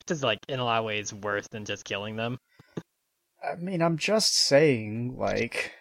which 0.00 0.10
is 0.10 0.22
like 0.22 0.40
in 0.48 0.60
a 0.60 0.64
lot 0.64 0.78
of 0.78 0.84
ways 0.84 1.12
worse 1.12 1.46
than 1.48 1.64
just 1.64 1.84
killing 1.84 2.16
them. 2.16 2.38
I 3.42 3.54
mean, 3.56 3.80
I'm 3.80 3.96
just 3.96 4.34
saying, 4.34 5.16
like, 5.16 5.72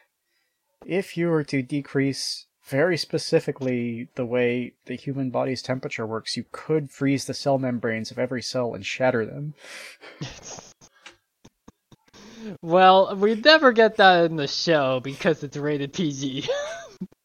if 0.85 1.17
you 1.17 1.29
were 1.29 1.43
to 1.43 1.61
decrease 1.61 2.45
very 2.65 2.97
specifically 2.97 4.09
the 4.15 4.25
way 4.25 4.73
the 4.85 4.95
human 4.95 5.29
body's 5.29 5.61
temperature 5.61 6.05
works, 6.05 6.35
you 6.35 6.45
could 6.51 6.89
freeze 6.89 7.25
the 7.25 7.33
cell 7.33 7.57
membranes 7.57 8.11
of 8.11 8.19
every 8.19 8.41
cell 8.41 8.73
and 8.73 8.85
shatter 8.85 9.25
them. 9.25 9.53
Well, 12.61 13.15
we 13.15 13.35
never 13.35 13.71
get 13.71 13.97
that 13.97 14.25
in 14.25 14.35
the 14.35 14.47
show 14.47 14.99
because 14.99 15.43
it's 15.43 15.57
rated 15.57 15.93
PG. 15.93 16.47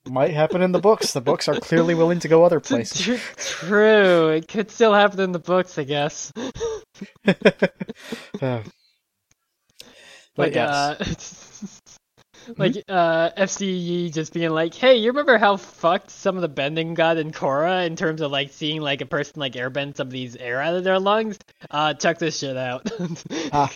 Might 0.09 0.31
happen 0.31 0.63
in 0.63 0.73
the 0.73 0.79
books. 0.79 1.13
The 1.13 1.21
books 1.21 1.47
are 1.47 1.61
clearly 1.61 1.95
willing 1.95 2.21
to 2.21 2.29
go 2.29 2.43
other 2.43 2.59
places. 2.59 3.21
True. 3.37 4.29
It 4.31 4.49
could 4.49 4.71
still 4.71 4.95
happen 4.95 5.21
in 5.21 5.33
the 5.33 5.39
books, 5.39 5.79
I 5.79 5.85
guess. 5.85 6.33
uh, 7.27 8.63
like, 10.37 10.55
yes. 10.55 10.71
uh, 10.71 11.47
like 12.57 12.83
uh, 12.89 13.31
F.C. 13.37 13.71
Yee 13.71 14.11
just 14.11 14.33
being 14.33 14.51
like, 14.51 14.75
"Hey, 14.75 14.97
you 14.97 15.09
remember 15.09 15.39
how 15.39 15.57
fucked 15.57 16.11
some 16.11 16.37
of 16.37 16.43
the 16.43 16.49
bending 16.49 16.95
got 16.95 17.17
in 17.17 17.33
Korra 17.33 17.87
in 17.87 17.97
terms 17.97 18.21
of 18.21 18.31
like 18.31 18.51
seeing 18.51 18.81
like 18.81 19.01
a 19.01 19.07
person 19.07 19.41
like 19.41 19.53
airbend 19.55 19.97
some 19.97 20.09
of 20.09 20.13
these 20.13 20.37
air 20.37 20.61
out 20.61 20.75
of 20.75 20.85
their 20.85 20.99
lungs? 20.99 21.39
Uh, 21.71 21.95
check 21.95 22.19
this 22.19 22.39
shit 22.39 22.57
out." 22.57 22.91
ah, 23.53 23.73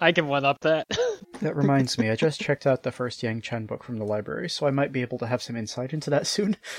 I 0.00 0.12
can 0.12 0.28
one 0.28 0.44
up 0.44 0.60
that. 0.60 0.86
that 1.40 1.56
reminds 1.56 1.98
me, 1.98 2.10
I 2.10 2.16
just 2.16 2.40
checked 2.40 2.66
out 2.66 2.82
the 2.82 2.92
first 2.92 3.22
Yang 3.22 3.42
Chen 3.42 3.66
book 3.66 3.82
from 3.82 3.98
the 3.98 4.04
library, 4.04 4.48
so 4.48 4.66
I 4.66 4.70
might 4.70 4.92
be 4.92 5.02
able 5.02 5.18
to 5.18 5.26
have 5.26 5.42
some 5.42 5.56
insight 5.56 5.92
into 5.92 6.10
that 6.10 6.26
soon. 6.26 6.56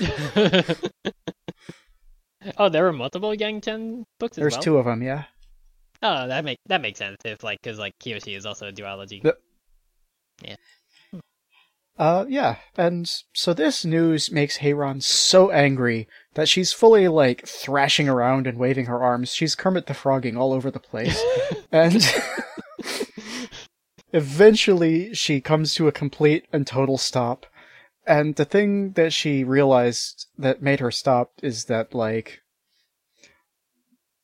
oh, 2.56 2.68
there 2.68 2.84
were 2.84 2.92
multiple 2.92 3.34
Yang 3.34 3.60
Chen 3.62 4.04
books 4.18 4.36
as 4.38 4.42
There's 4.42 4.54
well? 4.54 4.62
two 4.62 4.78
of 4.78 4.84
them, 4.84 5.02
yeah. 5.02 5.24
Oh, 6.02 6.28
that 6.28 6.44
make 6.44 6.58
that 6.66 6.80
makes 6.80 6.98
sense 6.98 7.16
if 7.24 7.42
like 7.42 7.60
because 7.60 7.78
like 7.78 7.98
Kyoshi 7.98 8.36
is 8.36 8.46
also 8.46 8.68
a 8.68 8.72
duology. 8.72 9.24
Yep. 9.24 9.38
Yeah. 10.44 10.56
Uh, 11.98 12.24
yeah, 12.28 12.56
and 12.76 13.10
so 13.34 13.52
this 13.52 13.84
news 13.84 14.30
makes 14.30 14.58
Hei-Ran 14.58 15.00
so 15.00 15.50
angry 15.50 16.06
that 16.34 16.48
she's 16.48 16.72
fully 16.72 17.08
like 17.08 17.44
thrashing 17.44 18.08
around 18.08 18.46
and 18.46 18.56
waving 18.56 18.86
her 18.86 19.02
arms. 19.02 19.34
She's 19.34 19.56
Kermit 19.56 19.86
the 19.86 19.94
Frogging 19.94 20.36
all 20.36 20.52
over 20.52 20.70
the 20.70 20.78
place, 20.78 21.20
and 21.72 22.00
eventually 24.12 25.12
she 25.12 25.40
comes 25.40 25.74
to 25.74 25.88
a 25.88 25.92
complete 25.92 26.46
and 26.52 26.64
total 26.64 26.98
stop. 26.98 27.46
And 28.06 28.36
the 28.36 28.44
thing 28.44 28.92
that 28.92 29.12
she 29.12 29.42
realized 29.42 30.26
that 30.38 30.62
made 30.62 30.78
her 30.78 30.92
stop 30.92 31.32
is 31.42 31.64
that 31.64 31.94
like 31.94 32.42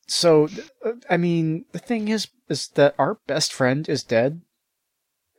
so 0.07 0.47
uh, 0.85 0.93
I 1.09 1.17
mean 1.17 1.65
the 1.73 1.79
thing 1.79 2.07
is 2.07 2.29
is 2.47 2.69
that 2.69 2.95
our 2.97 3.19
best 3.27 3.51
friend 3.51 3.87
is 3.89 4.01
dead. 4.01 4.41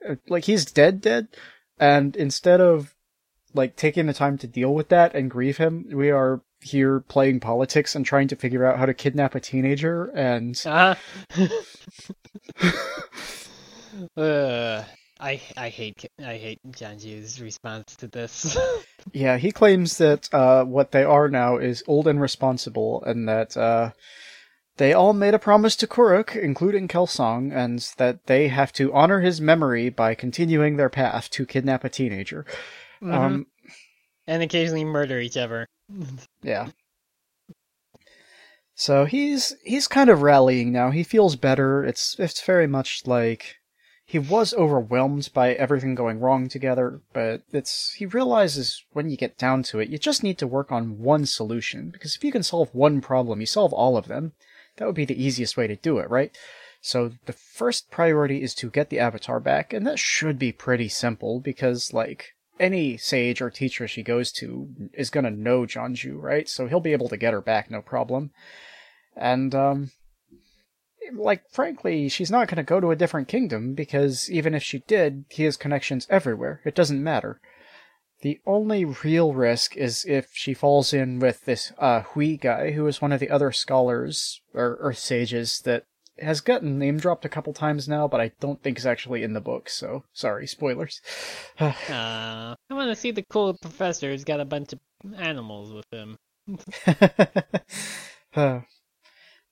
Uh, 0.07 0.17
Like 0.29 0.45
he's 0.45 0.67
dead 0.67 1.01
dead 1.01 1.29
and 1.79 2.17
instead 2.17 2.61
of 2.61 2.95
like 3.55 3.77
taking 3.77 4.07
the 4.07 4.13
time 4.13 4.37
to 4.39 4.47
deal 4.47 4.75
with 4.75 4.89
that 4.91 5.15
and 5.15 5.31
grieve 5.31 5.57
him, 5.57 5.87
we 5.93 6.11
are 6.11 6.43
here 6.61 7.01
playing 7.01 7.41
politics 7.41 7.95
and 7.95 8.05
trying 8.05 8.29
to 8.29 8.37
figure 8.37 8.67
out 8.67 8.79
how 8.79 8.87
to 8.87 8.95
kidnap 8.95 9.35
a 9.35 9.41
teenager 9.41 10.07
and 10.15 10.63
Uh, 14.17 14.21
uh, 14.21 14.85
I 15.19 15.41
I 15.57 15.69
hate 15.71 16.05
I 16.19 16.37
hate 16.37 16.61
Janju's 16.71 17.41
response 17.41 17.97
to 17.97 18.09
this. 18.09 18.57
Yeah, 19.13 19.39
he 19.39 19.53
claims 19.53 19.99
that 19.99 20.29
uh, 20.35 20.65
what 20.65 20.91
they 20.91 21.05
are 21.05 21.29
now 21.29 21.59
is 21.59 21.85
old 21.87 22.09
and 22.09 22.21
responsible, 22.21 23.05
and 23.05 23.29
that 23.29 23.57
uh, 23.57 23.93
they 24.77 24.93
all 24.93 25.13
made 25.13 25.35
a 25.35 25.39
promise 25.39 25.77
to 25.77 25.87
Kuruk, 25.87 26.37
including 26.37 26.89
Kelsang, 26.89 27.53
and 27.55 27.79
that 27.97 28.27
they 28.27 28.49
have 28.49 28.73
to 28.75 28.93
honor 28.93 29.21
his 29.21 29.41
memory 29.41 29.89
by 29.89 30.15
continuing 30.15 30.77
their 30.77 30.91
path 30.91 31.31
to 31.31 31.47
kidnap 31.47 31.85
a 31.85 31.89
teenager. 31.89 32.45
Mhm. 33.03 33.15
Um, 33.15 33.47
and 34.27 34.43
occasionally 34.43 34.85
murder 34.85 35.19
each 35.21 35.37
other. 35.37 35.67
yeah. 36.43 36.69
So 38.75 39.07
he's 39.07 39.57
he's 39.65 39.89
kind 39.89 40.11
of 40.11 40.21
rallying 40.21 40.71
now. 40.71 40.91
He 40.91 41.03
feels 41.03 41.37
better. 41.37 41.85
It's 41.85 42.15
it's 42.19 42.43
very 42.43 42.67
much 42.67 43.07
like 43.07 43.57
he 44.05 44.19
was 44.19 44.53
overwhelmed 44.55 45.31
by 45.33 45.55
everything 45.55 45.95
going 45.95 46.21
wrong 46.21 46.49
together, 46.49 47.01
but 47.13 47.43
it's 47.53 47.95
he 47.95 48.05
realizes 48.07 48.85
when 48.93 49.09
you 49.09 49.17
get 49.17 49.39
down 49.39 49.63
to 49.65 49.81
it, 49.81 49.89
you 49.89 49.99
just 49.99 50.23
need 50.23 50.39
to 50.39 50.47
work 50.47 50.71
on 50.71 50.99
one 50.99 51.25
solution 51.25 51.91
because 51.91 52.15
if 52.15 52.23
you 52.23 52.31
can 52.31 52.43
solve 52.43 52.69
one 52.75 53.01
problem, 53.01 53.41
you 53.41 53.47
solve 53.47 53.73
all 53.73 53.97
of 53.97 54.09
them. 54.09 54.33
That 54.77 54.87
would 54.87 54.95
be 54.95 55.05
the 55.05 55.23
easiest 55.23 55.57
way 55.57 55.67
to 55.67 55.77
do 55.77 55.99
it, 55.99 56.11
right? 56.11 56.37
So 56.81 57.13
the 57.25 57.33
first 57.33 57.91
priority 57.91 58.43
is 58.43 58.55
to 58.57 58.71
get 58.71 58.91
the 58.91 59.01
avatar 59.01 59.41
back, 59.41 59.73
and 59.73 59.87
that 59.87 59.99
should 59.99 60.39
be 60.39 60.53
pretty 60.53 60.89
simple 60.89 61.41
because 61.41 61.93
like 61.93 62.35
any 62.61 62.97
sage 62.97 63.41
or 63.41 63.51
teacher 63.51 63.89
she 63.89 64.03
goes 64.03 64.33
to 64.33 64.69
is 64.95 65.11
gonna 65.11 65.31
know 65.31 65.63
Jonju, 65.63 66.21
right? 66.21 66.49
So 66.49 66.67
he'll 66.67 66.81
be 66.81 66.93
able 66.93 67.09
to 67.09 67.17
get 67.17 67.33
her 67.33 67.41
back, 67.41 67.71
no 67.71 67.83
problem. 67.83 68.31
And 69.17 69.55
um 69.55 69.91
like 71.13 71.49
frankly, 71.51 72.09
she's 72.09 72.31
not 72.31 72.49
gonna 72.49 72.63
go 72.63 72.81
to 72.81 72.91
a 72.91 72.97
different 72.97 73.29
kingdom 73.29 73.75
because 73.75 74.31
even 74.31 74.55
if 74.55 74.63
she 74.63 74.81
did, 74.81 75.25
he 75.29 75.45
has 75.45 75.57
connections 75.57 76.07
everywhere. 76.11 76.61
It 76.65 76.75
doesn't 76.75 77.03
matter. 77.03 77.41
The 78.23 78.41
only 78.47 78.85
real 78.85 79.35
risk 79.35 79.77
is 79.77 80.05
if 80.07 80.31
she 80.33 80.55
falls 80.55 80.93
in 80.93 81.19
with 81.19 81.45
this 81.45 81.73
uh 81.79 82.01
Hui 82.01 82.37
guy, 82.37 82.73
who 82.73 82.87
is 82.87 83.03
one 83.03 83.13
of 83.13 83.21
the 83.21 83.31
other 83.31 83.53
scholars 83.53 84.41
or 84.55 84.79
earth 84.81 84.99
sages 84.99 85.61
that 85.61 85.85
has 86.19 86.41
gotten 86.41 86.79
name 86.79 86.99
dropped 86.99 87.25
a 87.25 87.29
couple 87.29 87.53
times 87.53 87.89
now, 87.89 88.09
but 88.09 88.21
I 88.21 88.33
don't 88.41 88.63
think 88.63 88.79
is 88.79 88.87
actually 88.87 89.23
in 89.23 89.35
the 89.35 89.41
book, 89.41 89.69
so 89.69 90.05
sorry, 90.13 90.47
spoilers. 90.47 91.01
Uh, 91.61 92.55
I 92.71 92.75
want 92.75 92.91
to 92.91 92.97
see 92.97 93.11
the 93.11 93.25
cool 93.29 93.55
professor 93.55 94.11
who's 94.11 94.25
got 94.25 94.41
a 94.41 94.45
bunch 94.45 94.73
of 94.73 94.81
animals 95.15 95.73
with 95.73 95.87
him. 95.93 96.19
Uh, 98.37 98.61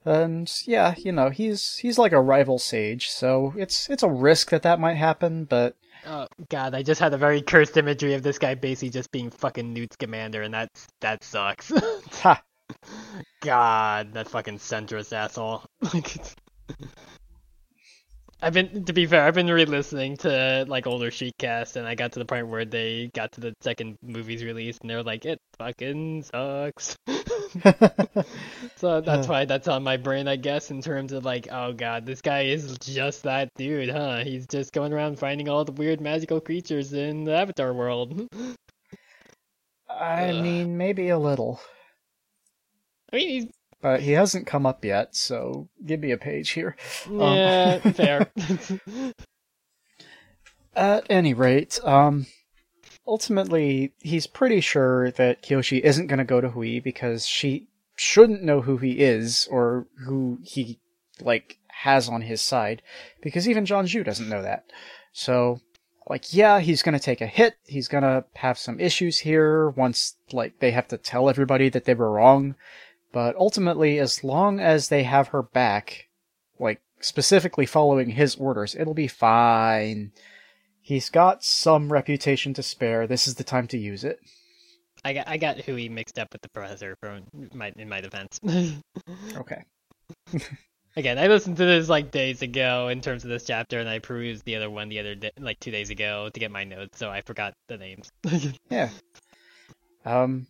and 0.04 0.52
yeah, 0.66 0.94
you 0.98 1.10
know, 1.10 1.30
he's 1.30 1.78
he's 1.78 1.98
like 1.98 2.12
a 2.12 2.20
rival 2.20 2.58
sage, 2.58 3.08
so 3.08 3.54
it's 3.56 3.88
it's 3.88 4.02
a 4.02 4.08
risk 4.10 4.50
that 4.50 4.62
that 4.62 4.78
might 4.78 4.96
happen, 4.96 5.46
but 5.46 5.76
Oh 6.06 6.26
god, 6.50 6.74
I 6.74 6.82
just 6.82 7.00
had 7.00 7.14
a 7.14 7.18
very 7.18 7.40
cursed 7.42 7.76
imagery 7.76 8.14
of 8.14 8.22
this 8.22 8.38
guy 8.38 8.54
basically 8.54 8.90
just 8.90 9.10
being 9.10 9.30
fucking 9.30 9.72
Newt 9.72 9.92
Scamander, 9.94 10.42
and 10.42 10.54
that 10.54 10.68
that 11.00 11.24
sucks. 11.24 11.72
God, 13.40 14.12
that 14.12 14.28
fucking 14.28 14.58
centrist 14.58 15.12
asshole. 15.12 15.64
I've 18.44 18.52
been, 18.52 18.84
to 18.84 18.92
be 18.92 19.06
fair, 19.06 19.24
I've 19.24 19.32
been 19.32 19.50
re-listening 19.50 20.18
to 20.18 20.66
like 20.68 20.86
older 20.86 21.10
Sheetcast, 21.10 21.76
and 21.76 21.88
I 21.88 21.94
got 21.94 22.12
to 22.12 22.18
the 22.18 22.26
point 22.26 22.46
where 22.48 22.66
they 22.66 23.10
got 23.14 23.32
to 23.32 23.40
the 23.40 23.54
second 23.62 23.96
movie's 24.02 24.44
release, 24.44 24.76
and 24.82 24.90
they're 24.90 25.02
like, 25.02 25.24
"It 25.24 25.38
fucking 25.58 26.24
sucks." 26.24 26.94
so 28.76 29.00
that's 29.00 29.28
why 29.28 29.46
that's 29.46 29.66
on 29.66 29.82
my 29.82 29.96
brain, 29.96 30.28
I 30.28 30.36
guess, 30.36 30.70
in 30.70 30.82
terms 30.82 31.12
of 31.12 31.24
like, 31.24 31.48
oh 31.50 31.72
god, 31.72 32.04
this 32.04 32.20
guy 32.20 32.42
is 32.42 32.76
just 32.80 33.22
that 33.22 33.48
dude, 33.56 33.88
huh? 33.88 34.18
He's 34.24 34.46
just 34.46 34.74
going 34.74 34.92
around 34.92 35.18
finding 35.18 35.48
all 35.48 35.64
the 35.64 35.72
weird 35.72 36.02
magical 36.02 36.38
creatures 36.38 36.92
in 36.92 37.24
the 37.24 37.34
Avatar 37.34 37.72
world. 37.72 38.28
I 39.88 40.32
Ugh. 40.32 40.34
mean, 40.34 40.76
maybe 40.76 41.08
a 41.08 41.18
little, 41.18 41.60
I 43.10 43.16
mean, 43.16 43.28
he's 43.28 43.46
but 43.84 44.00
he 44.00 44.12
hasn't 44.12 44.46
come 44.46 44.64
up 44.64 44.82
yet, 44.82 45.14
so 45.14 45.68
give 45.84 46.00
me 46.00 46.10
a 46.10 46.16
page 46.16 46.52
here. 46.52 46.74
yeah, 47.06 47.78
fair. 47.92 48.32
At 50.74 51.04
any 51.10 51.34
rate, 51.34 51.78
um, 51.84 52.24
ultimately, 53.06 53.92
he's 54.00 54.26
pretty 54.26 54.62
sure 54.62 55.10
that 55.10 55.42
Kyoshi 55.42 55.80
isn't 55.80 56.06
going 56.06 56.18
to 56.18 56.24
go 56.24 56.40
to 56.40 56.48
Hui 56.48 56.80
because 56.80 57.26
she 57.26 57.68
shouldn't 57.94 58.42
know 58.42 58.62
who 58.62 58.78
he 58.78 59.00
is 59.00 59.46
or 59.50 59.86
who 60.06 60.38
he 60.42 60.80
like 61.20 61.58
has 61.68 62.08
on 62.08 62.22
his 62.22 62.40
side 62.40 62.80
because 63.20 63.46
even 63.46 63.66
Jianzhu 63.66 64.02
doesn't 64.02 64.30
know 64.30 64.40
that. 64.40 64.64
So 65.12 65.60
like 66.08 66.32
yeah, 66.32 66.60
he's 66.60 66.82
going 66.82 66.94
to 66.94 67.04
take 67.04 67.20
a 67.20 67.26
hit. 67.26 67.56
He's 67.66 67.88
going 67.88 68.04
to 68.04 68.24
have 68.36 68.56
some 68.56 68.80
issues 68.80 69.18
here 69.18 69.68
once 69.68 70.16
like 70.32 70.60
they 70.60 70.70
have 70.70 70.88
to 70.88 70.96
tell 70.96 71.28
everybody 71.28 71.68
that 71.68 71.84
they 71.84 71.92
were 71.92 72.12
wrong. 72.12 72.54
But 73.14 73.36
ultimately 73.36 74.00
as 74.00 74.24
long 74.24 74.58
as 74.58 74.88
they 74.88 75.04
have 75.04 75.28
her 75.28 75.40
back, 75.40 76.08
like 76.58 76.82
specifically 76.98 77.64
following 77.64 78.10
his 78.10 78.34
orders, 78.34 78.74
it'll 78.74 78.92
be 78.92 79.06
fine. 79.06 80.10
He's 80.80 81.10
got 81.10 81.44
some 81.44 81.92
reputation 81.92 82.54
to 82.54 82.62
spare. 82.62 83.06
This 83.06 83.28
is 83.28 83.36
the 83.36 83.44
time 83.44 83.68
to 83.68 83.78
use 83.78 84.02
it. 84.02 84.18
I 85.04 85.12
got 85.12 85.28
I 85.28 85.36
got 85.36 85.60
Hui 85.60 85.88
mixed 85.88 86.18
up 86.18 86.32
with 86.32 86.42
the 86.42 86.48
professor 86.48 86.96
for 86.98 87.20
my 87.54 87.72
in 87.76 87.88
my 87.88 88.00
defense. 88.00 88.40
okay. 89.36 89.62
Again, 90.96 91.16
I 91.16 91.28
listened 91.28 91.56
to 91.58 91.64
this 91.64 91.88
like 91.88 92.10
days 92.10 92.42
ago 92.42 92.88
in 92.88 93.00
terms 93.00 93.22
of 93.22 93.30
this 93.30 93.44
chapter, 93.44 93.78
and 93.78 93.88
I 93.88 94.00
perused 94.00 94.44
the 94.44 94.56
other 94.56 94.70
one 94.70 94.88
the 94.88 94.98
other 94.98 95.14
day, 95.14 95.30
like 95.38 95.60
two 95.60 95.70
days 95.70 95.90
ago 95.90 96.30
to 96.34 96.40
get 96.40 96.50
my 96.50 96.64
notes, 96.64 96.98
so 96.98 97.10
I 97.10 97.20
forgot 97.20 97.54
the 97.68 97.76
names. 97.76 98.10
yeah. 98.70 98.90
Um. 100.04 100.48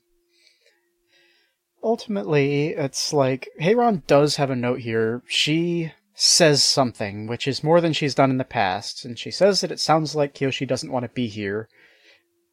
Ultimately, 1.85 2.69
it's 2.69 3.13
like 3.13 3.51
Hei-Ran 3.61 4.05
does 4.07 4.37
have 4.37 4.49
a 4.49 4.57
note 4.57 4.81
here. 4.81 5.23
She 5.27 5.93
says 6.15 6.65
something, 6.65 7.27
which 7.27 7.47
is 7.47 7.63
more 7.63 7.83
than 7.83 7.93
she's 7.93 8.15
done 8.15 8.31
in 8.31 8.39
the 8.39 8.45
past, 8.45 9.05
and 9.05 9.19
she 9.19 9.31
says 9.31 9.61
that 9.61 9.71
it 9.71 9.79
sounds 9.79 10.15
like 10.15 10.35
Kyoshi 10.35 10.67
doesn't 10.67 10.91
want 10.91 11.05
to 11.05 11.11
be 11.11 11.27
here, 11.27 11.69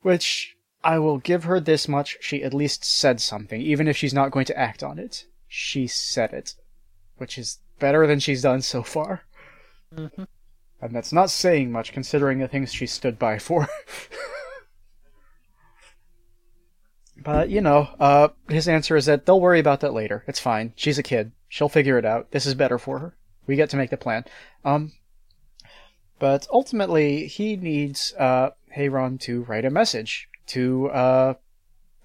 which 0.02 0.58
I 0.84 1.00
will 1.00 1.18
give 1.18 1.46
her 1.46 1.62
this 1.62 1.88
much. 1.88 2.18
She 2.20 2.44
at 2.44 2.54
least 2.54 2.84
said 2.84 3.22
something, 3.22 3.62
even 3.62 3.88
if 3.88 3.96
she's 3.96 4.14
not 4.14 4.32
going 4.32 4.46
to 4.46 4.60
act 4.60 4.84
on 4.84 5.00
it. 5.00 5.24
She 5.48 5.88
said 5.88 6.34
it, 6.34 6.56
which 7.16 7.38
is 7.38 7.60
better 7.80 8.06
than 8.06 8.20
she's 8.20 8.42
done 8.42 8.62
so 8.62 8.84
far. 8.84 9.24
Mm-hmm. 9.96 10.24
And 10.82 10.96
that's 10.96 11.14
not 11.14 11.30
saying 11.30 11.72
much 11.72 11.94
considering 11.94 12.40
the 12.40 12.50
things 12.50 12.74
she 12.74 12.88
stood 12.88 13.18
by 13.18 13.40
for. 13.40 13.70
but, 17.24 17.50
you 17.50 17.62
know, 17.62 17.90
uh, 18.00 18.30
his 18.50 18.68
answer 18.68 18.96
is 18.96 19.06
that 19.06 19.26
they'll 19.26 19.42
worry 19.42 19.60
about 19.60 19.80
that 19.82 19.94
later. 19.94 20.24
It's 20.28 20.40
fine. 20.40 20.74
She's 20.76 20.98
a 20.98 21.04
kid. 21.04 21.32
She'll 21.48 21.70
figure 21.70 21.98
it 21.98 22.06
out. 22.06 22.32
This 22.32 22.46
is 22.46 22.54
better 22.54 22.78
for 22.78 23.00
her. 23.00 23.16
We 23.48 23.56
get 23.56 23.70
to 23.72 23.78
make 23.78 23.90
the 23.90 23.98
plan. 23.98 24.26
Um, 24.64 24.94
but 26.20 26.48
ultimately, 26.52 27.28
he 27.28 27.56
needs 27.56 28.14
uh, 28.18 28.52
Hei-Ran 28.76 29.18
to 29.20 29.44
write 29.44 29.66
a 29.66 29.70
message 29.70 30.30
to 30.48 30.90
uh, 30.90 31.34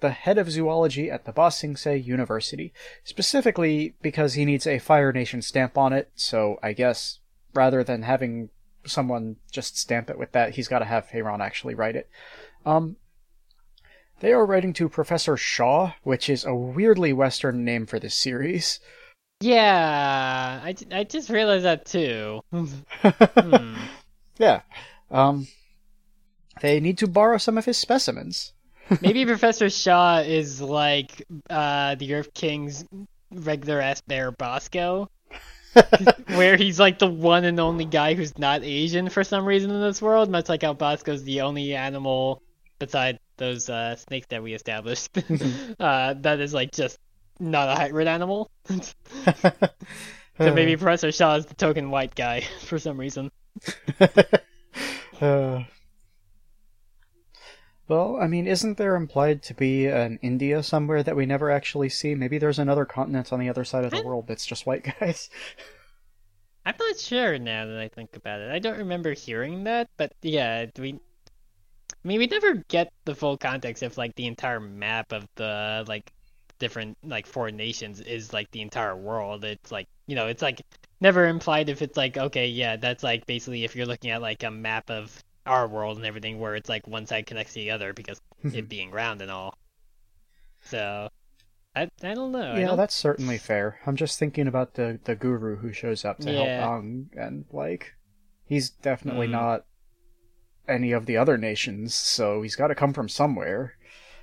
the 0.00 0.10
head 0.10 0.38
of 0.38 0.50
zoology 0.50 1.10
at 1.10 1.24
the 1.24 1.32
Ba 1.32 1.50
University, 1.98 2.72
specifically 3.04 3.94
because 4.02 4.34
he 4.34 4.44
needs 4.44 4.66
a 4.66 4.78
Fire 4.78 5.12
Nation 5.12 5.42
stamp 5.42 5.76
on 5.76 5.92
it. 5.92 6.10
So 6.14 6.58
I 6.62 6.72
guess 6.72 7.20
rather 7.54 7.84
than 7.84 8.02
having 8.02 8.50
someone 8.84 9.36
just 9.50 9.78
stamp 9.78 10.10
it 10.10 10.18
with 10.18 10.32
that, 10.32 10.54
he's 10.54 10.68
got 10.68 10.80
to 10.80 10.84
have 10.84 11.10
Hei-Ran 11.10 11.40
actually 11.40 11.74
write 11.74 11.96
it. 11.96 12.08
Um, 12.64 12.96
they 14.20 14.32
are 14.32 14.46
writing 14.46 14.72
to 14.74 14.88
Professor 14.88 15.36
Shaw, 15.36 15.92
which 16.02 16.28
is 16.28 16.44
a 16.44 16.54
weirdly 16.54 17.12
Western 17.12 17.64
name 17.64 17.86
for 17.86 17.98
this 17.98 18.14
series. 18.14 18.80
Yeah, 19.40 20.60
I, 20.64 20.74
I 20.90 21.04
just 21.04 21.28
realized 21.28 21.64
that 21.64 21.84
too. 21.84 22.40
hmm. 22.50 23.74
Yeah. 24.38 24.60
Um, 25.10 25.46
they 26.60 26.80
need 26.80 26.98
to 26.98 27.06
borrow 27.06 27.38
some 27.38 27.56
of 27.56 27.64
his 27.64 27.78
specimens. 27.78 28.52
Maybe 29.00 29.24
Professor 29.24 29.70
Shaw 29.70 30.18
is 30.18 30.60
like 30.60 31.24
uh, 31.48 31.94
the 31.94 32.14
Earth 32.14 32.34
King's 32.34 32.84
regular 33.32 33.80
ass 33.80 34.00
bear 34.02 34.30
Bosco. 34.30 35.10
where 36.28 36.56
he's 36.56 36.80
like 36.80 36.98
the 36.98 37.06
one 37.06 37.44
and 37.44 37.60
only 37.60 37.84
guy 37.84 38.14
who's 38.14 38.38
not 38.38 38.64
Asian 38.64 39.10
for 39.10 39.22
some 39.22 39.44
reason 39.44 39.70
in 39.70 39.80
this 39.80 40.00
world, 40.00 40.30
much 40.30 40.48
like 40.48 40.62
how 40.62 40.72
Bosco's 40.72 41.22
the 41.24 41.42
only 41.42 41.74
animal 41.74 42.40
beside 42.78 43.18
those 43.36 43.68
uh, 43.68 43.96
snakes 43.96 44.26
that 44.28 44.42
we 44.42 44.54
established 44.54 45.10
uh, 45.80 46.14
that 46.14 46.40
is 46.40 46.54
like 46.54 46.72
just 46.72 46.98
not 47.38 47.68
a 47.68 47.74
hybrid 47.74 48.08
animal. 48.08 48.50
so 48.68 49.04
maybe 50.38 50.76
Professor 50.76 51.12
Shaw 51.12 51.36
is 51.36 51.46
the 51.46 51.54
token 51.54 51.90
white 51.90 52.14
guy 52.14 52.42
for 52.60 52.78
some 52.78 52.98
reason. 52.98 53.30
uh, 55.20 55.62
well, 57.88 58.18
I 58.20 58.26
mean, 58.26 58.46
isn't 58.46 58.78
there 58.78 58.96
implied 58.96 59.42
to 59.44 59.54
be 59.54 59.86
an 59.86 60.18
India 60.20 60.62
somewhere 60.62 61.02
that 61.02 61.14
we 61.14 61.24
never 61.24 61.50
actually 61.50 61.88
see? 61.88 62.14
Maybe 62.14 62.38
there's 62.38 62.58
another 62.58 62.84
continent 62.84 63.32
on 63.32 63.38
the 63.38 63.48
other 63.48 63.64
side 63.64 63.84
of 63.84 63.92
the 63.92 64.02
world 64.02 64.26
that's 64.26 64.46
just 64.46 64.66
white 64.66 64.86
guys. 65.00 65.30
I'm 66.66 66.74
not 66.80 66.98
sure 66.98 67.38
now 67.38 67.66
that 67.66 67.78
I 67.78 67.86
think 67.86 68.16
about 68.16 68.40
it. 68.40 68.50
I 68.50 68.58
don't 68.58 68.78
remember 68.78 69.12
hearing 69.12 69.64
that, 69.64 69.88
but 69.96 70.12
yeah, 70.20 70.66
we. 70.76 70.98
I 72.06 72.08
mean, 72.08 72.20
we 72.20 72.28
never 72.28 72.54
get 72.68 72.92
the 73.04 73.16
full 73.16 73.36
context 73.36 73.82
if 73.82 73.98
like 73.98 74.14
the 74.14 74.26
entire 74.26 74.60
map 74.60 75.10
of 75.10 75.26
the 75.34 75.84
like 75.88 76.12
different 76.60 76.96
like 77.02 77.26
foreign 77.26 77.56
nations 77.56 78.00
is 78.00 78.32
like 78.32 78.48
the 78.52 78.60
entire 78.60 78.94
world. 78.94 79.44
It's 79.44 79.72
like 79.72 79.88
you 80.06 80.14
know, 80.14 80.28
it's 80.28 80.40
like 80.40 80.62
never 81.00 81.26
implied 81.26 81.68
if 81.68 81.82
it's 81.82 81.96
like 81.96 82.16
okay, 82.16 82.46
yeah, 82.46 82.76
that's 82.76 83.02
like 83.02 83.26
basically 83.26 83.64
if 83.64 83.74
you're 83.74 83.86
looking 83.86 84.10
at 84.12 84.22
like 84.22 84.44
a 84.44 84.52
map 84.52 84.88
of 84.88 85.20
our 85.46 85.66
world 85.66 85.96
and 85.96 86.06
everything 86.06 86.38
where 86.38 86.54
it's 86.54 86.68
like 86.68 86.86
one 86.86 87.06
side 87.06 87.26
connects 87.26 87.54
to 87.54 87.60
the 87.60 87.72
other 87.72 87.92
because 87.92 88.20
it 88.44 88.68
being 88.68 88.92
round 88.92 89.20
and 89.20 89.32
all. 89.32 89.58
So 90.62 91.08
I 91.74 91.88
I 92.04 92.14
don't 92.14 92.30
know. 92.30 92.54
Yeah, 92.54 92.66
don't... 92.68 92.76
that's 92.76 92.94
certainly 92.94 93.36
fair. 93.36 93.80
I'm 93.84 93.96
just 93.96 94.16
thinking 94.16 94.46
about 94.46 94.74
the 94.74 95.00
the 95.02 95.16
guru 95.16 95.56
who 95.56 95.72
shows 95.72 96.04
up 96.04 96.18
to 96.20 96.30
Yeah. 96.30 96.60
help 96.60 96.84
Aang 96.84 97.06
and 97.16 97.46
like 97.50 97.94
he's 98.44 98.70
definitely 98.70 99.26
Mm. 99.26 99.32
not 99.32 99.64
any 100.68 100.92
of 100.92 101.06
the 101.06 101.16
other 101.16 101.36
nations, 101.36 101.94
so 101.94 102.42
he's 102.42 102.56
got 102.56 102.68
to 102.68 102.74
come 102.74 102.92
from 102.92 103.08
somewhere. 103.08 103.74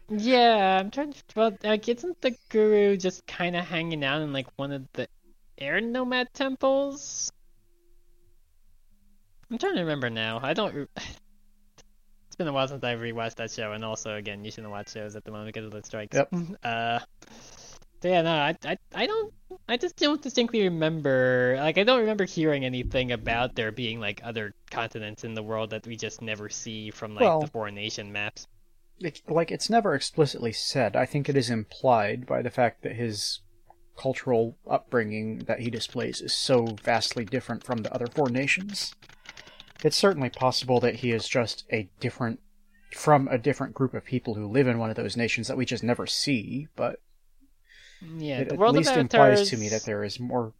Yeah, 0.09 0.79
I'm 0.79 0.91
trying 0.91 1.13
to. 1.13 1.23
Well, 1.35 1.57
like, 1.63 1.87
isn't 1.87 2.21
the 2.21 2.35
guru 2.49 2.97
just 2.97 3.25
kind 3.25 3.55
of 3.55 3.65
hanging 3.65 4.03
out 4.03 4.21
in 4.21 4.33
like 4.33 4.47
one 4.57 4.71
of 4.71 4.87
the 4.93 5.07
air 5.57 5.79
nomad 5.79 6.33
temples? 6.33 7.31
I'm 9.49 9.57
trying 9.57 9.75
to 9.75 9.81
remember 9.81 10.09
now. 10.09 10.39
I 10.43 10.53
don't. 10.53 10.73
Re- 10.73 10.87
it's 10.97 12.35
been 12.37 12.47
a 12.47 12.53
while 12.53 12.67
since 12.67 12.83
I've 12.83 12.99
rewatched 12.99 13.35
that 13.35 13.51
show, 13.51 13.71
and 13.71 13.85
also 13.85 14.15
again, 14.15 14.43
you 14.43 14.51
shouldn't 14.51 14.71
watch 14.71 14.91
shows 14.91 15.15
at 15.15 15.23
the 15.23 15.31
moment 15.31 15.53
because 15.53 15.65
of 15.65 15.71
the 15.71 15.83
strikes. 15.83 16.15
Yep. 16.15 16.33
Uh. 16.63 16.99
Yeah, 18.03 18.21
no, 18.21 18.31
I, 18.31 18.55
I, 18.65 18.77
I 18.93 19.07
don't. 19.07 19.33
I 19.67 19.77
just 19.77 19.97
don't 19.97 20.21
distinctly 20.21 20.63
remember. 20.63 21.55
Like, 21.57 21.77
I 21.77 21.83
don't 21.83 22.01
remember 22.01 22.25
hearing 22.25 22.65
anything 22.65 23.11
about 23.11 23.55
there 23.55 23.71
being 23.71 23.99
like 23.99 24.19
other 24.23 24.53
continents 24.71 25.23
in 25.23 25.35
the 25.35 25.43
world 25.43 25.69
that 25.69 25.87
we 25.87 25.95
just 25.95 26.21
never 26.21 26.49
see 26.49 26.91
from 26.91 27.15
like 27.15 27.23
Well- 27.23 27.41
the 27.41 27.47
foreign 27.47 27.75
nation 27.75 28.11
maps. 28.11 28.47
It, 28.99 29.21
like 29.27 29.51
it's 29.51 29.69
never 29.69 29.95
explicitly 29.95 30.53
said. 30.53 30.95
I 30.95 31.05
think 31.05 31.27
it 31.27 31.35
is 31.35 31.49
implied 31.49 32.25
by 32.25 32.41
the 32.41 32.51
fact 32.51 32.83
that 32.83 32.95
his 32.95 33.39
cultural 33.97 34.57
upbringing 34.69 35.39
that 35.39 35.59
he 35.59 35.69
displays 35.69 36.21
is 36.21 36.33
so 36.33 36.77
vastly 36.83 37.25
different 37.25 37.63
from 37.63 37.79
the 37.79 37.93
other 37.93 38.07
four 38.07 38.29
nations. 38.29 38.93
It's 39.83 39.97
certainly 39.97 40.29
possible 40.29 40.79
that 40.79 40.97
he 40.97 41.11
is 41.11 41.27
just 41.27 41.65
a 41.71 41.89
different 41.99 42.39
from 42.93 43.27
a 43.27 43.37
different 43.37 43.73
group 43.73 43.93
of 43.93 44.05
people 44.05 44.35
who 44.35 44.47
live 44.47 44.67
in 44.67 44.77
one 44.77 44.91
of 44.91 44.95
those 44.95 45.17
nations 45.17 45.47
that 45.47 45.57
we 45.57 45.65
just 45.65 45.83
never 45.83 46.05
see, 46.05 46.67
but 46.75 46.99
Yeah, 48.17 48.41
it 48.41 48.49
the 48.49 48.55
at 48.55 48.59
world 48.59 48.75
least 48.75 48.95
implies 48.95 49.49
to 49.49 49.57
me 49.57 49.69
that 49.69 49.83
there 49.85 50.03
is 50.03 50.19
more 50.19 50.53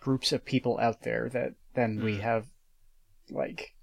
groups 0.00 0.32
of 0.32 0.44
people 0.44 0.78
out 0.78 1.02
there 1.02 1.28
that 1.30 1.54
than 1.74 2.00
we 2.02 2.16
Hmm. 2.16 2.20
have 2.20 2.46
like 3.30 3.74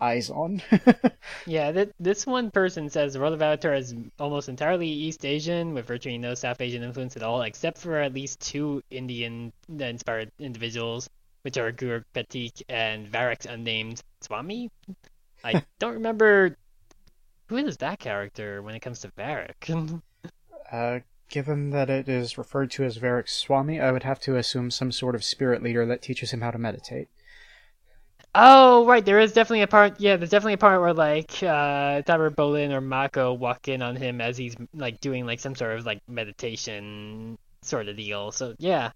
eyes 0.00 0.30
on. 0.30 0.62
Yeah, 1.44 1.72
th- 1.72 1.90
this 1.98 2.26
one 2.26 2.50
person 2.52 2.90
says 2.90 3.12
the 3.14 3.20
world 3.20 3.32
of 3.34 3.42
Avatar 3.42 3.74
is 3.74 3.94
almost 4.20 4.48
entirely 4.48 4.88
East 4.88 5.24
Asian, 5.24 5.74
with 5.74 5.86
virtually 5.86 6.18
no 6.18 6.34
South 6.34 6.60
Asian 6.60 6.82
influence 6.84 7.16
at 7.16 7.22
all, 7.24 7.42
except 7.42 7.78
for 7.78 7.96
at 7.98 8.12
least 8.14 8.40
two 8.40 8.82
Indian-inspired 8.90 10.30
individuals, 10.38 11.08
which 11.42 11.56
are 11.56 11.72
Guru 11.72 12.02
Pathik 12.14 12.62
and 12.68 13.08
Varrick's 13.08 13.46
unnamed 13.46 14.02
Swami. 14.20 14.70
I 15.44 15.64
don't 15.80 15.94
remember 15.94 16.56
who 17.48 17.56
is 17.56 17.78
that 17.78 17.98
character 17.98 18.62
when 18.62 18.74
it 18.74 18.80
comes 18.80 19.00
to 19.00 19.08
Varrick. 19.16 19.70
uh, 20.72 21.00
given 21.28 21.70
that 21.70 21.90
it 21.90 22.08
is 22.08 22.38
referred 22.38 22.70
to 22.72 22.84
as 22.84 22.96
Varrick 22.96 23.28
Swami, 23.28 23.80
I 23.80 23.92
would 23.92 24.02
have 24.04 24.20
to 24.20 24.36
assume 24.36 24.70
some 24.70 24.92
sort 24.92 25.14
of 25.14 25.24
spirit 25.24 25.62
leader 25.62 25.84
that 25.86 26.02
teaches 26.02 26.30
him 26.32 26.40
how 26.40 26.50
to 26.50 26.58
meditate. 26.58 27.08
Oh, 28.34 28.86
right. 28.86 29.04
There 29.04 29.18
is 29.18 29.32
definitely 29.32 29.62
a 29.62 29.66
part. 29.66 29.98
Yeah, 30.00 30.16
there's 30.16 30.30
definitely 30.30 30.54
a 30.54 30.58
part 30.58 30.80
where 30.80 30.92
like 30.94 31.42
uh, 31.42 32.02
Taber 32.02 32.30
Bolin 32.30 32.70
or 32.72 32.80
Mako 32.80 33.32
walk 33.32 33.68
in 33.68 33.82
on 33.82 33.96
him 33.96 34.20
as 34.20 34.36
he's 34.36 34.54
like 34.74 35.00
doing 35.00 35.26
like 35.26 35.40
some 35.40 35.54
sort 35.54 35.78
of 35.78 35.86
like 35.86 36.00
meditation 36.08 37.38
sort 37.62 37.88
of 37.88 37.96
deal. 37.96 38.30
So 38.32 38.54
yeah, 38.58 38.92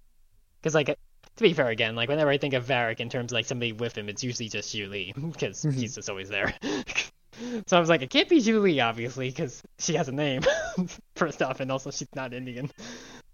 because 0.61 0.75
like 0.75 0.89
to 0.89 1.43
be 1.43 1.55
fair 1.55 1.69
again, 1.69 1.97
like 1.97 2.09
whenever 2.09 2.31
I 2.31 2.39
think 2.39 2.55
of 2.55 2.65
Varrick 2.65 3.01
in 3.01 3.09
terms 3.09 3.33
of 3.33 3.37
like 3.37 3.47
somebody 3.47 3.73
with 3.73 3.97
him, 3.97 4.09
it's 4.09 4.23
usually 4.23 4.49
just 4.49 4.75
Zhu 4.75 4.89
Li 4.89 5.13
because 5.17 5.63
Mhm. 5.65 5.75
he's 5.75 5.95
just 5.95 6.11
always 6.11 6.29
there. 6.29 6.55
so 7.67 7.77
I 7.77 7.81
was 7.81 7.89
like, 7.89 8.03
it 8.03 8.11
can't 8.11 8.29
be 8.29 8.39
Zhu 8.39 8.61
Li, 8.61 8.81
obviously, 8.81 9.29
because 9.31 9.63
she 9.79 9.95
has 9.95 10.09
a 10.09 10.13
name, 10.13 10.43
first 11.17 11.43
off, 11.43 11.61
and 11.61 11.71
also 11.73 11.91
she's 11.91 12.09
not 12.15 12.35
Indian. 12.35 12.71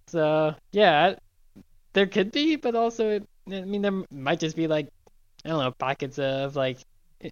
So 0.08 0.54
yeah, 0.72 1.16
there 1.94 2.06
could 2.06 2.32
be, 2.32 2.56
but 2.56 2.74
also, 2.74 3.10
it, 3.10 3.28
I 3.50 3.62
mean, 3.62 3.82
there 3.82 4.04
might 4.10 4.40
just 4.40 4.56
be 4.56 4.66
like, 4.68 4.88
I 5.44 5.50
don't 5.50 5.60
know, 5.62 5.72
pockets 5.72 6.18
of 6.18 6.56
like 6.56 6.80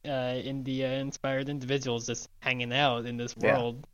uh, 0.06 0.34
India-inspired 0.44 1.48
individuals 1.48 2.06
just 2.06 2.28
hanging 2.40 2.72
out 2.72 3.06
in 3.06 3.16
this 3.16 3.36
Yeah. 3.40 3.62
world 3.62 3.84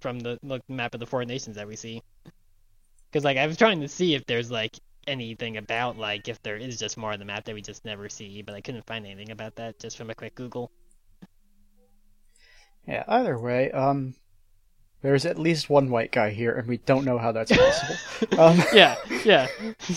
from 0.00 0.20
the 0.20 0.38
like, 0.42 0.62
map 0.68 0.94
of 0.94 1.00
the 1.00 1.06
four 1.06 1.24
nations 1.24 1.56
that 1.56 1.68
we 1.68 1.76
see. 1.76 2.02
Because 3.10 3.24
like 3.24 3.36
I 3.38 3.46
was 3.46 3.56
trying 3.56 3.80
to 3.80 3.88
see 3.88 4.14
if 4.14 4.26
there's 4.26 4.50
like 4.50 4.78
anything 5.06 5.56
about 5.56 5.96
like 5.98 6.28
if 6.28 6.42
there 6.42 6.56
is 6.56 6.78
just 6.78 6.96
more 6.96 7.12
on 7.12 7.18
the 7.18 7.24
map 7.24 7.44
that 7.44 7.54
we 7.54 7.62
just 7.62 7.84
never 7.84 8.08
see, 8.08 8.42
but 8.42 8.54
I 8.54 8.60
couldn't 8.60 8.86
find 8.86 9.06
anything 9.06 9.30
about 9.30 9.54
that 9.56 9.78
just 9.78 9.96
from 9.96 10.10
a 10.10 10.14
quick 10.14 10.34
Google. 10.34 10.70
Yeah, 12.86 13.04
either 13.06 13.38
way, 13.38 13.70
um, 13.70 14.14
there's 15.02 15.24
at 15.26 15.38
least 15.38 15.70
one 15.70 15.90
white 15.90 16.12
guy 16.12 16.30
here, 16.30 16.52
and 16.52 16.66
we 16.68 16.78
don't 16.78 17.04
know 17.04 17.18
how 17.18 17.32
that's 17.32 17.52
possible. 17.56 18.40
um, 18.40 18.62
yeah, 18.72 18.96
yeah. 19.24 19.46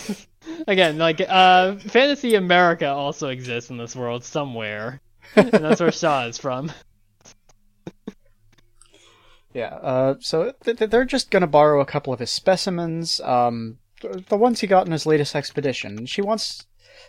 Again, 0.68 0.96
like 0.98 1.20
uh, 1.20 1.76
fantasy 1.76 2.34
America 2.34 2.88
also 2.88 3.28
exists 3.28 3.70
in 3.70 3.76
this 3.76 3.96
world 3.96 4.24
somewhere, 4.24 5.00
and 5.34 5.50
that's 5.50 5.80
where 5.80 5.92
Shaw 5.92 6.26
is 6.26 6.38
from. 6.38 6.70
Yeah, 9.52 9.74
uh, 9.76 10.14
so 10.20 10.52
th- 10.64 10.78
th- 10.78 10.90
they're 10.90 11.04
just 11.06 11.30
gonna 11.30 11.46
borrow 11.46 11.80
a 11.80 11.86
couple 11.86 12.12
of 12.12 12.20
his 12.20 12.30
specimens, 12.30 13.20
um, 13.20 13.78
the 14.28 14.36
ones 14.36 14.60
he 14.60 14.66
got 14.66 14.86
in 14.86 14.92
his 14.92 15.06
latest 15.06 15.34
expedition. 15.34 16.04
She 16.06 16.20
wants 16.20 16.66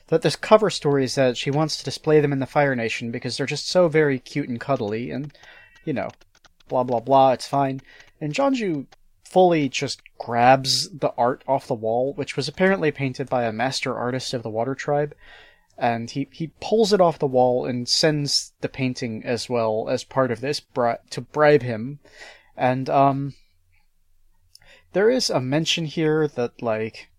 that 0.07 0.21
this 0.21 0.37
cover 0.37 0.69
story 0.69 1.03
is 1.03 1.15
that 1.15 1.35
she 1.35 1.51
wants 1.51 1.77
to 1.77 1.83
display 1.83 2.21
them 2.21 2.31
in 2.31 2.39
the 2.39 2.45
Fire 2.45 2.75
Nation 2.75 3.11
because 3.11 3.35
they're 3.37 3.45
just 3.45 3.67
so 3.69 3.89
very 3.89 4.17
cute 4.17 4.47
and 4.47 4.59
cuddly, 4.59 5.11
and 5.11 5.33
you 5.87 5.93
know, 5.93 6.09
blah 6.67 6.83
blah 6.83 6.99
blah. 6.99 7.31
It's 7.31 7.47
fine. 7.47 7.81
And 8.21 8.33
Jianzhu 8.33 8.85
fully 9.23 9.69
just 9.69 10.01
grabs 10.17 10.89
the 10.89 11.13
art 11.17 11.43
off 11.47 11.67
the 11.67 11.73
wall, 11.73 12.13
which 12.13 12.35
was 12.35 12.47
apparently 12.47 12.91
painted 12.91 13.29
by 13.29 13.45
a 13.45 13.51
master 13.51 13.97
artist 13.97 14.33
of 14.33 14.43
the 14.43 14.49
Water 14.49 14.75
Tribe, 14.75 15.15
and 15.77 16.11
he 16.11 16.27
he 16.31 16.51
pulls 16.59 16.91
it 16.91 17.01
off 17.01 17.19
the 17.19 17.27
wall 17.27 17.65
and 17.65 17.87
sends 17.87 18.53
the 18.61 18.69
painting 18.69 19.23
as 19.23 19.49
well 19.49 19.87
as 19.89 20.03
part 20.03 20.31
of 20.31 20.41
this 20.41 20.59
bri- 20.59 20.95
to 21.11 21.21
bribe 21.21 21.61
him 21.61 21.99
and 22.55 22.89
um 22.89 23.35
there 24.93 25.09
is 25.09 25.29
a 25.29 25.39
mention 25.39 25.85
here 25.85 26.27
that 26.27 26.61
like 26.61 27.09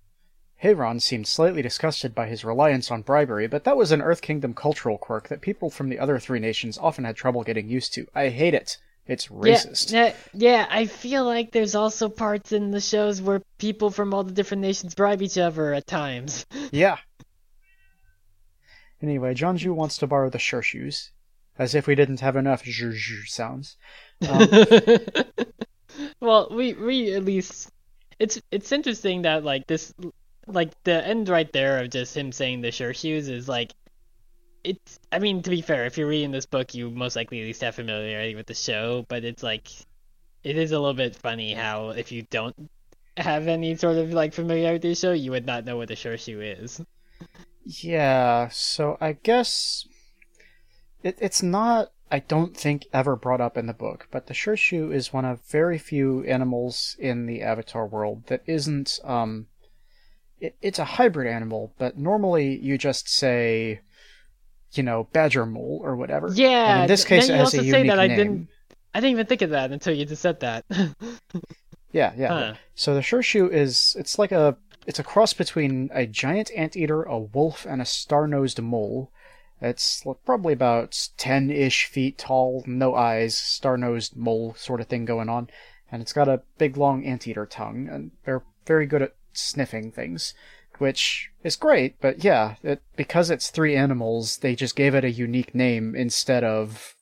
Hei-Ran 0.60 0.98
seemed 0.98 1.28
slightly 1.28 1.62
disgusted 1.62 2.16
by 2.16 2.26
his 2.26 2.44
reliance 2.44 2.90
on 2.90 3.02
bribery, 3.02 3.46
but 3.46 3.62
that 3.62 3.76
was 3.76 3.92
an 3.92 4.02
Earth 4.02 4.20
Kingdom 4.20 4.54
cultural 4.54 4.98
quirk 4.98 5.28
that 5.28 5.40
people 5.40 5.70
from 5.70 5.88
the 5.88 6.00
other 6.00 6.18
three 6.18 6.40
nations 6.40 6.76
often 6.78 7.04
had 7.04 7.14
trouble 7.14 7.44
getting 7.44 7.68
used 7.68 7.94
to. 7.94 8.06
I 8.12 8.28
hate 8.28 8.54
it. 8.54 8.76
It's 9.06 9.28
racist. 9.28 9.92
Yeah, 9.92 10.14
yeah, 10.34 10.66
I 10.68 10.86
feel 10.86 11.24
like 11.24 11.52
there's 11.52 11.76
also 11.76 12.08
parts 12.08 12.52
in 12.52 12.72
the 12.72 12.80
shows 12.80 13.22
where 13.22 13.40
people 13.58 13.90
from 13.90 14.12
all 14.12 14.24
the 14.24 14.32
different 14.32 14.60
nations 14.60 14.94
bribe 14.96 15.22
each 15.22 15.38
other 15.38 15.72
at 15.74 15.86
times. 15.86 16.44
Yeah. 16.72 16.98
Anyway, 19.00 19.32
Jianzhu 19.32 19.72
wants 19.72 19.96
to 19.98 20.08
borrow 20.08 20.28
the 20.28 20.38
Shirshus, 20.38 21.10
as 21.56 21.74
if 21.76 21.86
we 21.86 21.94
didn't 21.94 22.18
have 22.18 22.34
enough 22.34 22.64
zh 22.64 22.92
zh 22.92 23.28
sounds. 23.28 23.76
Um, 24.28 24.48
well, 26.20 26.48
we 26.50 26.74
we 26.74 27.14
at 27.14 27.24
least 27.24 27.70
it's 28.18 28.40
it's 28.50 28.72
interesting 28.72 29.22
that 29.22 29.44
like 29.44 29.66
this 29.68 29.94
like 30.48 30.72
the 30.84 31.06
end 31.06 31.28
right 31.28 31.52
there 31.52 31.78
of 31.78 31.90
just 31.90 32.16
him 32.16 32.32
saying 32.32 32.60
the 32.60 32.68
Shirshus 32.68 33.28
is 33.28 33.48
like 33.48 33.74
it's 34.64 34.98
I 35.12 35.18
mean 35.18 35.42
to 35.42 35.50
be 35.50 35.62
fair, 35.62 35.86
if 35.86 35.96
you're 35.96 36.08
reading 36.08 36.30
this 36.30 36.46
book, 36.46 36.74
you 36.74 36.90
most 36.90 37.16
likely 37.16 37.40
at 37.40 37.46
least 37.46 37.62
have 37.62 37.74
familiarity 37.74 38.34
with 38.34 38.46
the 38.46 38.54
show, 38.54 39.04
but 39.08 39.24
it's 39.24 39.42
like 39.42 39.68
it 40.42 40.56
is 40.56 40.72
a 40.72 40.78
little 40.78 40.94
bit 40.94 41.16
funny 41.16 41.54
how 41.54 41.90
if 41.90 42.12
you 42.12 42.22
don't 42.30 42.70
have 43.16 43.48
any 43.48 43.74
sort 43.76 43.96
of 43.96 44.12
like 44.12 44.32
familiarity 44.32 44.88
with 44.88 44.98
the 44.98 45.00
show, 45.00 45.12
you 45.12 45.30
would 45.30 45.46
not 45.46 45.64
know 45.64 45.76
what 45.76 45.90
a 45.90 45.94
Shirshu 45.94 46.62
is. 46.62 46.80
Yeah, 47.64 48.48
so 48.48 48.96
I 49.00 49.12
guess 49.12 49.86
it, 51.02 51.18
it's 51.20 51.42
not, 51.42 51.92
I 52.10 52.20
don't 52.20 52.56
think, 52.56 52.86
ever 52.92 53.14
brought 53.14 53.40
up 53.40 53.56
in 53.56 53.66
the 53.66 53.74
book, 53.74 54.08
but 54.10 54.26
the 54.26 54.34
Shirshu 54.34 54.92
is 54.92 55.12
one 55.12 55.24
of 55.24 55.44
very 55.44 55.78
few 55.78 56.24
animals 56.24 56.96
in 56.98 57.26
the 57.26 57.42
Avatar 57.42 57.86
world 57.86 58.26
that 58.28 58.42
isn't, 58.46 58.98
um, 59.04 59.48
it, 60.40 60.56
it's 60.62 60.78
a 60.78 60.84
hybrid 60.84 61.26
animal, 61.28 61.72
but 61.78 61.98
normally 61.98 62.58
you 62.58 62.78
just 62.78 63.08
say, 63.08 63.80
you 64.72 64.82
know, 64.82 65.08
badger 65.12 65.46
mole 65.46 65.80
or 65.82 65.96
whatever. 65.96 66.28
Yeah, 66.32 66.74
And 66.74 66.80
in 66.82 66.88
this 66.88 67.04
case, 67.04 67.28
it 67.28 67.36
has 67.36 67.54
a 67.54 67.58
unique 67.64 67.70
say 67.72 67.88
that 67.88 67.98
I 67.98 68.06
name. 68.06 68.16
didn't 68.16 68.48
I 68.94 69.00
didn't 69.00 69.12
even 69.12 69.26
think 69.26 69.42
of 69.42 69.50
that 69.50 69.70
until 69.70 69.94
you 69.94 70.04
just 70.06 70.22
said 70.22 70.40
that. 70.40 70.64
Yeah, 71.92 72.12
yeah. 72.16 72.28
Huh. 72.28 72.54
So 72.74 72.94
the 72.94 73.00
Shirshu 73.00 73.50
is 73.50 73.96
it's 73.98 74.18
like 74.18 74.32
a 74.32 74.56
it's 74.86 74.98
a 74.98 75.02
cross 75.04 75.32
between 75.32 75.90
a 75.92 76.06
giant 76.06 76.50
anteater, 76.54 77.02
a 77.02 77.18
wolf, 77.18 77.66
and 77.68 77.80
a 77.80 77.86
star-nosed 77.86 78.60
mole. 78.60 79.10
It's 79.60 80.04
probably 80.24 80.52
about 80.52 81.08
ten-ish 81.16 81.86
feet 81.86 82.18
tall, 82.18 82.62
no 82.66 82.94
eyes, 82.94 83.36
star-nosed 83.38 84.16
mole 84.16 84.54
sort 84.56 84.80
of 84.80 84.86
thing 84.86 85.04
going 85.04 85.28
on, 85.28 85.48
and 85.90 86.00
it's 86.02 86.12
got 86.12 86.28
a 86.28 86.42
big 86.58 86.76
long 86.76 87.04
anteater 87.04 87.46
tongue, 87.46 87.88
and 87.90 88.10
they're 88.24 88.42
very 88.66 88.86
good 88.86 89.02
at 89.02 89.14
sniffing 89.38 89.90
things, 89.92 90.34
which 90.78 91.30
is 91.42 91.56
great. 91.56 92.00
But 92.00 92.24
yeah, 92.24 92.56
it, 92.62 92.82
because 92.96 93.30
it's 93.30 93.50
three 93.50 93.74
animals, 93.76 94.38
they 94.38 94.54
just 94.54 94.76
gave 94.76 94.94
it 94.94 95.04
a 95.04 95.10
unique 95.10 95.54
name 95.54 95.94
instead 95.94 96.44
of. 96.44 96.94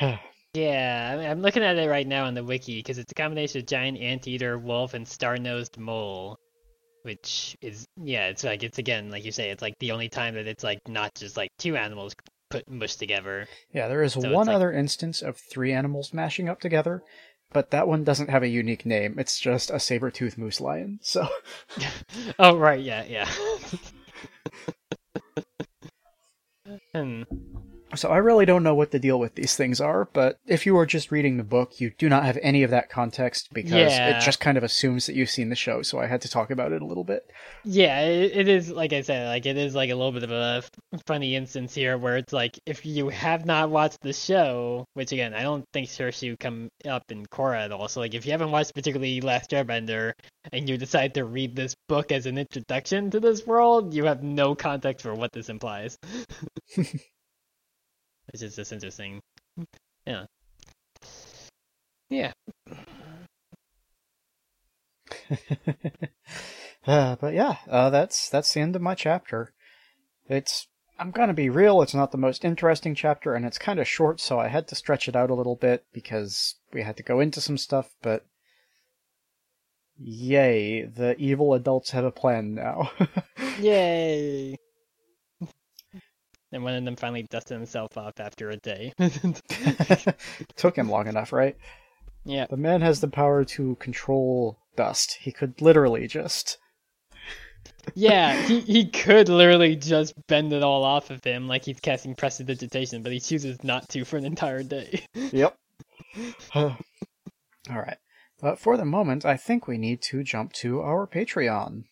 Yeah, 0.54 1.10
I 1.12 1.16
mean, 1.20 1.30
I'm 1.30 1.42
looking 1.42 1.62
at 1.62 1.76
it 1.76 1.88
right 1.90 2.06
now 2.06 2.24
on 2.24 2.34
the 2.34 2.42
wiki 2.42 2.78
because 2.78 2.98
it's 2.98 3.12
a 3.12 3.14
combination 3.14 3.60
of 3.60 3.66
giant 3.66 3.98
anteater, 3.98 4.58
wolf, 4.58 4.94
and 4.94 5.06
star-nosed 5.06 5.76
mole, 5.78 6.38
which 7.02 7.54
is 7.60 7.86
yeah, 8.02 8.28
it's 8.28 8.44
like 8.44 8.62
it's 8.62 8.78
again 8.78 9.10
like 9.10 9.24
you 9.26 9.30
say, 9.30 9.50
it's 9.50 9.60
like 9.62 9.74
the 9.78 9.92
only 9.92 10.08
time 10.08 10.34
that 10.34 10.46
it's 10.46 10.64
like 10.64 10.78
not 10.88 11.14
just 11.14 11.36
like 11.36 11.50
two 11.58 11.76
animals 11.76 12.14
put 12.50 12.68
mushed 12.68 12.98
together. 12.98 13.46
Yeah, 13.74 13.88
there 13.88 14.02
is 14.02 14.14
So 14.14 14.20
it's 14.20 14.28
one 14.30 14.46
like- 14.46 14.56
other 14.56 14.72
instance 14.72 15.20
of 15.20 15.36
three 15.36 15.72
animals 15.72 16.14
mashing 16.14 16.48
up 16.48 16.60
together, 16.60 17.02
but 17.52 17.70
that 17.70 17.88
one 17.88 18.04
doesn't 18.04 18.30
have 18.30 18.42
a 18.42 18.48
unique 18.48 18.84
name. 18.84 19.18
It's 19.18 19.38
just 19.38 19.70
a 19.70 19.80
saber-toothed 19.80 20.38
moose 20.38 20.60
lion. 20.60 20.98
So 21.02 21.28
oh 22.38 22.56
right, 22.56 22.80
yeah, 22.80 23.04
yeah. 23.04 23.28
Hmm. 26.94 27.22
So 27.94 28.10
I 28.10 28.18
really 28.18 28.44
don't 28.44 28.62
know 28.62 28.74
what 28.74 28.90
the 28.90 28.98
deal 28.98 29.18
with 29.18 29.34
these 29.34 29.56
things 29.56 29.80
are, 29.80 30.08
but 30.12 30.38
if 30.46 30.66
you 30.66 30.76
are 30.76 30.86
just 30.86 31.10
reading 31.10 31.36
the 31.36 31.42
book, 31.44 31.80
you 31.80 31.92
do 31.98 32.08
not 32.08 32.24
have 32.24 32.38
any 32.42 32.62
of 32.62 32.70
that 32.70 32.90
context 32.90 33.48
because 33.52 33.70
Yeah. 33.92 34.16
it 34.18 34.22
just 34.22 34.40
kind 34.40 34.58
of 34.58 34.64
assumes 34.64 35.06
that 35.06 35.14
you've 35.14 35.30
seen 35.30 35.48
the 35.48 35.56
show, 35.56 35.82
so 35.82 35.98
I 35.98 36.06
had 36.06 36.20
to 36.22 36.28
talk 36.28 36.50
about 36.50 36.72
it 36.72 36.82
a 36.82 36.86
little 36.86 37.04
bit. 37.04 37.30
Yeah, 37.64 38.00
it, 38.02 38.32
it 38.36 38.48
is 38.48 38.70
like 38.70 38.92
I 38.92 39.00
said, 39.00 39.28
like 39.28 39.46
it 39.46 39.56
is 39.56 39.74
like 39.74 39.90
a 39.90 39.94
little 39.94 40.12
bit 40.12 40.22
of 40.22 40.30
a 40.30 40.62
funny 41.06 41.34
instance 41.36 41.74
here 41.74 41.96
where 41.98 42.16
it's 42.16 42.32
like 42.32 42.58
if 42.66 42.84
you 42.84 43.08
have 43.08 43.46
not 43.46 43.70
watched 43.70 44.00
the 44.02 44.12
show, 44.12 44.84
which 44.94 45.12
again 45.12 45.34
I 45.34 45.42
don't 45.42 45.64
think 45.72 45.88
Shirshu 45.88 46.38
come 46.38 46.68
up 46.88 47.04
in 47.10 47.24
Korra 47.26 47.64
at 47.64 47.72
all. 47.72 47.88
So 47.88 48.00
like 48.00 48.14
if 48.14 48.26
you 48.26 48.32
haven't 48.32 48.50
watched 48.50 48.74
particularly 48.74 49.20
Last 49.20 49.50
Airbender 49.50 50.12
and 50.52 50.68
you 50.68 50.76
decide 50.76 51.14
to 51.14 51.24
read 51.24 51.56
this 51.56 51.74
book 51.88 52.12
as 52.12 52.26
an 52.26 52.38
introduction 52.38 53.10
to 53.10 53.20
this 53.20 53.46
world, 53.46 53.94
you 53.94 54.04
have 54.04 54.22
no 54.22 54.54
context 54.54 55.02
for 55.02 55.14
what 55.14 55.32
this 55.32 55.48
implies. 55.48 55.96
Which 58.32 58.42
is 58.42 58.56
just 58.56 58.72
interesting. 58.72 59.20
Yeah. 60.06 60.26
Yeah. 62.10 62.32
uh, 66.86 67.16
but 67.16 67.34
yeah, 67.34 67.56
uh, 67.68 67.90
that's 67.90 68.28
that's 68.28 68.52
the 68.52 68.60
end 68.60 68.76
of 68.76 68.82
my 68.82 68.94
chapter. 68.94 69.52
It's 70.28 70.66
I'm 70.98 71.10
gonna 71.10 71.34
be 71.34 71.50
real. 71.50 71.82
It's 71.82 71.94
not 71.94 72.12
the 72.12 72.18
most 72.18 72.44
interesting 72.44 72.94
chapter, 72.94 73.34
and 73.34 73.44
it's 73.44 73.58
kind 73.58 73.78
of 73.78 73.88
short, 73.88 74.20
so 74.20 74.38
I 74.38 74.48
had 74.48 74.66
to 74.68 74.74
stretch 74.74 75.08
it 75.08 75.16
out 75.16 75.30
a 75.30 75.34
little 75.34 75.56
bit 75.56 75.84
because 75.92 76.56
we 76.72 76.82
had 76.82 76.96
to 76.96 77.02
go 77.02 77.20
into 77.20 77.40
some 77.40 77.58
stuff. 77.58 77.94
But 78.02 78.26
yay, 79.96 80.84
the 80.84 81.16
evil 81.18 81.54
adults 81.54 81.90
have 81.90 82.04
a 82.04 82.10
plan 82.10 82.54
now. 82.54 82.90
Yay! 83.60 84.56
And 86.52 86.64
one 86.64 86.74
of 86.74 86.84
them 86.84 86.96
finally 86.96 87.24
dusted 87.24 87.56
himself 87.56 87.96
off 87.98 88.20
after 88.20 88.50
a 88.50 88.56
day. 88.56 88.92
Took 90.56 90.76
him 90.76 90.88
long 90.88 91.06
enough, 91.06 91.32
right? 91.32 91.56
yeah. 92.24 92.46
The 92.48 92.56
man 92.56 92.80
has 92.80 93.00
the 93.00 93.08
power 93.08 93.44
to 93.44 93.76
control 93.76 94.58
dust. 94.76 95.18
He 95.20 95.32
could 95.32 95.60
literally 95.60 96.06
just. 96.06 96.58
Yeah, 97.94 98.40
he, 98.42 98.60
he 98.60 98.86
could 98.86 99.28
literally 99.28 99.76
just 99.76 100.14
bend 100.26 100.52
it 100.52 100.62
all 100.62 100.84
off 100.84 101.10
of 101.10 101.24
him 101.24 101.48
like 101.48 101.64
he's 101.64 101.80
casting 101.80 102.14
prestidigitation, 102.14 103.02
but 103.02 103.12
he 103.12 103.20
chooses 103.20 103.62
not 103.64 103.88
to 103.90 104.04
for 104.04 104.16
an 104.16 104.24
entire 104.24 104.62
day. 104.62 105.04
Yep. 105.14 105.56
All 106.54 106.76
right. 107.70 107.98
But 108.40 108.58
for 108.58 108.76
the 108.76 108.84
moment, 108.84 109.24
I 109.24 109.36
think 109.36 109.66
we 109.66 109.78
need 109.78 110.00
to 110.02 110.22
jump 110.22 110.52
to 110.54 110.80
our 110.80 111.06
Patreon. 111.06 111.84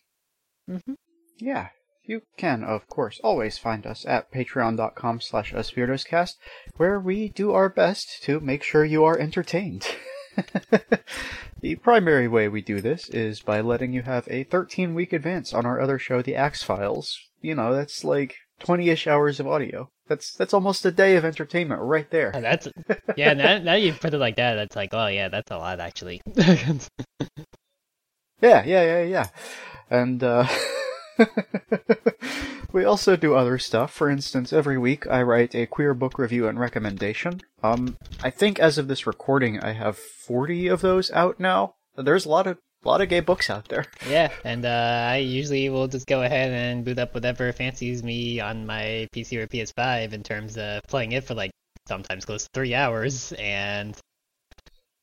Mm-hmm. 0.69 0.93
Yeah, 1.39 1.69
you 2.07 2.21
can, 2.37 2.63
of 2.63 2.87
course, 2.87 3.19
always 3.23 3.57
find 3.57 3.85
us 3.85 4.05
at 4.05 4.31
patreon.com 4.31 5.21
slash 5.21 5.53
usweirdoscast, 5.53 6.35
where 6.77 6.99
we 6.99 7.29
do 7.29 7.51
our 7.51 7.69
best 7.69 8.23
to 8.23 8.39
make 8.39 8.63
sure 8.63 8.85
you 8.85 9.03
are 9.03 9.17
entertained. 9.17 9.87
the 11.61 11.75
primary 11.75 12.27
way 12.27 12.47
we 12.47 12.61
do 12.61 12.81
this 12.81 13.09
is 13.09 13.41
by 13.41 13.61
letting 13.61 13.93
you 13.93 14.03
have 14.03 14.27
a 14.29 14.43
13 14.45 14.95
week 14.95 15.13
advance 15.13 15.53
on 15.53 15.65
our 15.65 15.79
other 15.79 15.99
show, 15.99 16.21
The 16.21 16.35
Ax 16.35 16.63
Files. 16.63 17.19
You 17.41 17.55
know, 17.55 17.73
that's 17.73 18.03
like 18.03 18.35
20-ish 18.61 19.07
hours 19.07 19.39
of 19.39 19.47
audio. 19.47 19.89
That's 20.07 20.33
that's 20.33 20.53
almost 20.53 20.85
a 20.85 20.91
day 20.91 21.17
of 21.17 21.25
entertainment 21.25 21.81
right 21.81 22.09
there. 22.09 22.31
Oh, 22.33 22.39
that's 22.39 22.69
yeah. 23.17 23.33
Now, 23.33 23.57
now 23.63 23.73
you 23.73 23.91
put 23.91 24.13
it 24.13 24.19
like 24.19 24.37
that, 24.37 24.55
that's 24.55 24.75
like, 24.75 24.93
oh 24.93 25.07
yeah, 25.07 25.27
that's 25.27 25.51
a 25.51 25.57
lot 25.57 25.81
actually. 25.81 26.21
Yeah, 28.41 28.63
yeah, 28.65 28.83
yeah, 28.83 29.03
yeah. 29.03 29.27
And 29.89 30.23
uh, 30.23 30.47
we 32.71 32.83
also 32.83 33.15
do 33.15 33.35
other 33.35 33.57
stuff. 33.57 33.93
For 33.93 34.09
instance, 34.09 34.53
every 34.53 34.77
week 34.77 35.07
I 35.07 35.21
write 35.21 35.55
a 35.55 35.65
queer 35.65 35.93
book 35.93 36.17
review 36.17 36.47
and 36.47 36.59
recommendation. 36.59 37.41
Um, 37.63 37.97
I 38.23 38.29
think 38.29 38.59
as 38.59 38.77
of 38.77 38.87
this 38.87 39.07
recording, 39.07 39.59
I 39.59 39.73
have 39.73 39.97
40 39.97 40.67
of 40.67 40.81
those 40.81 41.11
out 41.11 41.39
now. 41.39 41.75
There's 41.95 42.25
a 42.25 42.29
lot 42.29 42.47
of 42.47 42.57
a 42.83 42.87
lot 42.87 43.01
of 43.01 43.09
gay 43.09 43.21
books 43.21 43.49
out 43.49 43.67
there. 43.69 43.85
yeah, 44.09 44.29
and 44.43 44.63
uh, 44.65 45.09
I 45.11 45.17
usually 45.17 45.67
will 45.69 45.87
just 45.87 46.05
go 46.05 46.21
ahead 46.21 46.51
and 46.51 46.85
boot 46.85 46.99
up 46.99 47.13
whatever 47.13 47.51
fancies 47.51 48.03
me 48.03 48.39
on 48.39 48.65
my 48.65 49.07
PC 49.13 49.37
or 49.37 49.47
PS5 49.47 50.13
in 50.13 50.23
terms 50.23 50.57
of 50.57 50.81
playing 50.87 51.11
it 51.13 51.23
for 51.23 51.33
like 51.33 51.51
sometimes 51.87 52.25
close 52.25 52.43
to 52.43 52.49
three 52.53 52.75
hours, 52.75 53.33
and 53.33 53.97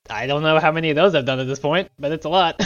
I 0.09 0.27
don't 0.27 0.43
know 0.43 0.61
how 0.61 0.71
many 0.71 0.91
of 0.91 0.97
those 0.97 1.15
I've 1.15 1.25
done 1.25 1.41
at 1.41 1.47
this 1.47 1.59
point, 1.59 1.91
but 1.99 2.13
it's 2.13 2.27
a 2.27 2.29
lot. 2.29 2.61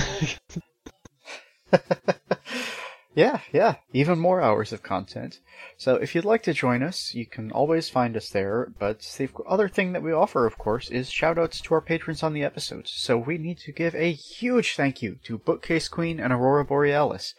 yeah, 3.18 3.40
yeah, 3.52 3.74
even 3.92 4.20
more 4.20 4.40
hours 4.40 4.72
of 4.72 4.84
content. 4.84 5.40
So 5.76 5.96
if 5.96 6.14
you'd 6.14 6.24
like 6.24 6.44
to 6.44 6.52
join 6.52 6.84
us, 6.84 7.14
you 7.14 7.26
can 7.26 7.50
always 7.50 7.88
find 7.88 8.16
us 8.16 8.30
there. 8.30 8.72
But 8.78 9.00
the 9.00 9.28
other 9.44 9.68
thing 9.68 9.92
that 9.92 10.04
we 10.04 10.12
offer, 10.12 10.46
of 10.46 10.56
course, 10.56 10.88
is 10.88 11.10
shoutouts 11.10 11.60
to 11.62 11.74
our 11.74 11.80
patrons 11.80 12.22
on 12.22 12.32
the 12.32 12.44
episodes. 12.44 12.92
So 12.92 13.18
we 13.18 13.36
need 13.36 13.58
to 13.58 13.72
give 13.72 13.96
a 13.96 14.12
huge 14.12 14.76
thank 14.76 15.02
you 15.02 15.16
to 15.24 15.38
Bookcase 15.38 15.88
Queen 15.88 16.20
and 16.20 16.32
Aurora 16.32 16.64
Borealis. 16.64 17.34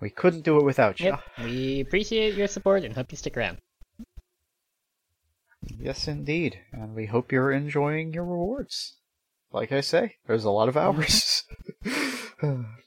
We 0.00 0.08
couldn't 0.08 0.44
do 0.44 0.58
it 0.58 0.64
without 0.64 1.00
you. 1.00 1.06
Yep, 1.06 1.20
we 1.42 1.80
appreciate 1.80 2.34
your 2.34 2.46
support 2.46 2.84
and 2.84 2.94
hope 2.94 3.10
you 3.10 3.18
stick 3.18 3.36
around. 3.36 3.58
Yes, 5.66 6.06
indeed. 6.06 6.60
And 6.72 6.94
we 6.94 7.06
hope 7.06 7.32
you're 7.32 7.50
enjoying 7.50 8.12
your 8.12 8.24
rewards 8.24 8.94
like 9.54 9.70
I 9.70 9.80
say, 9.80 10.16
there's 10.26 10.44
a 10.44 10.50
lot 10.50 10.68
of 10.68 10.76
hours. 10.76 11.44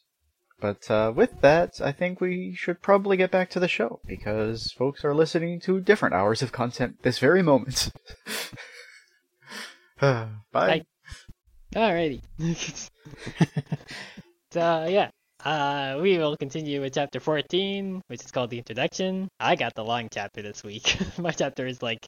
but 0.59 0.89
uh, 0.89 1.11
with 1.15 1.41
that, 1.41 1.79
I 1.81 1.91
think 1.91 2.19
we 2.19 2.53
should 2.55 2.81
probably 2.81 3.17
get 3.17 3.31
back 3.31 3.49
to 3.51 3.59
the 3.59 3.67
show 3.67 3.99
because 4.05 4.71
folks 4.71 5.05
are 5.05 5.13
listening 5.13 5.59
to 5.61 5.79
different 5.79 6.15
hours 6.15 6.41
of 6.41 6.51
content 6.51 7.03
this 7.03 7.19
very 7.19 7.41
moment. 7.41 7.91
Bye. 9.99 10.27
Bye. 10.51 10.83
Alrighty. 11.75 12.21
so 14.51 14.85
yeah, 14.87 15.09
uh, 15.43 15.99
we 16.01 16.17
will 16.17 16.37
continue 16.37 16.81
with 16.81 16.93
chapter 16.93 17.19
14, 17.19 18.01
which 18.07 18.23
is 18.23 18.31
called 18.31 18.49
the 18.49 18.57
introduction. 18.57 19.27
I 19.39 19.55
got 19.55 19.75
the 19.75 19.83
long 19.83 20.09
chapter 20.11 20.41
this 20.41 20.63
week. 20.63 20.97
My 21.17 21.31
chapter 21.31 21.65
is 21.65 21.81
like 21.81 22.07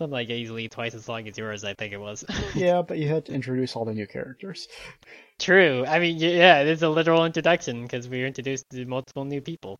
Something 0.00 0.12
like 0.12 0.30
easily 0.30 0.68
twice 0.68 0.94
as 0.94 1.08
long 1.08 1.28
as 1.28 1.38
yours, 1.38 1.62
I 1.62 1.74
think 1.74 1.92
it 1.92 2.00
was. 2.00 2.24
yeah, 2.54 2.82
but 2.82 2.98
you 2.98 3.08
had 3.08 3.26
to 3.26 3.32
introduce 3.32 3.76
all 3.76 3.84
the 3.84 3.94
new 3.94 4.06
characters. 4.08 4.66
True. 5.38 5.84
I 5.86 6.00
mean, 6.00 6.16
yeah, 6.18 6.60
it 6.62 6.66
is 6.66 6.82
a 6.82 6.88
literal 6.88 7.24
introduction 7.24 7.82
because 7.82 8.08
we 8.08 8.20
were 8.20 8.26
introduced 8.26 8.64
to 8.72 8.84
multiple 8.86 9.24
new 9.24 9.40
people. 9.40 9.78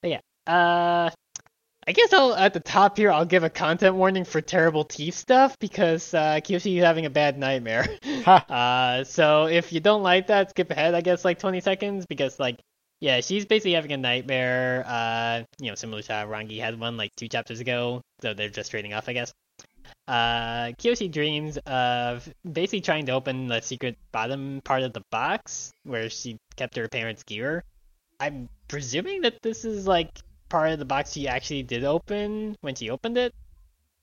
But 0.00 0.10
yeah, 0.10 0.20
uh, 0.46 1.10
I 1.88 1.92
guess 1.92 2.12
I'll 2.12 2.34
at 2.34 2.52
the 2.52 2.60
top 2.60 2.96
here 2.96 3.12
I'll 3.12 3.24
give 3.24 3.44
a 3.44 3.50
content 3.50 3.94
warning 3.94 4.24
for 4.24 4.40
terrible 4.40 4.84
teeth 4.84 5.14
stuff 5.14 5.56
because 5.60 6.12
uh, 6.14 6.40
Kyoshi 6.42 6.78
is 6.78 6.84
having 6.84 7.06
a 7.06 7.10
bad 7.10 7.38
nightmare. 7.38 7.86
uh, 8.26 9.04
so 9.04 9.46
if 9.46 9.72
you 9.72 9.80
don't 9.80 10.02
like 10.02 10.26
that, 10.28 10.50
skip 10.50 10.70
ahead. 10.70 10.94
I 10.94 11.00
guess 11.00 11.24
like 11.24 11.38
20 11.38 11.60
seconds 11.60 12.06
because 12.06 12.40
like 12.40 12.58
yeah, 13.00 13.20
she's 13.20 13.44
basically 13.44 13.72
having 13.72 13.92
a 13.92 13.96
nightmare. 13.96 14.84
Uh, 14.86 15.42
you 15.58 15.70
know, 15.70 15.74
similar 15.74 16.02
to 16.02 16.12
how 16.12 16.26
Rangi 16.26 16.60
had 16.60 16.78
one 16.78 16.96
like 16.96 17.14
two 17.16 17.28
chapters 17.28 17.60
ago. 17.60 18.00
So 18.22 18.34
they're 18.34 18.48
just 18.48 18.70
trading 18.70 18.94
off, 18.94 19.08
I 19.08 19.12
guess. 19.12 19.32
Uh, 20.08 20.72
Kyoshi 20.78 21.10
dreams 21.10 21.58
of 21.66 22.28
basically 22.50 22.80
trying 22.80 23.06
to 23.06 23.12
open 23.12 23.48
the 23.48 23.60
secret 23.60 23.96
bottom 24.12 24.60
part 24.64 24.82
of 24.82 24.92
the 24.92 25.02
box 25.10 25.72
where 25.84 26.08
she 26.08 26.38
kept 26.56 26.76
her 26.76 26.88
parents' 26.88 27.22
gear. 27.22 27.64
I'm 28.18 28.48
presuming 28.68 29.22
that 29.22 29.42
this 29.42 29.64
is 29.64 29.86
like 29.86 30.10
part 30.48 30.70
of 30.70 30.78
the 30.78 30.84
box 30.84 31.12
she 31.12 31.28
actually 31.28 31.64
did 31.64 31.84
open 31.84 32.56
when 32.62 32.74
she 32.74 32.90
opened 32.90 33.18
it. 33.18 33.34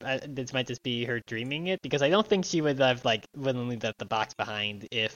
Uh, 0.03 0.19
this 0.27 0.53
might 0.53 0.67
just 0.67 0.83
be 0.83 1.05
her 1.05 1.21
dreaming 1.27 1.67
it 1.67 1.81
because 1.81 2.01
I 2.01 2.09
don't 2.09 2.27
think 2.27 2.45
she 2.45 2.61
would 2.61 2.79
have 2.79 3.05
like 3.05 3.25
willingly 3.35 3.77
left 3.77 3.97
the 3.97 4.05
box 4.05 4.33
behind 4.33 4.87
if 4.91 5.15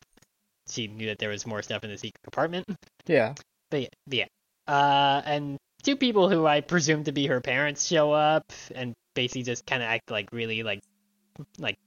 she 0.69 0.87
knew 0.87 1.07
that 1.07 1.19
there 1.19 1.29
was 1.29 1.45
more 1.45 1.61
stuff 1.61 1.83
in 1.83 1.89
the 1.89 1.97
secret 1.97 2.23
compartment. 2.23 2.65
Yeah. 3.05 3.35
But 3.69 3.81
yeah, 3.81 3.87
yeah. 4.07 4.25
Uh, 4.67 5.21
and 5.25 5.57
two 5.83 5.95
people 5.95 6.29
who 6.29 6.45
I 6.45 6.61
presume 6.61 7.03
to 7.05 7.11
be 7.11 7.27
her 7.27 7.41
parents 7.41 7.85
show 7.85 8.11
up 8.11 8.51
and 8.75 8.93
basically 9.13 9.43
just 9.43 9.65
kind 9.65 9.81
of 9.81 9.89
act 9.89 10.11
like 10.11 10.31
really 10.31 10.63
like 10.63 10.81
like 11.57 11.77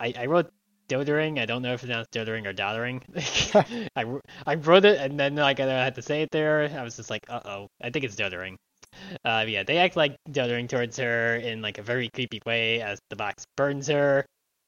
I, 0.00 0.12
I 0.16 0.26
wrote 0.26 0.50
doddering. 0.88 1.38
I 1.38 1.46
don't 1.46 1.62
know 1.62 1.72
if 1.72 1.82
it's 1.82 1.84
pronounced 1.84 2.10
doddering 2.12 2.46
or 2.46 2.52
doddering. 2.52 3.02
I, 3.96 4.04
I 4.46 4.54
wrote 4.54 4.84
it 4.84 5.00
and 5.00 5.18
then 5.18 5.36
like 5.36 5.60
I 5.60 5.66
had 5.66 5.94
to 5.96 6.02
say 6.02 6.22
it 6.22 6.30
there. 6.30 6.70
I 6.76 6.82
was 6.82 6.96
just 6.96 7.10
like, 7.10 7.26
uh 7.28 7.40
oh, 7.44 7.68
I 7.82 7.90
think 7.90 8.04
it's 8.04 8.16
doddering. 8.16 8.56
Uh, 9.24 9.44
yeah, 9.46 9.62
they 9.62 9.78
act 9.78 9.96
like 9.96 10.16
doddering 10.30 10.68
towards 10.68 10.96
her 10.98 11.36
in 11.36 11.60
like 11.62 11.78
a 11.78 11.82
very 11.82 12.08
creepy 12.08 12.40
way 12.46 12.80
as 12.80 12.98
the 13.10 13.16
box 13.16 13.44
burns 13.56 13.88
her. 13.88 14.24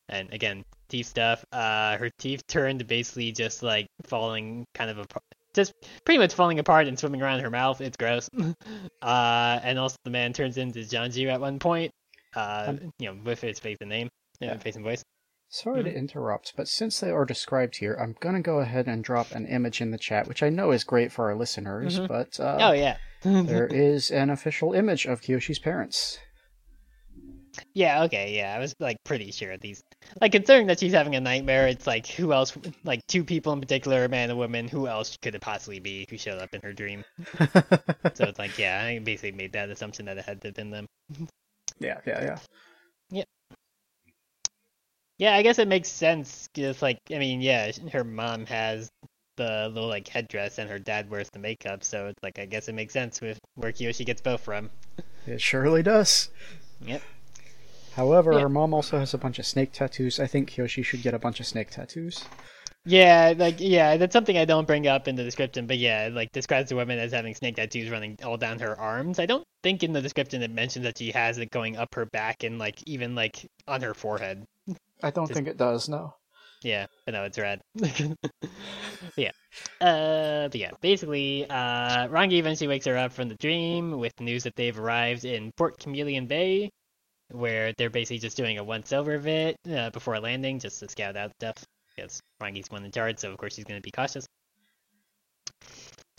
And 0.08 0.32
again, 0.32 0.64
teeth 0.88 1.06
stuff. 1.06 1.44
Uh, 1.52 1.96
her 1.98 2.10
teeth 2.18 2.42
turned 2.46 2.86
basically 2.86 3.32
just 3.32 3.62
like 3.62 3.86
falling 4.04 4.64
kind 4.74 4.90
of 4.90 4.98
apart, 4.98 5.22
just 5.58 5.72
pretty 6.04 6.18
much 6.18 6.34
falling 6.34 6.60
apart 6.60 6.86
and 6.86 6.96
swimming 6.96 7.20
around 7.20 7.40
her 7.40 7.50
mouth. 7.50 7.80
It's 7.80 7.96
gross. 7.96 8.30
uh, 9.02 9.60
and 9.62 9.78
also 9.78 9.96
the 10.04 10.10
man 10.10 10.32
turns 10.32 10.56
into 10.56 10.78
Jianzhu 10.80 11.28
at 11.32 11.40
one 11.40 11.58
point. 11.58 11.90
Uh, 12.36 12.66
um, 12.68 12.92
you 13.00 13.08
know, 13.08 13.20
with 13.24 13.40
his 13.40 13.58
face 13.58 13.78
and 13.80 13.90
name, 13.90 14.08
yeah, 14.38 14.56
face 14.58 14.76
and 14.76 14.84
voice. 14.84 15.02
Sorry 15.50 15.80
mm-hmm. 15.80 15.90
to 15.90 15.96
interrupt, 15.96 16.52
but 16.56 16.68
since 16.68 17.00
they 17.00 17.10
are 17.10 17.24
described 17.24 17.78
here, 17.78 17.94
I'm 18.00 18.14
gonna 18.20 18.42
go 18.42 18.60
ahead 18.60 18.86
and 18.86 19.02
drop 19.02 19.32
an 19.32 19.46
image 19.46 19.80
in 19.80 19.90
the 19.90 19.98
chat, 19.98 20.28
which 20.28 20.42
I 20.42 20.50
know 20.50 20.70
is 20.70 20.84
great 20.84 21.10
for 21.10 21.30
our 21.30 21.34
listeners. 21.34 21.98
Mm-hmm. 21.98 22.06
But 22.06 22.38
uh, 22.38 22.58
oh 22.60 22.72
yeah, 22.72 22.98
there 23.22 23.66
is 23.66 24.10
an 24.10 24.30
official 24.30 24.74
image 24.74 25.06
of 25.06 25.22
Kyoshi's 25.22 25.58
parents. 25.58 26.18
Yeah, 27.74 28.04
okay, 28.04 28.36
yeah, 28.36 28.54
I 28.54 28.58
was 28.58 28.74
like 28.80 28.96
pretty 29.04 29.30
sure 29.30 29.50
at 29.50 29.62
least. 29.62 29.82
Like 30.20 30.32
considering 30.32 30.66
that 30.68 30.80
she's 30.80 30.92
having 30.92 31.14
a 31.14 31.20
nightmare, 31.20 31.68
it's 31.68 31.86
like 31.86 32.06
who 32.06 32.32
else? 32.32 32.56
Like 32.84 33.06
two 33.06 33.24
people 33.24 33.52
in 33.52 33.60
particular, 33.60 34.04
a 34.04 34.08
man 34.08 34.24
and 34.24 34.32
a 34.32 34.36
woman. 34.36 34.68
Who 34.68 34.86
else 34.86 35.16
could 35.20 35.34
it 35.34 35.40
possibly 35.40 35.80
be 35.80 36.06
who 36.08 36.18
showed 36.18 36.40
up 36.40 36.54
in 36.54 36.60
her 36.62 36.72
dream? 36.72 37.04
so 38.14 38.24
it's 38.24 38.38
like, 38.38 38.58
yeah, 38.58 38.82
I 38.84 38.98
basically 38.98 39.32
made 39.32 39.52
that 39.52 39.70
assumption 39.70 40.06
that 40.06 40.18
it 40.18 40.24
had 40.24 40.40
to 40.42 40.48
have 40.48 40.54
been 40.54 40.70
them. 40.70 40.86
yeah, 41.78 41.98
yeah, 42.06 42.22
yeah. 42.22 42.38
Yeah. 43.10 43.24
Yeah, 45.18 45.34
I 45.34 45.42
guess 45.42 45.58
it 45.58 45.68
makes 45.68 45.88
sense. 45.88 46.48
It's 46.54 46.80
like, 46.80 46.98
I 47.12 47.18
mean, 47.18 47.40
yeah, 47.40 47.72
her 47.92 48.04
mom 48.04 48.46
has 48.46 48.88
the 49.36 49.70
little 49.72 49.88
like 49.88 50.06
headdress, 50.06 50.58
and 50.58 50.68
her 50.68 50.78
dad 50.78 51.10
wears 51.10 51.30
the 51.30 51.38
makeup, 51.38 51.82
so 51.82 52.06
it's 52.08 52.22
like, 52.22 52.38
I 52.38 52.46
guess 52.46 52.68
it 52.68 52.74
makes 52.74 52.92
sense 52.92 53.20
with 53.20 53.38
where 53.54 53.72
Kyoshi 53.72 54.04
gets 54.04 54.20
both 54.20 54.42
from. 54.42 54.70
It 55.26 55.40
surely 55.40 55.82
does. 55.82 56.30
Yep. 56.80 57.02
However, 57.98 58.32
yeah. 58.32 58.42
her 58.42 58.48
mom 58.48 58.74
also 58.74 58.96
has 58.96 59.12
a 59.12 59.18
bunch 59.18 59.40
of 59.40 59.44
snake 59.44 59.72
tattoos. 59.72 60.20
I 60.20 60.28
think 60.28 60.48
Kyoshi 60.52 60.84
should 60.84 61.02
get 61.02 61.14
a 61.14 61.18
bunch 61.18 61.40
of 61.40 61.46
snake 61.46 61.72
tattoos. 61.72 62.24
Yeah, 62.84 63.34
like 63.36 63.56
yeah, 63.58 63.96
that's 63.96 64.12
something 64.12 64.38
I 64.38 64.44
don't 64.44 64.68
bring 64.68 64.86
up 64.86 65.08
in 65.08 65.16
the 65.16 65.24
description, 65.24 65.66
but 65.66 65.78
yeah, 65.78 66.08
like 66.12 66.30
describes 66.30 66.68
the 66.68 66.76
woman 66.76 67.00
as 67.00 67.10
having 67.10 67.34
snake 67.34 67.56
tattoos 67.56 67.90
running 67.90 68.16
all 68.22 68.36
down 68.36 68.60
her 68.60 68.78
arms. 68.78 69.18
I 69.18 69.26
don't 69.26 69.44
think 69.64 69.82
in 69.82 69.92
the 69.92 70.00
description 70.00 70.42
it 70.42 70.52
mentions 70.52 70.84
that 70.84 70.96
she 70.96 71.10
has 71.10 71.38
it 71.38 71.50
going 71.50 71.76
up 71.76 71.92
her 71.96 72.06
back 72.06 72.44
and 72.44 72.56
like 72.56 72.80
even 72.86 73.16
like 73.16 73.44
on 73.66 73.82
her 73.82 73.94
forehead. 73.94 74.44
I 75.02 75.10
don't 75.10 75.26
Just, 75.26 75.34
think 75.34 75.48
it 75.48 75.56
does, 75.56 75.88
no. 75.88 76.14
Yeah, 76.62 76.86
but 77.04 77.14
no, 77.14 77.24
it's 77.24 77.36
red. 77.36 77.60
yeah. 79.16 79.32
Uh, 79.80 80.46
but 80.46 80.54
yeah, 80.54 80.70
basically, 80.80 81.50
uh, 81.50 82.06
Rangi 82.06 82.34
eventually 82.34 82.68
wakes 82.68 82.86
her 82.86 82.96
up 82.96 83.12
from 83.12 83.28
the 83.28 83.36
dream 83.36 83.98
with 83.98 84.20
news 84.20 84.44
that 84.44 84.54
they've 84.54 84.78
arrived 84.78 85.24
in 85.24 85.50
Port 85.56 85.78
Chameleon 85.78 86.26
Bay, 86.26 86.70
where 87.30 87.72
they're 87.76 87.90
basically 87.90 88.18
just 88.18 88.36
doing 88.36 88.58
a 88.58 88.64
once 88.64 88.92
over 88.92 89.14
of 89.14 89.26
it 89.26 89.56
uh, 89.70 89.90
before 89.90 90.18
landing, 90.20 90.58
just 90.58 90.80
to 90.80 90.88
scout 90.88 91.16
out 91.16 91.32
stuff. 91.38 91.64
Because 91.94 92.20
Rangi's 92.40 92.70
one 92.70 92.84
in 92.84 92.92
charge, 92.92 93.18
so 93.18 93.30
of 93.30 93.38
course 93.38 93.56
he's 93.56 93.64
going 93.64 93.80
to 93.80 93.84
be 93.84 93.90
cautious. 93.90 94.26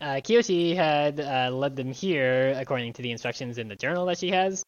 Uh, 0.02 0.22
Kyoshi 0.22 0.76
had 0.76 1.19
uh, 1.19 1.49
led 1.53 1.76
them 1.76 1.91
here 1.91 2.53
according 2.57 2.94
to 2.94 3.02
the 3.02 3.11
instructions 3.11 3.57
in 3.57 3.68
the 3.68 3.76
journal 3.76 4.06
that 4.06 4.18
she 4.18 4.30
has. 4.31 4.64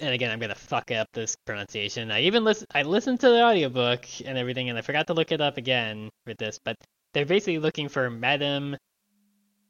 And 0.00 0.12
again, 0.12 0.32
I'm 0.32 0.40
gonna 0.40 0.56
fuck 0.56 0.90
up 0.90 1.06
this 1.12 1.36
pronunciation. 1.46 2.10
I 2.10 2.22
even 2.22 2.42
listen. 2.42 2.66
I 2.74 2.82
listened 2.82 3.20
to 3.20 3.28
the 3.28 3.44
audiobook 3.44 4.06
and 4.24 4.36
everything, 4.36 4.68
and 4.68 4.76
I 4.76 4.82
forgot 4.82 5.06
to 5.06 5.14
look 5.14 5.30
it 5.30 5.40
up 5.40 5.56
again 5.56 6.10
with 6.26 6.36
this. 6.36 6.58
But 6.64 6.76
they're 7.12 7.24
basically 7.24 7.58
looking 7.58 7.88
for 7.88 8.10
Madame 8.10 8.76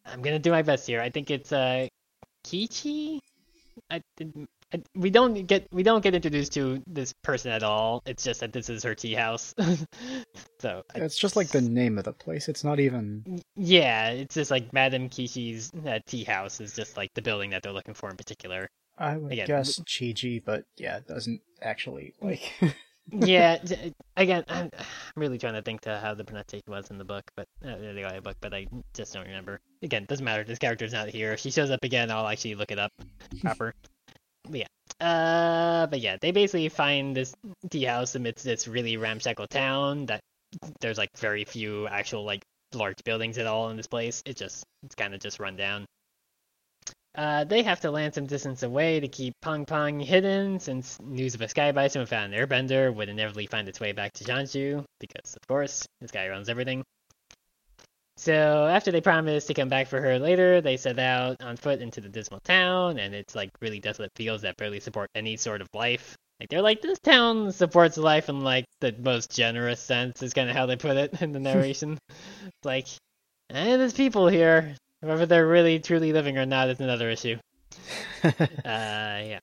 I'm 0.06 0.22
gonna 0.22 0.38
do 0.38 0.50
my 0.50 0.62
best 0.62 0.86
here. 0.86 1.00
I 1.00 1.10
think 1.10 1.30
it's 1.30 1.52
uh 1.52 1.88
Kichi. 2.44 3.20
I, 3.90 4.00
I, 4.20 4.24
we 4.94 5.10
don't 5.10 5.46
get 5.46 5.66
we 5.72 5.82
don't 5.82 6.02
get 6.02 6.14
introduced 6.14 6.52
to 6.54 6.82
this 6.86 7.12
person 7.22 7.50
at 7.52 7.62
all. 7.62 8.02
It's 8.06 8.24
just 8.24 8.40
that 8.40 8.52
this 8.52 8.68
is 8.68 8.82
her 8.82 8.94
tea 8.94 9.14
house. 9.14 9.54
so 10.60 10.82
I- 10.94 10.98
It's 11.00 11.18
just 11.18 11.36
like 11.36 11.48
the 11.48 11.60
name 11.60 11.98
of 11.98 12.04
the 12.04 12.12
place. 12.12 12.48
It's 12.48 12.64
not 12.64 12.80
even. 12.80 13.40
yeah, 13.56 14.10
it's 14.10 14.34
just 14.34 14.50
like 14.50 14.72
Madame 14.72 15.08
Kishi's 15.08 15.70
uh, 15.86 15.98
tea 16.06 16.24
house 16.24 16.60
is 16.60 16.74
just 16.74 16.96
like 16.96 17.12
the 17.14 17.22
building 17.22 17.50
that 17.50 17.62
they're 17.62 17.72
looking 17.72 17.94
for 17.94 18.10
in 18.10 18.16
particular. 18.16 18.68
I 18.96 19.16
would 19.16 19.32
Again, 19.32 19.46
guess 19.46 19.78
Chiji, 19.80 20.42
but 20.44 20.64
yeah, 20.76 20.98
it 20.98 21.08
doesn't 21.08 21.40
actually 21.62 22.14
like. 22.20 22.52
yeah, 23.10 23.58
again, 24.16 24.44
I'm, 24.48 24.70
I'm 24.72 24.84
really 25.16 25.36
trying 25.36 25.54
to 25.54 25.62
think 25.62 25.80
to 25.82 25.98
how 25.98 26.14
the 26.14 26.22
pronunciation 26.24 26.70
was 26.70 26.90
in 26.90 26.98
the 26.98 27.04
book, 27.04 27.24
but 27.34 27.46
uh, 27.64 27.76
the 27.76 28.04
audio 28.04 28.20
book, 28.20 28.36
but 28.40 28.54
I 28.54 28.66
just 28.94 29.12
don't 29.12 29.26
remember. 29.26 29.60
Again, 29.82 30.04
doesn't 30.08 30.24
matter. 30.24 30.44
This 30.44 30.60
character's 30.60 30.92
not 30.92 31.08
here. 31.08 31.32
If 31.32 31.40
she 31.40 31.50
shows 31.50 31.70
up 31.70 31.82
again, 31.82 32.10
I'll 32.12 32.28
actually 32.28 32.54
look 32.54 32.70
it 32.70 32.78
up 32.78 32.92
proper. 33.40 33.74
But 34.48 34.60
yeah, 34.60 34.66
uh, 35.06 35.86
but 35.86 36.00
yeah, 36.00 36.16
they 36.20 36.30
basically 36.30 36.68
find 36.68 37.16
this 37.16 37.34
tea 37.70 37.84
house 37.84 38.14
amidst 38.14 38.44
this 38.44 38.68
really 38.68 38.96
ramshackle 38.96 39.46
town. 39.48 40.06
That 40.06 40.20
there's 40.80 40.98
like 40.98 41.10
very 41.16 41.44
few 41.44 41.86
actual 41.88 42.24
like 42.24 42.42
large 42.74 43.02
buildings 43.04 43.38
at 43.38 43.46
all 43.46 43.70
in 43.70 43.76
this 43.76 43.86
place. 43.86 44.22
It 44.26 44.36
just 44.36 44.64
it's 44.82 44.94
kind 44.94 45.14
of 45.14 45.20
just 45.20 45.40
run 45.40 45.56
down. 45.56 45.86
Uh, 47.16 47.44
they 47.44 47.62
have 47.62 47.78
to 47.80 47.92
land 47.92 48.12
some 48.12 48.26
distance 48.26 48.64
away 48.64 48.98
to 48.98 49.06
keep 49.06 49.34
Pengpeng 49.40 50.04
hidden, 50.04 50.58
since 50.58 51.00
news 51.00 51.36
of 51.36 51.42
a 51.42 51.48
Sky 51.48 51.70
Bison 51.70 52.00
without 52.00 52.24
an 52.24 52.32
airbender 52.32 52.92
would 52.92 53.08
inevitably 53.08 53.46
find 53.46 53.68
its 53.68 53.78
way 53.78 53.92
back 53.92 54.12
to 54.14 54.24
Jianzhu, 54.24 54.84
because, 54.98 55.36
of 55.36 55.46
course, 55.46 55.86
this 56.00 56.10
guy 56.10 56.28
runs 56.28 56.48
everything. 56.48 56.82
So, 58.16 58.66
after 58.66 58.92
they 58.92 59.00
promise 59.00 59.46
to 59.46 59.54
come 59.54 59.68
back 59.68 59.88
for 59.88 60.00
her 60.00 60.18
later, 60.18 60.60
they 60.60 60.76
set 60.76 60.98
out 60.98 61.42
on 61.42 61.56
foot 61.56 61.80
into 61.80 62.00
the 62.00 62.08
dismal 62.08 62.40
town, 62.40 62.98
and 62.98 63.14
it's 63.14 63.34
like 63.34 63.50
really 63.60 63.80
desolate 63.80 64.12
fields 64.14 64.42
that 64.42 64.56
barely 64.56 64.80
support 64.80 65.10
any 65.14 65.36
sort 65.36 65.60
of 65.60 65.68
life. 65.74 66.16
Like, 66.40 66.48
they're 66.48 66.62
like, 66.62 66.80
this 66.80 66.98
town 67.00 67.52
supports 67.52 67.96
life 67.96 68.28
in, 68.28 68.40
like, 68.40 68.64
the 68.80 68.94
most 68.98 69.30
generous 69.30 69.80
sense, 69.80 70.22
is 70.22 70.32
kind 70.32 70.48
of 70.50 70.56
how 70.56 70.66
they 70.66 70.76
put 70.76 70.96
it 70.96 71.22
in 71.22 71.32
the 71.32 71.40
narration. 71.40 71.98
it's 72.08 72.64
like, 72.64 72.86
eh, 73.50 73.76
there's 73.76 73.94
people 73.94 74.28
here. 74.28 74.74
Whether 75.00 75.26
they're 75.26 75.46
really 75.46 75.78
truly 75.80 76.12
living 76.12 76.38
or 76.38 76.46
not 76.46 76.68
is 76.70 76.80
another 76.80 77.10
issue. 77.10 77.36
Uh, 78.24 78.30
yeah. 78.64 79.38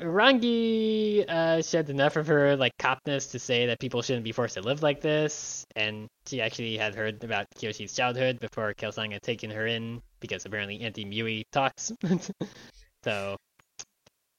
Rangi 0.00 1.24
uh, 1.28 1.62
sheds 1.62 1.90
enough 1.90 2.16
of 2.16 2.26
her 2.28 2.56
like 2.56 2.76
copness 2.78 3.30
to 3.32 3.38
say 3.38 3.66
that 3.66 3.80
people 3.80 4.02
shouldn't 4.02 4.24
be 4.24 4.32
forced 4.32 4.54
to 4.54 4.62
live 4.62 4.82
like 4.82 5.00
this, 5.00 5.64
and 5.76 6.08
she 6.26 6.40
actually 6.40 6.76
had 6.78 6.94
heard 6.94 7.22
about 7.24 7.46
Kyoshi's 7.56 7.94
childhood 7.94 8.40
before 8.40 8.74
Kelsang 8.74 9.12
had 9.12 9.22
taken 9.22 9.50
her 9.50 9.66
in, 9.66 10.02
because 10.20 10.44
apparently 10.46 10.80
Auntie 10.82 11.04
Mui 11.04 11.44
talks. 11.52 11.92
so, 13.04 13.36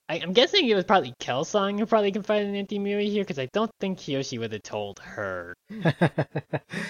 I, 0.09 0.19
I'm 0.19 0.33
guessing 0.33 0.67
it 0.67 0.75
was 0.75 0.85
probably 0.85 1.13
Kelsang 1.19 1.79
who 1.79 1.85
probably 1.85 2.11
confided 2.11 2.49
in 2.49 2.55
Auntie 2.55 2.79
Mui 2.79 3.09
here, 3.09 3.23
because 3.23 3.39
I 3.39 3.47
don't 3.53 3.71
think 3.79 3.99
Kyoshi 3.99 4.39
would 4.39 4.51
have 4.53 4.63
told 4.63 4.99
her. 4.99 5.55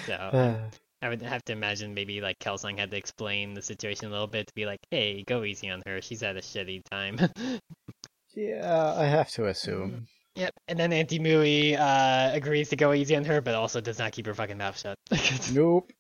So 0.06 0.14
Uh, 0.14 0.69
I 1.02 1.10
would 1.10 1.22
have 1.23 1.43
to 1.45 1.53
imagine 1.53 1.93
maybe 1.93 2.22
like 2.22 2.39
Kelsang 2.39 2.77
had 2.80 2.91
to 2.91 2.98
explain 2.98 3.53
the 3.53 3.61
situation 3.61 4.07
a 4.07 4.11
little 4.11 4.27
bit 4.27 4.48
to 4.48 4.53
be 4.56 4.65
like, 4.65 4.80
hey, 4.91 5.23
go 5.27 5.43
easy 5.43 5.69
on 5.69 5.81
her. 5.85 6.02
She's 6.02 6.22
had 6.22 6.38
a 6.38 6.41
shitty 6.41 6.84
time. 6.91 7.19
yeah, 8.36 8.94
I 8.95 9.06
have 9.06 9.30
to 9.32 9.48
assume. 9.48 10.08
Yep, 10.36 10.53
and 10.68 10.80
then 10.80 10.94
Auntie 10.94 11.20
Mui 11.20 11.78
uh, 11.78 12.32
agrees 12.34 12.70
to 12.70 12.76
go 12.76 12.94
easy 12.94 13.16
on 13.16 13.26
her, 13.26 13.41
but 13.41 13.53
also 13.53 13.82
does 13.82 13.99
not 13.99 14.14
keep 14.14 14.26
her 14.26 14.34
fucking 14.34 14.58
mouth 14.58 14.80
shut. 14.80 14.98
Nope. 15.53 15.91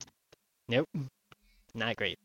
nope, 0.69 0.87
not 1.75 1.95
great. 1.97 2.17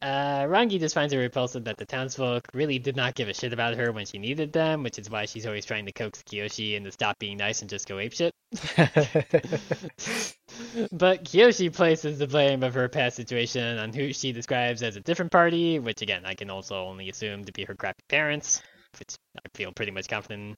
Uh, 0.00 0.44
Rangi 0.44 0.78
just 0.78 0.94
finds 0.94 1.12
it 1.12 1.16
repulsive 1.16 1.64
that 1.64 1.76
the 1.76 1.84
townsfolk 1.84 2.46
really 2.54 2.78
did 2.78 2.94
not 2.94 3.16
give 3.16 3.28
a 3.28 3.34
shit 3.34 3.52
about 3.52 3.74
her 3.74 3.90
when 3.90 4.06
she 4.06 4.18
needed 4.18 4.52
them, 4.52 4.84
which 4.84 4.96
is 4.96 5.10
why 5.10 5.24
she's 5.24 5.44
always 5.44 5.64
trying 5.64 5.86
to 5.86 5.92
coax 5.92 6.22
Kyoshi 6.22 6.74
into 6.74 6.92
stop 6.92 7.18
being 7.18 7.36
nice 7.36 7.62
and 7.62 7.68
just 7.68 7.88
go 7.88 7.96
apeshit. 7.96 8.30
but 10.92 11.24
Kyoshi 11.24 11.74
places 11.74 12.18
the 12.18 12.28
blame 12.28 12.62
of 12.62 12.74
her 12.74 12.88
past 12.88 13.16
situation 13.16 13.78
on 13.78 13.92
who 13.92 14.12
she 14.12 14.30
describes 14.30 14.84
as 14.84 14.94
a 14.94 15.00
different 15.00 15.32
party, 15.32 15.80
which 15.80 16.00
again 16.00 16.22
I 16.24 16.34
can 16.34 16.48
also 16.48 16.76
only 16.76 17.08
assume 17.08 17.44
to 17.46 17.52
be 17.52 17.64
her 17.64 17.74
crappy 17.74 18.04
parents, 18.08 18.62
I 19.36 19.48
feel 19.54 19.72
pretty 19.72 19.92
much 19.92 20.08
confident 20.08 20.56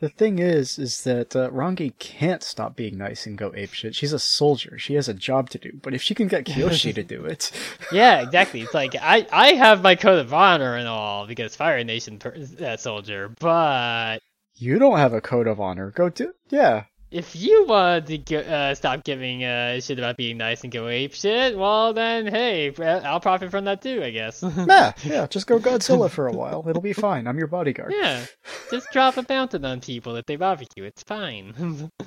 the 0.00 0.08
thing 0.08 0.38
is, 0.38 0.78
is 0.78 1.04
that 1.04 1.34
uh, 1.34 1.50
Rangi 1.50 1.98
can't 1.98 2.42
stop 2.42 2.76
being 2.76 2.98
nice 2.98 3.26
and 3.26 3.36
go 3.36 3.50
apeshit. 3.50 3.94
She's 3.94 4.12
a 4.12 4.18
soldier. 4.18 4.78
She 4.78 4.94
has 4.94 5.08
a 5.08 5.14
job 5.14 5.50
to 5.50 5.58
do. 5.58 5.72
But 5.82 5.94
if 5.94 6.02
she 6.02 6.14
can 6.14 6.28
get 6.28 6.44
Kyoshi 6.44 6.94
to 6.94 7.02
do 7.02 7.24
it, 7.24 7.50
Yeah, 7.92 8.22
exactly. 8.22 8.62
It's 8.62 8.74
like 8.74 8.94
I 9.00 9.26
I 9.32 9.52
have 9.54 9.82
my 9.82 9.94
code 9.94 10.18
of 10.18 10.32
honor 10.32 10.76
and 10.76 10.88
all 10.88 11.26
because 11.26 11.56
Fire 11.56 11.82
Nation 11.84 12.18
per- 12.18 12.36
uh, 12.64 12.76
soldier, 12.76 13.32
but 13.40 14.20
you 14.54 14.78
don't 14.78 14.98
have 14.98 15.12
a 15.12 15.20
code 15.20 15.46
of 15.46 15.60
honor. 15.60 15.90
Go 15.90 16.08
do. 16.08 16.32
Yeah. 16.48 16.84
If 17.10 17.36
you 17.36 17.66
want 17.66 18.06
to 18.08 18.52
uh, 18.52 18.74
stop 18.74 19.04
giving 19.04 19.44
uh, 19.44 19.80
shit 19.80 19.98
about 19.98 20.16
being 20.16 20.36
nice 20.38 20.62
and 20.64 20.72
go 20.72 20.88
ape 20.88 21.14
shit, 21.14 21.56
well 21.56 21.92
then 21.92 22.26
hey, 22.26 22.74
I'll 22.76 23.20
profit 23.20 23.50
from 23.50 23.64
that 23.66 23.80
too, 23.80 24.02
I 24.02 24.10
guess. 24.10 24.42
Yeah. 24.66 24.92
Yeah. 25.04 25.26
Just 25.28 25.46
go 25.46 25.58
Godzilla 25.58 26.10
for 26.10 26.26
a 26.26 26.32
while. 26.32 26.64
It'll 26.68 26.82
be 26.82 26.92
fine. 26.92 27.26
I'm 27.26 27.38
your 27.38 27.46
bodyguard. 27.46 27.92
yeah, 27.96 28.26
just 28.70 28.90
drop 28.90 29.16
a 29.16 29.22
fountain 29.22 29.64
on 29.64 29.80
people 29.80 30.16
if 30.16 30.26
they 30.26 30.36
barbecue. 30.36 30.84
It's 30.84 31.02
fine. 31.02 31.90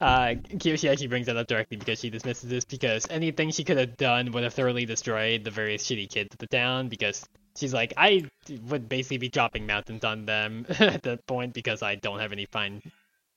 Uh, 0.00 0.34
Kyoshi 0.54 0.88
actually 0.88 1.08
brings 1.08 1.26
that 1.26 1.36
up 1.36 1.48
directly 1.48 1.76
because 1.76 1.98
she 1.98 2.10
dismisses 2.10 2.48
this 2.48 2.64
because 2.64 3.08
anything 3.10 3.50
she 3.50 3.64
could 3.64 3.76
have 3.76 3.96
done 3.96 4.30
would 4.30 4.44
have 4.44 4.54
thoroughly 4.54 4.84
destroyed 4.84 5.42
the 5.42 5.50
various 5.50 5.84
shitty 5.84 6.08
kids 6.08 6.32
of 6.32 6.38
the 6.38 6.46
town 6.46 6.88
because 6.88 7.26
she's 7.56 7.74
like, 7.74 7.92
I 7.96 8.22
would 8.68 8.88
basically 8.88 9.18
be 9.18 9.28
dropping 9.28 9.66
mountains 9.66 10.04
on 10.04 10.26
them 10.26 10.64
at 10.78 11.02
that 11.02 11.26
point 11.26 11.54
because 11.54 11.82
I 11.82 11.96
don't 11.96 12.20
have 12.20 12.30
any 12.30 12.46
fine 12.46 12.82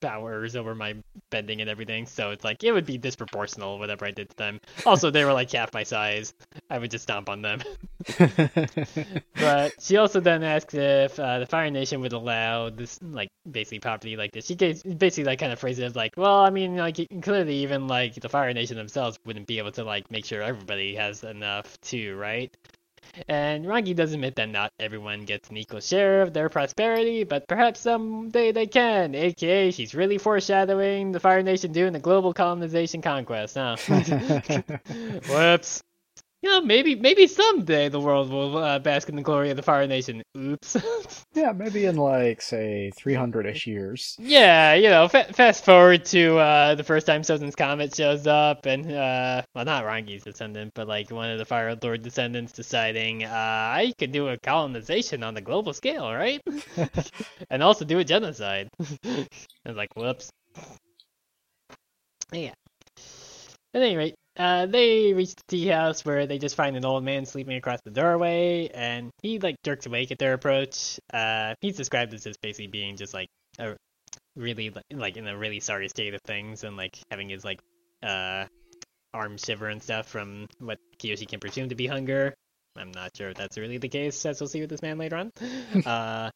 powers 0.04 0.56
over 0.56 0.76
my 0.76 0.96
bending 1.32 1.62
and 1.62 1.70
everything. 1.70 2.06
So 2.06 2.32
it's 2.32 2.44
like, 2.44 2.64
it 2.64 2.72
would 2.72 2.86
be 2.86 3.00
disproportional 3.00 3.80
whatever 3.80 4.06
I 4.06 4.12
did 4.12 4.30
to 4.30 4.36
them. 4.36 4.60
Also, 4.86 5.10
they 5.10 5.26
were 5.26 5.34
like 5.34 5.52
half 5.52 5.74
my 5.74 5.84
size. 5.84 6.34
I 6.70 6.78
would 6.78 6.92
just 6.92 7.04
stomp 7.04 7.30
on 7.30 7.42
them. 7.42 7.62
But 9.36 9.74
she 9.80 9.98
also 9.98 10.20
then 10.20 10.44
asks 10.44 10.74
if 10.74 11.20
uh, 11.20 11.40
the 11.40 11.46
Fire 11.46 11.70
Nation 11.70 12.02
would 12.02 12.14
allow 12.14 12.70
this, 12.70 13.00
like, 13.02 13.30
basically 13.50 13.80
property 13.80 14.16
like 14.16 14.32
this. 14.32 14.46
She 14.46 14.56
basically 14.56 15.24
like 15.26 15.40
kind 15.40 15.52
of 15.52 15.60
phrased 15.60 15.80
it 15.80 15.84
as 15.84 15.96
like, 15.96 16.14
well, 16.18 16.42
I 16.42 16.50
mean, 16.50 16.78
like 16.78 16.98
clearly 17.22 17.56
even 17.58 17.88
like 17.88 18.16
the 18.16 18.30
Fire 18.30 18.54
Nation 18.54 18.78
themselves 18.78 19.18
wouldn't 19.26 19.48
be 19.48 19.58
able 19.58 19.72
to 19.74 19.84
like 19.84 20.10
make 20.12 20.26
sure 20.26 20.42
everybody 20.42 20.96
has 20.96 21.24
enough 21.24 21.80
too, 21.82 22.16
right? 22.16 22.56
And 23.28 23.66
Rangi 23.66 23.96
does 23.96 24.14
admit 24.14 24.36
that 24.36 24.50
not 24.50 24.72
everyone 24.80 25.26
gets 25.26 25.50
an 25.50 25.58
equal 25.58 25.80
share 25.80 26.22
of 26.22 26.34
their 26.34 26.50
prosperity, 26.50 27.24
but 27.24 27.48
perhaps 27.48 27.82
someday 27.82 28.52
they 28.52 28.68
can. 28.68 29.16
AKA, 29.16 29.72
she's 29.72 29.94
really 29.94 30.18
foreshadowing 30.18 31.12
the 31.12 31.20
Fire 31.20 31.44
Nation 31.44 31.72
doing 31.72 31.94
the 31.94 32.00
global 32.00 32.34
colonization 32.34 33.02
conquest, 33.02 33.56
huh? 33.56 33.76
Whoops. 35.30 35.84
You 36.44 36.50
know, 36.50 36.60
maybe 36.60 36.96
maybe 36.96 37.26
someday 37.26 37.88
the 37.88 38.02
world 38.02 38.30
will 38.30 38.58
uh, 38.58 38.78
bask 38.78 39.08
in 39.08 39.16
the 39.16 39.22
glory 39.22 39.50
of 39.50 39.56
the 39.56 39.64
Fire 39.64 39.88
Nation. 39.88 40.22
Oops. 40.38 40.76
yeah, 41.34 41.54
maybe 41.54 41.86
in 41.86 41.96
like 41.96 42.42
say 42.42 42.92
300ish 43.00 43.66
years. 43.66 44.18
yeah, 44.20 44.74
you 44.74 44.90
know, 44.90 45.08
fa- 45.08 45.32
fast 45.32 45.64
forward 45.64 46.04
to 46.08 46.38
uh, 46.40 46.76
the 46.76 46.84
first 46.84 47.08
time 47.08 47.22
Sozin's 47.22 47.56
Comet 47.56 47.96
shows 47.96 48.28
up, 48.28 48.66
and 48.66 48.92
uh, 48.92 49.42
well, 49.56 49.64
not 49.64 49.86
Rangi's 49.86 50.26
descendant, 50.26 50.74
but 50.76 50.86
like 50.86 51.10
one 51.12 51.30
of 51.30 51.38
the 51.38 51.46
Fire 51.46 51.78
Lord 51.82 52.02
descendants 52.02 52.52
deciding, 52.52 53.24
uh, 53.24 53.30
I 53.30 53.94
could 53.98 54.12
do 54.12 54.28
a 54.28 54.38
colonization 54.38 55.24
on 55.24 55.36
the 55.36 55.42
global 55.42 55.72
scale, 55.72 56.14
right? 56.14 56.42
and 57.50 57.64
also 57.64 57.86
do 57.86 58.00
a 58.00 58.04
genocide. 58.04 58.68
and 59.06 59.78
like, 59.78 59.96
whoops. 59.96 60.30
Yeah. 62.34 62.52
At 63.74 63.82
any 63.82 63.96
rate, 63.96 64.16
uh, 64.38 64.66
they 64.66 65.14
reach 65.14 65.36
the 65.36 65.44
tea 65.48 65.68
house 65.68 66.04
where 66.04 66.26
they 66.26 66.40
just 66.40 66.56
find 66.56 66.76
an 66.76 66.86
old 66.86 67.04
man 67.04 67.26
sleeping 67.26 67.56
across 67.56 67.80
the 67.84 67.92
doorway, 67.92 68.70
and 68.74 69.12
he 69.22 69.40
like 69.40 69.56
jerks 69.64 69.86
awake 69.86 70.12
at 70.12 70.18
their 70.18 70.34
approach. 70.34 71.00
Uh, 71.14 71.54
he's 71.62 71.78
described 71.78 72.14
as 72.14 72.24
just 72.24 72.42
basically 72.42 72.68
being 72.68 72.96
just 72.96 73.14
like 73.14 73.28
a 73.60 73.76
really 74.36 74.74
like, 74.92 75.18
in 75.18 75.28
a 75.28 75.38
really 75.38 75.60
sorry 75.60 75.88
state 75.90 76.14
of 76.14 76.22
things, 76.22 76.64
and 76.64 76.78
like 76.78 76.98
having 77.12 77.30
his 77.30 77.46
like 77.46 77.60
uh 78.02 78.46
arm 79.14 79.38
shiver 79.38 79.68
and 79.70 79.82
stuff 79.82 80.08
from 80.08 80.48
what 80.60 80.80
Kyoshi 80.98 81.28
can 81.28 81.40
presume 81.40 81.70
to 81.70 81.76
be 81.76 81.88
hunger. 81.88 82.34
I'm 82.76 82.92
not 82.92 83.16
sure 83.16 83.30
if 83.30 83.38
that's 83.38 83.58
really 83.58 83.78
the 83.78 83.90
case, 83.90 84.26
as 84.26 84.42
we'll 84.42 84.48
see 84.48 84.62
with 84.62 84.70
this 84.70 84.82
man 84.82 84.98
later 84.98 85.18
on. 85.18 85.32
uh, 85.86 86.32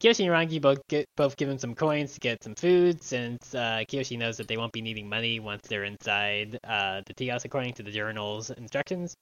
Kyoshi 0.00 0.24
and 0.24 0.30
Rangi 0.50 0.60
both 0.60 0.86
get 0.88 1.06
both 1.16 1.36
give 1.36 1.48
him 1.48 1.58
some 1.58 1.74
coins 1.74 2.14
to 2.14 2.20
get 2.20 2.42
some 2.42 2.54
food, 2.54 3.02
since 3.02 3.54
uh, 3.54 3.82
Kyoshi 3.88 4.18
knows 4.18 4.36
that 4.36 4.46
they 4.48 4.56
won't 4.56 4.72
be 4.72 4.82
needing 4.82 5.08
money 5.08 5.40
once 5.40 5.66
they're 5.68 5.84
inside 5.84 6.58
uh, 6.64 7.00
the 7.06 7.14
tea 7.14 7.28
house, 7.28 7.44
according 7.44 7.72
to 7.74 7.82
the 7.82 7.90
journal's 7.90 8.50
instructions. 8.50 9.14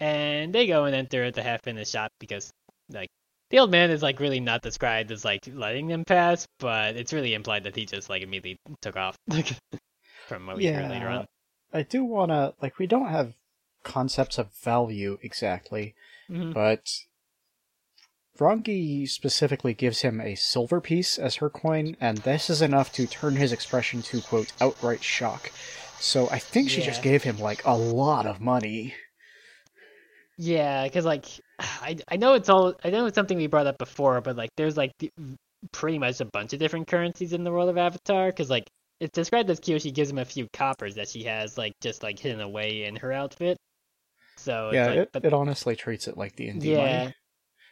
And 0.00 0.52
they 0.54 0.66
go 0.66 0.84
and 0.84 0.94
enter 0.94 1.30
the 1.30 1.42
half-finished 1.42 1.92
shop 1.92 2.10
because, 2.18 2.50
like, 2.88 3.08
the 3.50 3.58
old 3.58 3.70
man 3.70 3.90
is 3.90 4.02
like 4.02 4.18
really 4.18 4.40
not 4.40 4.62
described 4.62 5.10
as 5.12 5.24
like 5.26 5.40
letting 5.52 5.88
them 5.88 6.04
pass, 6.04 6.46
but 6.58 6.96
it's 6.96 7.12
really 7.12 7.34
implied 7.34 7.64
that 7.64 7.76
he 7.76 7.84
just 7.84 8.08
like 8.08 8.22
immediately 8.22 8.56
took 8.80 8.96
off 8.96 9.14
from 10.26 10.46
what 10.46 10.56
we 10.56 10.64
hear 10.64 10.88
later 10.88 11.08
on. 11.08 11.26
I 11.72 11.82
do 11.82 12.02
want 12.02 12.30
to 12.30 12.54
like 12.62 12.78
we 12.78 12.86
don't 12.86 13.08
have 13.08 13.34
concepts 13.84 14.38
of 14.38 14.52
value 14.54 15.18
exactly, 15.22 15.94
Mhm. 16.30 16.54
but 16.54 16.88
Rangi 18.42 19.08
specifically 19.08 19.72
gives 19.72 20.00
him 20.00 20.20
a 20.20 20.34
silver 20.34 20.80
piece 20.80 21.16
as 21.16 21.36
her 21.36 21.48
coin, 21.48 21.96
and 22.00 22.18
this 22.18 22.50
is 22.50 22.60
enough 22.60 22.92
to 22.94 23.06
turn 23.06 23.36
his 23.36 23.52
expression 23.52 24.02
to 24.02 24.20
quote 24.20 24.52
outright 24.60 25.02
shock. 25.04 25.52
So 26.00 26.28
I 26.28 26.40
think 26.40 26.68
she 26.68 26.82
just 26.82 27.02
gave 27.02 27.22
him 27.22 27.38
like 27.38 27.64
a 27.64 27.76
lot 27.76 28.26
of 28.26 28.40
money. 28.40 28.94
Yeah, 30.36 30.82
because 30.82 31.04
like 31.04 31.26
I 31.60 31.96
I 32.08 32.16
know 32.16 32.34
it's 32.34 32.48
all 32.48 32.74
I 32.82 32.90
know 32.90 33.06
it's 33.06 33.14
something 33.14 33.38
we 33.38 33.46
brought 33.46 33.68
up 33.68 33.78
before, 33.78 34.20
but 34.20 34.36
like 34.36 34.50
there's 34.56 34.76
like 34.76 34.90
the, 34.98 35.12
pretty 35.70 36.00
much 36.00 36.20
a 36.20 36.24
bunch 36.24 36.52
of 36.52 36.58
different 36.58 36.88
currencies 36.88 37.32
in 37.32 37.44
the 37.44 37.52
world 37.52 37.68
of 37.68 37.78
Avatar. 37.78 38.26
Because 38.26 38.50
like 38.50 38.68
it's 38.98 39.14
described 39.14 39.50
as 39.50 39.60
Kyoshi 39.60 39.94
gives 39.94 40.10
him 40.10 40.18
a 40.18 40.24
few 40.24 40.48
coppers 40.52 40.96
that 40.96 41.08
she 41.08 41.22
has 41.24 41.56
like 41.56 41.74
just 41.80 42.02
like 42.02 42.18
hidden 42.18 42.40
away 42.40 42.84
in 42.84 42.96
her 42.96 43.12
outfit. 43.12 43.56
So 44.36 44.70
it's 44.70 44.74
yeah, 44.74 44.86
like, 44.86 44.96
it, 44.96 45.08
but 45.12 45.24
it 45.24 45.32
honestly 45.32 45.76
treats 45.76 46.08
it 46.08 46.16
like 46.16 46.34
the 46.34 46.48
indie 46.48 46.64
yeah, 46.64 46.98
money. 46.98 47.14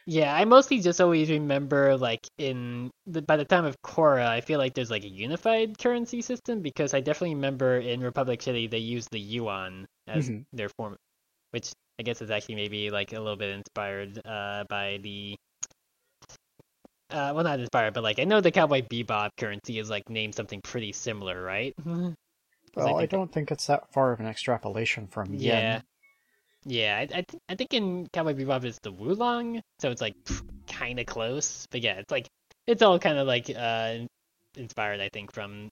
Yeah. 0.05 0.33
I 0.35 0.45
mostly 0.45 0.79
just 0.79 0.99
always 1.01 1.29
remember 1.29 1.97
like 1.97 2.27
in 2.37 2.89
the 3.05 3.21
by 3.21 3.37
the 3.37 3.45
time 3.45 3.65
of 3.65 3.75
Korra, 3.83 4.25
I 4.27 4.41
feel 4.41 4.59
like 4.59 4.73
there's 4.73 4.91
like 4.91 5.03
a 5.03 5.09
unified 5.09 5.77
currency 5.77 6.21
system 6.21 6.61
because 6.61 6.93
I 6.93 7.01
definitely 7.01 7.35
remember 7.35 7.77
in 7.79 8.01
Republic 8.01 8.41
City 8.41 8.67
they 8.67 8.79
use 8.79 9.07
the 9.11 9.19
yuan 9.19 9.85
as 10.07 10.29
Mhm. 10.29 10.43
their 10.53 10.69
form, 10.69 10.95
which 11.51 11.71
I 11.99 12.03
guess 12.03 12.21
is 12.21 12.31
actually 12.31 12.55
maybe 12.55 12.89
like 12.89 13.13
a 13.13 13.19
little 13.19 13.35
bit 13.37 13.49
inspired 13.55 14.19
uh 14.25 14.63
by 14.69 14.99
the. 15.01 15.35
Uh, 17.09 17.33
well, 17.35 17.43
not 17.43 17.59
inspired, 17.59 17.93
but 17.93 18.03
like 18.03 18.19
I 18.19 18.23
know 18.23 18.39
the 18.39 18.51
Cowboy 18.51 18.83
Bebop 18.83 19.31
currency 19.37 19.79
is 19.79 19.89
like 19.89 20.09
named 20.09 20.33
something 20.33 20.61
pretty 20.61 20.93
similar, 20.93 21.41
right? 21.41 21.73
Well, 22.73 22.95
I, 22.95 22.99
think- 23.01 23.11
don't 23.11 23.31
think 23.33 23.51
it's 23.51 23.67
that 23.67 23.91
far 23.91 24.13
of 24.13 24.21
an 24.21 24.27
extrapolation 24.27 25.05
from 25.07 25.33
Yeah. 25.33 25.59
yen. 25.73 25.83
Yeah, 26.65 26.97
I, 26.97 27.01
I, 27.01 27.21
th- 27.21 27.41
I 27.49 27.55
think 27.55 27.73
in 27.73 28.07
Cowboy 28.13 28.33
Bebop 28.33 28.63
it's 28.65 28.79
the 28.79 28.91
Woolong, 28.91 29.61
so 29.79 29.89
it's 29.89 30.01
like 30.01 30.15
kind 30.67 30.99
of 30.99 31.05
close. 31.07 31.67
But 31.71 31.81
yeah, 31.81 31.95
it's 31.95 32.11
like 32.11 32.27
it's 32.67 32.81
all 32.83 32.99
kind 32.99 33.17
of 33.17 33.27
like 33.27 33.49
uh 33.55 33.99
inspired, 34.55 34.99
I 35.01 35.09
think, 35.09 35.31
from 35.33 35.69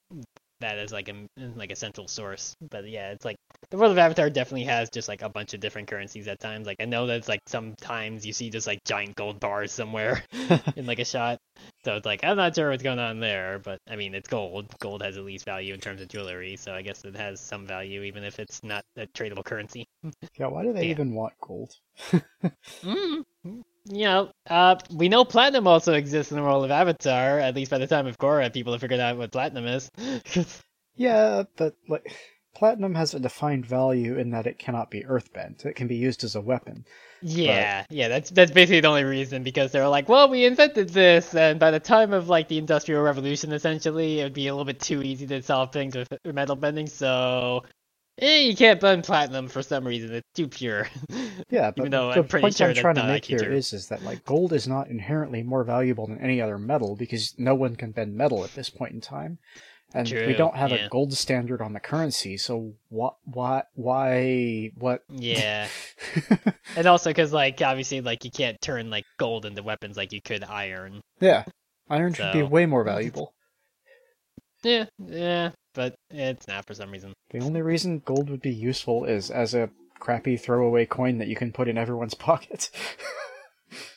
that 0.62 0.78
as 0.78 0.92
like 0.92 1.10
a 1.10 1.28
like 1.56 1.72
a 1.72 1.76
central 1.76 2.08
source. 2.08 2.56
But 2.70 2.88
yeah, 2.90 3.12
it's 3.12 3.26
like 3.26 3.38
the 3.70 3.78
world 3.78 3.92
of 3.92 3.98
Avatar 3.98 4.30
definitely 4.30 4.66
has 4.66 4.90
just 4.90 5.08
like 5.08 5.22
a 5.22 5.30
bunch 5.30 5.54
of 5.54 5.60
different 5.60 5.88
currencies 5.88 6.28
at 6.28 6.40
times. 6.40 6.68
Like 6.68 6.78
I 6.80 6.86
know 6.86 7.08
that 7.08 7.18
it's 7.18 7.28
like 7.30 7.42
sometimes 7.48 8.26
you 8.26 8.34
see 8.34 8.50
just 8.50 8.68
like 8.68 8.84
giant 8.86 9.16
gold 9.16 9.40
bars 9.40 9.72
somewhere 9.72 10.24
in 10.76 10.86
like 10.86 11.00
a 11.00 11.06
shot. 11.06 11.40
So 11.86 11.96
it's 11.96 12.06
like 12.06 12.24
I'm 12.24 12.38
not 12.38 12.56
sure 12.56 12.70
what's 12.70 12.84
going 12.84 13.00
on 13.00 13.20
there, 13.20 13.60
but 13.60 13.80
I 13.90 13.96
mean 13.96 14.14
it's 14.16 14.28
gold. 14.30 14.68
Gold 14.80 15.02
has 15.04 15.18
at 15.18 15.24
least 15.26 15.46
value 15.46 15.74
in 15.74 15.80
terms 15.80 16.02
of 16.02 16.08
jewelry, 16.10 16.56
so 16.56 16.74
I 16.74 16.82
guess 16.82 17.04
it 17.06 17.16
has 17.16 17.40
some 17.40 17.66
value 17.66 18.04
even 18.04 18.24
if 18.24 18.40
it's 18.40 18.64
not 18.64 18.84
a 18.98 19.08
tradable 19.08 19.44
currency. 19.46 19.86
Yeah, 20.38 20.48
why 20.48 20.64
do 20.64 20.74
they 20.74 20.86
Yeah. 20.86 20.92
even 20.92 21.14
want 21.14 21.34
gold? 21.42 21.76
Mm. 22.84 23.24
You 23.90 24.04
know, 24.06 24.32
uh, 24.50 24.76
we 24.94 25.10
know 25.10 25.26
platinum 25.26 25.68
also 25.68 25.94
exists 25.94 26.32
in 26.32 26.38
the 26.38 26.44
world 26.44 26.64
of 26.64 26.72
Avatar. 26.72 27.40
At 27.40 27.56
least 27.56 27.72
by 27.72 27.80
the 27.80 27.88
time 27.88 28.08
of 28.08 28.18
Korra, 28.18 28.54
people 28.54 28.74
have 28.74 28.82
figured 28.82 29.00
out 29.00 29.18
what 29.18 29.32
platinum 29.32 29.66
is. 29.66 29.90
Yeah, 30.96 31.44
but 31.56 31.76
like 31.88 32.14
platinum 32.56 32.94
has 32.96 33.14
a 33.16 33.20
defined 33.20 33.66
value 33.66 34.18
in 34.20 34.30
that 34.32 34.46
it 34.48 34.60
cannot 34.60 34.92
be 34.92 35.06
earthbent. 35.06 35.66
It 35.66 35.76
can 35.76 35.88
be 35.88 35.96
used 35.96 36.24
as 36.24 36.36
a 36.36 36.42
weapon. 36.42 36.86
yeah, 37.22 37.86
yeah, 37.90 38.08
that's 38.08 38.30
that's 38.30 38.52
basically 38.52 38.80
the 38.80 38.88
only 38.88 39.04
reason 39.04 39.44
because 39.44 39.74
they 39.74 39.80
were 39.82 39.90
like, 39.90 40.08
well, 40.08 40.30
we 40.30 40.46
invented 40.46 40.90
this, 40.90 41.36
and 41.36 41.60
by 41.60 41.70
the 41.72 41.80
time 41.80 42.14
of 42.14 42.30
like 42.30 42.48
the 42.48 42.58
Industrial 42.58 43.02
Revolution, 43.02 43.52
essentially, 43.52 44.22
it 44.22 44.24
would 44.24 44.34
be 44.34 44.48
a 44.48 44.54
little 44.54 44.64
bit 44.66 44.80
too 44.80 45.04
easy 45.04 45.28
to 45.28 45.42
solve 45.42 45.74
things 45.74 45.98
with 45.98 46.08
metal 46.26 46.56
bending. 46.56 46.88
So, 46.88 47.64
eh, 48.22 48.40
you 48.40 48.56
can't 48.56 48.80
bend 48.80 49.04
platinum 49.04 49.48
for 49.48 49.62
some 49.62 49.86
reason. 49.86 50.14
It's 50.14 50.28
too 50.34 50.48
pure. 50.48 50.88
Yeah, 51.50 51.72
but 51.76 51.84
Even 51.84 51.92
though 51.92 52.14
the 52.14 52.20
I'm 52.20 52.28
pretty 52.28 52.44
point 52.44 52.58
sure 52.58 52.70
I'm 52.70 52.76
trying 52.76 52.96
to 52.96 53.08
make 53.08 53.26
here 53.26 53.52
is, 53.52 53.74
is 53.74 53.88
that 53.88 54.04
like 54.04 54.24
gold 54.26 54.54
is 54.54 54.68
not 54.68 54.88
inherently 54.88 55.42
more 55.42 55.64
valuable 55.64 56.06
than 56.06 56.20
any 56.20 56.42
other 56.42 56.60
metal 56.60 56.96
because 56.96 57.34
no 57.40 57.56
one 57.56 57.76
can 57.76 57.92
bend 57.92 58.16
metal 58.16 58.44
at 58.44 58.54
this 58.54 58.70
point 58.70 58.94
in 58.94 59.02
time. 59.02 59.40
And 59.94 60.08
we 60.12 60.34
don't 60.34 60.56
have 60.56 60.70
yeah. 60.70 60.86
a 60.86 60.90
gold 60.90 61.14
standard 61.14 61.62
on 61.62 61.74
the 61.74 61.80
currency, 61.80 62.38
so 62.38 62.74
what 62.90 63.16
what 63.24 63.70
why 63.74 64.70
what 64.76 65.02
yeah. 65.10 65.68
And 66.76 66.86
also 66.86 67.10
because 67.10 67.34
like 67.34 67.60
obviously 67.64 68.02
like 68.02 68.24
you 68.24 68.30
can't 68.30 68.62
turn 68.62 68.92
like 68.92 69.06
gold 69.18 69.48
into 69.48 69.64
weapons 69.64 69.98
like 69.98 70.14
you 70.14 70.22
could 70.22 70.44
iron. 70.44 71.02
Yeah. 71.20 71.46
Iron 71.90 72.14
should 72.14 72.34
be 72.34 72.44
way 72.44 72.68
more 72.68 72.84
valuable. 72.84 73.34
Yeah, 74.64 74.86
yeah, 75.08 75.52
but 75.74 75.96
it's 76.10 76.48
not 76.48 76.66
for 76.66 76.74
some 76.74 76.92
reason. 76.92 77.14
The 77.30 77.40
only 77.40 77.62
reason 77.62 78.00
gold 78.00 78.30
would 78.30 78.42
be 78.42 78.54
useful 78.54 79.06
is 79.06 79.32
as 79.32 79.54
a 79.54 79.70
crappy 80.00 80.38
throwaway 80.38 80.86
coin 80.86 81.18
that 81.20 81.28
you 81.28 81.36
can 81.36 81.52
put 81.52 81.68
in 81.68 81.78
everyone's 81.78 82.14
pocket. 82.16 82.70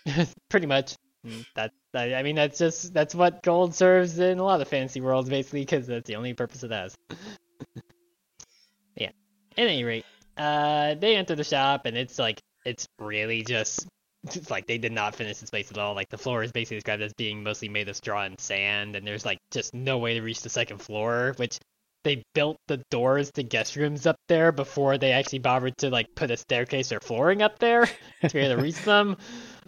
Pretty 0.48 0.66
much. 0.66 0.94
Mm, 1.26 1.44
That, 1.54 1.72
that 1.92 2.14
I 2.14 2.22
mean 2.22 2.34
that's 2.34 2.58
just 2.58 2.92
that's 2.92 3.14
what 3.14 3.42
gold 3.42 3.74
serves 3.74 4.18
in 4.18 4.38
a 4.38 4.42
lot 4.44 4.60
of 4.60 4.66
fantasy 4.68 5.00
worlds 5.00 5.28
basically 5.28 5.60
because 5.60 5.86
that's 5.86 6.06
the 6.08 6.16
only 6.16 6.34
purpose 6.34 6.64
it 6.64 6.72
has. 6.72 6.96
yeah. 8.96 9.10
At 9.56 9.68
any 9.68 9.84
rate, 9.84 10.04
uh, 10.36 10.94
they 10.96 11.14
enter 11.16 11.36
the 11.36 11.44
shop 11.44 11.86
and 11.86 11.96
it's 11.96 12.18
like 12.18 12.40
it's 12.64 12.88
really 12.98 13.42
just 13.42 13.86
it's 14.24 14.50
like 14.50 14.66
they 14.66 14.78
did 14.78 14.92
not 14.92 15.14
finish 15.14 15.38
this 15.38 15.50
place 15.50 15.70
at 15.70 15.78
all. 15.78 15.94
Like 15.94 16.08
the 16.08 16.18
floor 16.18 16.42
is 16.42 16.52
basically 16.52 16.76
described 16.78 17.02
as 17.02 17.12
being 17.14 17.42
mostly 17.42 17.68
made 17.68 17.88
of 17.88 17.96
straw 17.96 18.22
and 18.22 18.38
sand, 18.40 18.96
and 18.96 19.06
there's 19.06 19.24
like 19.24 19.38
just 19.50 19.74
no 19.74 19.98
way 19.98 20.14
to 20.14 20.20
reach 20.22 20.42
the 20.42 20.48
second 20.48 20.78
floor, 20.78 21.34
which 21.36 21.58
they 22.04 22.22
built 22.34 22.56
the 22.68 22.82
doors 22.90 23.30
to 23.32 23.42
guest 23.42 23.76
rooms 23.76 24.06
up 24.06 24.16
there 24.28 24.50
before 24.52 24.98
they 24.98 25.12
actually 25.12 25.38
bothered 25.38 25.76
to 25.78 25.90
like 25.90 26.06
put 26.16 26.30
a 26.30 26.36
staircase 26.36 26.90
or 26.92 27.00
flooring 27.00 27.42
up 27.42 27.58
there 27.58 27.86
to 28.22 28.32
be 28.32 28.40
able 28.40 28.56
to 28.56 28.62
reach 28.62 28.82
them. 28.82 29.16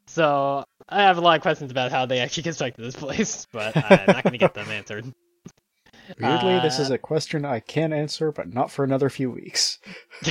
So 0.06 0.64
I 0.88 1.02
have 1.02 1.16
a 1.16 1.20
lot 1.20 1.36
of 1.36 1.42
questions 1.42 1.70
about 1.70 1.90
how 1.92 2.06
they 2.06 2.20
actually 2.20 2.42
constructed 2.50 2.84
this 2.84 2.96
place, 2.96 3.46
but 3.52 3.76
I'm 3.76 4.06
not 4.06 4.22
going 4.24 4.32
to 4.32 4.38
get 4.38 4.54
them 4.54 4.68
answered. 4.68 5.12
Weirdly, 6.20 6.60
this 6.60 6.78
is 6.78 6.90
Uh, 6.90 6.94
a 6.94 6.98
question 6.98 7.44
I 7.44 7.60
can 7.60 7.92
answer, 7.92 8.30
but 8.30 8.52
not 8.52 8.70
for 8.70 8.84
another 8.84 9.08
few 9.08 9.30
weeks. 9.30 9.78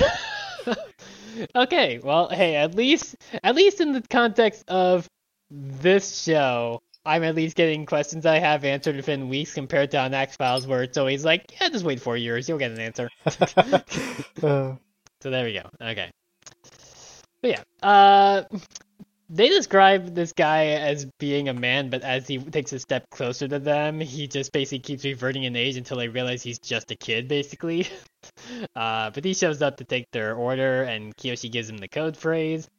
okay, 1.55 1.99
well, 2.03 2.29
hey, 2.29 2.55
at 2.55 2.75
least 2.75 3.15
at 3.43 3.55
least 3.55 3.81
in 3.81 3.93
the 3.93 4.01
context 4.01 4.63
of 4.67 5.07
this 5.49 6.21
show, 6.23 6.81
I'm 7.05 7.23
at 7.23 7.35
least 7.35 7.55
getting 7.55 7.85
questions 7.85 8.25
I 8.25 8.39
have 8.39 8.63
answered 8.63 8.95
within 8.95 9.29
weeks 9.29 9.53
compared 9.53 9.91
to 9.91 9.99
on 9.99 10.13
Ax 10.13 10.35
Files 10.37 10.65
where 10.65 10.83
it's 10.83 10.97
always 10.97 11.25
like, 11.25 11.53
yeah, 11.59 11.69
just 11.69 11.85
wait 11.85 11.99
four 12.01 12.17
years, 12.17 12.47
you'll 12.47 12.59
get 12.59 12.71
an 12.71 12.79
answer. 12.79 13.09
Uh, 14.41 14.75
So 15.23 15.29
there 15.29 15.45
we 15.45 15.53
go. 15.53 15.69
Okay. 15.81 16.11
But 17.41 17.51
yeah, 17.51 17.63
uh, 17.81 18.43
they 19.33 19.49
describe 19.49 20.13
this 20.13 20.31
guy 20.31 20.67
as 20.67 21.07
being 21.17 21.49
a 21.49 21.53
man, 21.53 21.89
but 21.89 22.03
as 22.03 22.27
he 22.27 22.37
takes 22.37 22.71
a 22.71 22.79
step 22.79 23.09
closer 23.09 23.47
to 23.47 23.57
them, 23.57 23.99
he 23.99 24.27
just 24.27 24.51
basically 24.51 24.79
keeps 24.79 25.03
reverting 25.03 25.43
in 25.43 25.55
age 25.55 25.75
until 25.75 25.97
they 25.97 26.07
realize 26.07 26.43
he's 26.43 26.59
just 26.59 26.91
a 26.91 26.95
kid, 26.95 27.27
basically. 27.27 27.87
Uh, 28.73 29.09
but 29.09 29.25
he 29.25 29.33
shows 29.33 29.61
up 29.61 29.75
to 29.75 29.83
take 29.83 30.09
their 30.11 30.33
order, 30.33 30.83
and 30.83 31.13
Kyoshi 31.17 31.51
gives 31.51 31.69
him 31.69 31.77
the 31.77 31.89
code 31.89 32.15
phrase. 32.15 32.69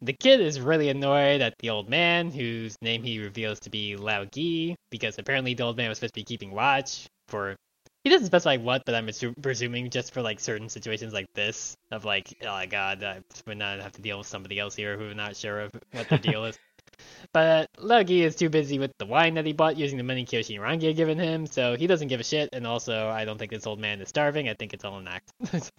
The 0.00 0.12
kid 0.12 0.40
is 0.40 0.60
really 0.60 0.90
annoyed 0.90 1.40
at 1.40 1.58
the 1.58 1.70
old 1.70 1.88
man, 1.88 2.30
whose 2.30 2.76
name 2.80 3.02
he 3.02 3.18
reveals 3.18 3.58
to 3.60 3.70
be 3.70 3.96
Lao 3.96 4.24
Ge, 4.26 4.76
because 4.90 5.18
apparently 5.18 5.54
the 5.54 5.64
old 5.64 5.76
man 5.76 5.88
was 5.88 5.98
supposed 5.98 6.14
to 6.14 6.20
be 6.20 6.24
keeping 6.24 6.52
watch 6.52 7.08
for 7.26 7.56
he 8.06 8.10
doesn't 8.10 8.28
specify 8.28 8.56
what, 8.56 8.84
but 8.86 8.94
I'm 8.94 9.08
assu- 9.08 9.34
presuming 9.42 9.90
just 9.90 10.14
for 10.14 10.22
like 10.22 10.38
certain 10.38 10.68
situations 10.68 11.12
like 11.12 11.26
this 11.34 11.76
of 11.90 12.04
like, 12.04 12.32
oh 12.42 12.52
my 12.52 12.66
god, 12.66 13.02
I 13.02 13.18
would 13.48 13.58
not 13.58 13.80
have 13.80 13.90
to 13.94 14.00
deal 14.00 14.18
with 14.18 14.28
somebody 14.28 14.60
else 14.60 14.76
here 14.76 14.96
who's 14.96 15.16
not 15.16 15.34
sure 15.34 15.62
of 15.62 15.72
what 15.90 16.08
the 16.08 16.18
deal 16.18 16.44
is. 16.44 16.56
But 17.32 17.68
Lao 17.78 18.04
Ge 18.04 18.22
is 18.22 18.36
too 18.36 18.48
busy 18.48 18.78
with 18.78 18.92
the 18.98 19.06
wine 19.06 19.34
that 19.34 19.44
he 19.44 19.52
bought 19.52 19.76
using 19.76 19.98
the 19.98 20.04
money 20.04 20.24
Kyoshi 20.24 20.56
had 20.56 20.96
given 20.96 21.18
him, 21.18 21.46
so 21.46 21.76
he 21.76 21.88
doesn't 21.88 22.08
give 22.08 22.20
a 22.20 22.24
shit. 22.24 22.48
And 22.52 22.66
also, 22.66 23.08
I 23.08 23.24
don't 23.24 23.38
think 23.38 23.50
this 23.50 23.66
old 23.66 23.80
man 23.80 24.00
is 24.00 24.08
starving. 24.08 24.48
I 24.48 24.54
think 24.54 24.72
it's 24.72 24.84
all 24.84 24.96
an 24.96 25.08
act. 25.08 25.32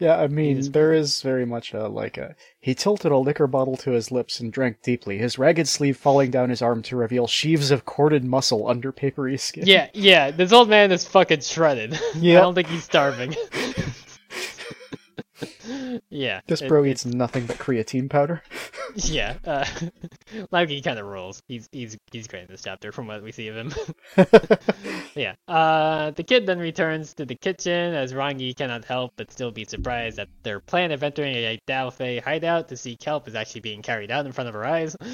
yeah, 0.00 0.16
I 0.18 0.26
mean, 0.26 0.58
is- 0.58 0.70
there 0.72 0.92
is 0.92 1.22
very 1.22 1.46
much 1.46 1.72
a 1.72 1.86
like 1.88 2.16
a. 2.18 2.34
He 2.58 2.74
tilted 2.74 3.12
a 3.12 3.16
liquor 3.16 3.46
bottle 3.46 3.76
to 3.78 3.92
his 3.92 4.10
lips 4.10 4.40
and 4.40 4.52
drank 4.52 4.82
deeply, 4.82 5.18
his 5.18 5.38
ragged 5.38 5.68
sleeve 5.68 5.96
falling 5.96 6.30
down 6.30 6.50
his 6.50 6.60
arm 6.62 6.82
to 6.82 6.96
reveal 6.96 7.26
sheaves 7.26 7.70
of 7.70 7.84
corded 7.84 8.24
muscle 8.24 8.66
under 8.68 8.90
papery 8.92 9.36
skin. 9.38 9.64
yeah, 9.66 9.88
yeah, 9.94 10.30
this 10.30 10.52
old 10.52 10.68
man 10.68 10.90
is 10.90 11.06
fucking 11.06 11.40
shredded. 11.42 11.94
I 12.16 12.18
don't 12.18 12.54
think 12.54 12.68
he's 12.68 12.84
starving. 12.84 13.34
yeah. 16.10 16.40
This 16.46 16.62
bro 16.62 16.84
it's- 16.84 17.04
eats 17.06 17.14
nothing 17.14 17.46
but 17.46 17.56
creatine 17.58 18.08
powder. 18.10 18.42
Yeah, 18.96 19.36
uh, 19.46 19.64
Lao 20.50 20.64
Ge 20.64 20.82
kind 20.82 20.98
of 20.98 21.06
rules. 21.06 21.40
He's 21.46 21.68
he's 21.70 21.96
he's 22.10 22.26
great 22.26 22.42
in 22.42 22.48
this 22.48 22.62
chapter 22.62 22.90
from 22.90 23.06
what 23.06 23.22
we 23.22 23.30
see 23.30 23.46
of 23.46 23.54
him. 23.54 23.72
yeah. 25.14 25.34
Uh, 25.46 26.10
the 26.10 26.24
kid 26.24 26.44
then 26.44 26.58
returns 26.58 27.14
to 27.14 27.24
the 27.24 27.36
kitchen 27.36 27.94
as 27.94 28.12
Rangi 28.12 28.56
cannot 28.56 28.84
help 28.84 29.12
but 29.16 29.30
still 29.30 29.52
be 29.52 29.64
surprised 29.64 30.16
that 30.18 30.26
their 30.42 30.58
plan 30.58 30.90
of 30.90 31.04
entering 31.04 31.36
a 31.36 31.60
Daofei 31.68 32.20
hideout 32.20 32.68
to 32.70 32.76
seek 32.76 33.00
help 33.04 33.28
is 33.28 33.36
actually 33.36 33.60
being 33.60 33.80
carried 33.80 34.10
out 34.10 34.26
in 34.26 34.32
front 34.32 34.48
of 34.48 34.54
her 34.54 34.66
eyes. 34.66 34.96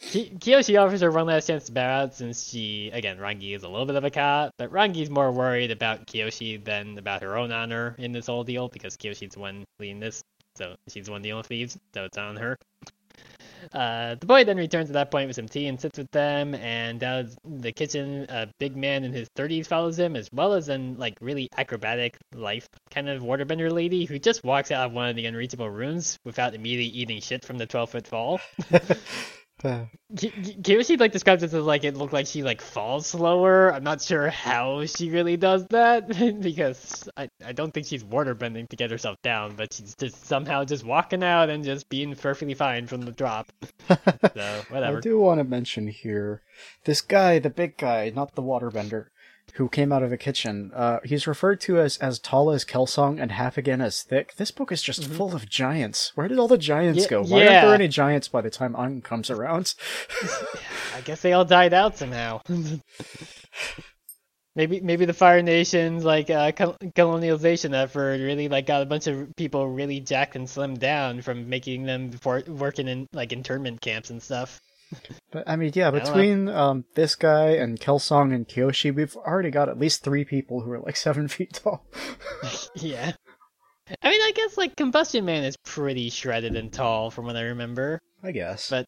Ki- 0.00 0.32
Kyoshi 0.38 0.80
offers 0.80 1.00
her 1.00 1.10
one 1.10 1.26
last 1.26 1.48
chance 1.48 1.64
to 1.66 1.72
bow 1.72 2.02
out 2.02 2.14
since 2.14 2.48
she, 2.48 2.90
again, 2.92 3.18
Rangi 3.18 3.54
is 3.54 3.64
a 3.64 3.68
little 3.68 3.86
bit 3.86 3.96
of 3.96 4.04
a 4.04 4.10
cop, 4.10 4.52
but 4.58 4.70
Rangi's 4.70 5.10
more 5.10 5.30
worried 5.32 5.70
about 5.72 6.06
Kyoshi 6.06 6.64
than 6.64 6.96
about 6.98 7.22
her 7.22 7.36
own 7.36 7.50
honor 7.52 7.96
in 7.98 8.12
this 8.12 8.26
whole 8.26 8.44
deal 8.44 8.68
because 8.68 8.96
Kyoshi's 8.96 9.36
one 9.40 9.64
leading 9.78 10.00
this. 10.00 10.22
So 10.56 10.76
she's 10.88 11.08
one 11.08 11.18
of 11.18 11.22
the 11.22 11.32
only 11.32 11.44
thieves, 11.44 11.78
so 11.94 12.04
it's 12.04 12.18
on 12.18 12.36
her. 12.36 12.58
Uh, 13.72 14.14
the 14.14 14.26
boy 14.26 14.44
then 14.44 14.56
returns 14.56 14.88
at 14.88 14.94
that 14.94 15.10
point 15.10 15.26
with 15.26 15.36
some 15.36 15.48
tea 15.48 15.66
and 15.66 15.80
sits 15.80 15.98
with 15.98 16.10
them. 16.10 16.54
And 16.54 16.98
down 17.00 17.30
the 17.44 17.72
kitchen, 17.72 18.26
a 18.28 18.48
big 18.58 18.76
man 18.76 19.04
in 19.04 19.12
his 19.12 19.28
30s 19.36 19.66
follows 19.66 19.98
him, 19.98 20.16
as 20.16 20.28
well 20.32 20.54
as 20.54 20.68
an 20.68 20.96
like 20.98 21.18
really 21.20 21.48
acrobatic 21.56 22.16
life 22.34 22.68
kind 22.90 23.08
of 23.08 23.22
waterbender 23.22 23.70
lady 23.70 24.04
who 24.04 24.18
just 24.18 24.44
walks 24.44 24.70
out 24.70 24.86
of 24.86 24.92
one 24.92 25.08
of 25.08 25.16
the 25.16 25.26
unreachable 25.26 25.70
rooms 25.70 26.18
without 26.24 26.54
immediately 26.54 26.98
eating 26.98 27.20
shit 27.20 27.44
from 27.44 27.58
the 27.58 27.66
12 27.66 27.90
foot 27.90 28.06
fall. 28.06 28.40
Ki- 30.16 30.30
Kyoshi 30.62 30.98
like 30.98 31.12
describes 31.12 31.42
this 31.42 31.54
as 31.54 31.64
like 31.64 31.84
it 31.84 31.96
looked 31.96 32.12
like 32.12 32.26
she 32.26 32.42
like 32.42 32.60
falls 32.60 33.06
slower. 33.06 33.72
I'm 33.72 33.84
not 33.84 34.00
sure 34.02 34.28
how 34.28 34.84
she 34.86 35.10
really 35.10 35.36
does 35.36 35.66
that 35.68 36.08
because 36.40 37.08
I, 37.16 37.28
I 37.44 37.52
don't 37.52 37.72
think 37.72 37.86
she's 37.86 38.02
water 38.02 38.34
bending 38.34 38.66
to 38.68 38.76
get 38.76 38.90
herself 38.90 39.20
down, 39.22 39.56
but 39.56 39.72
she's 39.72 39.94
just 39.94 40.26
somehow 40.26 40.64
just 40.64 40.84
walking 40.84 41.22
out 41.22 41.50
and 41.50 41.62
just 41.62 41.88
being 41.88 42.14
perfectly 42.14 42.54
fine 42.54 42.86
from 42.86 43.02
the 43.02 43.12
drop. 43.12 43.52
So 44.34 44.62
whatever. 44.68 44.98
I 44.98 45.00
do 45.00 45.18
want 45.18 45.40
to 45.40 45.44
mention 45.44 45.88
here 45.88 46.42
this 46.84 47.00
guy, 47.00 47.38
the 47.40 47.50
big 47.50 47.76
guy, 47.76 48.12
not 48.14 48.34
the 48.34 48.42
waterbender, 48.42 49.06
who 49.54 49.68
came 49.68 49.92
out 49.92 50.02
of 50.02 50.10
the 50.10 50.16
kitchen. 50.16 50.70
Uh, 50.74 50.98
he's 51.04 51.26
referred 51.26 51.60
to 51.62 51.78
as 51.80 51.96
as 51.98 52.18
tall 52.18 52.50
as 52.50 52.64
Kelsang 52.64 53.20
and 53.20 53.32
half 53.32 53.56
again 53.56 53.80
as 53.80 54.02
thick. 54.02 54.34
This 54.36 54.50
book 54.50 54.72
is 54.72 54.82
just 54.82 55.04
full 55.04 55.34
of 55.34 55.48
giants. 55.48 56.12
Where 56.14 56.28
did 56.28 56.38
all 56.38 56.48
the 56.48 56.58
giants 56.58 57.02
Ye- 57.02 57.08
go? 57.08 57.22
Why 57.22 57.46
aren't 57.46 57.66
there 57.66 57.74
any 57.74 57.88
giants 57.88 58.28
by 58.28 58.40
the 58.40 58.50
time 58.50 58.74
Aang 58.74 59.02
comes 59.02 59.30
around? 59.30 59.74
I 60.96 61.00
guess 61.02 61.22
they 61.22 61.32
all 61.32 61.44
died 61.44 61.72
out 61.72 61.96
somehow. 61.98 62.40
maybe 64.56 64.80
maybe 64.80 65.04
the 65.04 65.12
Fire 65.12 65.42
Nation's 65.42 66.04
like 66.04 66.30
uh, 66.30 66.52
col- 66.52 66.76
colonialization 66.96 67.74
effort 67.74 68.20
really 68.20 68.48
like 68.48 68.66
got 68.66 68.82
a 68.82 68.86
bunch 68.86 69.06
of 69.06 69.34
people 69.36 69.68
really 69.68 70.00
jacked 70.00 70.36
and 70.36 70.46
slimmed 70.46 70.78
down 70.78 71.22
from 71.22 71.48
making 71.48 71.84
them 71.84 72.12
for 72.12 72.42
working 72.46 72.88
in 72.88 73.06
like 73.12 73.32
internment 73.32 73.80
camps 73.80 74.10
and 74.10 74.22
stuff. 74.22 74.60
But 75.32 75.48
I 75.48 75.54
mean, 75.56 75.70
yeah, 75.74 75.90
between 75.92 76.48
um 76.48 76.84
this 76.94 77.14
guy 77.14 77.50
and 77.50 77.78
Kelsang 77.78 78.34
and 78.34 78.48
Kyoshi, 78.48 78.92
we've 78.94 79.14
already 79.16 79.50
got 79.50 79.68
at 79.68 79.78
least 79.78 80.02
three 80.02 80.24
people 80.24 80.60
who 80.62 80.72
are 80.72 80.80
like 80.80 80.96
seven 81.06 81.28
feet 81.28 81.52
tall. 81.54 81.86
yeah. 82.74 83.12
I 84.02 84.10
mean, 84.10 84.20
I 84.20 84.32
guess 84.34 84.56
like 84.56 84.76
Combustion 84.76 85.24
Man 85.24 85.44
is 85.44 85.56
pretty 85.64 86.10
shredded 86.10 86.56
and 86.56 86.72
tall 86.72 87.10
from 87.10 87.26
what 87.26 87.36
I 87.36 87.42
remember. 87.42 88.00
I 88.22 88.32
guess. 88.32 88.70
But 88.70 88.86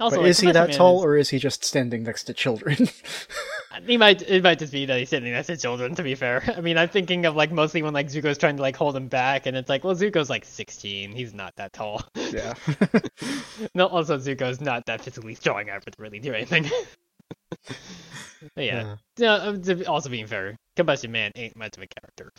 Also, 0.00 0.16
But 0.16 0.22
like, 0.22 0.30
is 0.30 0.40
he 0.40 0.52
that 0.52 0.68
Man 0.68 0.76
tall, 0.78 0.98
is- 0.98 1.04
or 1.04 1.16
is 1.16 1.28
he 1.30 1.38
just 1.38 1.64
standing 1.64 2.02
next 2.02 2.24
to 2.24 2.34
children? 2.34 2.88
He 3.84 3.96
might 3.96 4.22
it 4.22 4.42
might 4.42 4.58
just 4.58 4.72
be 4.72 4.86
that 4.86 4.98
he's 4.98 5.08
sitting 5.08 5.32
next 5.32 5.48
to 5.48 5.56
children. 5.56 5.94
To 5.94 6.02
be 6.02 6.14
fair, 6.14 6.42
I 6.56 6.60
mean, 6.60 6.78
I'm 6.78 6.88
thinking 6.88 7.26
of 7.26 7.36
like 7.36 7.50
mostly 7.50 7.82
when 7.82 7.92
like 7.94 8.08
Zuko's 8.08 8.38
trying 8.38 8.56
to 8.56 8.62
like 8.62 8.76
hold 8.76 8.96
him 8.96 9.08
back, 9.08 9.46
and 9.46 9.56
it's 9.56 9.68
like, 9.68 9.84
well, 9.84 9.94
Zuko's 9.94 10.30
like 10.30 10.44
16. 10.44 11.12
He's 11.12 11.34
not 11.34 11.54
that 11.56 11.72
tall. 11.72 12.02
yeah. 12.14 12.54
no, 13.74 13.86
also 13.86 14.18
Zuko's 14.18 14.60
not 14.60 14.86
that 14.86 15.02
physically 15.02 15.34
strong 15.34 15.62
enough 15.62 15.84
to 15.84 15.92
really 15.98 16.18
do 16.18 16.32
anything. 16.32 16.70
But 18.54 18.64
yeah. 18.64 18.96
No, 19.18 19.34
um, 19.34 19.62
to 19.62 19.84
also 19.84 20.10
being 20.10 20.26
fair, 20.26 20.56
Combustion 20.76 21.10
Man 21.10 21.32
ain't 21.36 21.56
much 21.56 21.76
of 21.76 21.82
a 21.82 21.86
character. 21.86 22.30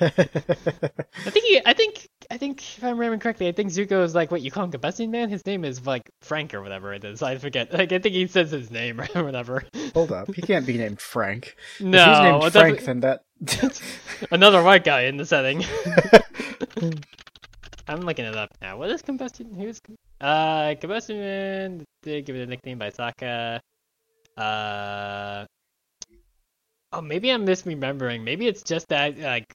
I 0.00 1.30
think 1.30 1.44
he, 1.44 1.60
I 1.64 1.72
think, 1.72 2.08
I 2.30 2.36
think 2.38 2.60
if 2.60 2.82
I'm 2.82 2.98
remembering 2.98 3.20
correctly, 3.20 3.48
I 3.48 3.52
think 3.52 3.70
Zuko 3.70 4.02
is 4.02 4.14
like 4.14 4.30
what 4.30 4.42
you 4.42 4.50
call 4.50 4.64
him, 4.64 4.72
Combustion 4.72 5.10
Man. 5.10 5.30
His 5.30 5.46
name 5.46 5.64
is 5.64 5.86
like 5.86 6.10
Frank 6.22 6.54
or 6.54 6.62
whatever 6.62 6.92
it 6.92 7.04
is. 7.04 7.22
I 7.22 7.38
forget. 7.38 7.72
Like 7.72 7.92
I 7.92 7.98
think 7.98 8.14
he 8.14 8.26
says 8.26 8.50
his 8.50 8.70
name 8.70 9.00
or 9.00 9.06
whatever. 9.24 9.64
Hold 9.94 10.12
up, 10.12 10.34
he 10.34 10.42
can't 10.42 10.66
be 10.66 10.76
named 10.76 11.00
Frank. 11.00 11.56
No, 11.80 12.02
if 12.02 12.08
he's 12.08 12.18
named 12.18 12.40
well, 12.40 12.50
Frank, 12.50 12.84
then 12.84 13.00
that. 13.00 13.22
another 14.30 14.62
white 14.62 14.84
guy 14.84 15.02
in 15.02 15.16
the 15.16 15.26
setting. 15.26 15.64
I'm 17.88 18.00
looking 18.00 18.24
it 18.24 18.36
up 18.36 18.50
now. 18.60 18.76
What 18.76 18.90
is 18.90 19.02
Combustion? 19.02 19.54
Who's 19.56 19.80
uh 20.20 20.74
Combustion 20.80 21.18
Man? 21.18 21.84
They 22.02 22.22
give 22.22 22.36
it 22.36 22.42
a 22.42 22.46
nickname 22.46 22.78
by 22.78 22.90
Sokka. 22.90 23.60
Uh. 24.36 25.46
Oh, 26.94 27.00
maybe 27.00 27.30
I'm 27.30 27.46
misremembering. 27.46 28.22
Maybe 28.22 28.46
it's 28.46 28.62
just 28.62 28.88
that 28.88 29.18
like 29.18 29.54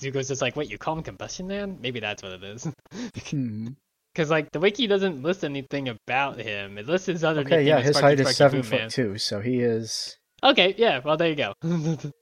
Zuko's 0.00 0.28
just 0.28 0.40
like, 0.40 0.56
wait, 0.56 0.70
you 0.70 0.78
call 0.78 0.96
him 0.96 1.02
Combustion 1.02 1.46
Man? 1.46 1.78
Maybe 1.82 2.00
that's 2.00 2.22
what 2.22 2.32
it 2.32 2.42
is. 2.42 2.66
Hmm. 3.30 3.68
Because 4.14 4.30
like 4.30 4.50
the 4.50 4.58
wiki 4.58 4.88
doesn't 4.88 5.22
list 5.22 5.44
anything 5.44 5.90
about 5.90 6.40
him. 6.40 6.76
It 6.76 6.88
lists 6.88 7.06
his 7.06 7.22
other 7.22 7.42
Okay, 7.42 7.62
yeah, 7.62 7.78
his 7.80 7.96
Sparky 7.96 8.16
height 8.16 8.28
is 8.28 8.36
seven 8.36 8.62
Boom 8.62 8.70
foot 8.70 8.78
Man. 8.80 8.88
two, 8.88 9.16
so 9.16 9.40
he 9.40 9.60
is. 9.60 10.16
Okay, 10.42 10.74
yeah. 10.76 11.00
Well, 11.04 11.16
there 11.16 11.28
you 11.28 11.36
go. 11.36 11.52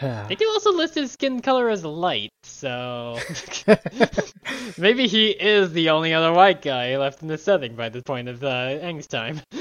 They 0.28 0.34
do 0.34 0.46
also 0.50 0.72
list 0.72 0.94
his 0.94 1.12
skin 1.12 1.40
color 1.40 1.70
as 1.70 1.84
light, 1.84 2.30
so 2.42 3.18
maybe 4.78 5.06
he 5.08 5.30
is 5.30 5.72
the 5.72 5.88
only 5.90 6.12
other 6.12 6.32
white 6.32 6.60
guy 6.60 6.96
left 6.98 7.22
in 7.22 7.28
the 7.28 7.38
setting 7.38 7.74
by 7.76 7.88
the 7.88 8.02
point 8.02 8.28
of 8.28 8.44
uh, 8.44 8.78
Aang's 8.82 9.06
time. 9.06 9.40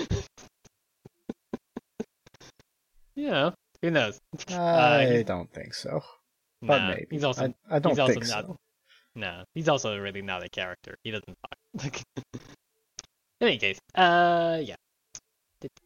yeah, 3.16 3.52
who 3.82 3.92
knows? 3.92 4.20
I 4.50 5.06
he's- 5.10 5.26
don't 5.26 5.50
think 5.54 5.74
so, 5.74 6.02
but 6.62 6.80
Nah, 6.80 6.90
maybe. 6.90 7.08
he's 7.12 7.24
also 7.24 7.46
I, 7.46 7.76
I 7.76 7.80
don't 7.80 7.96
he's 7.98 8.06
think 8.08 8.28
not. 8.28 8.46
so. 8.46 8.56
No, 9.16 9.44
he's 9.54 9.70
also 9.70 9.98
really 9.98 10.22
not 10.22 10.44
a 10.44 10.50
character. 10.50 10.96
He 11.06 11.12
doesn't 11.12 11.38
talk. 11.82 12.02
In 13.40 13.48
any 13.48 13.58
case, 13.58 13.80
uh, 13.96 14.60
yeah. 14.62 14.76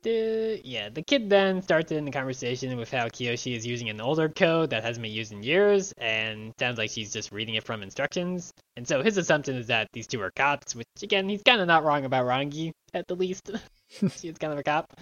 Yeah, 0.04 0.90
the 0.90 1.04
kid 1.06 1.30
then 1.30 1.62
starts 1.62 1.92
in 1.92 2.06
the 2.06 2.12
conversation 2.12 2.76
with 2.78 2.92
how 2.92 3.08
Kyoshi 3.08 3.56
is 3.56 3.66
using 3.66 3.90
an 3.90 4.02
older 4.02 4.30
code 4.30 4.72
that 4.72 4.84
hasn't 4.84 5.04
been 5.04 5.12
used 5.12 5.32
in 5.32 5.44
years, 5.44 5.94
and 5.98 6.54
sounds 6.60 6.78
like 6.78 6.90
she's 6.90 7.14
just 7.14 7.32
reading 7.32 7.56
it 7.56 7.64
from 7.64 7.84
instructions. 7.84 8.54
And 8.78 8.88
so 8.88 9.04
his 9.04 9.18
assumption 9.18 9.56
is 9.56 9.68
that 9.68 9.88
these 9.94 10.08
two 10.08 10.22
are 10.22 10.32
cops, 10.32 10.76
which 10.76 10.88
again, 11.02 11.28
he's 11.28 11.44
kind 11.44 11.62
of 11.62 11.68
not 11.68 11.84
wrong 11.84 12.06
about 12.06 12.26
Rangi, 12.26 12.72
at 12.94 13.08
the 13.08 13.16
least. 13.16 13.52
she 14.20 14.28
is 14.28 14.38
kind 14.38 14.54
of 14.54 14.60
a 14.60 14.64
cop. 14.64 14.94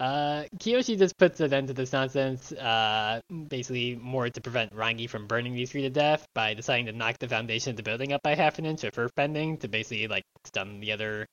Uh, 0.00 0.44
Kyoshi 0.58 0.98
just 0.98 1.16
puts 1.16 1.40
an 1.40 1.52
end 1.52 1.68
to 1.68 1.74
this 1.74 1.92
nonsense, 1.92 2.52
uh, 2.52 3.20
basically 3.48 3.96
more 3.96 4.28
to 4.28 4.40
prevent 4.40 4.74
Rangi 4.74 5.08
from 5.08 5.26
burning 5.26 5.54
these 5.54 5.70
three 5.70 5.82
to 5.82 5.90
death 5.90 6.26
by 6.34 6.54
deciding 6.54 6.86
to 6.86 6.92
knock 6.92 7.18
the 7.18 7.28
foundation 7.28 7.70
of 7.70 7.76
the 7.76 7.82
building 7.82 8.12
up 8.12 8.22
by 8.22 8.34
half 8.34 8.58
an 8.58 8.66
inch 8.66 8.82
with 8.82 8.94
her 8.96 9.08
bending 9.16 9.58
to 9.58 9.68
basically 9.68 10.08
like 10.08 10.24
stun 10.44 10.80
the 10.80 10.92
other, 10.92 11.26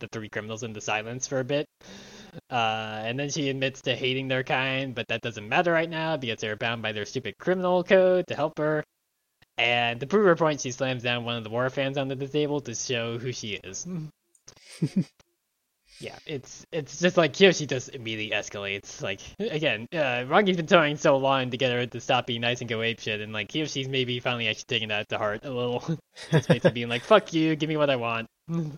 the 0.00 0.08
three 0.10 0.28
criminals 0.28 0.62
into 0.62 0.80
silence 0.80 1.28
for 1.28 1.38
a 1.38 1.44
bit. 1.44 1.66
Uh, 2.50 3.02
and 3.04 3.18
then 3.18 3.30
she 3.30 3.48
admits 3.48 3.82
to 3.82 3.94
hating 3.94 4.28
their 4.28 4.42
kind, 4.42 4.94
but 4.94 5.08
that 5.08 5.20
doesn't 5.20 5.48
matter 5.48 5.72
right 5.72 5.90
now 5.90 6.16
because 6.16 6.40
they're 6.40 6.56
bound 6.56 6.82
by 6.82 6.92
their 6.92 7.04
stupid 7.04 7.36
criminal 7.38 7.84
code 7.84 8.26
to 8.28 8.34
help 8.34 8.58
her. 8.58 8.84
And 9.58 10.00
to 10.00 10.06
prove 10.06 10.24
her 10.24 10.36
point, 10.36 10.60
she 10.60 10.70
slams 10.70 11.02
down 11.02 11.24
one 11.24 11.36
of 11.36 11.44
the 11.44 11.50
war 11.50 11.68
fans 11.70 11.98
onto 11.98 12.14
the 12.14 12.28
table 12.28 12.60
to 12.62 12.74
show 12.74 13.18
who 13.18 13.32
she 13.32 13.60
is. 13.62 13.86
yeah, 16.00 16.16
it's 16.26 16.66
it's 16.72 16.98
just 16.98 17.16
like 17.16 17.34
Kyoshi 17.34 17.68
just 17.68 17.90
immediately 17.90 18.36
escalates. 18.36 19.02
Like 19.02 19.20
again, 19.38 19.86
uh, 19.92 20.24
Rangi's 20.26 20.56
been 20.56 20.66
trying 20.66 20.96
so 20.96 21.18
long 21.18 21.50
to 21.50 21.56
get 21.56 21.70
her 21.72 21.86
to 21.86 22.00
stop 22.00 22.26
being 22.26 22.40
nice 22.40 22.60
and 22.60 22.68
go 22.68 22.82
ape 22.82 23.00
shit, 23.00 23.20
and 23.20 23.32
like 23.32 23.48
Kyoshi's 23.50 23.88
maybe 23.88 24.20
finally 24.20 24.48
actually 24.48 24.64
taking 24.68 24.88
that 24.88 25.08
to 25.10 25.18
heart 25.18 25.44
a 25.44 25.50
little. 25.50 25.80
just 26.30 26.48
basically 26.48 26.72
being 26.72 26.88
like, 26.88 27.02
"Fuck 27.02 27.32
you, 27.32 27.54
give 27.54 27.68
me 27.68 27.76
what 27.76 27.90
I 27.90 27.96
want." 27.96 28.28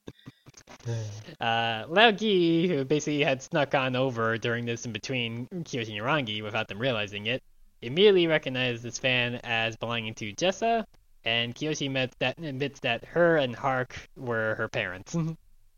Uh, 1.41 1.85
Lao 1.89 2.11
Ge, 2.11 2.69
who 2.69 2.85
basically 2.85 3.23
had 3.23 3.43
snuck 3.43 3.75
on 3.75 3.97
over 3.97 4.39
during 4.39 4.65
this 4.65 4.85
in 4.85 4.93
between 4.93 5.47
Kyoshi 5.47 5.97
and 5.97 6.05
Rangi 6.05 6.43
without 6.43 6.69
them 6.69 6.79
realizing 6.79 7.27
it, 7.27 7.43
immediately 7.83 8.27
recognized 8.27 8.83
this 8.83 8.99
fan 8.99 9.41
as 9.45 9.77
belonging 9.77 10.15
to 10.15 10.33
Jesa, 10.33 10.85
and 11.25 11.55
Kyoshi 11.55 11.87
admits 11.87 12.17
that, 12.19 12.39
admits 12.39 12.81
that 12.81 13.05
her 13.07 13.37
and 13.37 13.55
Hark 13.55 14.09
were 14.17 14.55
her 14.57 14.69
parents, 14.69 15.17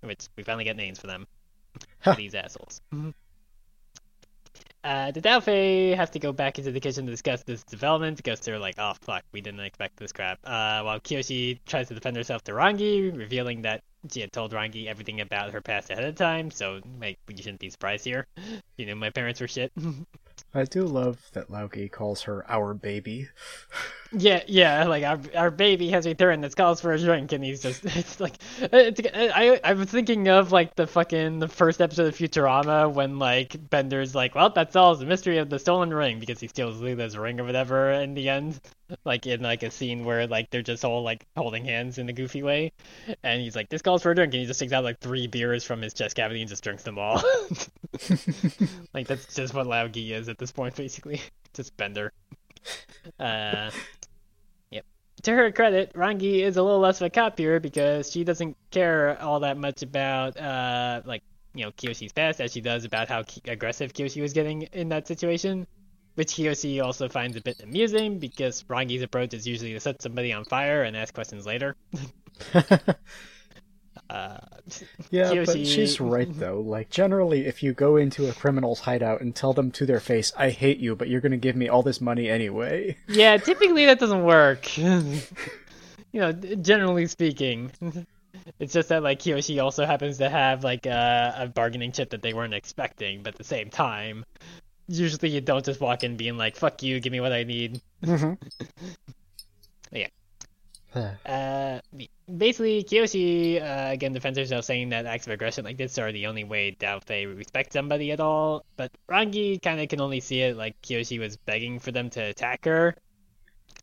which 0.00 0.28
we 0.36 0.42
finally 0.42 0.64
get 0.64 0.76
names 0.76 0.98
for 0.98 1.06
them. 1.06 1.26
These 2.16 2.34
assholes. 2.34 2.80
Uh, 4.84 5.10
the 5.10 5.20
Daofei 5.20 5.96
have 5.96 6.12
to 6.12 6.20
go 6.20 6.32
back 6.32 6.58
into 6.58 6.70
the 6.70 6.78
kitchen 6.78 7.06
to 7.06 7.10
discuss 7.10 7.42
this 7.42 7.64
development 7.64 8.16
because 8.16 8.38
they're 8.40 8.58
like, 8.58 8.76
oh 8.78 8.92
fuck, 9.00 9.24
we 9.32 9.40
didn't 9.40 9.60
expect 9.60 9.96
this 9.96 10.12
crap. 10.12 10.38
Uh, 10.44 10.82
while 10.82 11.00
Kyoshi 11.00 11.58
tries 11.66 11.88
to 11.88 11.94
defend 11.94 12.16
herself 12.16 12.44
to 12.44 12.52
Rangi, 12.52 13.16
revealing 13.16 13.62
that 13.62 13.82
she 14.12 14.20
had 14.20 14.32
told 14.32 14.52
Rangi 14.52 14.86
everything 14.86 15.20
about 15.20 15.52
her 15.52 15.60
past 15.60 15.90
ahead 15.90 16.04
of 16.04 16.14
time, 16.16 16.50
so 16.50 16.80
like 17.00 17.18
you 17.28 17.36
shouldn't 17.38 17.60
be 17.60 17.70
surprised 17.70 18.04
here. 18.04 18.26
You 18.76 18.84
know, 18.84 18.94
my 18.94 19.08
parents 19.08 19.40
were 19.40 19.48
shit. 19.48 19.72
I 20.54 20.64
do 20.64 20.84
love 20.84 21.18
that 21.32 21.50
Lao 21.50 21.68
Ge 21.68 21.90
calls 21.90 22.22
her 22.22 22.44
our 22.50 22.72
baby. 22.72 23.28
yeah, 24.12 24.42
yeah, 24.46 24.84
like 24.84 25.04
our 25.04 25.20
our 25.34 25.50
baby 25.50 25.90
has 25.90 26.06
returned. 26.06 26.42
That 26.44 26.56
calls 26.56 26.80
for 26.80 26.92
a 26.92 26.98
drink, 26.98 27.32
and 27.32 27.44
he's 27.44 27.60
just 27.60 27.84
it's 27.96 28.20
like 28.20 28.34
it's, 28.60 29.00
I 29.14 29.60
I 29.62 29.74
was 29.74 29.90
thinking 29.90 30.28
of 30.28 30.52
like 30.52 30.74
the 30.74 30.86
fucking 30.86 31.40
the 31.40 31.48
first 31.48 31.82
episode 31.82 32.06
of 32.06 32.16
Futurama 32.16 32.90
when 32.92 33.18
like 33.18 33.68
Bender's 33.68 34.14
like, 34.14 34.34
well, 34.34 34.48
that 34.50 34.72
solves 34.72 35.00
the 35.00 35.06
mystery 35.06 35.38
of 35.38 35.50
the 35.50 35.58
stolen 35.58 35.92
ring 35.92 36.20
because 36.20 36.40
he 36.40 36.48
steals 36.48 36.80
Leela's 36.80 37.18
ring 37.18 37.38
or 37.38 37.44
whatever 37.44 37.92
in 37.92 38.14
the 38.14 38.28
end. 38.28 38.60
Like 39.04 39.26
in 39.26 39.42
like 39.42 39.62
a 39.62 39.70
scene 39.70 40.04
where 40.04 40.26
like 40.26 40.50
they're 40.50 40.62
just 40.62 40.84
all 40.84 41.02
like 41.02 41.26
holding 41.36 41.64
hands 41.64 41.98
in 41.98 42.08
a 42.08 42.12
goofy 42.12 42.42
way, 42.42 42.72
and 43.22 43.42
he's 43.42 43.56
like, 43.56 43.68
"This 43.68 43.82
calls 43.82 44.02
for 44.02 44.12
a 44.12 44.14
drink," 44.14 44.32
and 44.32 44.40
he 44.40 44.46
just 44.46 44.60
takes 44.60 44.72
out 44.72 44.84
like 44.84 45.00
three 45.00 45.26
beers 45.26 45.64
from 45.64 45.82
his 45.82 45.92
chest 45.92 46.16
cavity 46.16 46.40
and 46.40 46.48
just 46.48 46.62
drinks 46.62 46.84
them 46.84 46.98
all. 46.98 47.22
like 48.94 49.06
that's 49.06 49.34
just 49.34 49.54
what 49.54 49.66
Lao 49.66 49.88
Ge 49.88 50.10
is 50.10 50.28
at 50.28 50.38
this 50.38 50.52
point, 50.52 50.74
basically. 50.76 51.20
Just 51.54 51.76
Bender. 51.76 52.12
uh, 53.18 53.70
yep. 54.70 54.84
To 55.22 55.32
her 55.32 55.50
credit, 55.52 55.92
Rangi 55.94 56.40
is 56.40 56.58
a 56.58 56.62
little 56.62 56.80
less 56.80 57.00
of 57.00 57.06
a 57.06 57.10
cop 57.10 57.38
here 57.38 57.60
because 57.60 58.10
she 58.10 58.24
doesn't 58.24 58.56
care 58.70 59.20
all 59.22 59.40
that 59.40 59.56
much 59.56 59.82
about 59.82 60.36
uh 60.36 61.00
like 61.06 61.22
you 61.54 61.64
know 61.64 61.70
Kyoshi's 61.72 62.12
past 62.12 62.40
as 62.40 62.52
she 62.52 62.60
does 62.60 62.84
about 62.84 63.08
how 63.08 63.24
aggressive 63.46 63.94
Kyoshi 63.94 64.20
was 64.20 64.32
getting 64.32 64.62
in 64.62 64.90
that 64.90 65.08
situation. 65.08 65.66
Which 66.14 66.34
Kyoshi 66.34 66.82
also 66.82 67.08
finds 67.08 67.36
a 67.36 67.42
bit 67.42 67.60
amusing 67.62 68.18
because 68.18 68.62
Rangi's 68.64 69.02
approach 69.02 69.34
is 69.34 69.46
usually 69.46 69.74
to 69.74 69.80
set 69.80 70.00
somebody 70.00 70.32
on 70.32 70.44
fire 70.44 70.82
and 70.82 70.96
ask 70.96 71.12
questions 71.12 71.44
later. 71.44 71.76
uh, 74.08 74.38
Yeah, 75.10 75.44
but 75.44 75.66
she's 75.66 76.00
right 76.00 76.28
though. 76.38 76.60
Like 76.60 76.90
generally, 76.90 77.46
if 77.46 77.62
you 77.62 77.72
go 77.72 77.96
into 77.96 78.28
a 78.28 78.32
criminal's 78.32 78.80
hideout 78.80 79.20
and 79.20 79.34
tell 79.34 79.52
them 79.52 79.70
to 79.72 79.86
their 79.86 80.00
face, 80.00 80.32
"I 80.36 80.50
hate 80.50 80.78
you, 80.78 80.94
but 80.94 81.08
you're 81.08 81.20
going 81.20 81.32
to 81.32 81.38
give 81.38 81.56
me 81.56 81.68
all 81.68 81.82
this 81.82 82.00
money 82.00 82.28
anyway," 82.28 82.96
Yeah, 83.08 83.36
typically 83.36 83.86
that 83.86 83.98
doesn't 83.98 84.24
work. 84.24 84.76
you 84.78 85.20
know, 86.14 86.32
generally 86.32 87.06
speaking. 87.06 87.72
It's 88.60 88.72
just 88.72 88.90
that 88.90 89.02
like 89.02 89.18
Kyoshi 89.18 89.62
also 89.62 89.86
happens 89.86 90.18
to 90.18 90.28
have 90.28 90.62
like 90.62 90.86
a, 90.86 91.34
a 91.38 91.48
bargaining 91.48 91.90
chip 91.90 92.10
that 92.10 92.22
they 92.22 92.32
weren't 92.32 92.54
expecting, 92.54 93.22
but 93.22 93.34
at 93.34 93.38
the 93.38 93.44
same 93.44 93.70
time, 93.70 94.24
usually 94.88 95.30
you 95.30 95.40
don't 95.40 95.64
just 95.64 95.80
walk 95.80 96.04
in 96.04 96.16
being 96.16 96.36
like 96.36 96.54
"fuck 96.54 96.82
you, 96.82 97.00
give 97.00 97.12
me 97.12 97.20
what 97.20 97.32
I 97.32 97.44
need." 97.44 97.80
Yeah. 99.92 100.08
Uh, 100.94 101.80
basically, 102.36 102.82
Kyoshi 102.82 103.60
uh, 103.60 103.92
again 103.92 104.12
defends 104.12 104.38
herself, 104.38 104.64
saying 104.64 104.90
that 104.90 105.06
acts 105.06 105.26
of 105.26 105.32
aggression 105.32 105.64
like 105.64 105.76
this 105.76 105.98
are 105.98 106.12
the 106.12 106.26
only 106.26 106.44
way 106.44 106.76
Dao 106.78 107.02
Fei 107.04 107.26
respect 107.26 107.72
somebody 107.72 108.12
at 108.12 108.20
all. 108.20 108.64
But 108.76 108.92
Rangi 109.08 109.60
kind 109.60 109.80
of 109.80 109.88
can 109.88 110.00
only 110.00 110.20
see 110.20 110.40
it 110.40 110.56
like 110.56 110.80
Kyoshi 110.82 111.18
was 111.18 111.36
begging 111.36 111.78
for 111.78 111.92
them 111.92 112.10
to 112.10 112.20
attack 112.20 112.64
her. 112.64 112.94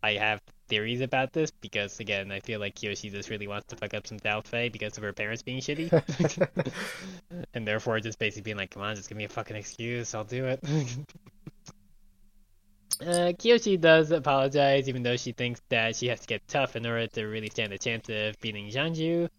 I 0.02 0.14
have 0.14 0.42
theories 0.68 1.02
about 1.02 1.34
this 1.34 1.52
because 1.52 2.00
again, 2.00 2.32
I 2.32 2.40
feel 2.40 2.60
like 2.60 2.76
Kyoshi 2.76 3.12
just 3.12 3.30
really 3.30 3.48
wants 3.48 3.68
to 3.68 3.76
fuck 3.76 3.94
up 3.94 4.08
some 4.08 4.20
Daofei 4.20 4.72
because 4.72 4.98
of 4.98 5.04
her 5.04 5.14
parents 5.14 5.44
being 5.44 5.60
shitty, 5.60 5.92
and 7.54 7.68
therefore 7.68 8.00
just 8.00 8.20
basically 8.20 8.42
being 8.42 8.58
like, 8.58 8.72
"Come 8.72 8.82
on, 8.82 8.96
just 8.96 9.10
give 9.10 9.18
me 9.18 9.26
a 9.26 9.30
fucking 9.30 9.56
excuse, 9.56 10.16
I'll 10.16 10.24
do 10.24 10.46
it." 10.46 10.64
Uh, 13.02 13.34
Kyoshi 13.38 13.80
does 13.80 14.12
apologize, 14.12 14.88
even 14.88 15.04
though 15.04 15.18
she 15.18 15.32
thinks 15.32 15.62
that 15.70 15.96
she 15.96 16.08
has 16.08 16.20
to 16.22 16.28
get 16.28 16.48
tough 16.48 16.76
in 16.76 16.86
order 16.86 17.08
to 17.08 17.26
really 17.26 17.50
stand 17.50 17.74
a 17.74 17.78
chance 17.78 18.08
of 18.10 18.40
beating 18.40 18.70
Jianzhu. 18.70 19.30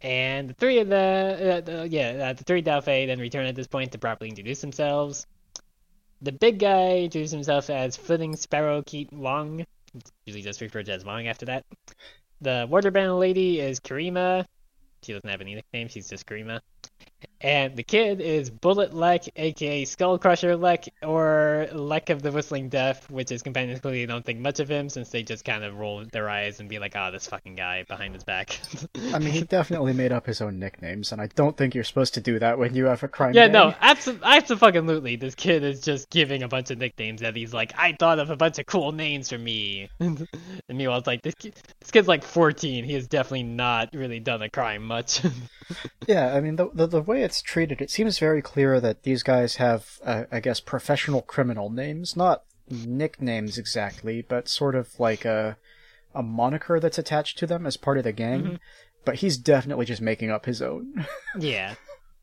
And 0.00 0.50
the 0.50 0.54
three 0.54 0.78
of 0.78 0.88
the, 0.88 1.64
uh, 1.66 1.82
yeah, 1.84 2.28
uh, 2.28 2.32
the 2.32 2.44
three 2.44 2.62
Daofei 2.62 3.06
then 3.06 3.18
return 3.18 3.46
at 3.46 3.56
this 3.56 3.66
point 3.66 3.92
to 3.92 3.98
properly 3.98 4.30
introduce 4.30 4.60
themselves. 4.60 5.26
The 6.22 6.32
big 6.32 6.58
guy 6.58 6.98
introduces 6.98 7.32
himself 7.32 7.68
as 7.68 7.96
Flitting 7.96 8.36
Sparrow 8.36 8.82
Keat 8.82 9.12
Wong, 9.12 9.64
usually 10.24 10.42
just 10.42 10.60
referred 10.60 10.86
to 10.86 10.92
as 10.92 11.04
Wong 11.04 11.26
after 11.26 11.46
that. 11.46 11.64
The 12.40 12.68
waterband 12.70 13.18
lady 13.18 13.60
is 13.60 13.80
Kirima. 13.80 14.46
She 15.02 15.12
doesn't 15.12 15.28
have 15.28 15.40
any 15.40 15.56
nickname, 15.56 15.88
she's 15.88 16.08
just 16.08 16.26
Kirima. 16.26 16.60
And 17.40 17.76
the 17.76 17.84
kid 17.84 18.20
is 18.20 18.50
Bullet 18.50 18.92
Lek, 18.92 19.28
aka 19.36 19.84
Skull 19.84 20.18
Crusher 20.18 20.56
Lek, 20.56 20.92
or 21.02 21.68
Lek 21.72 22.10
of 22.10 22.20
the 22.20 22.32
Whistling 22.32 22.68
Death, 22.68 23.08
which 23.10 23.28
his 23.28 23.42
companions 23.42 23.80
clearly 23.80 24.06
don't 24.06 24.24
think 24.24 24.40
much 24.40 24.58
of 24.58 24.68
him 24.68 24.88
since 24.88 25.10
they 25.10 25.22
just 25.22 25.44
kind 25.44 25.62
of 25.62 25.78
roll 25.78 26.04
their 26.04 26.28
eyes 26.28 26.58
and 26.58 26.68
be 26.68 26.80
like, 26.80 26.94
oh, 26.96 27.10
this 27.12 27.28
fucking 27.28 27.54
guy 27.54 27.84
behind 27.84 28.14
his 28.14 28.24
back. 28.24 28.58
I 29.12 29.20
mean, 29.20 29.30
he 29.30 29.42
definitely 29.42 29.92
made 29.92 30.10
up 30.10 30.26
his 30.26 30.40
own 30.40 30.58
nicknames, 30.58 31.12
and 31.12 31.20
I 31.20 31.28
don't 31.28 31.56
think 31.56 31.74
you're 31.74 31.84
supposed 31.84 32.14
to 32.14 32.20
do 32.20 32.40
that 32.40 32.58
when 32.58 32.74
you 32.74 32.86
have 32.86 33.02
a 33.04 33.08
crime. 33.08 33.34
yeah, 33.34 33.46
gang. 33.46 33.52
no, 33.52 33.70
abso- 33.82 34.20
absolutely. 34.22 35.16
This 35.16 35.36
kid 35.36 35.62
is 35.62 35.80
just 35.80 36.10
giving 36.10 36.42
a 36.42 36.48
bunch 36.48 36.72
of 36.72 36.78
nicknames 36.78 37.20
that 37.20 37.36
he's 37.36 37.54
like, 37.54 37.72
I 37.78 37.92
thought 37.92 38.18
of 38.18 38.30
a 38.30 38.36
bunch 38.36 38.58
of 38.58 38.66
cool 38.66 38.90
names 38.90 39.28
for 39.28 39.38
me. 39.38 39.90
and 40.00 40.26
meanwhile, 40.68 40.98
it's 40.98 41.06
like, 41.06 41.22
this, 41.22 41.34
kid, 41.36 41.54
this 41.80 41.92
kid's 41.92 42.08
like 42.08 42.24
14. 42.24 42.84
He 42.84 42.94
has 42.94 43.06
definitely 43.06 43.44
not 43.44 43.94
really 43.94 44.18
done 44.18 44.42
a 44.42 44.48
crime 44.48 44.82
much. 44.82 45.22
Yeah, 46.06 46.34
I 46.34 46.40
mean, 46.40 46.56
the, 46.56 46.70
the 46.72 46.86
the 46.86 47.02
way 47.02 47.22
it's 47.28 47.42
treated, 47.42 47.82
it 47.82 47.90
seems 47.90 48.18
very 48.18 48.40
clear 48.40 48.80
that 48.80 49.02
these 49.02 49.22
guys 49.22 49.56
have, 49.56 49.98
uh, 50.02 50.24
I 50.32 50.40
guess, 50.40 50.60
professional 50.60 51.20
criminal 51.20 51.68
names, 51.68 52.16
not 52.16 52.44
nicknames 52.70 53.58
exactly, 53.58 54.22
but 54.22 54.48
sort 54.48 54.74
of 54.74 54.98
like 54.98 55.24
a 55.26 55.58
a 56.14 56.22
moniker 56.22 56.80
that's 56.80 56.96
attached 56.98 57.38
to 57.38 57.46
them 57.46 57.66
as 57.66 57.76
part 57.76 57.98
of 57.98 58.04
the 58.04 58.12
gang. 58.12 58.42
Mhm. 58.42 58.58
But 59.04 59.16
he's 59.16 59.36
definitely 59.36 59.84
just 59.84 60.00
making 60.00 60.30
up 60.30 60.46
his 60.46 60.62
own. 60.62 61.06
Yeah. 61.38 61.74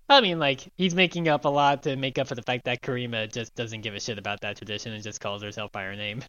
I 0.10 0.22
mean, 0.22 0.38
like, 0.38 0.72
he's 0.76 0.94
making 0.94 1.27
up 1.27 1.45
a 1.45 1.49
lot 1.49 1.82
to 1.84 1.95
make 1.95 2.19
up 2.19 2.27
for 2.27 2.36
the 2.36 2.44
fact 2.44 2.65
that 2.65 2.82
Kirima 2.84 3.32
just 3.32 3.56
doesn't 3.56 3.82
give 3.82 3.95
a 3.95 3.99
shit 3.99 4.19
about 4.19 4.41
that 4.41 4.57
tradition 4.57 4.94
and 4.94 5.02
just 5.03 5.19
calls 5.19 5.41
herself 5.41 5.72
by 5.72 5.84
her 5.84 5.95
name. 5.95 6.22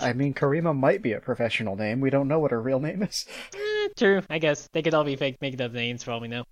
I 0.00 0.12
mean, 0.20 0.34
Kirima 0.34 0.76
might 0.76 1.00
be 1.00 1.12
a 1.14 1.20
professional 1.20 1.76
name. 1.76 2.00
We 2.02 2.10
don't 2.10 2.28
know 2.28 2.40
what 2.40 2.50
her 2.50 2.60
real 2.60 2.78
name 2.80 3.02
is. 3.02 3.24
Eh, 3.54 3.88
true, 3.96 4.20
I 4.28 4.38
guess. 4.38 4.68
They 4.72 4.82
could 4.82 4.92
all 4.94 5.04
be 5.04 5.16
fake 5.16 5.38
making 5.40 5.62
up 5.62 5.72
names 5.72 6.02
for 6.02 6.10
all 6.12 6.20
we 6.20 6.28
know. 6.28 6.44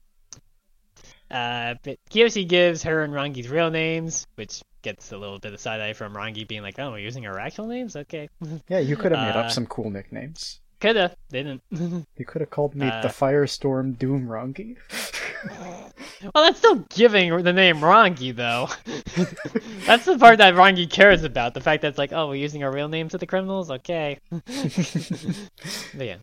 Uh, 1.30 1.74
but 1.84 1.98
Kyoshi 2.10 2.46
gives 2.48 2.82
her 2.82 3.02
and 3.04 3.12
Rangi's 3.12 3.48
real 3.48 3.70
names, 3.70 4.26
which 4.34 4.62
gets 4.82 5.12
a 5.12 5.16
little 5.18 5.38
bit 5.38 5.52
of 5.52 5.60
side 5.60 5.80
eye 5.80 5.92
from 5.92 6.14
Rangi 6.14 6.46
being 6.48 6.62
like, 6.62 6.78
oh, 6.78 6.90
we're 6.90 6.98
using 6.98 7.26
our 7.26 7.38
actual 7.38 7.66
names? 7.66 7.94
Okay. 7.96 8.28
Yeah, 8.68 8.78
you 8.80 8.96
could 8.96 9.12
have 9.12 9.26
made 9.26 9.38
Uh, 9.38 9.44
up 9.44 9.50
some 9.50 9.66
cool 9.66 9.90
nicknames. 9.90 10.60
Coulda, 10.80 11.14
didn't. 11.30 11.62
You 12.16 12.24
could 12.26 12.40
have 12.40 12.50
called 12.50 12.74
me 12.74 12.88
uh, 12.88 13.02
the 13.02 13.08
Firestorm 13.08 13.98
Doom 13.98 14.26
Rangi. 14.26 14.76
well, 16.34 16.44
that's 16.44 16.58
still 16.58 16.76
giving 16.90 17.42
the 17.42 17.52
name 17.52 17.76
Rangi, 17.80 18.34
though. 18.34 18.68
that's 19.86 20.06
the 20.06 20.18
part 20.18 20.38
that 20.38 20.54
Rangi 20.54 20.88
cares 20.90 21.22
about. 21.22 21.54
The 21.54 21.60
fact 21.60 21.82
that 21.82 21.88
it's 21.88 21.98
like, 21.98 22.12
oh, 22.12 22.28
we're 22.28 22.34
using 22.36 22.64
our 22.64 22.72
real 22.72 22.88
names 22.88 23.12
to 23.12 23.18
the 23.18 23.26
criminals? 23.26 23.70
Okay. 23.70 24.18
But 24.30 26.06
yeah. 26.06 26.16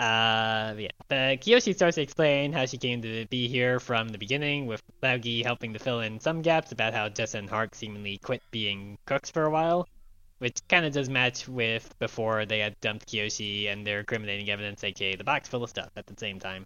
Uh, 0.00 0.74
yeah. 0.78 0.88
The 1.08 1.36
Kyoshi 1.38 1.74
starts 1.74 1.96
to 1.96 2.00
explain 2.00 2.54
how 2.54 2.64
she 2.64 2.78
came 2.78 3.02
to 3.02 3.26
be 3.26 3.48
here 3.48 3.78
from 3.78 4.08
the 4.08 4.16
beginning, 4.16 4.66
with 4.66 4.82
Lao 5.02 5.18
Ge 5.18 5.42
helping 5.44 5.74
to 5.74 5.78
fill 5.78 6.00
in 6.00 6.18
some 6.20 6.40
gaps 6.40 6.72
about 6.72 6.94
how 6.94 7.10
Jesa 7.10 7.34
and 7.34 7.50
Hark 7.50 7.74
seemingly 7.74 8.16
quit 8.16 8.40
being 8.50 8.96
cooks 9.04 9.28
for 9.30 9.44
a 9.44 9.50
while, 9.50 9.86
which 10.38 10.56
kind 10.68 10.86
of 10.86 10.94
does 10.94 11.10
match 11.10 11.46
with 11.46 11.94
before 11.98 12.46
they 12.46 12.60
had 12.60 12.80
dumped 12.80 13.08
Kyoshi 13.08 13.70
and 13.70 13.86
their 13.86 14.00
incriminating 14.00 14.48
evidence, 14.48 14.82
aka 14.82 15.16
the 15.16 15.24
box 15.24 15.48
full 15.48 15.62
of 15.62 15.68
stuff, 15.68 15.90
at 15.96 16.06
the 16.06 16.14
same 16.16 16.40
time. 16.40 16.64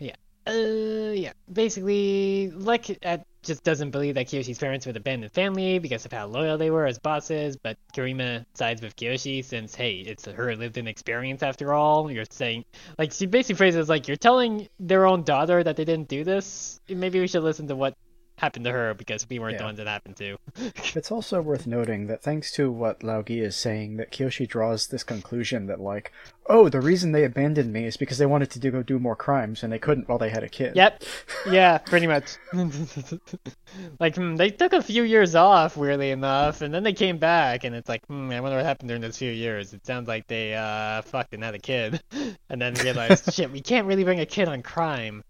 Yeah. 0.00 0.16
Uh, 0.48 1.12
yeah. 1.12 1.34
Basically, 1.52 2.50
like 2.50 2.98
uh, 3.04 3.18
just 3.44 3.62
doesn't 3.64 3.90
believe 3.90 4.14
that 4.14 4.26
Kyoshi's 4.26 4.58
parents 4.58 4.86
were 4.86 4.92
the 4.92 4.98
abandoned 4.98 5.32
family 5.32 5.78
because 5.78 6.04
of 6.04 6.12
how 6.12 6.26
loyal 6.26 6.58
they 6.58 6.70
were 6.70 6.86
as 6.86 6.98
bosses, 6.98 7.56
but 7.56 7.76
Kirima 7.94 8.44
sides 8.54 8.82
with 8.82 8.96
Kyoshi 8.96 9.44
since, 9.44 9.74
hey, 9.74 9.98
it's 9.98 10.26
her 10.26 10.56
lived 10.56 10.78
in 10.78 10.86
experience 10.86 11.42
after 11.42 11.72
all. 11.72 12.10
You're 12.10 12.24
saying, 12.30 12.64
like, 12.98 13.12
she 13.12 13.26
basically 13.26 13.56
phrases 13.56 13.88
like, 13.88 14.08
you're 14.08 14.16
telling 14.16 14.68
their 14.80 15.06
own 15.06 15.22
daughter 15.22 15.62
that 15.62 15.76
they 15.76 15.84
didn't 15.84 16.08
do 16.08 16.24
this? 16.24 16.80
Maybe 16.88 17.20
we 17.20 17.28
should 17.28 17.42
listen 17.42 17.68
to 17.68 17.76
what 17.76 17.94
happened 18.36 18.64
to 18.64 18.72
her 18.72 18.94
because 18.94 19.28
we 19.28 19.38
weren't 19.38 19.58
the 19.58 19.64
ones 19.64 19.78
that 19.78 19.86
happened 19.86 20.16
to. 20.16 20.36
It's 20.96 21.10
also 21.10 21.42
worth 21.42 21.66
noting 21.66 22.06
that 22.06 22.22
thanks 22.22 22.52
to 22.52 22.70
what 22.70 23.02
Lao 23.02 23.22
Ge 23.22 23.32
is 23.32 23.56
saying, 23.56 23.96
that 23.96 24.12
Kyoshi 24.12 24.46
draws 24.46 24.86
this 24.86 25.02
conclusion 25.02 25.66
that, 25.66 25.80
like, 25.80 26.12
oh, 26.46 26.68
the 26.68 26.80
reason 26.80 27.12
they 27.12 27.24
abandoned 27.24 27.72
me 27.72 27.84
is 27.84 27.96
because 27.96 28.18
they 28.18 28.26
wanted 28.26 28.50
to 28.52 28.60
do, 28.60 28.70
go 28.70 28.82
do 28.82 28.98
more 28.98 29.16
crimes 29.16 29.62
and 29.62 29.72
they 29.72 29.78
couldn't 29.78 30.08
while 30.08 30.18
they 30.18 30.30
had 30.30 30.44
a 30.44 30.48
kid. 30.48 30.76
Yep. 30.76 31.02
Yeah, 31.50 31.76
pretty 31.76 32.06
much. 32.06 32.36
like, 34.00 34.16
hmm, 34.16 34.36
they 34.36 34.48
took 34.50 34.72
a 34.72 34.82
few 34.82 35.02
years 35.02 35.34
off, 35.34 35.76
weirdly 35.76 36.10
enough, 36.10 36.62
and 36.62 36.72
then 36.72 36.82
they 36.82 36.94
came 36.94 37.18
back, 37.18 37.64
and 37.64 37.74
it's 37.74 37.88
like, 37.88 38.06
hmm, 38.06 38.30
I 38.30 38.40
wonder 38.40 38.56
what 38.56 38.64
happened 38.64 38.88
during 38.88 39.02
those 39.02 39.18
few 39.18 39.30
years. 39.30 39.74
It 39.74 39.84
sounds 39.84 40.08
like 40.08 40.26
they, 40.26 40.54
uh, 40.54 41.02
fucked 41.02 41.34
and 41.34 41.44
had 41.44 41.54
a 41.54 41.58
kid, 41.58 42.02
and 42.48 42.62
then 42.62 42.74
realized, 42.74 43.30
shit, 43.34 43.52
we 43.52 43.60
can't 43.60 43.86
really 43.86 44.04
bring 44.04 44.20
a 44.20 44.26
kid 44.26 44.48
on 44.48 44.62
crime. 44.62 45.22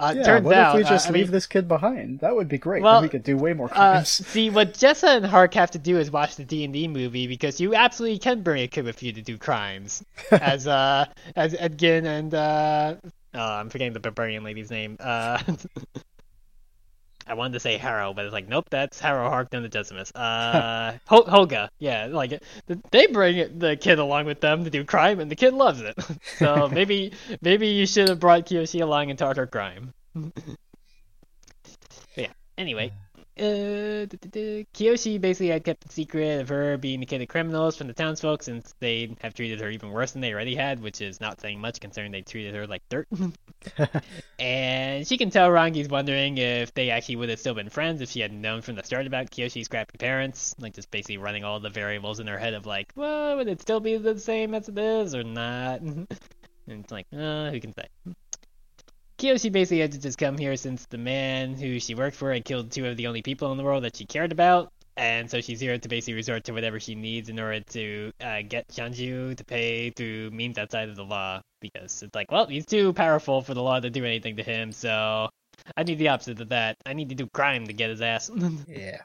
Uh, 0.00 0.14
Yeah, 0.16 0.38
what 0.40 0.54
out, 0.56 0.76
if 0.76 0.78
we 0.78 0.84
uh, 0.84 0.88
just 0.88 1.08
I 1.08 1.12
leave 1.12 1.26
mean, 1.26 1.32
this 1.32 1.46
kid 1.46 1.66
behind? 1.66 2.20
That 2.20 2.34
would 2.34 2.48
be 2.48 2.58
great. 2.58 2.82
Well, 2.82 2.94
then 2.94 3.02
we 3.02 3.08
could 3.08 3.24
do 3.24 3.36
way 3.36 3.52
more 3.52 3.66
uh, 3.66 3.74
crimes. 3.74 4.08
see, 4.26 4.48
what 4.48 4.74
Jesa 4.74 5.16
and 5.16 5.26
Hark 5.26 5.54
have 5.54 5.72
to 5.72 5.78
do 5.78 5.98
is 5.98 6.10
watch 6.10 6.36
the 6.36 6.44
D 6.44 6.64
and 6.64 6.72
D 6.72 6.86
movie 6.86 7.26
because 7.26 7.60
you 7.60 7.74
absolutely 7.74 8.18
can 8.18 8.42
bring 8.42 8.62
a 8.62 8.68
kid 8.68 8.84
with 8.84 9.02
you 9.02 9.12
to 9.12 9.22
do 9.22 9.36
crimes, 9.36 10.04
as 10.30 10.68
uh, 10.68 11.06
as 11.34 11.54
Edgin 11.54 12.06
and 12.06 12.34
uh, 12.34 12.94
oh, 13.34 13.40
I'm 13.40 13.70
forgetting 13.70 13.92
the 13.92 14.00
barbarian 14.00 14.44
lady's 14.44 14.70
name. 14.70 14.96
Uh, 15.00 15.42
I 17.28 17.34
wanted 17.34 17.52
to 17.54 17.60
say 17.60 17.76
Harrow, 17.76 18.14
but 18.14 18.24
it's 18.24 18.32
like, 18.32 18.48
nope, 18.48 18.66
that's 18.70 19.00
Harrowhark 19.00 19.50
Nonagesimus. 19.50 20.10
Uh, 20.14 20.96
Ho- 21.06 21.24
Holga, 21.24 21.68
yeah, 21.78 22.06
like 22.06 22.30
th- 22.30 22.80
they 22.90 23.06
bring 23.06 23.58
the 23.58 23.76
kid 23.76 23.98
along 23.98 24.24
with 24.24 24.40
them 24.40 24.64
to 24.64 24.70
do 24.70 24.84
crime, 24.84 25.20
and 25.20 25.30
the 25.30 25.36
kid 25.36 25.52
loves 25.54 25.80
it. 25.80 25.94
so 26.38 26.68
maybe 26.72 27.12
maybe 27.42 27.68
you 27.68 27.86
should 27.86 28.08
have 28.08 28.18
brought 28.18 28.46
Kyoshi 28.46 28.80
along 28.80 29.10
and 29.10 29.18
taught 29.18 29.36
her 29.36 29.46
crime. 29.46 29.92
Yeah. 32.16 32.32
Anyway, 32.56 32.92
uh, 33.40 34.06
Kyoshi 34.74 35.20
basically 35.20 35.48
had 35.48 35.64
kept 35.64 35.86
the 35.86 35.92
secret 35.92 36.40
of 36.40 36.48
her 36.48 36.76
being 36.76 37.00
the 37.00 37.06
kid 37.06 37.22
of 37.22 37.28
criminals 37.28 37.76
from 37.76 37.86
the 37.86 37.92
townsfolk 37.92 38.42
since 38.42 38.74
they 38.80 39.16
have 39.20 39.34
treated 39.34 39.60
her 39.60 39.70
even 39.70 39.90
worse 39.90 40.12
than 40.12 40.20
they 40.20 40.32
already 40.32 40.54
had, 40.54 40.80
which 40.80 41.00
is 41.00 41.20
not 41.20 41.40
saying 41.40 41.60
much 41.60 41.80
considering 41.80 42.12
they 42.12 42.22
treated 42.22 42.54
her 42.54 42.66
like 42.66 42.82
dirt. 42.88 43.08
and 44.38 45.06
she 45.06 45.16
can 45.16 45.30
tell 45.30 45.48
Rangi's 45.48 45.88
wondering 45.88 46.38
if 46.38 46.74
they 46.74 46.90
actually 46.90 47.16
would 47.16 47.28
have 47.28 47.40
still 47.40 47.54
been 47.54 47.68
friends 47.68 48.00
if 48.00 48.10
she 48.10 48.20
had 48.20 48.32
known 48.32 48.62
from 48.62 48.74
the 48.74 48.84
start 48.84 49.06
about 49.06 49.30
Kyoshi's 49.30 49.68
crappy 49.68 49.98
parents, 49.98 50.54
like 50.58 50.74
just 50.74 50.90
basically 50.90 51.18
running 51.18 51.44
all 51.44 51.60
the 51.60 51.70
variables 51.70 52.20
in 52.20 52.26
her 52.26 52.38
head 52.38 52.54
of 52.54 52.66
like, 52.66 52.92
well, 52.96 53.36
would 53.36 53.48
it 53.48 53.60
still 53.60 53.80
be 53.80 53.96
the 53.96 54.18
same 54.18 54.54
as 54.54 54.68
it 54.68 54.78
is 54.78 55.14
or 55.14 55.24
not? 55.24 55.80
and 55.80 56.06
it's 56.68 56.92
like, 56.92 57.06
uh, 57.12 57.50
who 57.50 57.60
can 57.60 57.72
say? 57.72 57.88
Kyoshi 59.18 59.50
basically 59.50 59.80
had 59.80 59.92
to 59.92 59.98
just 59.98 60.16
come 60.16 60.38
here 60.38 60.56
since 60.56 60.86
the 60.86 60.98
man 60.98 61.54
who 61.54 61.80
she 61.80 61.96
worked 61.96 62.16
for 62.16 62.32
had 62.32 62.44
killed 62.44 62.70
two 62.70 62.86
of 62.86 62.96
the 62.96 63.08
only 63.08 63.20
people 63.20 63.50
in 63.50 63.58
the 63.58 63.64
world 63.64 63.82
that 63.82 63.96
she 63.96 64.04
cared 64.04 64.30
about, 64.30 64.72
and 64.96 65.28
so 65.28 65.40
she's 65.40 65.58
here 65.58 65.76
to 65.76 65.88
basically 65.88 66.14
resort 66.14 66.44
to 66.44 66.52
whatever 66.52 66.78
she 66.78 66.94
needs 66.94 67.28
in 67.28 67.40
order 67.40 67.60
to 67.60 68.12
uh, 68.20 68.42
get 68.48 68.68
Jianzhu 68.68 69.36
to 69.36 69.44
pay 69.44 69.90
through 69.90 70.30
means 70.30 70.56
outside 70.56 70.88
of 70.88 70.94
the 70.94 71.04
law, 71.04 71.40
because 71.60 72.00
it's 72.02 72.14
like, 72.14 72.30
well, 72.30 72.46
he's 72.46 72.64
too 72.64 72.92
powerful 72.92 73.42
for 73.42 73.54
the 73.54 73.62
law 73.62 73.80
to 73.80 73.90
do 73.90 74.04
anything 74.04 74.36
to 74.36 74.44
him, 74.44 74.70
so 74.70 75.28
I 75.76 75.82
need 75.82 75.98
the 75.98 76.08
opposite 76.08 76.40
of 76.40 76.50
that. 76.50 76.76
I 76.86 76.92
need 76.92 77.08
to 77.08 77.16
do 77.16 77.26
crime 77.26 77.66
to 77.66 77.72
get 77.72 77.90
his 77.90 78.00
ass. 78.00 78.30
yeah. 78.68 78.98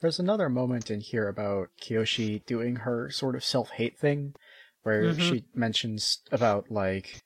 There's 0.00 0.18
another 0.18 0.48
moment 0.48 0.90
in 0.90 0.98
here 0.98 1.28
about 1.28 1.68
Kyoshi 1.80 2.44
doing 2.46 2.76
her 2.76 3.10
sort 3.10 3.36
of 3.36 3.44
self-hate 3.44 3.96
thing, 3.96 4.34
where 4.82 5.04
mm-hmm. 5.04 5.20
she 5.20 5.44
mentions 5.54 6.18
about 6.32 6.68
like 6.68 7.22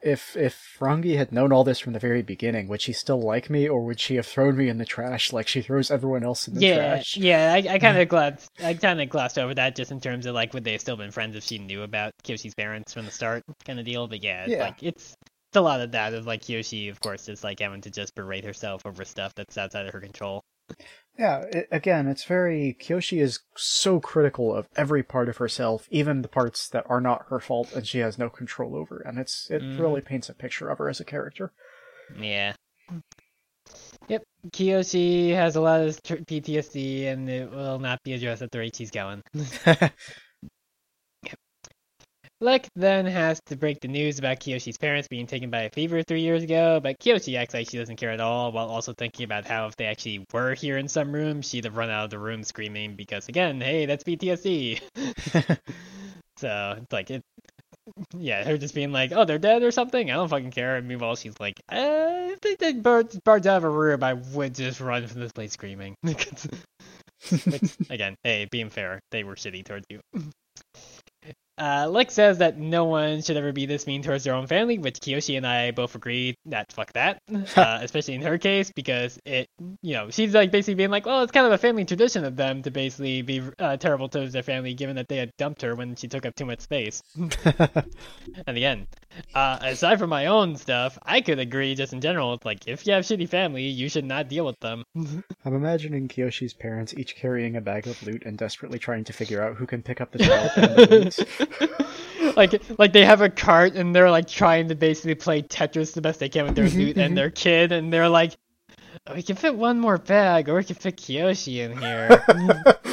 if 0.00 0.36
if 0.36 0.76
Rangi 0.80 1.16
had 1.16 1.32
known 1.32 1.52
all 1.52 1.64
this 1.64 1.80
from 1.80 1.92
the 1.92 1.98
very 1.98 2.22
beginning, 2.22 2.68
would 2.68 2.80
she 2.80 2.92
still 2.92 3.20
like 3.20 3.50
me, 3.50 3.68
or 3.68 3.84
would 3.84 4.00
she 4.00 4.16
have 4.16 4.26
thrown 4.26 4.56
me 4.56 4.68
in 4.68 4.78
the 4.78 4.84
trash 4.84 5.32
like 5.32 5.48
she 5.48 5.60
throws 5.62 5.90
everyone 5.90 6.22
else 6.22 6.46
in 6.46 6.54
the 6.54 6.60
yeah, 6.60 6.76
trash? 6.76 7.16
Yeah, 7.16 7.52
I, 7.52 7.74
I 7.74 7.78
kind 7.78 7.98
of 7.98 8.08
glanced, 8.08 8.50
I 8.62 8.74
kind 8.74 9.00
of 9.00 9.08
glossed 9.08 9.38
over 9.38 9.54
that 9.54 9.74
just 9.74 9.90
in 9.90 10.00
terms 10.00 10.26
of 10.26 10.34
like 10.34 10.54
would 10.54 10.64
they 10.64 10.72
have 10.72 10.80
still 10.80 10.96
been 10.96 11.10
friends 11.10 11.36
if 11.36 11.44
she 11.44 11.58
knew 11.58 11.82
about 11.82 12.12
Kyoshi's 12.24 12.54
parents 12.54 12.94
from 12.94 13.06
the 13.06 13.10
start, 13.10 13.42
kind 13.64 13.78
of 13.78 13.84
deal. 13.84 14.06
But 14.06 14.22
yeah, 14.22 14.46
yeah. 14.46 14.62
like 14.62 14.82
it's 14.82 15.14
it's 15.50 15.56
a 15.56 15.60
lot 15.60 15.80
of 15.80 15.92
that 15.92 16.14
of 16.14 16.26
like 16.26 16.42
Kyoshi, 16.42 16.90
of 16.90 17.00
course, 17.00 17.26
just 17.26 17.42
like 17.42 17.58
having 17.60 17.80
to 17.80 17.90
just 17.90 18.14
berate 18.14 18.44
herself 18.44 18.82
over 18.84 19.04
stuff 19.04 19.34
that's 19.34 19.58
outside 19.58 19.86
of 19.86 19.92
her 19.92 20.00
control. 20.00 20.42
Yeah, 21.18 21.40
it, 21.50 21.68
again, 21.72 22.06
it's 22.06 22.24
very. 22.24 22.76
Kyoshi 22.80 23.20
is 23.20 23.40
so 23.56 23.98
critical 23.98 24.54
of 24.54 24.68
every 24.76 25.02
part 25.02 25.28
of 25.28 25.38
herself, 25.38 25.88
even 25.90 26.22
the 26.22 26.28
parts 26.28 26.68
that 26.68 26.84
are 26.88 27.00
not 27.00 27.26
her 27.28 27.40
fault 27.40 27.72
and 27.72 27.86
she 27.86 27.98
has 27.98 28.18
no 28.18 28.30
control 28.30 28.76
over, 28.76 29.00
and 29.00 29.18
it's 29.18 29.50
it 29.50 29.60
mm. 29.60 29.78
really 29.80 30.00
paints 30.00 30.28
a 30.28 30.34
picture 30.34 30.68
of 30.68 30.78
her 30.78 30.88
as 30.88 31.00
a 31.00 31.04
character. 31.04 31.52
Yeah. 32.16 32.54
Yep, 34.06 34.22
Kyoshi 34.50 35.34
has 35.34 35.56
a 35.56 35.60
lot 35.60 35.80
of 35.80 36.00
PTSD, 36.04 37.06
and 37.06 37.28
it 37.28 37.50
will 37.50 37.80
not 37.80 38.02
be 38.04 38.12
addressed 38.12 38.42
at 38.42 38.52
the 38.52 38.60
rate 38.60 38.76
she's 38.76 38.92
going. 38.92 39.22
Lek 42.40 42.68
then 42.76 43.04
has 43.06 43.40
to 43.46 43.56
break 43.56 43.80
the 43.80 43.88
news 43.88 44.20
about 44.20 44.38
Kyoshi's 44.38 44.78
parents 44.78 45.08
being 45.08 45.26
taken 45.26 45.50
by 45.50 45.62
a 45.62 45.70
fever 45.70 46.02
three 46.04 46.20
years 46.20 46.44
ago, 46.44 46.78
but 46.80 47.00
Kyoshi 47.00 47.36
acts 47.36 47.52
like 47.52 47.68
she 47.68 47.78
doesn't 47.78 47.96
care 47.96 48.12
at 48.12 48.20
all, 48.20 48.52
while 48.52 48.68
also 48.68 48.92
thinking 48.92 49.24
about 49.24 49.44
how 49.44 49.66
if 49.66 49.74
they 49.76 49.86
actually 49.86 50.24
were 50.32 50.54
here 50.54 50.76
in 50.78 50.86
some 50.86 51.12
room, 51.12 51.42
she'd 51.42 51.64
have 51.64 51.76
run 51.76 51.90
out 51.90 52.04
of 52.04 52.10
the 52.10 52.18
room 52.18 52.44
screaming 52.44 52.94
because, 52.94 53.28
again, 53.28 53.60
hey, 53.60 53.86
that's 53.86 54.04
PTSD. 54.04 54.80
so 56.36 56.78
it's 56.80 56.92
like 56.92 57.10
it, 57.10 57.22
yeah, 58.16 58.44
her 58.44 58.56
just 58.56 58.74
being 58.74 58.92
like, 58.92 59.10
oh, 59.12 59.24
they're 59.24 59.38
dead 59.38 59.64
or 59.64 59.72
something. 59.72 60.08
I 60.10 60.14
don't 60.14 60.28
fucking 60.28 60.52
care. 60.52 60.76
And 60.76 60.86
meanwhile, 60.86 61.16
she's 61.16 61.38
like, 61.40 61.60
uh, 61.70 62.28
if 62.30 62.40
they 62.40 62.54
did 62.54 62.84
birds, 62.84 63.18
birds 63.24 63.48
out 63.48 63.58
of 63.58 63.64
a 63.64 63.70
room, 63.70 64.04
I 64.04 64.14
would 64.14 64.54
just 64.54 64.80
run 64.80 65.06
from 65.08 65.20
this 65.20 65.32
place 65.32 65.52
screaming. 65.52 65.96
Which, 66.02 67.76
again, 67.90 68.14
hey, 68.22 68.46
being 68.50 68.70
fair, 68.70 69.00
they 69.10 69.24
were 69.24 69.34
shitty 69.34 69.64
towards 69.64 69.86
you. 69.90 70.00
Uh, 71.58 71.88
Lek 71.90 72.10
says 72.10 72.38
that 72.38 72.56
no 72.58 72.84
one 72.84 73.22
should 73.22 73.36
ever 73.36 73.52
be 73.52 73.66
this 73.66 73.86
mean 73.86 74.02
towards 74.02 74.24
their 74.24 74.34
own 74.34 74.46
family, 74.46 74.78
which 74.78 75.00
Kyoshi 75.00 75.36
and 75.36 75.46
I 75.46 75.72
both 75.72 75.94
agree 75.94 76.36
that 76.46 76.72
fuck 76.72 76.92
that, 76.92 77.20
uh, 77.56 77.78
especially 77.82 78.14
in 78.14 78.22
her 78.22 78.38
case 78.38 78.70
because 78.70 79.18
it, 79.24 79.48
you 79.82 79.94
know, 79.94 80.10
she's 80.10 80.34
like 80.34 80.50
basically 80.52 80.74
being 80.74 80.90
like, 80.90 81.06
well, 81.06 81.22
it's 81.22 81.32
kind 81.32 81.46
of 81.46 81.52
a 81.52 81.58
family 81.58 81.84
tradition 81.84 82.24
of 82.24 82.36
them 82.36 82.62
to 82.62 82.70
basically 82.70 83.22
be 83.22 83.42
uh, 83.58 83.76
terrible 83.76 84.08
towards 84.08 84.32
their 84.32 84.42
family, 84.42 84.74
given 84.74 84.96
that 84.96 85.08
they 85.08 85.16
had 85.16 85.32
dumped 85.36 85.62
her 85.62 85.74
when 85.74 85.96
she 85.96 86.06
took 86.06 86.24
up 86.24 86.34
too 86.34 86.46
much 86.46 86.60
space. 86.60 87.02
and 87.16 88.56
again, 88.56 88.86
uh, 89.34 89.58
aside 89.62 89.98
from 89.98 90.10
my 90.10 90.26
own 90.26 90.56
stuff, 90.56 90.98
I 91.02 91.20
could 91.20 91.38
agree 91.38 91.74
just 91.74 91.92
in 91.92 92.00
general. 92.00 92.34
It's 92.34 92.44
like 92.44 92.68
if 92.68 92.86
you 92.86 92.92
have 92.92 93.04
shitty 93.04 93.28
family, 93.28 93.64
you 93.64 93.88
should 93.88 94.04
not 94.04 94.28
deal 94.28 94.46
with 94.46 94.58
them. 94.60 94.84
I'm 94.94 95.54
imagining 95.54 96.08
Kyoshi's 96.08 96.54
parents 96.54 96.94
each 96.94 97.16
carrying 97.16 97.56
a 97.56 97.60
bag 97.60 97.86
of 97.86 98.00
loot 98.04 98.22
and 98.24 98.38
desperately 98.38 98.78
trying 98.78 99.04
to 99.04 99.12
figure 99.12 99.42
out 99.42 99.56
who 99.56 99.66
can 99.66 99.82
pick 99.82 100.00
up 100.00 100.12
the 100.12 100.18
child 100.18 100.50
and 100.56 100.76
the 100.76 100.86
loot. 100.86 101.47
like 102.36 102.62
like 102.78 102.92
they 102.92 103.04
have 103.04 103.20
a 103.20 103.30
cart 103.30 103.74
and 103.74 103.94
they're 103.94 104.10
like 104.10 104.28
trying 104.28 104.68
to 104.68 104.74
basically 104.74 105.14
play 105.14 105.42
Tetris 105.42 105.92
the 105.92 106.00
best 106.00 106.20
they 106.20 106.28
can 106.28 106.44
with 106.44 106.54
their 106.54 106.66
mm-hmm, 106.66 106.78
loot 106.78 106.96
and 106.96 107.08
mm-hmm. 107.08 107.14
their 107.14 107.30
kid 107.30 107.72
and 107.72 107.92
they're 107.92 108.08
like 108.08 108.36
oh, 109.06 109.14
we 109.14 109.22
can 109.22 109.36
fit 109.36 109.54
one 109.54 109.78
more 109.78 109.98
bag 109.98 110.48
or 110.48 110.56
we 110.56 110.64
can 110.64 110.76
fit 110.76 110.96
Kyoshi 110.96 111.58
in 111.58 111.76
here. 111.76 112.22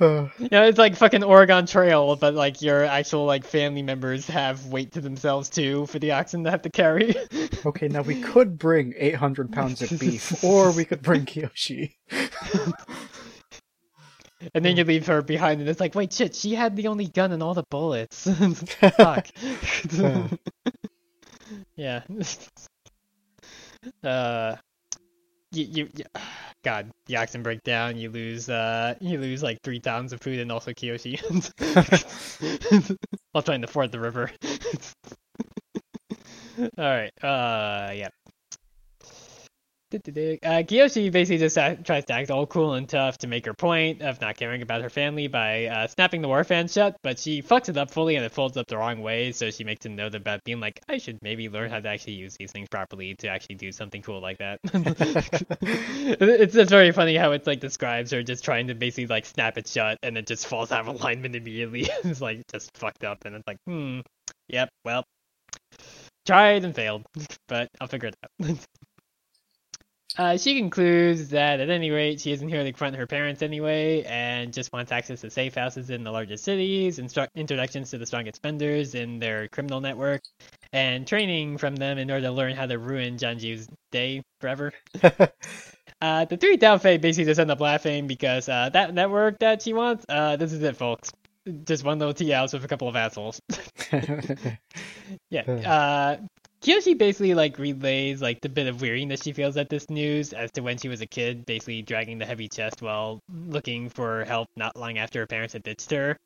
you 0.00 0.48
know, 0.50 0.64
it's 0.64 0.78
like 0.78 0.96
fucking 0.96 1.22
Oregon 1.22 1.66
Trail, 1.66 2.16
but 2.16 2.34
like 2.34 2.62
your 2.62 2.84
actual 2.84 3.26
like 3.26 3.44
family 3.44 3.82
members 3.82 4.26
have 4.26 4.66
weight 4.66 4.92
to 4.92 5.00
themselves 5.00 5.50
too 5.50 5.84
for 5.86 5.98
the 5.98 6.12
oxen 6.12 6.44
to 6.44 6.50
have 6.50 6.62
to 6.62 6.70
carry. 6.70 7.14
okay, 7.66 7.88
now 7.88 8.00
we 8.00 8.20
could 8.22 8.58
bring 8.58 8.94
800 8.96 9.52
pounds 9.52 9.82
of 9.82 9.98
beef, 10.00 10.42
or 10.42 10.72
we 10.72 10.86
could 10.86 11.02
bring 11.02 11.26
Kyoshi. 11.26 11.94
And 14.54 14.64
then 14.64 14.76
you 14.76 14.84
leave 14.84 15.06
her 15.06 15.22
behind, 15.22 15.60
and 15.60 15.68
it's 15.68 15.80
like, 15.80 15.94
wait, 15.94 16.12
shit, 16.12 16.34
she 16.34 16.54
had 16.54 16.76
the 16.76 16.88
only 16.88 17.06
gun 17.06 17.32
and 17.32 17.42
all 17.42 17.54
the 17.54 17.64
bullets. 17.70 18.26
Fuck. 18.96 19.26
yeah. 21.76 22.02
uh, 24.04 24.56
you, 25.52 25.64
you, 25.64 25.88
you, 25.94 26.04
God, 26.62 26.90
the 27.06 27.16
oxen 27.16 27.42
break 27.42 27.62
down. 27.62 27.96
You 27.96 28.10
lose, 28.10 28.48
uh, 28.48 28.94
you 29.00 29.18
lose 29.18 29.42
like 29.42 29.62
three 29.62 29.80
tons 29.80 30.12
of 30.12 30.20
food, 30.20 30.38
and 30.40 30.52
also 30.52 30.72
Kyoshi. 30.72 31.18
While 33.32 33.42
trying 33.42 33.62
to 33.62 33.66
ford 33.66 33.92
the 33.92 34.00
river. 34.00 34.30
all 36.58 36.68
right. 36.78 37.12
Uh, 37.24 37.92
yeah. 37.94 38.08
Uh, 39.92 40.62
Kyoshi 40.62 41.10
basically 41.10 41.38
just 41.38 41.56
tries 41.84 42.04
to 42.04 42.12
act 42.12 42.30
all 42.30 42.46
cool 42.46 42.74
and 42.74 42.88
tough 42.88 43.18
to 43.18 43.26
make 43.26 43.44
her 43.46 43.54
point 43.54 44.02
of 44.02 44.20
not 44.20 44.36
caring 44.36 44.62
about 44.62 44.82
her 44.82 44.90
family 44.90 45.26
by 45.26 45.66
uh, 45.66 45.86
snapping 45.88 46.22
the 46.22 46.28
war 46.28 46.44
fan 46.44 46.68
shut, 46.68 46.96
but 47.02 47.18
she 47.18 47.42
fucks 47.42 47.68
it 47.68 47.76
up 47.76 47.90
fully 47.90 48.14
and 48.14 48.24
it 48.24 48.30
folds 48.30 48.56
up 48.56 48.68
the 48.68 48.76
wrong 48.76 49.00
way, 49.00 49.32
so 49.32 49.50
she 49.50 49.64
makes 49.64 49.84
him 49.84 49.96
know 49.96 50.06
about 50.06 50.44
being 50.44 50.60
like, 50.60 50.80
I 50.88 50.98
should 50.98 51.18
maybe 51.22 51.48
learn 51.48 51.70
how 51.70 51.80
to 51.80 51.88
actually 51.88 52.14
use 52.14 52.36
these 52.38 52.52
things 52.52 52.68
properly 52.68 53.16
to 53.16 53.28
actually 53.28 53.56
do 53.56 53.72
something 53.72 54.02
cool 54.02 54.20
like 54.20 54.38
that. 54.38 54.60
it's 55.60 56.54
just 56.54 56.70
very 56.70 56.92
funny 56.92 57.16
how 57.16 57.32
it's 57.32 57.46
like 57.46 57.58
describes 57.60 58.12
her 58.12 58.22
just 58.22 58.44
trying 58.44 58.68
to 58.68 58.74
basically 58.74 59.06
like 59.06 59.26
snap 59.26 59.58
it 59.58 59.66
shut 59.66 59.98
and 60.04 60.16
it 60.16 60.26
just 60.26 60.46
falls 60.46 60.70
out 60.70 60.86
of 60.86 61.00
alignment 61.00 61.34
immediately. 61.34 61.88
it's 62.04 62.20
like 62.20 62.42
just 62.52 62.76
fucked 62.76 63.02
up 63.02 63.24
and 63.24 63.34
it's 63.34 63.46
like, 63.46 63.58
hmm, 63.66 64.00
yep, 64.48 64.68
well, 64.84 65.02
tried 66.26 66.64
and 66.64 66.74
failed, 66.74 67.04
but 67.48 67.68
I'll 67.80 67.88
figure 67.88 68.08
it 68.08 68.14
out. 68.22 68.58
Uh, 70.18 70.36
she 70.36 70.58
concludes 70.58 71.28
that 71.28 71.60
at 71.60 71.70
any 71.70 71.90
rate, 71.90 72.20
she 72.20 72.32
isn't 72.32 72.48
here 72.48 72.64
to 72.64 72.72
confront 72.72 72.96
her 72.96 73.06
parents 73.06 73.42
anyway, 73.42 74.02
and 74.04 74.52
just 74.52 74.72
wants 74.72 74.90
access 74.90 75.20
to 75.20 75.30
safe 75.30 75.54
houses 75.54 75.88
in 75.90 76.02
the 76.02 76.10
largest 76.10 76.44
cities, 76.44 76.98
instru- 76.98 77.28
introductions 77.36 77.90
to 77.90 77.98
the 77.98 78.06
strongest 78.06 78.36
spenders 78.36 78.94
in 78.94 79.20
their 79.20 79.46
criminal 79.48 79.80
network, 79.80 80.22
and 80.72 81.06
training 81.06 81.58
from 81.58 81.76
them 81.76 81.96
in 81.98 82.10
order 82.10 82.26
to 82.26 82.32
learn 82.32 82.56
how 82.56 82.66
to 82.66 82.78
ruin 82.78 83.16
Jianzhu's 83.18 83.68
day 83.92 84.22
forever. 84.40 84.72
uh, 85.02 86.24
the 86.24 86.36
three 86.36 86.56
Daofei 86.56 87.00
basically 87.00 87.26
just 87.26 87.40
end 87.40 87.50
up 87.50 87.60
laughing 87.60 88.08
because 88.08 88.48
uh, 88.48 88.68
that 88.70 88.92
network 88.92 89.38
that 89.38 89.62
she 89.62 89.72
wants, 89.72 90.04
uh, 90.08 90.36
this 90.36 90.52
is 90.52 90.62
it, 90.62 90.76
folks. 90.76 91.12
Just 91.64 91.84
one 91.84 91.98
little 91.98 92.14
tea 92.14 92.30
house 92.30 92.52
with 92.52 92.64
a 92.64 92.68
couple 92.68 92.88
of 92.88 92.96
assholes. 92.96 93.40
yeah. 95.30 96.16
Kyoshi 96.62 96.96
basically 96.96 97.32
like 97.34 97.58
relays 97.58 98.20
like 98.20 98.40
the 98.42 98.48
bit 98.48 98.66
of 98.66 98.82
weariness 98.82 99.22
she 99.22 99.32
feels 99.32 99.56
at 99.56 99.70
this 99.70 99.88
news 99.88 100.34
as 100.34 100.50
to 100.52 100.60
when 100.60 100.76
she 100.76 100.88
was 100.88 101.00
a 101.00 101.06
kid, 101.06 101.46
basically 101.46 101.80
dragging 101.80 102.18
the 102.18 102.26
heavy 102.26 102.48
chest 102.48 102.82
while 102.82 103.20
looking 103.28 103.88
for 103.88 104.24
help 104.24 104.48
not 104.56 104.76
long 104.76 104.98
after 104.98 105.20
her 105.20 105.26
parents 105.26 105.54
had 105.54 105.62
ditched 105.62 105.90
her. 105.90 106.18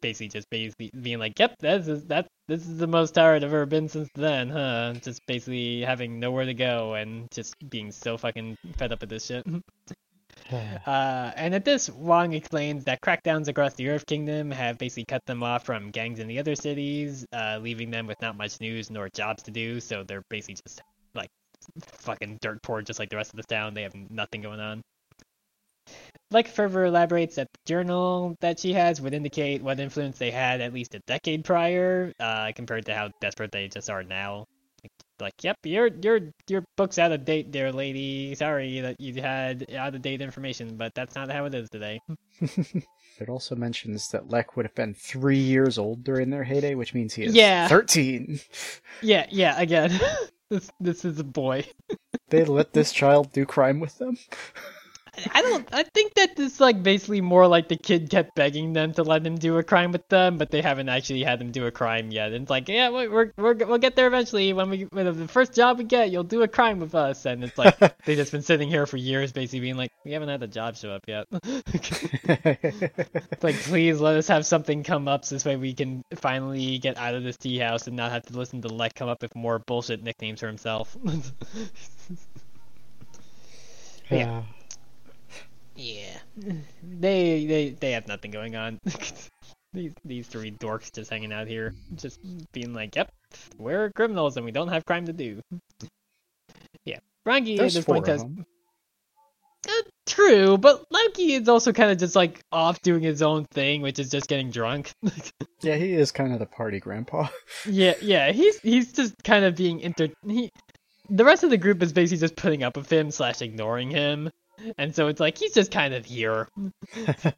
Basically 0.00 0.28
just 0.28 0.48
basically 0.48 0.90
being 1.00 1.18
like, 1.18 1.38
Yep, 1.38 1.56
that's 1.60 1.86
that 2.04 2.26
this 2.48 2.66
is 2.66 2.78
the 2.78 2.86
most 2.86 3.14
tired 3.14 3.44
I've 3.44 3.52
ever 3.52 3.66
been 3.66 3.88
since 3.88 4.08
then, 4.14 4.48
huh? 4.48 4.94
Just 5.02 5.24
basically 5.26 5.82
having 5.82 6.18
nowhere 6.18 6.46
to 6.46 6.54
go 6.54 6.94
and 6.94 7.30
just 7.30 7.54
being 7.68 7.92
so 7.92 8.16
fucking 8.16 8.56
fed 8.78 8.92
up 8.92 9.00
with 9.00 9.10
this 9.10 9.26
shit. 9.26 9.46
Uh, 10.86 11.32
and 11.36 11.54
at 11.54 11.64
this, 11.64 11.88
Wong 11.90 12.32
explains 12.32 12.84
that 12.84 13.00
crackdowns 13.00 13.48
across 13.48 13.74
the 13.74 13.88
Earth 13.88 14.04
Kingdom 14.06 14.50
have 14.50 14.78
basically 14.78 15.04
cut 15.04 15.24
them 15.26 15.42
off 15.42 15.64
from 15.64 15.90
gangs 15.90 16.18
in 16.18 16.26
the 16.26 16.38
other 16.38 16.54
cities, 16.54 17.24
uh, 17.32 17.58
leaving 17.62 17.90
them 17.90 18.06
with 18.06 18.20
not 18.20 18.36
much 18.36 18.60
news 18.60 18.90
nor 18.90 19.08
jobs 19.08 19.42
to 19.44 19.50
do. 19.50 19.80
So 19.80 20.02
they're 20.02 20.24
basically 20.28 20.56
just 20.66 20.82
like 21.14 21.30
fucking 21.80 22.38
dirt 22.42 22.62
poor, 22.62 22.82
just 22.82 22.98
like 22.98 23.10
the 23.10 23.16
rest 23.16 23.32
of 23.32 23.36
the 23.36 23.44
town. 23.44 23.74
They 23.74 23.82
have 23.82 23.94
nothing 24.10 24.42
going 24.42 24.60
on. 24.60 24.82
Like 26.30 26.48
Fervor 26.48 26.86
elaborates 26.86 27.36
that 27.36 27.48
the 27.52 27.60
journal 27.66 28.36
that 28.40 28.58
she 28.58 28.72
has 28.72 29.00
would 29.00 29.14
indicate 29.14 29.62
what 29.62 29.80
influence 29.80 30.18
they 30.18 30.30
had 30.30 30.60
at 30.60 30.72
least 30.72 30.94
a 30.94 31.00
decade 31.06 31.44
prior, 31.44 32.12
uh, 32.18 32.52
compared 32.54 32.86
to 32.86 32.94
how 32.94 33.10
desperate 33.20 33.52
they 33.52 33.68
just 33.68 33.90
are 33.90 34.02
now. 34.02 34.46
Like, 35.22 35.42
yep, 35.42 35.56
your 35.64 35.88
your 36.02 36.20
your 36.48 36.64
book's 36.76 36.98
out 36.98 37.12
of 37.12 37.24
date, 37.24 37.50
dear 37.52 37.72
lady. 37.72 38.34
Sorry 38.34 38.80
that 38.80 39.00
you 39.00 39.22
had 39.22 39.66
out 39.74 39.94
of 39.94 40.02
date 40.02 40.20
information, 40.20 40.76
but 40.76 40.94
that's 40.94 41.14
not 41.14 41.30
how 41.30 41.44
it 41.46 41.54
is 41.54 41.70
today. 41.70 42.00
it 42.40 43.28
also 43.28 43.54
mentions 43.54 44.08
that 44.08 44.28
Lek 44.28 44.56
would 44.56 44.66
have 44.66 44.74
been 44.74 44.94
three 44.94 45.38
years 45.38 45.78
old 45.78 46.02
during 46.04 46.30
their 46.30 46.44
heyday, 46.44 46.74
which 46.74 46.92
means 46.92 47.14
he 47.14 47.22
is 47.24 47.34
Yeah. 47.34 47.68
thirteen. 47.68 48.40
Yeah, 49.00 49.26
yeah. 49.30 49.60
Again, 49.60 49.98
this 50.50 50.70
this 50.80 51.04
is 51.04 51.18
a 51.18 51.24
boy. 51.24 51.64
they 52.28 52.44
let 52.44 52.72
this 52.72 52.92
child 52.92 53.32
do 53.32 53.46
crime 53.46 53.80
with 53.80 53.96
them. 53.98 54.16
I 55.34 55.42
don't. 55.42 55.68
I 55.72 55.82
think 55.82 56.14
that 56.14 56.36
this 56.36 56.58
like 56.58 56.82
basically 56.82 57.20
more 57.20 57.46
like 57.46 57.68
the 57.68 57.76
kid 57.76 58.08
kept 58.08 58.34
begging 58.34 58.72
them 58.72 58.94
to 58.94 59.02
let 59.02 59.26
him 59.26 59.36
do 59.36 59.58
a 59.58 59.62
crime 59.62 59.92
with 59.92 60.08
them, 60.08 60.38
but 60.38 60.50
they 60.50 60.62
haven't 60.62 60.88
actually 60.88 61.22
had 61.22 61.40
him 61.40 61.50
do 61.50 61.66
a 61.66 61.70
crime 61.70 62.10
yet. 62.10 62.32
And 62.32 62.42
it's 62.42 62.50
like, 62.50 62.66
yeah, 62.66 62.88
we're, 62.88 63.30
we're, 63.36 63.54
we'll 63.54 63.76
get 63.76 63.94
there 63.94 64.06
eventually. 64.06 64.54
When 64.54 64.70
we 64.70 64.82
when 64.84 65.04
the 65.18 65.28
first 65.28 65.52
job 65.52 65.76
we 65.78 65.84
get, 65.84 66.10
you'll 66.10 66.24
do 66.24 66.42
a 66.42 66.48
crime 66.48 66.80
with 66.80 66.94
us. 66.94 67.26
And 67.26 67.44
it's 67.44 67.58
like 67.58 67.78
they've 68.06 68.16
just 68.16 68.32
been 68.32 68.40
sitting 68.40 68.70
here 68.70 68.86
for 68.86 68.96
years, 68.96 69.32
basically 69.32 69.60
being 69.60 69.76
like, 69.76 69.92
we 70.04 70.12
haven't 70.12 70.30
had 70.30 70.40
the 70.40 70.46
job 70.46 70.76
show 70.76 70.90
up 70.90 71.04
yet. 71.06 71.26
It's 71.72 73.44
like, 73.44 73.56
please 73.62 74.00
let 74.00 74.16
us 74.16 74.28
have 74.28 74.46
something 74.46 74.82
come 74.82 75.08
up 75.08 75.24
so 75.24 75.34
this 75.34 75.44
way 75.44 75.56
we 75.56 75.74
can 75.74 76.02
finally 76.14 76.78
get 76.78 76.96
out 76.96 77.14
of 77.14 77.22
this 77.22 77.36
tea 77.36 77.58
house 77.58 77.86
and 77.86 77.96
not 77.96 78.12
have 78.12 78.24
to 78.26 78.38
listen 78.38 78.62
to 78.62 78.68
Lek 78.68 78.94
come 78.94 79.08
up 79.08 79.20
with 79.20 79.34
more 79.34 79.58
bullshit 79.58 80.02
nicknames 80.02 80.40
for 80.40 80.46
himself. 80.46 80.96
Yeah. 84.10 84.42
Yeah, 85.74 86.18
they 86.82 87.46
they 87.46 87.70
they 87.70 87.92
have 87.92 88.06
nothing 88.06 88.30
going 88.30 88.56
on. 88.56 88.78
these 89.72 89.94
these 90.04 90.26
three 90.26 90.50
dorks 90.50 90.92
just 90.92 91.10
hanging 91.10 91.32
out 91.32 91.48
here, 91.48 91.74
just 91.96 92.20
being 92.52 92.74
like, 92.74 92.94
"Yep, 92.94 93.12
we're 93.58 93.90
criminals 93.90 94.36
and 94.36 94.44
we 94.44 94.52
don't 94.52 94.68
have 94.68 94.84
crime 94.84 95.06
to 95.06 95.12
do." 95.12 95.40
yeah, 96.84 96.98
Rangi 97.26 97.58
at 97.58 97.72
this 97.72 97.84
point 97.84 98.06
of 98.08 98.20
has 98.20 98.24
uh, 99.68 99.82
true, 100.06 100.58
but 100.58 100.84
Lao 100.90 101.06
Ge 101.14 101.20
is 101.20 101.48
also 101.48 101.72
kind 101.72 101.90
of 101.90 101.98
just 101.98 102.16
like 102.16 102.40
off 102.50 102.80
doing 102.82 103.02
his 103.02 103.22
own 103.22 103.44
thing, 103.46 103.80
which 103.80 103.98
is 103.98 104.10
just 104.10 104.28
getting 104.28 104.50
drunk. 104.50 104.92
Yeah, 105.64 105.76
he 105.76 105.92
is 105.92 106.10
kind 106.10 106.32
of 106.32 106.40
the 106.40 106.46
party 106.46 106.80
grandpa. 106.80 107.28
yeah, 107.68 107.94
yeah, 108.02 108.32
he's 108.32 108.58
he's 108.58 108.92
just 108.92 109.14
kind 109.22 109.44
of 109.44 109.54
being 109.54 109.78
inter. 109.78 110.08
He, 110.26 110.50
the 111.08 111.24
rest 111.24 111.44
of 111.44 111.50
the 111.50 111.56
group 111.56 111.80
is 111.84 111.92
basically 111.92 112.18
just 112.18 112.34
putting 112.34 112.64
up 112.64 112.76
with 112.76 112.92
him 112.92 113.12
slash 113.12 113.42
ignoring 113.42 113.88
him, 113.88 114.28
and 114.78 114.94
so 114.94 115.08
it's 115.08 115.20
like 115.20 115.38
he's 115.38 115.54
just 115.54 115.70
kind 115.70 115.94
of 115.94 116.04
here. 116.04 116.48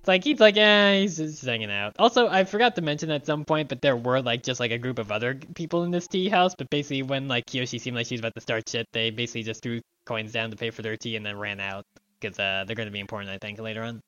It's 0.00 0.08
like 0.08 0.24
he's 0.24 0.40
like, 0.40 0.56
eh, 0.56 1.00
he's 1.02 1.18
just 1.18 1.44
hanging 1.44 1.70
out. 1.70 1.94
Also, 1.98 2.26
I 2.26 2.44
forgot 2.44 2.74
to 2.76 2.82
mention 2.82 3.10
at 3.10 3.26
some 3.26 3.44
point, 3.44 3.68
but 3.68 3.82
there 3.82 3.96
were 3.96 4.22
like 4.22 4.42
just 4.42 4.58
like 4.58 4.70
a 4.70 4.78
group 4.78 4.98
of 4.98 5.12
other 5.12 5.34
people 5.54 5.84
in 5.84 5.90
this 5.90 6.08
tea 6.08 6.30
house. 6.30 6.54
But 6.54 6.70
basically, 6.70 7.02
when 7.02 7.28
like 7.28 7.44
Kyoshi 7.44 7.78
seemed 7.78 7.98
like 7.98 8.06
she 8.06 8.14
was 8.14 8.20
about 8.20 8.34
to 8.34 8.40
start 8.40 8.66
shit, 8.66 8.86
they 8.94 9.10
basically 9.10 9.42
just 9.42 9.62
threw 9.62 9.82
coins 10.06 10.32
down 10.32 10.50
to 10.52 10.56
pay 10.56 10.70
for 10.70 10.80
their 10.80 10.96
tea 10.96 11.16
and 11.16 11.26
then 11.26 11.38
ran 11.38 11.60
out 11.60 11.84
because 12.18 12.38
uh, 12.38 12.64
they're 12.66 12.76
going 12.76 12.88
to 12.88 12.92
be 12.92 13.00
important, 13.00 13.30
I 13.30 13.36
think, 13.36 13.60
later 13.60 13.82
on. 13.82 14.00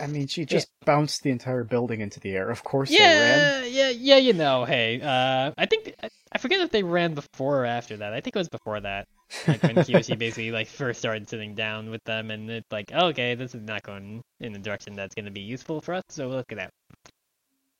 I 0.00 0.06
mean, 0.06 0.28
she 0.28 0.44
just 0.44 0.68
bounced 0.84 1.24
the 1.24 1.30
entire 1.30 1.64
building 1.64 2.00
into 2.00 2.20
the 2.20 2.30
air. 2.30 2.48
Of 2.48 2.62
course 2.62 2.90
they 2.90 2.98
ran. 2.98 3.64
Yeah, 3.64 3.64
yeah, 3.64 3.88
yeah. 3.88 4.16
You 4.18 4.32
know, 4.32 4.64
hey, 4.64 5.00
uh, 5.00 5.50
I 5.58 5.66
think 5.66 5.92
I 6.30 6.38
forget 6.38 6.60
if 6.60 6.70
they 6.70 6.84
ran 6.84 7.14
before 7.14 7.62
or 7.62 7.66
after 7.66 7.96
that. 7.96 8.12
I 8.12 8.20
think 8.20 8.36
it 8.36 8.38
was 8.38 8.48
before 8.48 8.80
that. 8.80 9.08
Like 9.46 9.62
when 9.62 9.76
Kyoshi 9.76 10.18
basically 10.18 10.50
like 10.50 10.68
first 10.68 11.00
started 11.00 11.28
sitting 11.28 11.54
down 11.54 11.90
with 11.90 12.02
them, 12.04 12.30
and 12.30 12.50
it's 12.50 12.70
like, 12.72 12.86
oh, 12.94 13.06
okay, 13.08 13.34
this 13.34 13.54
is 13.54 13.62
not 13.62 13.82
going 13.82 14.22
in 14.40 14.52
the 14.52 14.58
direction 14.58 14.94
that's 14.94 15.14
going 15.14 15.26
to 15.26 15.30
be 15.30 15.40
useful 15.40 15.80
for 15.80 15.94
us. 15.94 16.02
So 16.08 16.28
we'll 16.28 16.38
look 16.38 16.52
at 16.52 16.58
that. 16.58 16.70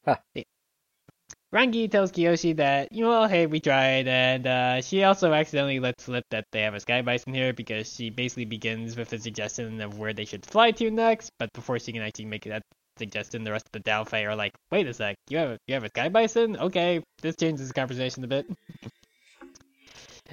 Huh. 0.05 0.17
Yeah. 0.35 0.45
Rangi 1.55 1.89
tells 1.89 2.11
Kyoshi 2.11 2.57
that, 2.57 2.91
you 2.91 3.05
know, 3.05 3.27
hey, 3.27 3.47
we 3.47 3.61
tried, 3.61 4.09
and 4.09 4.47
uh, 4.47 4.83
she 4.83 5.05
also 5.05 5.33
accidentally 5.33 5.79
lets 5.79 6.03
slip 6.03 6.25
that 6.31 6.45
they 6.51 6.63
have 6.63 6.75
a 6.75 6.81
sky 6.81 7.01
bison 7.01 7.33
here 7.33 7.53
because 7.53 7.95
she 7.95 8.11
basically 8.11 8.45
begins 8.45 8.97
with 8.97 9.13
a 9.13 9.19
suggestion 9.21 9.81
of 9.81 9.97
where 9.97 10.13
they 10.13 10.25
should 10.25 10.45
fly 10.45 10.73
to 10.73 10.91
next, 10.91 11.31
but 11.39 11.53
before 11.53 11.79
she 11.79 11.93
can 11.93 12.03
actually 12.03 12.25
make 12.25 12.43
that 12.45 12.63
suggestion, 12.99 13.45
the 13.45 13.53
rest 13.53 13.67
of 13.67 13.73
the 13.73 13.89
Daofei 13.89 14.27
are 14.29 14.35
like, 14.35 14.53
wait 14.73 14.89
a 14.89 14.95
sec, 14.95 15.15
you 15.29 15.39
have 15.39 15.51
a, 15.51 15.59
you 15.69 15.75
have 15.75 15.85
a 15.85 15.89
sky 15.91 16.09
bison? 16.09 16.57
Okay, 16.57 17.01
this 17.23 17.37
changes 17.37 17.69
the 17.69 17.75
conversation 17.75 18.25
a 18.25 18.29
bit. 18.29 18.47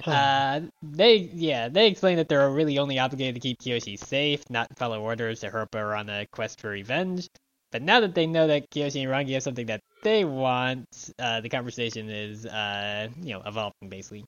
Uh, 0.06 0.60
they 0.82 1.16
yeah, 1.16 1.68
they 1.68 1.86
explain 1.86 2.16
that 2.16 2.28
they're 2.28 2.50
really 2.50 2.78
only 2.78 2.98
obligated 2.98 3.34
to 3.36 3.40
keep 3.40 3.60
Kyoshi 3.60 3.98
safe, 3.98 4.42
not 4.50 4.68
follow 4.76 5.00
orders 5.00 5.40
to 5.40 5.50
help 5.50 5.74
her 5.74 5.94
on 5.94 6.08
a 6.08 6.26
quest 6.32 6.60
for 6.60 6.70
revenge. 6.70 7.28
But 7.70 7.82
now 7.82 8.00
that 8.00 8.14
they 8.14 8.26
know 8.26 8.46
that 8.48 8.70
Kyoshi 8.70 9.02
and 9.02 9.10
Rangi 9.10 9.32
have 9.32 9.42
something 9.42 9.66
that 9.66 9.80
they 10.02 10.24
want, 10.24 10.86
uh, 11.18 11.40
the 11.40 11.48
conversation 11.48 12.10
is 12.10 12.44
uh, 12.44 13.08
you 13.22 13.32
know, 13.32 13.42
evolving 13.46 13.88
basically. 13.88 14.24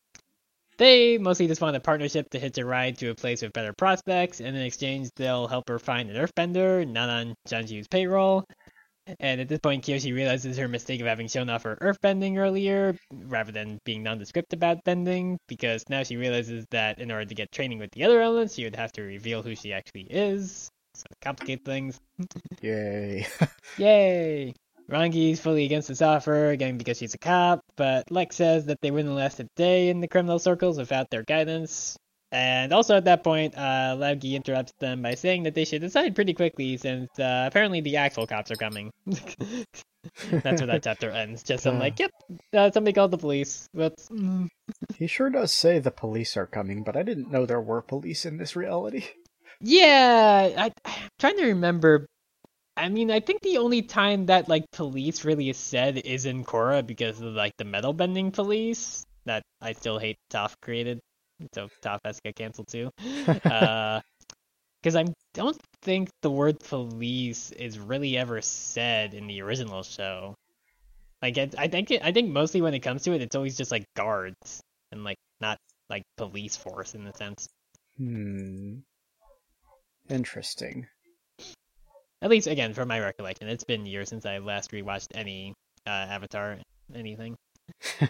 They 0.77 1.19
mostly 1.19 1.47
just 1.47 1.61
want 1.61 1.77
a 1.77 1.81
partnership 1.81 2.31
to 2.31 2.41
hitch 2.41 2.59
a 2.59 2.65
ride 2.65 2.99
to 2.99 3.11
a 3.11 3.15
place 3.15 3.43
with 3.43 3.53
better 3.53 3.73
prospects, 3.73 4.41
and 4.41 4.57
in 4.57 4.63
exchange, 4.63 5.11
they'll 5.15 5.47
help 5.47 5.69
her 5.69 5.79
find 5.79 6.11
an 6.11 6.17
earthbender, 6.17 6.89
not 6.89 7.09
on 7.09 7.35
Jianzhu's 7.47 7.87
payroll. 7.87 8.45
And 9.20 9.40
at 9.40 9.48
this 9.48 9.59
point, 9.59 9.85
Kyoshi 9.85 10.14
realizes 10.14 10.56
her 10.56 10.68
mistake 10.68 11.01
of 11.01 11.06
having 11.06 11.28
shown 11.28 11.51
off 11.51 11.64
her 11.64 11.76
earthbending 11.76 12.39
earlier, 12.39 12.97
rather 13.12 13.52
than 13.52 13.78
being 13.85 14.02
nondescript 14.02 14.52
about 14.52 14.85
bending, 14.85 15.39
because 15.47 15.85
now 15.89 16.02
she 16.02 16.16
realizes 16.16 16.64
that 16.70 16.98
in 16.98 17.10
order 17.10 17.24
to 17.24 17.35
get 17.35 17.52
training 17.52 17.78
with 17.78 17.90
the 17.93 18.05
other 18.05 18.20
elements, 18.20 18.55
she 18.55 18.64
would 18.64 18.76
have 18.76 18.93
to 18.93 19.02
reveal 19.02 19.43
who 19.43 19.55
she 19.55 19.72
actually 19.72 20.06
is. 20.10 20.70
So 20.94 21.05
it 21.10 21.18
complicates 21.20 21.64
things. 21.64 22.01
Yay. 22.62 23.26
Yay! 23.78 24.55
Rangi's 24.90 25.40
fully 25.40 25.64
against 25.64 25.89
this 25.89 26.02
offer, 26.02 26.51
again 26.51 26.76
because 26.76 26.98
she's 26.98 27.14
a 27.14 27.18
cop, 27.18 27.60
but 27.76 28.10
Lex 28.10 28.36
says 28.36 28.66
that 28.66 28.81
they 28.81 28.90
wouldn't 28.90 29.14
last 29.14 29.40
a 29.40 29.48
day 29.56 29.89
in 29.89 30.01
the 30.01 30.09
criminal 30.09 30.39
circles 30.39 30.78
without 30.78 31.10
their 31.10 31.22
guidance. 31.22 31.97
And 32.35 32.73
also 32.73 32.97
at 32.97 33.05
that 33.05 33.23
point, 33.23 33.56
uh, 33.56 33.94
Lao 33.97 34.16
Ge 34.16 34.35
interrupts 34.35 34.73
them 34.81 35.02
by 35.02 35.15
saying 35.15 35.44
that 35.44 35.55
they 35.55 35.65
should 35.65 35.82
decide 35.82 36.16
pretty 36.16 36.35
quickly 36.35 36.77
since 36.77 37.16
uh, 37.16 37.44
apparently 37.47 37.81
the 37.81 37.97
actual 37.97 38.27
cops 38.27 38.51
are 38.51 38.56
coming. 38.56 38.90
That's 39.06 40.61
where 40.61 40.66
that 40.66 40.82
chapter 40.82 41.12
ends. 41.12 41.44
Just 41.44 41.65
I'm 41.65 41.78
like, 41.78 42.01
yep, 42.01 42.11
uh, 42.52 42.73
somebody 42.73 42.93
called 42.93 43.12
the 43.12 43.19
police. 43.19 43.69
Whoops. 43.73 44.09
he 44.97 45.06
sure 45.06 45.31
does 45.31 45.52
say 45.52 45.78
the 45.78 45.93
police 45.93 46.36
are 46.36 46.47
coming, 46.47 46.82
but 46.82 46.97
I 46.97 47.05
didn't 47.05 47.31
know 47.31 47.47
there 47.47 47.61
were 47.61 47.81
police 47.81 48.27
in 48.27 48.36
this 48.39 48.56
reality. 48.56 49.05
Yeah, 49.61 50.51
I, 50.59 50.73
I'm 50.85 51.09
trying 51.20 51.36
to 51.36 51.47
remember. 51.47 52.06
I 52.77 52.89
mean, 52.89 53.12
I 53.12 53.20
think 53.20 53.43
the 53.43 53.59
only 53.59 53.82
time 53.82 54.27
that 54.27 54.48
like 54.48 54.65
police 54.73 55.24
really 55.24 55.51
is 55.51 55.56
said 55.56 55.98
is 55.98 56.27
in 56.27 56.44
Korra 56.44 56.85
because 56.85 57.20
of 57.20 57.32
like 57.32 57.56
the 57.59 57.65
metal 57.65 57.93
bending 57.93 58.32
police 58.32 59.06
that 59.24 59.44
I 59.62 59.73
still 59.73 60.01
hate 60.01 60.19
Toph 60.31 60.55
created. 60.61 60.98
So 61.55 61.69
Toph 61.82 62.01
has 62.05 62.16
to 62.16 62.23
get 62.24 62.36
canceled 62.36 62.69
too. 62.69 62.90
Uh, 63.44 64.01
because 64.82 64.97
I 64.97 65.06
don't 65.32 65.59
think 65.81 66.11
the 66.20 66.31
word 66.31 66.61
police 66.61 67.51
is 67.52 67.78
really 67.78 68.19
ever 68.19 68.43
said 68.43 69.15
in 69.15 69.27
the 69.27 69.40
original 69.40 69.82
show. 69.82 70.35
Like 71.23 71.39
it, 71.39 71.55
I 71.56 71.69
think 71.69 71.90
it, 71.90 72.05
I 72.05 72.12
think 72.12 72.31
mostly 72.31 72.61
when 72.61 72.74
it 72.74 72.81
comes 72.81 73.02
to 73.05 73.12
it, 73.15 73.23
it's 73.23 73.35
always 73.35 73.56
just 73.56 73.70
like 73.70 73.85
guards 73.97 74.61
and 74.93 75.02
like 75.02 75.16
not 75.40 75.56
like 75.89 76.02
police 76.19 76.55
force 76.56 76.94
in 76.94 77.05
the 77.05 77.15
sense. 77.15 77.48
Hmm. 77.97 78.81
Interesting. 80.11 80.86
At 82.20 82.28
least 82.31 82.47
again, 82.47 82.74
from 82.74 82.89
my 82.89 83.01
recollection, 83.01 83.48
it's 83.48 83.65
been 83.65 83.86
years 83.86 84.11
since 84.11 84.27
I 84.27 84.39
last 84.39 84.70
rewatched 84.70 85.09
any 85.15 85.55
uh, 85.86 85.90
Avatar 85.90 86.59
anything. 86.94 87.36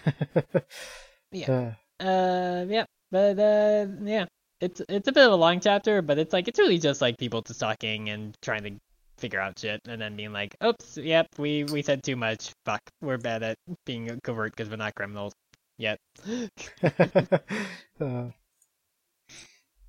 Yeah. 1.33 1.75
Uh, 2.01 2.05
Uh, 2.05 2.65
yeah, 2.69 2.85
but 3.15 3.39
uh, 3.39 3.87
yeah, 4.03 4.25
it's 4.61 4.83
it's 4.89 5.07
a 5.07 5.13
bit 5.13 5.25
of 5.25 5.31
a 5.31 5.37
long 5.37 5.61
chapter, 5.61 6.03
but 6.03 6.19
it's 6.19 6.33
like 6.33 6.49
it's 6.49 6.59
really 6.59 6.79
just 6.79 7.01
like 7.01 7.17
people 7.17 7.43
just 7.43 7.61
talking 7.61 8.11
and 8.11 8.37
trying 8.43 8.65
to 8.65 8.73
figure 9.19 9.39
out 9.39 9.57
shit, 9.57 9.81
and 9.87 10.03
then 10.03 10.17
being 10.17 10.33
like, 10.33 10.57
"Oops, 10.65 10.97
yep, 10.97 11.29
we 11.39 11.63
we 11.63 11.81
said 11.83 12.03
too 12.03 12.17
much. 12.17 12.51
Fuck, 12.65 12.81
we're 13.01 13.19
bad 13.19 13.45
at 13.45 13.57
being 13.87 14.19
covert 14.25 14.57
because 14.57 14.69
we're 14.69 14.83
not 14.83 14.97
criminals 14.97 15.33
yet." 15.79 16.01
uh, 18.01 18.31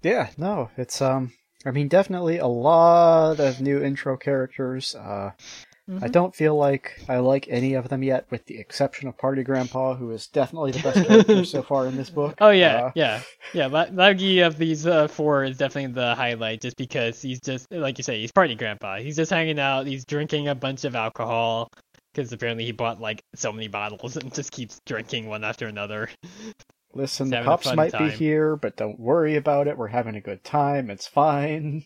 yeah, 0.04 0.30
no, 0.38 0.70
it's 0.78 1.02
um 1.02 1.34
I 1.66 1.72
mean 1.72 1.88
definitely 1.88 2.38
a 2.38 2.46
lot 2.46 3.40
of 3.40 3.60
new 3.60 3.82
intro 3.82 4.18
characters. 4.18 4.94
Uh 4.94 5.32
I 6.02 6.07
Mhm. 6.07 6.12
don't 6.12 6.36
feel 6.36 6.56
like 6.56 6.99
I 7.07 7.18
like 7.18 7.48
any 7.49 7.74
of 7.76 7.90
them 7.90 8.03
yet, 8.03 8.26
with 8.32 8.45
the 8.45 8.57
exception 8.60 9.07
of 9.07 9.18
Party 9.18 9.44
Grandpa, 9.44 9.95
who 9.95 10.12
is 10.12 10.28
definitely 10.28 10.72
the 10.72 10.80
best 10.80 11.03
character 11.06 11.44
so 11.44 11.64
far 11.64 11.88
in 11.88 11.95
this 11.95 12.10
book. 12.10 12.38
Oh 12.41 12.49
yeah, 12.49 12.82
Uh, 12.86 12.91
yeah, 12.95 13.22
yeah. 13.53 13.68
La- 13.68 13.88
Lao 13.91 14.14
Ge 14.14 14.40
of 14.40 14.57
these 14.57 14.86
uh, 14.88 15.07
four 15.07 15.44
is 15.44 15.57
definitely 15.57 15.94
the 15.94 16.16
highlight, 16.16 16.62
just 16.62 16.78
because 16.78 17.22
he's 17.22 17.40
just 17.40 17.72
like 17.72 17.98
you 17.98 18.03
say, 18.03 18.20
he's 18.20 18.32
party 18.32 18.56
grandpa. 18.56 18.98
He's 18.98 19.16
just 19.16 19.32
hanging 19.32 19.60
out. 19.60 19.88
He's 19.88 20.06
drinking 20.06 20.48
a 20.48 20.56
bunch 20.56 20.84
of 20.86 20.95
alcohol 20.95 21.70
because 22.14 22.32
apparently 22.34 22.66
he 22.66 22.72
bought 22.72 22.99
like 22.99 23.24
so 23.36 23.52
many 23.52 23.68
bottles 23.68 24.18
and 24.18 24.34
just 24.34 24.52
keeps 24.52 24.80
drinking 24.86 25.28
one 25.28 25.44
after 25.44 25.68
another. 25.68 26.10
Listen, 26.94 27.30
the 27.30 27.41
cops 27.44 27.74
might 27.74 27.91
be 27.98 28.10
here, 28.10 28.56
but 28.56 28.78
don't 28.78 28.99
worry 28.99 29.36
about 29.36 29.68
it. 29.68 29.78
We're 29.78 29.88
having 29.88 30.16
a 30.16 30.22
good 30.22 30.44
time. 30.44 30.90
It's 30.90 31.07
fine. 31.07 31.86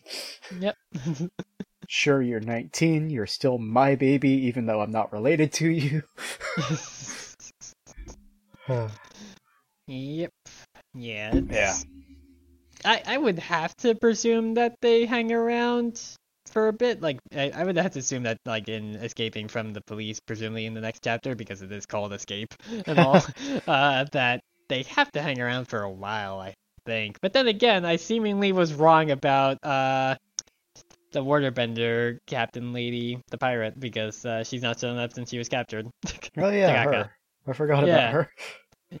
Yep. 0.58 0.76
Sure, 1.92 2.22
you're 2.22 2.38
19. 2.38 3.10
You're 3.10 3.26
still 3.26 3.58
my 3.58 3.96
baby, 3.96 4.30
even 4.30 4.64
though 4.64 4.80
I'm 4.80 4.92
not 4.92 5.12
related 5.12 5.52
to 5.54 5.68
you. 5.68 6.04
yep. 9.88 10.30
Yeah. 10.94 11.40
Yeah. 11.50 11.74
I 12.84 13.02
I 13.04 13.18
would 13.18 13.40
have 13.40 13.74
to 13.78 13.96
presume 13.96 14.54
that 14.54 14.76
they 14.80 15.04
hang 15.04 15.32
around 15.32 16.00
for 16.46 16.68
a 16.68 16.72
bit. 16.72 17.02
Like 17.02 17.18
I, 17.34 17.50
I 17.50 17.64
would 17.64 17.76
have 17.76 17.90
to 17.94 17.98
assume 17.98 18.22
that 18.22 18.38
like 18.46 18.68
in 18.68 18.94
escaping 18.94 19.48
from 19.48 19.72
the 19.72 19.80
police, 19.80 20.20
presumably 20.20 20.66
in 20.66 20.74
the 20.74 20.80
next 20.80 21.02
chapter 21.02 21.34
because 21.34 21.60
it 21.60 21.72
is 21.72 21.86
called 21.86 22.12
Escape 22.12 22.54
and 22.86 23.00
all, 23.00 23.20
uh, 23.66 24.04
that 24.12 24.42
they 24.68 24.84
have 24.84 25.10
to 25.10 25.22
hang 25.22 25.40
around 25.40 25.64
for 25.64 25.82
a 25.82 25.90
while. 25.90 26.38
I 26.38 26.54
think. 26.86 27.18
But 27.20 27.32
then 27.32 27.48
again, 27.48 27.84
I 27.84 27.96
seemingly 27.96 28.52
was 28.52 28.74
wrong 28.74 29.10
about 29.10 29.58
uh 29.64 30.14
the 31.12 31.24
waterbender 31.24 32.18
captain 32.26 32.72
lady, 32.72 33.20
the 33.30 33.38
pirate, 33.38 33.78
because 33.78 34.24
uh, 34.24 34.44
she's 34.44 34.62
not 34.62 34.78
shown 34.80 34.98
up 34.98 35.12
since 35.12 35.30
she 35.30 35.38
was 35.38 35.48
captured. 35.48 35.86
oh 36.38 36.50
yeah, 36.50 36.84
her. 36.84 37.10
I 37.46 37.52
forgot 37.52 37.86
Yeah. 37.86 37.94
about 37.94 38.12
her. 38.12 38.30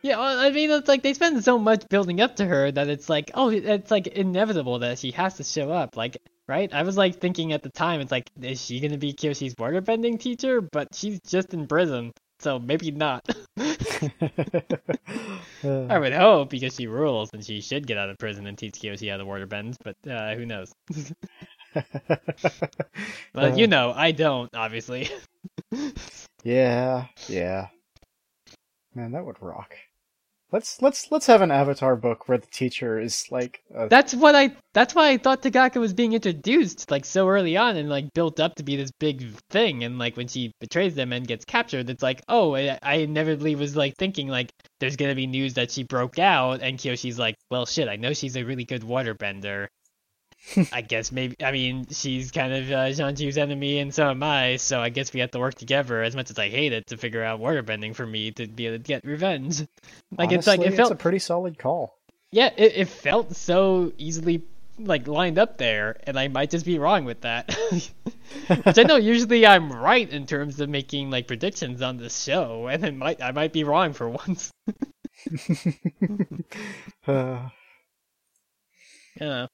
Yeah, 0.02 0.18
well, 0.18 0.38
I 0.38 0.50
mean, 0.50 0.70
it's 0.70 0.86
like 0.88 1.02
they 1.02 1.14
spend 1.14 1.42
so 1.42 1.58
much 1.58 1.88
building 1.88 2.20
up 2.20 2.36
to 2.36 2.46
her 2.46 2.70
that 2.70 2.88
it's 2.88 3.08
like, 3.08 3.32
oh, 3.34 3.50
it's 3.50 3.90
like 3.90 4.06
inevitable 4.06 4.78
that 4.80 5.00
she 5.00 5.10
has 5.12 5.34
to 5.38 5.44
show 5.44 5.72
up. 5.72 5.96
Like, 5.96 6.16
right? 6.46 6.72
I 6.72 6.84
was 6.84 6.96
like 6.96 7.16
thinking 7.20 7.52
at 7.52 7.64
the 7.64 7.70
time, 7.70 8.00
it's 8.00 8.12
like, 8.12 8.30
is 8.40 8.64
she 8.64 8.78
gonna 8.78 8.98
be 8.98 9.12
Kyoshi's 9.12 9.56
waterbending 9.56 10.20
teacher? 10.20 10.60
But 10.60 10.94
she's 10.94 11.18
just 11.26 11.54
in 11.54 11.66
prison, 11.66 12.12
so 12.38 12.60
maybe 12.60 12.92
not. 12.92 13.28
Uh, 15.62 15.84
I 15.90 15.98
would 15.98 16.14
hope 16.14 16.48
because 16.48 16.74
she 16.74 16.86
rules 16.86 17.28
and 17.34 17.44
she 17.44 17.60
should 17.60 17.86
get 17.86 17.98
out 17.98 18.08
of 18.08 18.16
prison 18.16 18.46
and 18.46 18.56
teach 18.56 18.74
Kyoshi 18.80 19.10
how 19.10 19.18
to 19.18 19.24
waterbend. 19.26 19.76
But 19.84 19.96
uh, 20.10 20.34
who 20.34 20.46
knows? 20.46 20.72
Well, 23.34 23.52
Uh, 23.52 23.56
you 23.56 23.66
know, 23.66 23.92
I 23.94 24.12
don't, 24.12 24.50
obviously. 24.54 25.08
Yeah, 26.42 27.06
yeah. 27.28 27.68
Man, 28.94 29.12
that 29.12 29.24
would 29.26 29.40
rock. 29.42 29.74
Let's 30.52 30.82
let's 30.82 31.12
let's 31.12 31.26
have 31.26 31.42
an 31.42 31.52
Avatar 31.52 31.94
book 31.94 32.28
where 32.28 32.38
the 32.38 32.46
teacher 32.46 32.98
is 32.98 33.24
like 33.30 33.62
a 33.72 33.86
That's 33.88 34.14
what 34.14 34.34
I. 34.34 34.56
That's 34.74 34.94
why 34.96 35.10
I 35.10 35.18
thought 35.18 35.42
Tagaka 35.42 35.76
was 35.76 35.92
being 35.92 36.12
introduced 36.12 36.90
like 36.90 37.04
so 37.04 37.28
early 37.28 37.56
on 37.56 37.76
and 37.76 37.88
like 37.88 38.12
built 38.14 38.40
up 38.40 38.56
to 38.56 38.64
be 38.64 38.74
this 38.74 38.90
big 38.98 39.32
thing. 39.50 39.84
And 39.84 39.98
like 39.98 40.16
when 40.16 40.26
she 40.26 40.50
betrays 40.60 40.96
them 40.96 41.12
and 41.12 41.24
gets 41.28 41.44
captured, 41.44 41.88
it's 41.88 42.02
like, 42.02 42.22
oh, 42.28 42.56
I, 42.56 42.78
I 42.82 42.94
inevitably 42.96 43.54
was 43.54 43.76
like 43.76 43.94
thinking 43.96 44.26
like 44.26 44.50
there's 44.80 44.96
gonna 44.96 45.14
be 45.14 45.28
news 45.28 45.54
that 45.54 45.70
she 45.70 45.84
broke 45.84 46.18
out, 46.18 46.62
and 46.62 46.78
Kyoshi's 46.78 47.18
like, 47.18 47.36
well, 47.50 47.64
shit, 47.66 47.86
I 47.88 47.94
know 47.96 48.12
she's 48.12 48.36
a 48.36 48.42
really 48.42 48.64
good 48.64 48.82
waterbender. 48.82 49.68
I 50.72 50.80
guess 50.80 51.12
maybe 51.12 51.36
I 51.42 51.52
mean 51.52 51.86
she's 51.90 52.30
kind 52.30 52.52
of 52.52 52.70
uh, 52.70 52.86
Jianzhu's 52.88 53.38
enemy 53.38 53.78
and 53.78 53.94
so 53.94 54.10
am 54.10 54.22
I, 54.22 54.56
so 54.56 54.80
I 54.80 54.88
guess 54.88 55.12
we 55.12 55.20
have 55.20 55.30
to 55.32 55.38
work 55.38 55.54
together 55.54 56.02
as 56.02 56.16
much 56.16 56.30
as 56.30 56.38
I 56.38 56.48
hate 56.48 56.72
it 56.72 56.86
to 56.88 56.96
figure 56.96 57.22
out 57.22 57.40
waterbending 57.40 57.94
for 57.94 58.06
me 58.06 58.30
to 58.32 58.46
be 58.46 58.66
able 58.66 58.78
to 58.78 58.82
get 58.82 59.04
revenge. 59.04 59.66
Like 60.16 60.32
it's 60.32 60.46
like 60.46 60.60
it 60.60 60.74
felt 60.74 60.92
a 60.92 60.96
pretty 60.96 61.18
solid 61.18 61.58
call. 61.58 61.98
yeah, 62.32 62.50
it, 62.56 62.72
it 62.76 62.88
felt 62.88 63.36
so 63.36 63.92
easily 63.98 64.42
like 64.78 65.06
lined 65.06 65.38
up 65.38 65.58
there, 65.58 65.98
and 66.04 66.18
I 66.18 66.28
might 66.28 66.50
just 66.50 66.64
be 66.64 66.78
wrong 66.78 67.04
with 67.04 67.20
that. 67.22 67.54
Which 68.64 68.78
I 68.78 68.82
know 68.82 68.96
usually 68.96 69.46
I'm 69.46 69.72
right 69.72 70.08
in 70.08 70.26
terms 70.26 70.60
of 70.60 70.68
making 70.68 71.10
like 71.10 71.26
predictions 71.26 71.82
on 71.82 71.98
this 71.98 72.22
show, 72.22 72.66
and 72.66 72.84
it 72.84 72.94
might 72.94 73.22
I 73.22 73.32
might 73.32 73.52
be 73.52 73.64
wrong 73.64 73.92
for 73.92 74.08
once. 74.08 74.50
Uh, 77.06 77.48
know. 79.18 79.48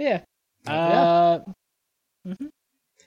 Yeah. 0.00 0.22
Yeah. 0.64 1.00
Uh, 1.02 1.40
mhm. 2.26 2.48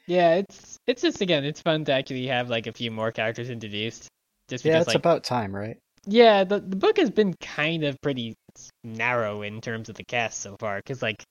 Yeah, 0.08 0.36
it's 0.36 0.78
it's 0.88 1.02
just 1.02 1.22
again, 1.22 1.44
it's 1.46 1.62
fun 1.62 1.86
to 1.86 1.92
actually 1.94 2.28
have 2.28 2.50
like 2.50 2.68
a 2.68 2.72
few 2.74 2.92
more 2.92 3.12
characters 3.12 3.50
introduced. 3.50 4.08
Just 4.50 4.64
yeah, 4.66 4.74
because 4.74 4.82
it's 4.82 4.88
like 4.90 4.98
about 4.98 5.24
time, 5.24 5.56
right? 5.56 5.78
Yeah, 6.06 6.44
the 6.44 6.60
the 6.60 6.76
book 6.76 6.98
has 6.98 7.10
been 7.10 7.34
kind 7.42 7.84
of 7.84 7.96
pretty 8.02 8.36
narrow 8.84 9.42
in 9.42 9.62
terms 9.62 9.90
of 9.90 9.96
the 9.96 10.04
cast 10.04 10.42
so 10.42 10.56
far, 10.60 10.78
because 10.78 11.02
like 11.02 11.24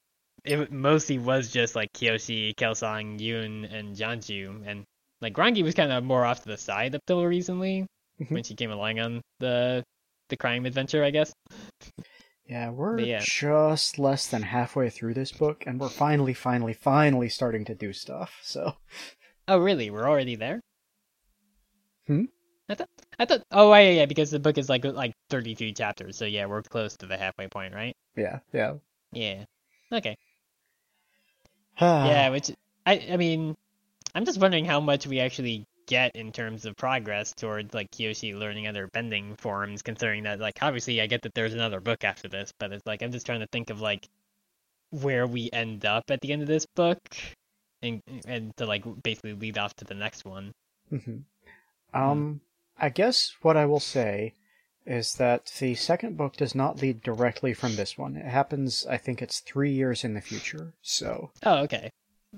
it 0.44 0.72
mostly 0.72 1.18
was 1.18 1.50
just 1.50 1.76
like 1.76 1.92
Kyoshi, 1.92 2.54
Kelsang, 2.54 3.20
Yun, 3.20 3.66
and 3.66 3.94
Jianzhu, 3.94 4.62
and 4.66 4.84
like 5.20 5.34
Rangi 5.34 5.62
was 5.62 5.74
kind 5.74 5.92
of 5.92 6.02
more 6.02 6.24
off 6.24 6.42
to 6.42 6.48
the 6.48 6.56
side 6.56 6.94
up 6.94 7.02
till 7.06 7.24
recently 7.24 7.86
Mhm. 8.20 8.30
when 8.30 8.42
she 8.42 8.54
came 8.54 8.70
along 8.72 8.98
on 8.98 9.20
the 9.40 9.82
the 10.30 10.36
crime 10.36 10.64
adventure, 10.66 11.04
I 11.04 11.10
guess. 11.10 11.32
Yeah, 12.52 12.68
we're 12.68 13.00
yeah. 13.00 13.20
just 13.24 13.98
less 13.98 14.26
than 14.26 14.42
halfway 14.42 14.90
through 14.90 15.14
this 15.14 15.32
book, 15.32 15.64
and 15.66 15.80
we're 15.80 15.88
finally, 15.88 16.34
finally, 16.34 16.74
finally 16.74 17.30
starting 17.30 17.64
to 17.64 17.74
do 17.74 17.94
stuff. 17.94 18.40
So, 18.42 18.74
Oh, 19.48 19.56
really? 19.56 19.88
We're 19.88 20.06
already 20.06 20.36
there? 20.36 20.60
Hmm? 22.06 22.24
I 22.68 22.74
thought 22.74 22.90
I 23.18 23.24
thought. 23.24 23.42
Oh, 23.52 23.72
yeah, 23.72 23.90
yeah, 23.92 24.04
because 24.04 24.30
the 24.30 24.38
book 24.38 24.58
is 24.58 24.68
like 24.68 24.84
like 24.84 25.14
thirty 25.30 25.54
three 25.54 25.72
chapters, 25.72 26.18
so 26.18 26.26
yeah, 26.26 26.44
we're 26.44 26.60
close 26.60 26.94
to 26.98 27.06
the 27.06 27.16
halfway 27.16 27.48
point, 27.48 27.72
right? 27.74 27.96
yeah, 28.16 28.40
yeah. 28.52 28.74
Yeah. 29.12 29.44
Okay. 29.90 30.18
Ah. 31.80 32.06
Yeah, 32.10 32.28
which 32.28 32.50
I 32.84 33.00
I 33.12 33.16
mean, 33.16 33.56
I'm 34.14 34.26
just 34.26 34.38
wondering 34.40 34.66
how 34.66 34.78
much 34.80 35.06
we 35.06 35.20
actually 35.20 35.66
get 35.86 36.14
in 36.16 36.32
terms 36.32 36.64
of 36.64 36.76
progress 36.76 37.32
towards 37.32 37.74
like 37.74 37.90
Kyoshi 37.90 38.38
learning 38.38 38.66
other 38.66 38.88
bending 38.92 39.36
forms, 39.36 39.82
considering 39.82 40.24
that 40.24 40.40
like 40.40 40.58
obviously 40.62 41.00
I 41.00 41.06
get 41.06 41.22
that 41.22 41.34
there's 41.34 41.54
another 41.54 41.80
book 41.80 42.04
after 42.04 42.28
this, 42.28 42.52
but 42.58 42.72
it's 42.72 42.86
like 42.86 43.02
I'm 43.02 43.12
just 43.12 43.26
trying 43.26 43.40
to 43.40 43.48
think 43.48 43.70
of 43.70 43.80
like 43.80 44.08
where 44.90 45.26
we 45.26 45.50
end 45.52 45.84
up 45.84 46.04
at 46.10 46.20
the 46.20 46.32
end 46.32 46.42
of 46.42 46.48
this 46.48 46.66
book, 46.66 47.00
and 47.82 48.02
and 48.26 48.56
to 48.56 48.66
like 48.66 48.84
basically 49.02 49.34
lead 49.34 49.58
off 49.58 49.74
to 49.76 49.84
the 49.84 49.94
next 49.94 50.24
one. 50.24 50.52
Mhm. 50.92 51.22
Um, 51.94 52.40
I 52.78 52.88
guess 52.88 53.34
what 53.42 53.56
I 53.56 53.66
will 53.66 53.80
say 53.80 54.34
is 54.84 55.14
that 55.14 55.46
the 55.60 55.74
second 55.74 56.16
book 56.16 56.36
does 56.36 56.54
not 56.54 56.82
lead 56.82 57.02
directly 57.02 57.54
from 57.54 57.76
this 57.76 57.96
one. 57.96 58.16
It 58.16 58.26
happens, 58.26 58.84
I 58.86 58.96
think 58.96 59.22
it's 59.22 59.40
three 59.40 59.72
years 59.72 60.02
in 60.02 60.14
the 60.14 60.20
future. 60.20 60.72
So 60.82 61.30
Oh, 61.44 61.58
okay. 61.58 61.90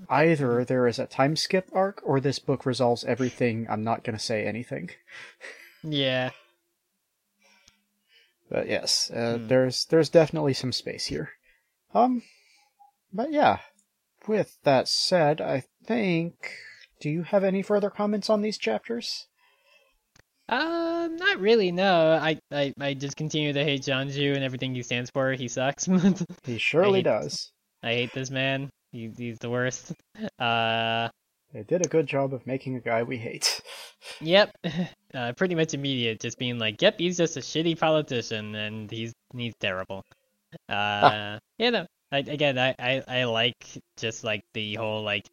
Either 0.09 0.65
there 0.65 0.87
is 0.87 0.99
a 0.99 1.05
time 1.07 1.35
skip 1.35 1.69
arc, 1.73 2.01
or 2.03 2.19
this 2.19 2.39
book 2.39 2.65
resolves 2.65 3.03
everything. 3.05 3.65
I'm 3.69 3.83
not 3.83 4.03
going 4.03 4.17
to 4.17 4.23
say 4.23 4.45
anything. 4.45 4.89
Yeah. 5.83 6.31
But 8.49 8.67
yes, 8.67 9.09
uh, 9.11 9.37
Hmm. 9.37 9.47
there's 9.47 9.85
there's 9.85 10.09
definitely 10.09 10.53
some 10.53 10.71
space 10.71 11.05
here. 11.05 11.29
Um, 11.93 12.23
but 13.13 13.31
yeah. 13.31 13.59
With 14.27 14.57
that 14.63 14.87
said, 14.87 15.41
I 15.41 15.63
think. 15.85 16.51
Do 17.01 17.09
you 17.09 17.23
have 17.23 17.43
any 17.43 17.61
further 17.61 17.89
comments 17.89 18.29
on 18.29 18.41
these 18.41 18.57
chapters? 18.57 19.27
Um, 20.47 21.15
not 21.17 21.39
really. 21.39 21.71
No, 21.71 22.11
I 22.13 22.39
I 22.51 22.73
I 22.79 22.93
just 22.93 23.17
continue 23.17 23.53
to 23.53 23.63
hate 23.63 23.81
Jianzhu 23.81 24.33
and 24.35 24.43
everything 24.43 24.73
he 24.75 24.83
stands 24.83 25.09
for. 25.11 25.33
He 25.33 25.47
sucks. 25.47 25.87
He 26.45 26.57
surely 26.57 26.99
hate- 26.99 27.03
does. 27.05 27.51
I 27.83 27.93
hate 27.93 28.13
this 28.13 28.29
man. 28.31 28.69
He, 28.95 29.11
he's 29.17 29.39
the 29.39 29.49
worst. 29.49 29.91
Uh, 30.39 31.09
They 31.53 31.63
did 31.63 31.85
a 31.85 31.89
good 31.89 32.07
job 32.07 32.33
of 32.33 32.47
making 32.47 32.75
a 32.77 32.79
guy 32.79 33.03
we 33.03 33.17
hate. 33.17 33.61
yep. 34.21 34.51
Uh, 35.13 35.31
pretty 35.31 35.55
much 35.55 35.73
immediate, 35.73 36.19
just 36.19 36.37
being 36.37 36.59
like, 36.59 36.81
yep, 36.81 36.99
he's 36.99 37.15
just 37.15 37.37
a 37.37 37.39
shitty 37.39 37.79
politician 37.79 38.53
and 38.53 38.91
he's 38.91 39.13
he's 39.33 39.53
terrible. 39.61 40.03
Uh, 40.67 41.39
yeah, 41.57 41.69
no. 41.69 41.85
I, 42.11 42.17
again, 42.17 42.59
I, 42.59 42.75
I 42.77 43.03
I 43.07 43.23
like 43.23 43.55
just 43.95 44.25
like 44.25 44.43
the 44.53 44.75
whole 44.75 45.03
like 45.03 45.23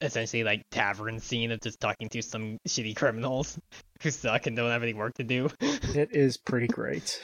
essentially 0.00 0.44
like 0.44 0.62
tavern 0.70 1.18
scene 1.18 1.50
of 1.52 1.60
just 1.60 1.80
talking 1.80 2.08
to 2.08 2.22
some 2.22 2.58
shitty 2.68 2.96
criminals 2.96 3.58
who 4.02 4.10
suck 4.10 4.46
and 4.46 4.56
don't 4.56 4.70
have 4.70 4.82
any 4.82 4.94
work 4.94 5.14
to 5.14 5.24
do. 5.24 5.48
It 5.92 6.14
is 6.14 6.36
pretty 6.36 6.68
great. 6.68 7.20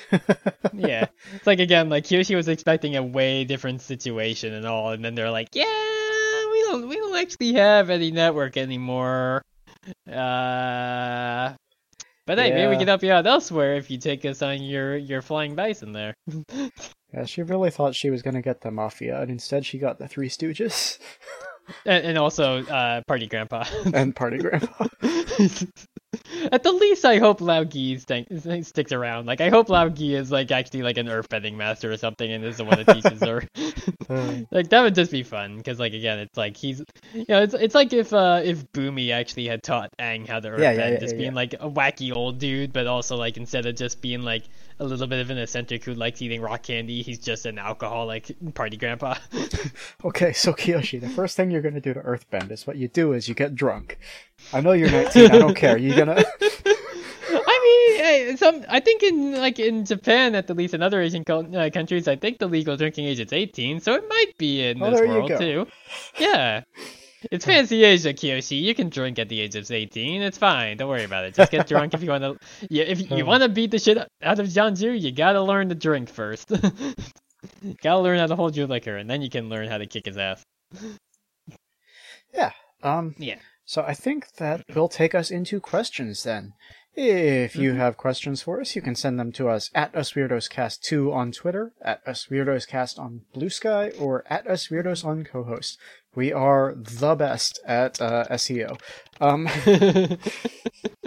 yeah. 0.72 1.06
It's 1.34 1.46
like 1.46 1.60
again, 1.60 1.88
like 1.88 2.04
Kyoshi 2.04 2.34
was 2.34 2.48
expecting 2.48 2.96
a 2.96 3.02
way 3.02 3.44
different 3.44 3.80
situation 3.80 4.52
and 4.52 4.66
all, 4.66 4.90
and 4.90 5.04
then 5.04 5.14
they're 5.14 5.30
like, 5.30 5.48
Yeah, 5.52 5.64
we 5.64 6.62
don't 6.62 6.88
we 6.88 6.96
don't 6.96 7.16
actually 7.16 7.54
have 7.54 7.90
any 7.90 8.10
network 8.10 8.56
anymore. 8.56 9.42
Uh 10.10 11.54
but 12.26 12.38
hey, 12.38 12.50
maybe 12.50 12.68
we 12.70 12.76
can 12.76 12.88
help 12.88 13.04
you 13.04 13.12
out 13.12 13.24
elsewhere 13.24 13.76
if 13.76 13.88
you 13.88 13.98
take 13.98 14.24
us 14.24 14.42
on 14.42 14.60
your 14.62 14.96
your 14.96 15.22
flying 15.22 15.54
bison 15.54 15.92
there. 15.92 16.14
Yeah, 17.14 17.24
she 17.24 17.42
really 17.42 17.70
thought 17.70 17.94
she 17.94 18.10
was 18.10 18.20
gonna 18.20 18.42
get 18.42 18.60
the 18.60 18.70
mafia, 18.72 19.22
and 19.22 19.30
instead 19.30 19.64
she 19.64 19.78
got 19.78 19.98
the 19.98 20.08
Three 20.08 20.28
Stooges 20.28 20.98
and, 21.84 22.06
and 22.06 22.18
also 22.18 22.64
uh 22.64 23.02
party 23.06 23.26
grandpa. 23.26 23.64
and 23.92 24.14
Party 24.14 24.38
Grandpa. 24.38 24.86
At 26.52 26.62
the 26.62 26.72
least, 26.72 27.04
I 27.04 27.18
hope 27.18 27.40
Lao 27.40 27.64
Ge 27.64 28.00
st- 28.00 28.66
sticks 28.66 28.92
around. 28.92 29.26
Like, 29.26 29.40
I 29.40 29.50
hope 29.50 29.68
Lao 29.68 29.88
Ge 29.88 30.02
is 30.02 30.30
like 30.30 30.50
actually 30.50 30.82
like 30.82 30.98
an 30.98 31.06
earthbending 31.08 31.54
master 31.56 31.92
or 31.92 31.96
something, 31.96 32.30
and 32.30 32.44
is 32.44 32.58
the 32.58 32.64
one 32.64 32.76
that 32.78 32.88
teaches 32.88 33.22
her. 33.22 33.44
Like 34.50 34.70
that 34.70 34.82
would 34.82 34.94
just 34.94 35.10
be 35.10 35.22
fun, 35.22 35.56
because 35.58 35.78
like 35.80 35.92
again, 35.94 36.18
it's 36.20 36.36
like 36.36 36.56
he's, 36.56 36.82
you 37.12 37.24
know, 37.28 37.42
it's 37.42 37.54
it's 37.54 37.74
like 37.74 37.92
if 37.92 38.12
uh 38.12 38.40
if 38.44 38.70
Bumi 38.72 39.12
actually 39.12 39.46
had 39.46 39.62
taught 39.62 39.90
Aang 39.98 40.26
how 40.28 40.40
to 40.40 40.48
earthbend, 40.48 40.58
Yeah, 40.58 40.72
yeah, 40.72 40.88
yeah, 40.88 40.98
just 40.98 41.16
being 41.16 41.34
like 41.34 41.54
a 41.54 41.68
wacky 41.70 42.14
old 42.14 42.38
dude, 42.38 42.72
but 42.72 42.86
also 42.86 43.16
like 43.16 43.36
instead 43.36 43.66
of 43.66 43.76
just 43.76 44.00
being 44.00 44.22
like 44.22 44.44
a 44.78 44.84
little 44.84 45.06
bit 45.06 45.20
of 45.20 45.30
an 45.30 45.38
eccentric 45.38 45.84
who 45.84 45.94
likes 45.94 46.22
eating 46.22 46.40
rock 46.42 46.62
candy, 46.62 47.02
he's 47.02 47.18
just 47.18 47.46
an 47.46 47.58
alcoholic 47.58 48.34
party 48.54 48.76
grandpa. 48.76 49.14
Okay, 50.04 50.32
so 50.32 50.52
Kyoshi, 50.52 51.00
the 51.00 51.08
first 51.08 51.36
thing 51.36 51.50
you're 51.50 51.62
gonna 51.62 51.80
do 51.80 51.94
to 51.94 52.00
Earthbend 52.00 52.50
is 52.50 52.66
what 52.66 52.76
you 52.76 52.88
do 52.88 53.12
is 53.12 53.28
you 53.28 53.34
get 53.34 53.54
drunk. 53.54 53.98
I 54.52 54.60
know 54.60 54.72
you're 54.72 54.90
19. 54.90 55.30
I 55.30 55.38
don't 55.38 55.54
care. 55.56 55.76
You 55.78 55.94
gonna? 55.94 56.22
I 57.28 58.24
mean, 58.28 58.36
some 58.36 58.64
I 58.68 58.80
think 58.80 59.02
in 59.02 59.32
like 59.36 59.58
in 59.58 59.84
Japan, 59.84 60.34
at 60.34 60.46
the 60.46 60.54
least 60.54 60.74
in 60.74 60.82
other 60.82 61.00
Asian 61.02 61.24
cul- 61.24 61.54
uh, 61.56 61.70
countries, 61.70 62.06
I 62.06 62.16
think 62.16 62.38
the 62.38 62.46
legal 62.46 62.76
drinking 62.76 63.06
age 63.06 63.18
is 63.20 63.32
18, 63.32 63.80
so 63.80 63.94
it 63.94 64.04
might 64.08 64.32
be 64.38 64.64
in 64.64 64.80
Oh, 64.82 64.90
this 64.90 65.00
there 65.00 65.06
you 65.08 65.14
world 65.14 65.28
go. 65.30 65.38
too. 65.38 65.66
Yeah, 66.18 66.62
it's 67.30 67.44
fancy 67.44 67.82
Asia, 67.82 68.12
Kyoshi. 68.14 68.60
You 68.62 68.74
can 68.74 68.88
drink 68.88 69.18
at 69.18 69.28
the 69.28 69.40
age 69.40 69.56
of 69.56 69.68
18. 69.70 70.22
It's 70.22 70.38
fine. 70.38 70.76
Don't 70.76 70.88
worry 70.88 71.04
about 71.04 71.24
it. 71.24 71.34
Just 71.34 71.50
get 71.50 71.66
drunk 71.66 71.94
if 71.94 72.02
you 72.02 72.10
want 72.10 72.22
to. 72.22 72.36
Yeah, 72.70 72.84
if 72.84 73.00
you 73.10 73.22
Oh. 73.22 73.24
want 73.24 73.42
to 73.42 73.48
beat 73.48 73.72
the 73.72 73.78
shit 73.80 73.98
out 74.22 74.38
of 74.38 74.46
Jianzhu, 74.46 75.00
you 75.00 75.10
gotta 75.12 75.42
learn 75.42 75.68
to 75.70 75.74
drink 75.74 76.08
first. 76.08 76.48
gotta 77.82 77.98
learn 78.00 78.18
how 78.20 78.26
to 78.28 78.36
hold 78.36 78.56
your 78.56 78.66
liquor, 78.68 78.96
and 78.96 79.10
then 79.10 79.22
you 79.22 79.30
can 79.30 79.48
learn 79.48 79.68
how 79.68 79.78
to 79.78 79.86
kick 79.86 80.06
his 80.06 80.16
ass. 80.16 80.42
Yeah. 82.32 82.52
Um. 82.82 83.14
Yeah. 83.18 83.38
So 83.66 83.82
I 83.82 83.94
think 83.94 84.36
that 84.36 84.64
will 84.74 84.88
take 84.88 85.14
us 85.14 85.30
into 85.30 85.60
questions 85.60 86.22
then. 86.22 86.54
If 86.94 87.56
you 87.56 87.74
have 87.74 87.98
questions 87.98 88.40
for 88.40 88.58
us, 88.58 88.74
you 88.74 88.80
can 88.80 88.94
send 88.94 89.20
them 89.20 89.30
to 89.32 89.50
us 89.50 89.70
at 89.74 89.92
UsWeirdosCast2 89.92 91.12
on 91.12 91.30
Twitter, 91.30 91.72
at 91.82 92.02
UsWeirdosCast 92.06 92.98
on 92.98 93.22
Blue 93.34 93.50
Sky, 93.50 93.90
or 93.98 94.24
at 94.30 94.46
UsWeirdos 94.46 95.04
on 95.04 95.24
co-host. 95.24 95.78
We 96.14 96.32
are 96.32 96.74
the 96.74 97.14
best 97.14 97.60
at 97.66 98.00
uh, 98.00 98.24
SEO. 98.30 98.80
Um, 99.20 99.46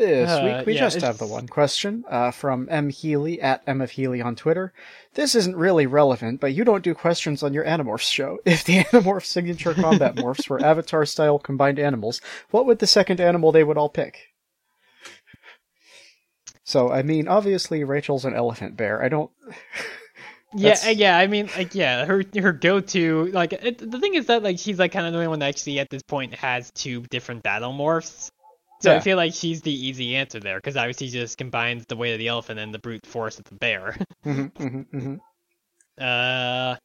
this 0.00 0.28
Uh, 0.28 0.42
week 0.44 0.66
we 0.66 0.74
yeah, 0.74 0.80
just 0.80 1.00
have 1.00 1.18
the 1.18 1.26
one 1.26 1.46
question 1.46 2.04
uh, 2.08 2.30
from 2.30 2.68
M 2.70 2.88
Healy 2.90 3.40
at 3.40 3.62
M 3.66 3.80
of 3.80 3.92
Healy 3.92 4.20
on 4.20 4.34
Twitter. 4.36 4.72
This 5.14 5.34
isn't 5.34 5.56
really 5.56 5.86
relevant, 5.86 6.40
but 6.40 6.54
you 6.54 6.64
don't 6.64 6.84
do 6.84 6.94
questions 6.94 7.42
on 7.42 7.52
your 7.54 7.64
Animorphs 7.64 8.10
show. 8.10 8.38
If 8.44 8.64
the 8.64 8.78
Animorphs 8.84 9.26
signature 9.26 9.74
combat 9.74 10.14
morphs 10.22 10.48
were 10.48 10.62
Avatar-style 10.64 11.38
combined 11.40 11.78
animals, 11.78 12.20
what 12.50 12.66
would 12.66 12.78
the 12.80 12.86
second 12.86 13.20
animal 13.20 13.52
they 13.52 13.64
would 13.64 13.78
all 13.78 13.88
pick? 13.88 14.28
So, 16.64 16.90
I 16.92 17.02
mean, 17.02 17.26
obviously 17.28 17.82
Rachel's 17.84 18.24
an 18.24 18.34
elephant 18.34 18.76
bear. 18.76 19.02
I 19.02 19.08
don't. 19.08 19.30
Yeah, 20.52 20.76
uh, 20.84 20.88
yeah. 20.90 21.16
I 21.16 21.28
mean, 21.28 21.48
like, 21.56 21.76
yeah, 21.76 22.04
her 22.04 22.24
her 22.40 22.52
go 22.52 22.80
to 22.80 23.26
like 23.26 23.52
it, 23.52 23.78
the 23.88 24.00
thing 24.00 24.14
is 24.14 24.26
that 24.26 24.42
like 24.42 24.58
she's 24.58 24.80
like 24.80 24.90
kind 24.90 25.06
of 25.06 25.12
the 25.12 25.18
only 25.18 25.28
one 25.28 25.38
that 25.38 25.48
actually 25.48 25.78
at 25.78 25.88
this 25.90 26.02
point 26.02 26.34
has 26.34 26.72
two 26.72 27.02
different 27.02 27.44
battle 27.44 27.72
morphs. 27.72 28.32
So 28.80 28.92
I 28.92 28.98
feel 29.00 29.16
like 29.16 29.34
she's 29.34 29.62
the 29.62 29.72
easy 29.72 30.16
answer 30.16 30.40
there 30.40 30.58
because 30.58 30.76
obviously 30.76 31.08
she 31.08 31.14
just 31.20 31.38
combines 31.38 31.86
the 31.86 31.96
weight 31.96 32.12
of 32.12 32.18
the 32.18 32.28
elephant 32.28 32.58
and 32.60 32.72
the 32.74 32.78
brute 32.78 33.06
force 33.06 33.38
of 33.38 33.44
the 33.44 33.54
bear. 33.56 33.96
Mhm, 34.24 34.52
mhm, 34.58 34.86
mhm. 34.92 35.20
uh, 35.98 36.76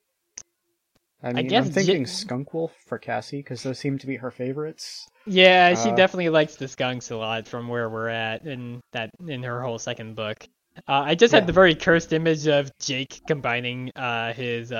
I 1.22 1.34
mean, 1.34 1.44
guess 1.44 1.70
I'm 1.70 1.70
thinking 1.70 2.06
J- 2.06 2.08
Skunk 2.08 2.54
Wolf 2.54 2.74
for 2.86 2.98
Cassie 2.98 3.40
because 3.40 3.64
those 3.64 3.80
seem 3.80 3.98
to 4.00 4.08
be 4.08 4.16
her 4.16 4.32
favorites. 4.32 5.06
yeah, 5.26 5.74
she 5.74 5.92
Uh, 5.92 5.92
definitely 5.92 6.30
likes 6.30 6.56
the 6.56 6.68
skunks 6.68 7.10
a 7.12 7.18
lot 7.18 7.48
from 7.48 7.68
where 7.68 7.90
we're 7.90 8.10
at 8.10 8.46
in 8.46 8.80
that 8.92 9.10
in 9.28 9.44
her 9.44 9.62
whole 9.62 9.80
second 9.80 10.16
book. 10.16 10.48
Uh, 10.88 11.02
I 11.06 11.16
just 11.16 11.32
Yeah. 11.32 11.34
had 11.34 11.48
the 11.48 11.54
very 11.54 11.74
cursed 11.74 12.14
image 12.14 12.48
of 12.48 12.70
Jake 12.80 13.22
combining 13.28 13.92
uh 13.96 14.34
his 14.34 14.72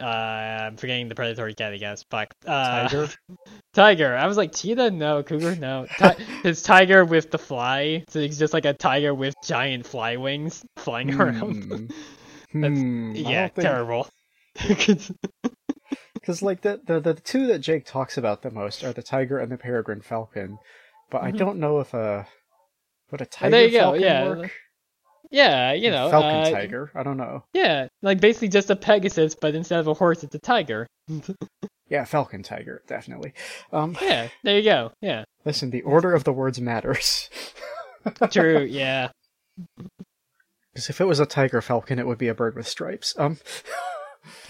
uh. 0.00 0.04
I'm 0.04 0.76
forgetting 0.76 1.08
the 1.08 1.14
predatory 1.14 1.54
cat, 1.54 1.72
I 1.72 1.78
guess. 1.78 2.04
Fuck. 2.10 2.34
Uh, 2.46 2.88
Tiger. 2.88 3.08
Tiger. 3.72 4.16
I 4.16 4.26
was 4.26 4.36
like, 4.36 4.52
cheetah? 4.54 4.90
No. 4.90 5.22
Cougar? 5.22 5.56
No. 5.56 5.86
Ti- 5.98 6.22
his 6.42 6.62
tiger 6.62 7.04
with 7.04 7.30
the 7.30 7.38
fly. 7.38 8.04
So 8.08 8.20
he's 8.20 8.38
just 8.38 8.52
like 8.52 8.64
a 8.66 8.74
tiger 8.74 9.14
with 9.14 9.34
giant 9.42 9.86
fly 9.86 10.16
wings 10.16 10.64
flying 10.76 11.14
around. 11.14 11.90
Hmm. 12.52 12.60
That's- 12.62 12.82
I 12.82 13.30
yeah, 13.30 13.48
terrible. 13.48 14.08
Because 16.14 16.42
like 16.42 16.60
the, 16.62 16.80
the 16.84 16.98
the 17.00 17.14
two 17.14 17.46
that 17.46 17.60
Jake 17.60 17.86
talks 17.86 18.18
about 18.18 18.42
the 18.42 18.50
most 18.50 18.82
are 18.84 18.92
the 18.92 19.02
tiger 19.02 19.38
and 19.38 19.50
the 19.52 19.56
peregrine 19.56 20.00
falcon, 20.00 20.58
but 21.10 21.22
I 21.22 21.30
Mhm. 21.32 21.38
don't 21.38 21.58
know 21.60 21.78
if 21.80 21.94
a 21.94 22.26
would 23.10 23.20
a 23.20 23.26
tiger 23.26 23.50
there 23.52 23.64
you 23.66 23.70
go, 23.70 23.78
falcon 23.80 24.02
yeah, 24.02 24.28
work? 24.28 24.52
Yeah, 25.30 25.72
you 25.72 25.90
know. 25.90 26.10
falcon 26.10 26.30
uh, 26.30 26.50
tiger. 26.50 26.90
I 26.94 27.02
don't 27.02 27.16
know. 27.16 27.44
Yeah, 27.52 27.88
like 28.02 28.20
basically 28.20 28.48
just 28.48 28.70
a 28.70 28.76
Pegasus, 28.76 29.34
but 29.34 29.54
instead 29.54 29.80
of 29.80 29.86
a 29.86 29.94
horse, 29.94 30.24
it's 30.24 30.34
a 30.34 30.38
tiger. 30.38 30.86
Yeah, 31.88 32.04
falcon 32.04 32.42
tiger 32.42 32.82
definitely. 32.86 33.32
Um, 33.72 33.96
Yeah, 34.00 34.28
there 34.44 34.58
you 34.58 34.64
go. 34.64 34.92
Yeah, 35.00 35.24
listen, 35.44 35.70
the 35.70 35.82
order 35.82 36.12
of 36.14 36.24
the 36.24 36.32
words 36.32 36.60
matters. 36.60 37.28
true. 38.30 38.60
Yeah. 38.64 39.10
Because 40.72 40.88
if 40.88 41.00
it 41.00 41.06
was 41.06 41.20
a 41.20 41.26
tiger 41.26 41.60
falcon, 41.60 41.98
it 41.98 42.06
would 42.06 42.18
be 42.18 42.28
a 42.28 42.34
bird 42.34 42.54
with 42.54 42.68
stripes. 42.68 43.14
Um, 43.18 43.38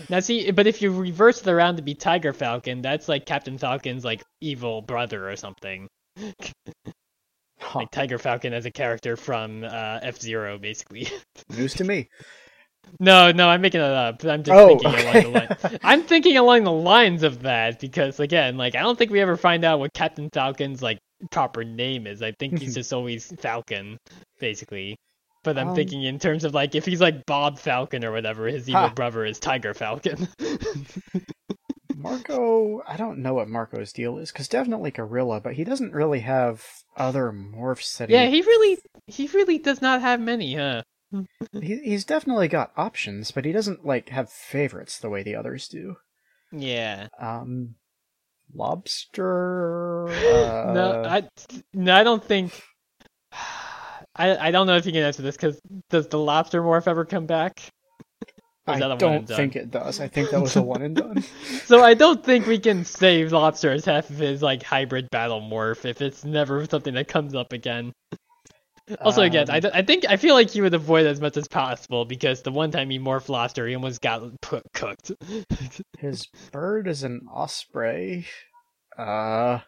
Now 0.09 0.21
see, 0.21 0.51
but 0.51 0.67
if 0.67 0.83
you 0.83 0.93
reverse 0.93 1.43
it 1.43 1.49
around 1.49 1.77
to 1.77 1.83
be 1.83 1.95
Tiger 1.95 2.33
Falcon, 2.33 2.83
that's 2.83 3.09
like 3.09 3.27
Captain 3.27 3.59
Falcon's 3.59 4.05
like 4.05 4.23
evil 4.41 4.83
brother 4.83 5.31
or 5.31 5.37
something. 5.37 5.89
huh, 7.61 7.81
Like 7.81 7.91
Tiger 7.91 8.19
Falcon 8.19 8.53
as 8.53 8.67
a 8.67 8.71
character 8.71 9.17
from 9.17 9.65
uh, 9.65 9.99
F 10.03 10.21
Zero, 10.21 10.59
basically. 10.59 11.09
news 11.51 11.75
to 11.75 11.85
me. 11.85 12.09
No, 12.99 13.31
no, 13.31 13.49
I'm 13.49 13.61
making 13.61 13.81
it 13.81 13.85
up. 13.91 14.25
I'm 14.25 14.43
just 14.43 14.51
Oh, 14.57 14.69
thinking 14.69 14.89
okay. 14.89 15.03
along 15.23 15.33
the 15.33 15.39
line. 15.39 15.79
I'm 15.83 16.03
thinking 16.03 16.37
along 16.37 16.65
the 16.65 16.73
lines 16.73 17.23
of 17.23 17.43
that 17.43 17.79
because 17.81 18.19
again, 18.21 18.57
like 18.57 18.75
I 18.75 18.81
don't 18.81 18.99
think 18.99 19.11
we 19.11 19.21
ever 19.21 19.37
find 19.37 19.65
out 19.65 19.79
what 19.79 19.93
Captain 19.95 20.29
Falcon's 20.33 20.83
like 20.83 20.99
proper 21.31 21.63
name 21.65 22.07
is. 22.07 22.23
I 22.23 22.33
think 22.33 22.59
he's 22.59 22.75
just 22.81 22.93
always 22.93 23.33
Falcon, 23.39 23.99
basically. 24.41 24.97
But 25.45 25.57
I'm 25.59 25.69
Um, 25.69 25.75
thinking 25.75 26.03
in 26.03 26.19
terms 26.19 26.45
of 26.45 26.53
like 26.55 26.75
if 26.75 26.85
he's 26.85 27.01
like 27.01 27.25
Bob 27.27 27.59
Falcon 27.59 28.05
or 28.05 28.13
whatever, 28.13 28.47
his 28.49 28.69
evil 28.69 28.89
Ha. 28.89 28.95
brother 28.95 29.25
is 29.25 29.39
Tiger 29.39 29.73
Falcon. 29.75 30.29
Marco, 32.03 32.83
I 32.87 32.97
don't 32.97 33.19
know 33.19 33.35
what 33.35 33.49
Marco's 33.49 33.93
deal 33.93 34.19
is 34.19 34.33
because 34.33 34.49
definitely 34.49 34.91
gorilla, 34.91 35.41
but 35.41 35.55
he 35.55 35.65
doesn't 35.65 35.93
really 35.93 36.21
have 36.21 36.65
other 36.97 37.31
morphs 37.31 37.99
that 37.99 38.09
yeah, 38.09 38.27
he 38.27 38.41
really 38.43 38.79
he 39.07 39.27
really 39.29 39.59
does 39.59 39.83
not 39.83 40.01
have 40.01 40.21
many, 40.21 40.55
huh? 40.55 40.83
he, 41.61 41.79
he's 41.85 42.05
definitely 42.05 42.49
got 42.49 42.73
options, 42.77 43.31
but 43.31 43.45
he 43.45 43.53
doesn't 43.53 43.85
like 43.85 44.09
have 44.09 44.31
favorites 44.31 44.99
the 44.99 45.11
way 45.11 45.23
the 45.23 45.35
others 45.35 45.69
do. 45.69 45.97
Yeah. 46.53 47.09
Um, 47.19 47.75
lobster. 48.55 50.09
Uh, 50.31 50.73
no, 50.73 51.03
I 51.05 51.29
no, 51.75 51.95
I 51.95 52.03
don't 52.03 52.25
think. 52.25 52.63
I 53.33 54.49
I 54.49 54.51
don't 54.51 54.67
know 54.67 54.77
if 54.77 54.87
you 54.87 54.93
can 54.93 55.03
answer 55.03 55.23
this 55.23 55.37
because 55.37 55.61
does 55.89 56.09
the 56.09 56.19
lobster 56.19 56.63
morph 56.63 56.89
ever 56.89 57.05
come 57.05 57.27
back? 57.27 57.71
Or 58.71 58.75
I 58.75 58.79
that 58.81 58.91
a 58.91 58.97
don't 58.97 59.13
and 59.15 59.27
done? 59.27 59.37
think 59.37 59.57
it 59.57 59.71
does. 59.71 60.01
I 60.01 60.09
think 60.09 60.31
that 60.31 60.41
was 60.41 60.57
a 60.57 60.63
one 60.63 60.83
and 60.83 60.97
done. 60.97 61.25
So 61.65 61.83
I 61.83 61.95
don't 61.95 62.25
think 62.25 62.47
we 62.47 62.59
can 62.59 62.85
save 62.85 63.33
lobster 63.33 63.71
as 63.71 63.85
half 63.85 64.11
of 64.11 64.17
his 64.19 64.43
like 64.43 64.63
hybrid 64.63 65.09
battle 65.11 65.41
morph 65.41 65.85
if 65.85 66.01
it's 66.01 66.25
never 66.25 66.67
something 66.67 66.95
that 66.95 67.07
comes 67.09 67.35
up 67.35 67.53
again. 67.53 67.93
Also, 69.01 69.23
again, 69.23 69.49
I, 69.49 69.57
Um, 69.57 69.61
d- 69.61 69.71
I 69.73 69.83
think 69.83 70.05
I 70.09 70.17
feel 70.17 70.35
like 70.35 70.51
he 70.51 70.61
would 70.61 70.75
avoid 70.75 71.07
it 71.07 71.11
as 71.11 71.21
much 71.21 71.37
as 71.37 71.47
possible 71.47 72.05
because 72.05 72.43
the 72.43 72.51
one 72.51 72.73
time 72.73 72.91
he 72.91 72.99
morphed 72.99 73.29
lobster, 73.29 73.69
he 73.69 73.77
almost 73.77 74.01
got 74.01 74.23
put 74.41 74.65
cooked. 74.75 75.13
his 76.01 76.27
bird 76.51 76.89
is 76.89 77.05
an 77.05 77.21
osprey. 77.33 78.27
Uh, 78.99 79.61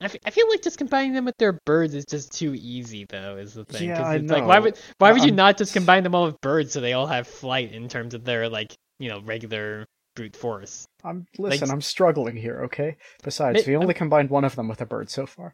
I, 0.00 0.04
f- 0.06 0.16
I 0.24 0.30
feel 0.30 0.48
like 0.48 0.62
just 0.62 0.78
combining 0.78 1.12
them 1.12 1.24
with 1.24 1.36
their 1.38 1.58
birds 1.66 1.94
is 1.94 2.04
just 2.04 2.32
too 2.32 2.54
easy, 2.54 3.06
though. 3.08 3.36
Is 3.36 3.54
the 3.54 3.64
thing? 3.64 3.88
Yeah, 3.88 4.02
I 4.06 4.16
it's 4.16 4.30
like 4.30 4.46
why 4.46 4.58
would 4.58 4.78
why 4.98 5.12
would 5.12 5.22
you 5.22 5.28
I'm- 5.28 5.36
not 5.36 5.58
just 5.58 5.72
combine 5.72 6.02
them 6.02 6.14
all 6.14 6.26
with 6.26 6.40
birds 6.40 6.72
so 6.72 6.80
they 6.80 6.92
all 6.92 7.06
have 7.06 7.26
flight 7.26 7.72
in 7.72 7.88
terms 7.88 8.14
of 8.14 8.24
their 8.24 8.48
like 8.48 8.74
you 8.98 9.08
know 9.08 9.20
regular 9.20 9.86
brute 10.16 10.36
force? 10.36 10.86
I'm 11.04 11.26
listen. 11.38 11.66
Like- 11.68 11.72
I'm 11.72 11.80
struggling 11.80 12.36
here. 12.36 12.62
Okay. 12.64 12.96
Besides, 13.22 13.66
May- 13.66 13.72
we 13.72 13.76
only 13.76 13.94
combined 13.94 14.30
one 14.30 14.44
of 14.44 14.54
them 14.56 14.68
with 14.68 14.80
a 14.80 14.86
bird 14.86 15.10
so 15.10 15.26
far. 15.26 15.52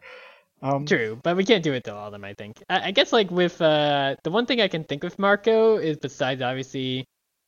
Um, 0.62 0.86
True, 0.86 1.18
but 1.22 1.36
we 1.36 1.44
can't 1.44 1.62
do 1.62 1.74
it 1.74 1.84
to 1.84 1.94
all 1.94 2.06
of 2.06 2.12
them. 2.12 2.24
I 2.24 2.32
think. 2.34 2.62
I, 2.70 2.88
I 2.88 2.90
guess 2.90 3.12
like 3.12 3.30
with 3.30 3.60
uh 3.60 4.16
the 4.24 4.30
one 4.30 4.46
thing 4.46 4.60
I 4.60 4.68
can 4.68 4.84
think 4.84 5.02
with 5.02 5.18
Marco 5.18 5.76
is 5.76 5.96
besides 5.98 6.40
obviously 6.42 7.04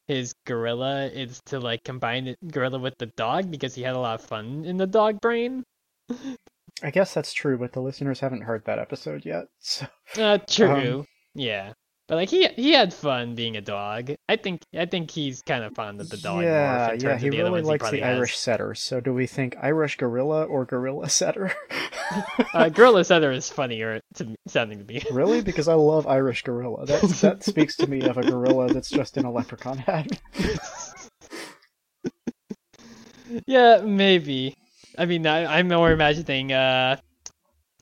his 0.09 0.35
gorilla 0.47 1.07
is 1.07 1.41
to 1.47 1.59
like 1.59 1.83
combine 1.85 2.25
the 2.27 2.37
gorilla 2.51 2.79
with 2.79 2.95
the 2.99 3.07
dog 3.17 3.51
because 3.51 3.75
he 3.75 3.83
had 3.83 3.97
a 3.97 3.99
lot 3.99 4.21
of 4.21 4.27
fun 4.27 4.65
in 4.65 4.77
the 4.77 4.87
dog 4.87 5.21
brain. 5.21 5.63
I 6.83 6.91
guess 6.91 7.15
that's 7.15 7.33
true, 7.33 7.57
but 7.59 7.73
the 7.73 7.81
listeners 7.81 8.21
haven't 8.21 8.43
heard 8.43 8.65
that 8.67 8.79
episode 8.79 9.25
yet. 9.25 9.47
So 9.61 9.87
Uh, 10.19 10.39
true. 10.49 11.07
yeah. 11.35 11.73
But 12.09 12.15
like 12.17 12.29
he 12.31 12.47
he 12.55 12.73
had 12.73 12.95
fun 12.95 13.35
being 13.35 13.57
a 13.57 13.61
dog. 13.61 14.13
I 14.29 14.37
think 14.37 14.63
I 14.73 14.87
think 14.87 15.11
he's 15.11 15.43
kind 15.43 15.65
of 15.65 15.75
fond 15.75 16.01
of 16.01 16.09
the 16.09 16.17
dog. 16.19 16.45
yeah, 16.45 16.93
yeah, 16.93 16.99
terms 16.99 17.23
he 17.23 17.27
of 17.29 17.33
the 17.33 17.41
other 17.41 17.51
really 17.51 17.63
likes 17.63 17.81
probably 17.83 17.99
the 17.99 18.07
has. 18.07 18.17
Irish 18.19 18.37
setter. 18.37 18.75
So 18.77 19.01
do 19.01 19.13
we 19.13 19.27
think 19.27 19.57
Irish 19.61 19.97
gorilla 19.97 20.45
or 20.45 20.65
gorilla 20.65 21.09
setter? 21.09 21.53
uh, 22.55 22.69
Gorilla 22.69 23.03
Setter 23.05 23.33
is 23.33 23.51
funnier 23.51 24.01
to 24.15 24.37
sounding 24.47 24.79
to 24.79 24.85
me. 24.85 25.03
really? 25.11 25.41
Because 25.41 25.67
I 25.67 25.75
love 25.75 26.07
Irish 26.07 26.43
gorilla. 26.45 26.87
That 26.87 27.03
that 27.23 27.43
speaks 27.43 27.75
to 27.79 27.89
me 27.89 28.03
of 28.03 28.17
a 28.19 28.23
gorilla 28.23 28.73
that's 28.73 28.91
just 28.91 29.17
in 29.17 29.25
a 29.25 29.33
leprechaun 29.33 29.79
hat. 29.79 30.07
yeah, 33.47 33.81
maybe. 33.85 34.57
I 34.99 35.07
mean, 35.07 35.27
I, 35.27 35.59
I'm 35.59 35.69
more 35.69 35.93
imagining 35.93 36.53
uh 36.53 36.97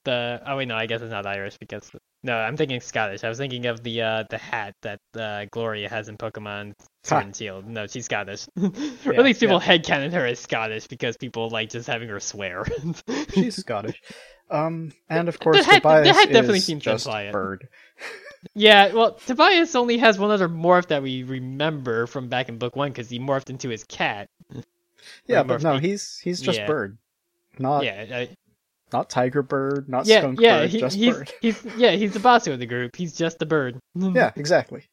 the. 0.05 0.43
Oh 0.47 0.57
wait, 0.57 0.69
no, 0.69 0.77
I 0.77 0.87
guess 0.87 1.01
it's 1.03 1.11
not 1.11 1.27
Irish 1.27 1.57
because 1.59 1.91
no, 2.23 2.37
I'm 2.37 2.57
thinking 2.57 2.81
Scottish. 2.81 3.23
I 3.23 3.29
was 3.29 3.39
thinking 3.39 3.67
of 3.67 3.83
the 3.83 4.03
uh 4.03 4.25
the 4.31 4.39
hat 4.39 4.75
that 4.83 5.01
uh, 5.15 5.45
Gloria 5.51 5.89
has 5.89 6.09
in 6.09 6.17
Pokemon 6.17 6.73
Sword 7.05 7.25
and 7.25 7.37
Shield. 7.37 7.67
No, 7.67 7.87
she's 7.87 8.07
Scottish. 8.07 8.47
or 8.57 8.71
Yeah, 9.13 9.19
at 9.19 9.25
least 9.25 9.41
people 9.41 9.61
yeah. 9.61 9.79
headcanon 9.79 10.13
her 10.13 10.27
as 10.27 10.41
Scottish 10.41 10.87
because 10.87 11.17
people 11.17 11.51
like 11.51 11.71
just 11.71 11.87
having 11.87 12.09
her 12.09 12.21
swear. 12.21 12.65
She's 13.35 13.57
Scottish. 13.57 14.01
Um, 14.51 14.93
and 15.09 15.29
of 15.29 15.39
course, 15.39 15.65
hat- 15.65 15.83
the 15.83 15.89
Tobias 15.89 16.17
hat 16.17 16.33
definitely 16.33 16.59
is 16.59 16.65
seems 16.65 16.83
just 16.83 17.07
it. 17.07 17.33
bird. 17.33 17.69
Yeah, 18.55 18.93
well, 18.93 19.15
Tobias 19.15 19.75
only 19.75 19.99
has 19.99 20.19
one 20.19 20.31
other 20.31 20.49
morph 20.49 20.89
that 20.89 21.03
we 21.03 21.23
remember 21.23 22.07
from 22.07 22.29
back 22.29 22.49
in 22.49 22.59
book 22.59 22.77
one 22.77 22.91
because 22.91 23.09
he 23.09 23.19
morphed 23.19 23.49
into 23.51 23.69
his 23.69 23.85
cat. 23.85 24.29
Yeah, 25.27 25.43
but 25.43 25.63
no, 25.63 25.79
he's 25.79 26.19
he's 26.19 26.41
just 26.41 26.59
yeah. 26.59 26.67
bird, 26.67 26.99
not 27.59 27.85
yeah, 27.85 28.07
I, 28.11 28.29
not 28.93 29.11
tiger 29.11 29.43
bird, 29.43 29.89
not 29.89 30.07
yeah, 30.07 30.21
skunk 30.21 30.41
yeah. 30.41 30.61
bird, 30.61 30.71
He, 30.71 30.81
just 30.81 30.97
he's 30.97 31.15
bird. 31.15 31.33
he's 31.41 31.65
yeah 31.77 31.93
he's 31.93 32.13
the 32.13 32.21
boss 32.21 32.47
of 32.47 32.59
the 32.59 32.67
group. 32.67 32.95
He's 32.97 33.15
just 33.17 33.39
the 33.39 33.47
bird. 33.47 33.79
Yeah, 33.95 34.31
exactly. 34.37 34.85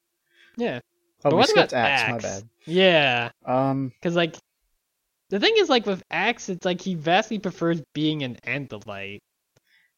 yeah. 0.57 0.79
Oh, 1.23 1.29
But 1.29 1.33
we 1.33 1.37
what 1.37 1.49
skipped 1.49 1.71
about 1.73 1.85
Ax. 1.85 2.11
My 2.11 2.17
bad. 2.17 2.43
Yeah, 2.65 3.29
Um, 3.45 3.91
because 3.99 4.15
like 4.15 4.35
the 5.29 5.39
thing 5.39 5.53
is 5.57 5.69
like 5.69 5.85
with 5.85 6.01
Ax, 6.11 6.49
it's 6.49 6.65
like 6.65 6.81
he 6.81 6.95
vastly 6.95 7.37
prefers 7.39 7.81
being 7.93 8.23
an 8.23 8.37
Andalite. 8.45 9.19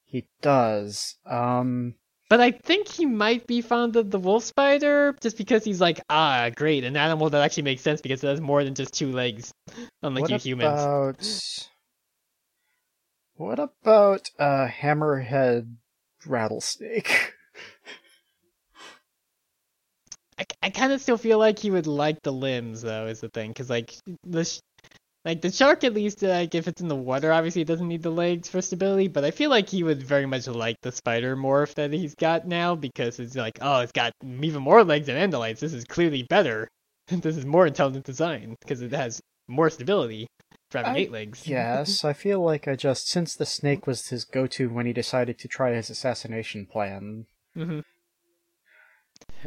he 0.06 0.26
does. 0.42 1.16
Um, 1.26 1.96
But 2.30 2.42
I 2.42 2.52
think 2.52 2.88
he 2.90 3.06
might 3.06 3.48
be 3.48 3.62
fond 3.62 3.96
of 3.96 4.12
the 4.12 4.20
wolf 4.20 4.44
spider 4.44 5.16
just 5.22 5.38
because 5.38 5.64
he's 5.64 5.80
like, 5.82 6.02
ah, 6.10 6.50
great, 6.56 6.84
an 6.84 6.98
animal 6.98 7.30
that 7.30 7.42
actually 7.42 7.64
makes 7.64 7.82
sense 7.82 8.02
because 8.02 8.24
it 8.24 8.28
has 8.28 8.42
more 8.42 8.64
than 8.64 8.76
just 8.76 8.94
two 8.94 9.12
legs, 9.12 9.52
unlike 10.02 10.24
what 10.24 10.32
you 10.32 10.38
humans. 10.40 11.70
what 13.36 13.60
about 13.60 14.30
uh 14.40 14.68
hammerhead 14.68 15.76
rattlesnake? 16.26 17.34
I, 20.38 20.46
I 20.64 20.70
kind 20.70 20.92
of 20.92 21.02
still 21.02 21.18
feel 21.18 21.38
like 21.38 21.60
he 21.60 21.72
would 21.72 21.88
like 21.88 22.22
the 22.24 22.34
limbs 22.34 22.82
though 22.82 23.08
is 23.08 23.22
the 23.22 23.30
thing 23.30 23.52
because 23.52 23.70
like 23.70 23.94
the 24.24 24.46
sh- 24.46 24.60
like 25.26 25.42
the 25.42 25.52
shark 25.52 25.84
at 25.84 25.94
least 25.94 26.22
like 26.22 26.56
if 26.56 26.68
it's 26.68 26.82
in 26.82 26.88
the 26.88 26.96
water 26.96 27.32
obviously 27.32 27.62
it 27.62 27.68
doesn't 27.68 27.88
need 27.88 28.04
the 28.04 28.10
legs 28.10 28.50
for 28.50 28.62
stability 28.62 29.08
but 29.08 29.24
I 29.24 29.32
feel 29.32 29.50
like 29.50 29.70
he 29.70 29.84
would 29.84 30.02
very 30.04 30.26
much 30.26 30.48
like 30.48 30.78
the 30.82 30.92
spider 30.92 31.36
morph 31.38 31.76
that 31.76 31.94
he's 31.94 32.16
got 32.16 32.48
now 32.48 32.76
because 32.76 33.20
it's 33.20 33.36
like 33.36 33.60
oh 33.62 33.82
it's 33.82 33.92
got 33.92 34.12
even 34.24 34.62
more 34.64 34.84
legs 34.84 35.08
than 35.08 35.32
Andalites. 35.32 35.60
This 35.60 35.74
is 35.74 35.86
clearly 35.86 36.24
better. 36.24 36.68
This 37.08 37.38
is 37.38 37.46
more 37.46 37.68
intelligent 37.68 38.06
design 38.06 38.56
because 38.62 38.82
it 38.82 38.94
has 38.94 39.22
more 39.48 39.70
stability 39.70 40.26
for 40.74 40.80
having 40.80 40.96
I 40.96 40.98
eight 41.06 41.12
legs 41.12 41.44
yes, 41.48 42.04
I 42.04 42.14
feel 42.14 42.42
like 42.42 42.68
I 42.68 42.76
just 42.76 43.08
since 43.08 43.36
the 43.36 43.46
snake 43.46 43.86
was 43.86 44.08
his 44.10 44.26
go-to 44.26 44.70
when 44.70 44.88
he 44.88 44.92
decided 44.94 45.38
to 45.40 45.48
try 45.48 45.72
his 45.74 45.90
assassination 45.92 46.66
plan. 46.66 47.28
hmm 47.54 47.82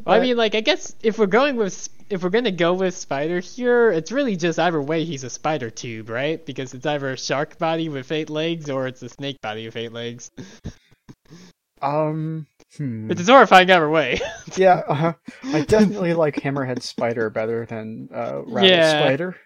Well, 0.04 0.16
I 0.16 0.20
mean, 0.20 0.36
like, 0.36 0.54
I 0.54 0.60
guess 0.60 0.94
if 1.02 1.18
we're 1.18 1.26
going 1.26 1.56
with 1.56 1.88
if 2.08 2.22
we're 2.22 2.30
gonna 2.30 2.52
go 2.52 2.74
with 2.74 2.96
spider 2.96 3.40
here, 3.40 3.90
it's 3.90 4.12
really 4.12 4.36
just 4.36 4.60
either 4.60 4.80
way 4.80 5.04
he's 5.04 5.24
a 5.24 5.30
spider 5.30 5.68
tube, 5.68 6.08
right? 6.08 6.44
Because 6.46 6.72
it's 6.72 6.86
either 6.86 7.10
a 7.10 7.18
shark 7.18 7.58
body 7.58 7.88
with 7.88 8.12
eight 8.12 8.30
legs 8.30 8.70
or 8.70 8.86
it's 8.86 9.02
a 9.02 9.08
snake 9.08 9.40
body 9.42 9.66
with 9.66 9.76
eight 9.76 9.92
legs. 9.92 10.30
Um, 11.82 12.46
hmm. 12.76 13.10
Is 13.10 13.28
horrifying 13.28 13.68
either 13.70 13.90
way. 13.90 14.20
yeah, 14.56 14.82
uh, 14.86 15.12
I 15.42 15.62
definitely 15.62 16.14
like 16.14 16.36
hammerhead 16.36 16.82
spider 16.82 17.30
better 17.30 17.66
than 17.66 18.08
uh, 18.14 18.42
rattle 18.46 18.70
Yeah. 18.70 19.00
spider. 19.00 19.36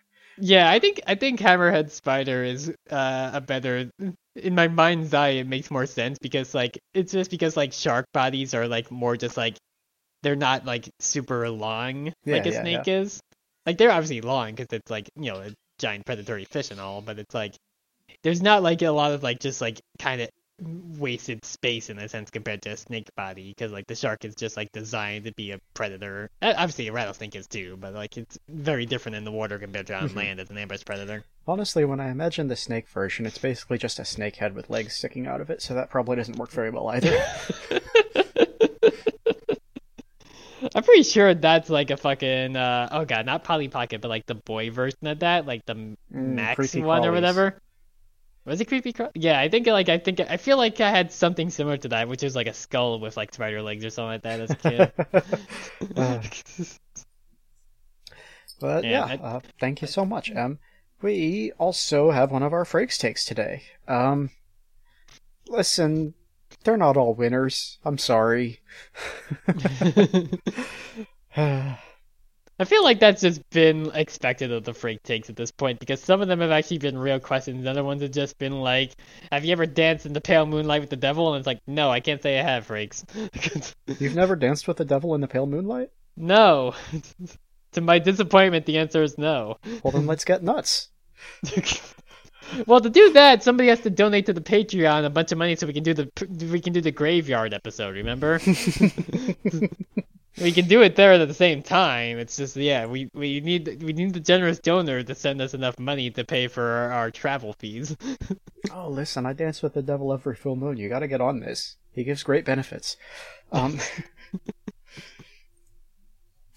Yeah, 0.40 0.70
I 0.70 0.78
think 0.78 1.00
I 1.06 1.14
think 1.14 1.40
hammerhead 1.40 1.90
spider 1.90 2.44
is 2.44 2.72
uh, 2.90 3.30
a 3.34 3.40
better. 3.40 3.90
In 4.36 4.54
my 4.54 4.68
mind's 4.68 5.12
eye, 5.14 5.30
it 5.30 5.46
makes 5.46 5.70
more 5.70 5.86
sense 5.86 6.18
because 6.20 6.54
like 6.54 6.78
it's 6.94 7.12
just 7.12 7.30
because 7.30 7.56
like 7.56 7.72
shark 7.72 8.06
bodies 8.12 8.54
are 8.54 8.68
like 8.68 8.90
more 8.90 9.16
just 9.16 9.36
like 9.36 9.56
they're 10.22 10.36
not 10.36 10.64
like 10.66 10.90
super 11.00 11.50
long 11.50 12.12
Yeah, 12.24 12.34
like 12.34 12.46
a 12.46 12.52
yeah, 12.52 12.60
snake 12.60 12.88
is. 12.88 13.20
Like 13.66 13.78
they're 13.78 13.92
obviously 13.92 14.22
long 14.22 14.52
because 14.54 14.68
it's 14.72 14.90
like 14.90 15.10
you 15.16 15.32
know 15.32 15.40
a 15.40 15.50
giant 15.78 16.06
predatory 16.06 16.44
fish 16.46 16.70
and 16.70 16.80
all, 16.80 17.02
but 17.02 17.18
it's 17.18 17.34
like 17.34 17.56
there's 18.22 18.42
not 18.42 18.62
like 18.62 18.82
a 18.82 18.90
lot 18.90 19.12
of 19.12 19.22
like 19.22 19.40
just 19.40 19.60
like 19.60 19.80
kind 19.98 20.20
of 20.22 20.30
wasted 20.62 21.45
space 21.45 21.89
in 21.91 21.99
a 21.99 22.09
sense 22.09 22.31
compared 22.31 22.62
to 22.62 22.70
a 22.70 22.77
snake 22.77 23.09
body 23.16 23.49
because 23.57 23.73
like 23.73 23.87
the 23.87 23.95
shark 23.95 24.24
is 24.24 24.35
just 24.35 24.57
like 24.57 24.70
designed 24.73 25.24
to 25.24 25.32
be 25.32 25.53
a 25.53 25.59
predator. 25.74 26.31
Obviously, 26.43 26.89
a 26.89 26.93
rattlesnake 26.93 27.35
is 27.37 27.47
too, 27.47 27.77
but 27.81 27.95
like 27.95 28.16
it's 28.16 28.39
very 28.49 28.87
different 28.87 29.16
in 29.16 29.24
the 29.24 29.32
water 29.32 29.59
compared 29.59 29.87
to 29.89 29.95
on 29.95 30.11
Mhm. 30.11 30.16
land 30.16 30.41
as 30.41 30.51
an 30.51 30.59
ambush 30.59 30.85
predator. 30.85 31.24
Honestly, 31.49 31.85
when 31.85 32.01
I 32.01 32.11
imagine 32.11 32.49
the 32.49 32.57
snake 32.57 32.87
version, 32.89 33.27
it's 33.27 33.39
basically 33.39 33.78
just 33.78 33.99
a 33.99 34.05
snake 34.05 34.37
head 34.37 34.55
with 34.55 34.70
legs 34.70 34.95
sticking 34.97 35.27
out 35.27 35.41
of 35.41 35.51
it, 35.51 35.62
so 35.62 35.74
that 35.74 35.91
probably 35.91 36.16
doesn't 36.16 36.37
work 36.37 36.51
very 36.51 36.70
well 36.70 36.89
either. 36.89 37.11
I'm 40.74 40.82
pretty 40.85 41.05
sure 41.05 41.32
that's 41.35 41.70
like 41.70 41.91
a 41.91 41.97
fucking 41.97 42.55
uh 42.55 42.89
oh 42.93 43.05
god, 43.07 43.24
not 43.24 43.45
Polly 43.45 43.69
Pocket, 43.69 44.01
but 44.03 44.09
like 44.09 44.27
the 44.27 44.35
boy 44.35 44.70
version 44.70 45.07
of 45.07 45.20
that, 45.20 45.47
like 45.47 45.65
the 45.66 45.74
Mm, 45.74 45.97
Max 46.12 46.74
one 46.74 47.07
or 47.07 47.12
whatever. 47.12 47.57
Was 48.46 48.60
it 48.60 48.64
creepy? 48.66 48.92
Craw- 48.92 49.10
yeah, 49.14 49.38
I 49.38 49.48
think 49.48 49.66
like 49.66 49.88
I 49.88 49.98
think 49.98 50.20
I 50.20 50.36
feel 50.36 50.56
like 50.56 50.80
I 50.80 50.90
had 50.90 51.12
something 51.12 51.50
similar 51.50 51.76
to 51.78 51.88
that, 51.88 52.08
which 52.08 52.22
is 52.22 52.34
like 52.34 52.46
a 52.46 52.54
skull 52.54 52.98
with 52.98 53.16
like 53.16 53.34
spider 53.34 53.60
legs 53.62 53.84
or 53.84 53.90
something 53.90 54.08
like 54.12 54.22
that 54.22 54.40
as 54.40 54.50
a 54.50 54.56
kid. 54.56 54.92
Uh, 55.96 56.22
but 58.60 58.84
Yeah, 58.84 58.90
yeah, 58.90 59.04
I- 59.04 59.16
uh, 59.36 59.40
thank 59.58 59.82
you 59.82 59.88
so 59.88 60.04
much, 60.04 60.30
Em. 60.30 60.58
We 61.02 61.52
also 61.58 62.10
have 62.10 62.30
one 62.30 62.42
of 62.42 62.52
our 62.52 62.64
freak 62.64 62.90
takes 62.96 63.24
today. 63.24 63.62
Um, 63.88 64.30
listen, 65.48 66.14
they're 66.64 66.76
not 66.76 66.96
all 66.96 67.14
winners. 67.14 67.78
I'm 67.84 67.98
sorry. 67.98 68.60
I 72.61 72.65
feel 72.65 72.85
like 72.85 73.01
that's 73.01 73.23
just 73.23 73.49
been 73.49 73.91
expected 73.95 74.53
of 74.53 74.65
the 74.65 74.74
freak 74.74 75.03
takes 75.03 75.31
at 75.31 75.37
this 75.37 75.51
point 75.51 75.81
because 75.81 75.99
some 76.03 76.20
of 76.20 76.28
them 76.28 76.41
have 76.41 76.51
actually 76.51 76.77
been 76.77 76.99
real 76.99 77.19
questions. 77.19 77.66
Other 77.66 77.82
ones 77.82 78.03
have 78.03 78.11
just 78.11 78.37
been 78.37 78.61
like, 78.61 78.97
"Have 79.32 79.47
you 79.47 79.53
ever 79.53 79.65
danced 79.65 80.05
in 80.05 80.12
the 80.12 80.20
pale 80.20 80.45
moonlight 80.45 80.82
with 80.82 80.91
the 80.91 80.97
devil?" 80.97 81.32
And 81.32 81.41
it's 81.41 81.47
like, 81.47 81.62
"No, 81.66 81.91
I 81.91 82.01
can't 82.01 82.23
say 82.23 82.39
I 82.39 82.43
have, 82.43 82.66
freaks." 82.66 83.03
You've 83.99 84.15
never 84.15 84.37
danced 84.37 84.69
with 84.69 84.77
the 84.77 84.85
devil 84.85 85.15
in 85.15 85.23
the 85.23 85.27
pale 85.27 85.47
moonlight? 85.47 85.89
no. 86.19 86.74
to 87.73 87.81
my 87.81 87.99
disappointment, 87.99 88.66
the 88.66 88.77
answer 88.77 89.03
is 89.03 89.16
no. 89.16 89.57
Well, 89.82 89.93
then 89.93 90.07
let's 90.07 90.27
get 90.27 90.43
nuts. 90.43 90.91
well, 92.66 92.82
to 92.82 92.91
do 92.91 93.15
that, 93.15 93.43
somebody 93.43 93.70
has 93.70 93.81
to 93.81 93.91
donate 93.91 94.27
to 94.27 94.35
the 94.35 94.43
Patreon 94.43 95.07
a 95.07 95.11
bunch 95.11 95.32
of 95.32 95.39
money 95.39 95.57
so 95.57 95.66
we 95.66 95.73
can 95.73 95.82
do 95.82 95.95
the 95.95 96.11
we 96.51 96.61
can 96.61 96.74
do 96.74 96.82
the 96.82 96.91
graveyard 96.91 97.55
episode. 97.55 97.95
Remember? 97.95 98.39
We 100.39 100.52
can 100.52 100.69
do 100.69 100.82
it 100.82 100.97
there 100.97 101.12
at 101.12 101.28
the 101.28 101.35
same 101.35 101.62
time. 101.62 102.19
It's 102.19 102.36
just 102.36 102.57
yeah, 102.57 102.86
we 102.86 103.11
we 103.15 103.40
need 103.40 103.82
we 103.82 103.93
need 103.93 104.15
the 104.15 104.20
generous 104.20 104.59
donor 104.59 105.02
to 105.02 105.15
send 105.15 105.40
us 105.40 105.55
enough 105.55 105.78
money 105.78 106.11
to 106.11 106.24
pay 106.24 106.47
for 106.47 106.62
our, 106.62 106.93
our 106.93 107.11
travel 107.11 107.55
fees. 107.55 107.97
Oh, 108.73 108.89
listen, 108.89 109.27
I 109.27 109.32
dance 109.32 109.62
with 109.62 109.74
the 109.74 109.82
devil 109.82 110.12
every 110.12 110.36
full 110.36 110.55
moon. 110.55 110.77
You 110.77 110.89
gotta 110.89 111.09
get 111.09 111.20
on 111.20 111.40
this. 111.40 111.77
He 111.93 112.05
gives 112.05 112.23
great 112.23 112.44
benefits. 112.44 112.97
Um, 113.51 113.81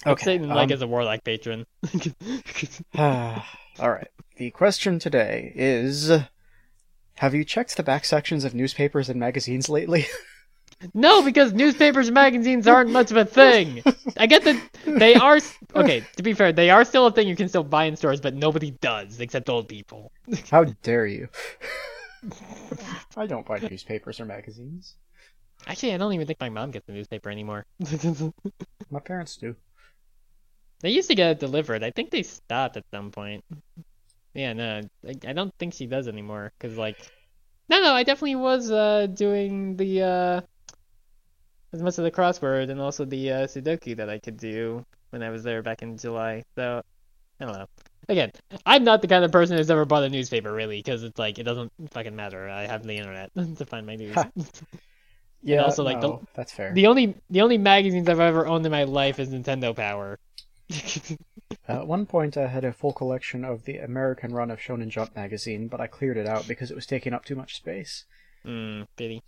okay. 0.06 0.24
Satan 0.24 0.50
like 0.50 0.70
um, 0.70 0.74
as 0.74 0.82
a 0.82 0.88
warlike 0.88 1.24
patron. 1.24 1.66
all 2.98 3.42
right. 3.80 4.10
The 4.36 4.52
question 4.52 5.00
today 5.00 5.54
is 5.56 6.12
Have 7.16 7.34
you 7.34 7.44
checked 7.44 7.78
the 7.78 7.84
back 7.84 8.06
sections 8.06 8.44
of 8.44 8.54
newspapers 8.54 9.10
and 9.10 9.20
magazines 9.20 9.70
lately? 9.70 10.06
No, 10.94 11.24
because 11.24 11.54
newspapers 11.54 12.08
and 12.08 12.16
magazines 12.16 12.68
aren't 12.68 12.90
much 12.92 13.12
of 13.12 13.18
a 13.18 13.26
thing. 13.26 13.84
I 14.18 14.28
get 14.28 14.44
that 14.44 14.62
they 14.86 15.16
are 15.16 15.40
okay. 15.76 16.04
To 16.18 16.24
be 16.24 16.34
fair, 16.34 16.52
they 16.52 16.70
are 16.70 16.84
still 16.84 17.08
a 17.08 17.12
thing 17.12 17.28
you 17.28 17.36
can 17.36 17.48
still 17.50 17.64
buy 17.64 17.86
in 17.86 17.96
stores, 17.96 18.22
but 18.22 18.34
nobody 18.34 18.72
does 18.82 19.20
except 19.20 19.50
old 19.50 19.68
people. 19.68 20.12
How 20.52 20.64
dare 20.64 21.06
you? 21.06 21.30
I 23.18 23.28
don't 23.28 23.46
buy 23.46 23.60
newspapers 23.60 24.20
or 24.20 24.26
magazines. 24.26 24.96
Actually, 25.68 25.94
I 25.94 25.98
don't 25.98 26.14
even 26.14 26.28
think 26.28 26.40
my 26.40 26.50
mom 26.50 26.72
gets 26.72 26.86
the 26.88 26.94
newspaper 26.94 27.30
anymore. 27.30 27.66
My 28.90 29.00
parents 29.00 29.38
do. 29.38 29.56
they 30.82 30.90
used 30.90 31.08
to 31.10 31.16
get 31.16 31.32
it 31.32 31.40
delivered. 31.40 31.84
I 31.84 31.92
think 31.92 32.12
they 32.12 32.24
stopped 32.24 32.76
at 32.78 32.84
some 32.92 33.12
point. 33.12 33.44
Yeah, 34.34 34.54
no, 34.54 34.82
I, 35.08 35.14
I 35.28 35.34
don't 35.34 35.54
think 35.60 35.74
she 35.74 35.86
does 35.88 36.08
anymore. 36.08 36.52
Cause 36.60 36.76
like, 36.78 36.98
no, 37.70 37.82
no, 37.82 37.94
I 37.94 38.04
definitely 38.04 38.36
was 38.36 38.72
uh 38.72 39.08
doing 39.08 39.78
the 39.78 40.02
uh 40.02 40.42
as 41.74 41.82
much 41.82 41.98
of 41.98 42.04
the 42.04 42.12
crossword 42.12 42.70
and 42.70 42.80
also 42.80 43.04
the 43.06 43.32
uh, 43.32 43.48
Sudoku 43.48 43.98
that 43.98 44.10
I 44.10 44.20
could 44.20 44.38
do 44.38 44.86
when 45.10 45.24
I 45.24 45.30
was 45.30 45.44
there 45.44 45.62
back 45.62 45.82
in 45.82 45.98
July. 45.98 46.44
So 46.56 46.82
I 47.40 47.46
don't 47.46 47.54
know. 47.54 47.68
Again, 48.10 48.32
I'm 48.66 48.84
not 48.84 49.02
the 49.02 49.08
kind 49.08 49.24
of 49.24 49.32
person 49.32 49.58
who's 49.58 49.72
ever 49.72 49.86
bought 49.86 50.04
a 50.04 50.10
newspaper 50.10 50.52
really, 50.54 50.80
because 50.80 51.04
it's 51.04 51.18
like 51.18 51.40
it 51.40 51.44
doesn't 51.44 51.72
fucking 51.92 52.16
matter. 52.16 52.48
I 52.50 52.68
have 52.68 52.84
the 52.84 52.98
internet 52.98 53.32
to 53.58 53.66
find 53.66 53.86
my 53.86 53.96
news. 53.96 54.16
Yeah, 55.46 55.64
also, 55.64 55.84
like, 55.84 56.00
the- 56.00 56.08
no, 56.08 56.22
that's 56.36 56.54
fair. 56.54 56.74
the 56.74 56.88
only 56.88 57.16
the 57.30 57.42
only 57.42 57.58
magazines 57.58 58.08
I've 58.08 58.22
ever 58.22 58.48
owned 58.48 58.66
in 58.66 58.72
my 58.72 58.86
life 58.86 59.20
is 59.20 59.28
Nintendo 59.28 59.76
Power. 59.76 60.18
At 61.68 61.86
one 61.86 62.06
point, 62.06 62.38
I 62.38 62.48
had 62.48 62.64
a 62.64 62.72
full 62.72 62.94
collection 62.94 63.44
of 63.44 63.66
the 63.66 63.80
American 63.80 64.34
run 64.34 64.50
of 64.52 64.60
Shonen 64.60 64.88
Jump 64.88 65.16
magazine, 65.18 65.68
but 65.68 65.82
I 65.82 65.88
cleared 65.88 66.16
it 66.16 66.28
out 66.28 66.48
because 66.48 66.72
it 66.72 66.76
was 66.76 66.86
taking 66.86 67.14
up 67.14 67.26
too 67.26 67.36
much 67.36 67.56
space. 67.58 68.06
Mm, 68.46 68.88
pity. 68.96 69.22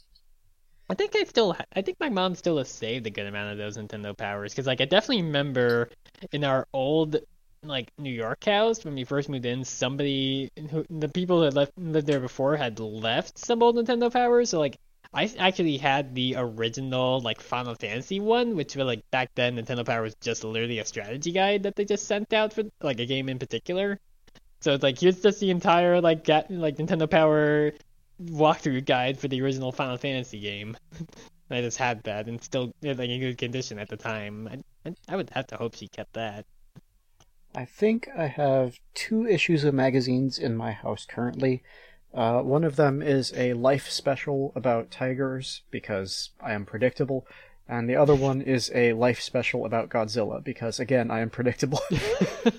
I 0.89 0.93
think 0.93 1.15
I 1.15 1.23
still, 1.23 1.55
I 1.75 1.81
think 1.81 1.99
my 1.99 2.09
mom 2.09 2.35
still 2.35 2.57
has 2.59 2.69
saved 2.69 3.07
a 3.07 3.09
good 3.09 3.25
amount 3.25 3.51
of 3.51 3.57
those 3.57 3.77
Nintendo 3.77 4.15
Powers 4.15 4.53
because, 4.53 4.67
like, 4.67 4.81
I 4.81 4.85
definitely 4.85 5.23
remember 5.23 5.89
in 6.31 6.43
our 6.43 6.67
old, 6.73 7.17
like, 7.63 7.91
New 7.97 8.11
York 8.11 8.43
house 8.45 8.85
when 8.85 8.93
we 8.93 9.03
first 9.03 9.27
moved 9.27 9.45
in, 9.45 9.63
somebody, 9.63 10.51
who, 10.69 10.85
the 10.89 11.09
people 11.09 11.39
that 11.41 11.55
left 11.55 11.71
lived 11.77 12.05
there 12.07 12.19
before 12.19 12.55
had 12.55 12.79
left 12.79 13.37
some 13.39 13.63
old 13.63 13.75
Nintendo 13.77 14.11
Powers, 14.13 14.49
so 14.51 14.59
like, 14.59 14.77
I 15.13 15.31
actually 15.39 15.77
had 15.77 16.13
the 16.13 16.35
original, 16.37 17.19
like, 17.21 17.41
Final 17.41 17.73
Fantasy 17.75 18.19
one, 18.19 18.55
which 18.55 18.75
was 18.75 18.85
like 18.85 19.01
back 19.11 19.31
then 19.35 19.55
Nintendo 19.57 19.85
Power 19.85 20.03
was 20.03 20.15
just 20.21 20.43
literally 20.43 20.79
a 20.79 20.85
strategy 20.85 21.31
guide 21.31 21.63
that 21.63 21.75
they 21.75 21.85
just 21.85 22.05
sent 22.07 22.31
out 22.33 22.53
for 22.53 22.63
like 22.81 22.99
a 22.99 23.05
game 23.05 23.29
in 23.29 23.39
particular. 23.39 23.99
So 24.61 24.73
it's 24.73 24.83
like 24.83 24.99
here's 24.99 25.21
just 25.21 25.39
the 25.39 25.51
entire 25.51 26.01
like 26.01 26.27
like 26.27 26.77
Nintendo 26.77 27.09
Power 27.09 27.73
walkthrough 28.21 28.85
guide 28.85 29.19
for 29.19 29.27
the 29.27 29.41
original 29.41 29.71
Final 29.71 29.97
Fantasy 29.97 30.39
game. 30.39 30.77
I 31.49 31.61
just 31.61 31.77
had 31.77 32.03
that 32.03 32.27
and 32.27 32.41
still 32.41 32.73
like 32.81 33.09
in 33.09 33.19
good 33.19 33.37
condition 33.37 33.77
at 33.77 33.89
the 33.89 33.97
time. 33.97 34.47
I, 34.51 34.89
I, 34.89 34.95
I 35.09 35.15
would 35.15 35.29
have 35.31 35.47
to 35.47 35.57
hope 35.57 35.75
she 35.75 35.87
kept 35.87 36.13
that. 36.13 36.45
I 37.55 37.65
think 37.65 38.09
I 38.17 38.27
have 38.27 38.79
two 38.93 39.25
issues 39.25 39.63
of 39.63 39.73
magazines 39.73 40.37
in 40.37 40.57
my 40.57 40.71
house 40.71 41.05
currently. 41.05 41.63
Uh, 42.13 42.41
one 42.41 42.63
of 42.63 42.75
them 42.75 43.01
is 43.01 43.31
a 43.35 43.53
life 43.53 43.89
special 43.89 44.51
about 44.55 44.91
tigers 44.91 45.61
because 45.69 46.31
I 46.41 46.53
am 46.53 46.65
predictable, 46.65 47.27
and 47.67 47.89
the 47.89 47.95
other 47.95 48.15
one 48.15 48.41
is 48.41 48.71
a 48.73 48.93
life 48.93 49.21
special 49.21 49.65
about 49.65 49.89
Godzilla 49.89 50.43
because 50.43 50.79
again 50.79 51.11
I 51.11 51.19
am 51.19 51.29
predictable. 51.29 51.81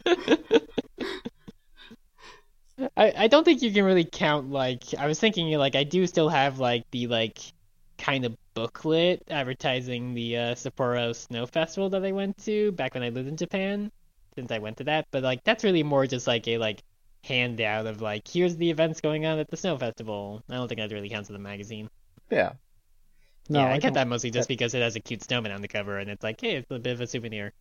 I, 2.97 3.13
I 3.17 3.29
don't 3.29 3.45
think 3.45 3.63
you 3.63 3.73
can 3.73 3.85
really 3.85 4.05
count 4.05 4.51
like 4.51 4.83
I 4.99 5.07
was 5.07 5.19
thinking 5.19 5.51
like 5.57 5.75
I 5.75 5.85
do 5.85 6.07
still 6.07 6.29
have 6.29 6.59
like 6.59 6.85
the 6.91 7.07
like 7.07 7.39
kind 7.99 8.25
of 8.25 8.37
booklet 8.55 9.23
advertising 9.31 10.15
the 10.15 10.37
uh, 10.37 10.55
Sapporo 10.55 11.15
Snow 11.15 11.47
Festival 11.47 11.91
that 11.91 12.05
I 12.05 12.13
went 12.13 12.37
to 12.45 12.73
back 12.73 12.95
when 12.95 13.03
I 13.03 13.09
lived 13.09 13.29
in 13.29 13.37
Japan 13.37 13.91
since 14.35 14.51
I 14.53 14.59
went 14.59 14.77
to 14.79 14.85
that 14.85 15.07
but 15.11 15.23
like 15.23 15.43
that's 15.45 15.65
really 15.65 15.83
more 15.83 16.07
just 16.07 16.27
like 16.27 16.47
a 16.49 16.59
like 16.59 16.83
handout 17.25 17.87
of 17.87 18.03
like 18.03 18.29
here's 18.29 18.57
the 18.57 18.71
events 18.71 19.01
going 19.01 19.25
on 19.25 19.39
at 19.39 19.51
the 19.51 19.57
Snow 19.57 19.79
Festival. 19.79 20.43
I 20.51 20.55
don't 20.55 20.69
think 20.69 20.81
that 20.81 20.93
really 20.93 21.09
counts 21.09 21.31
as 21.31 21.37
a 21.37 21.41
magazine. 21.41 21.89
yeah. 22.31 22.53
No, 23.49 23.61
yeah, 23.61 23.69
I, 23.69 23.75
I 23.75 23.79
kept 23.79 23.95
that 23.95 24.09
mostly 24.09 24.31
just 24.31 24.49
because 24.49 24.75
it 24.75 24.83
has 24.83 24.97
a 24.97 25.01
cute 25.01 25.23
snowman 25.23 25.53
on 25.53 25.63
the 25.63 25.69
cover 25.69 25.99
and 25.99 26.11
it's 26.11 26.23
like 26.23 26.41
hey 26.41 26.57
it's 26.57 26.71
a 26.71 26.79
bit 26.79 26.93
of 26.93 27.01
a 27.01 27.07
souvenir. 27.07 27.55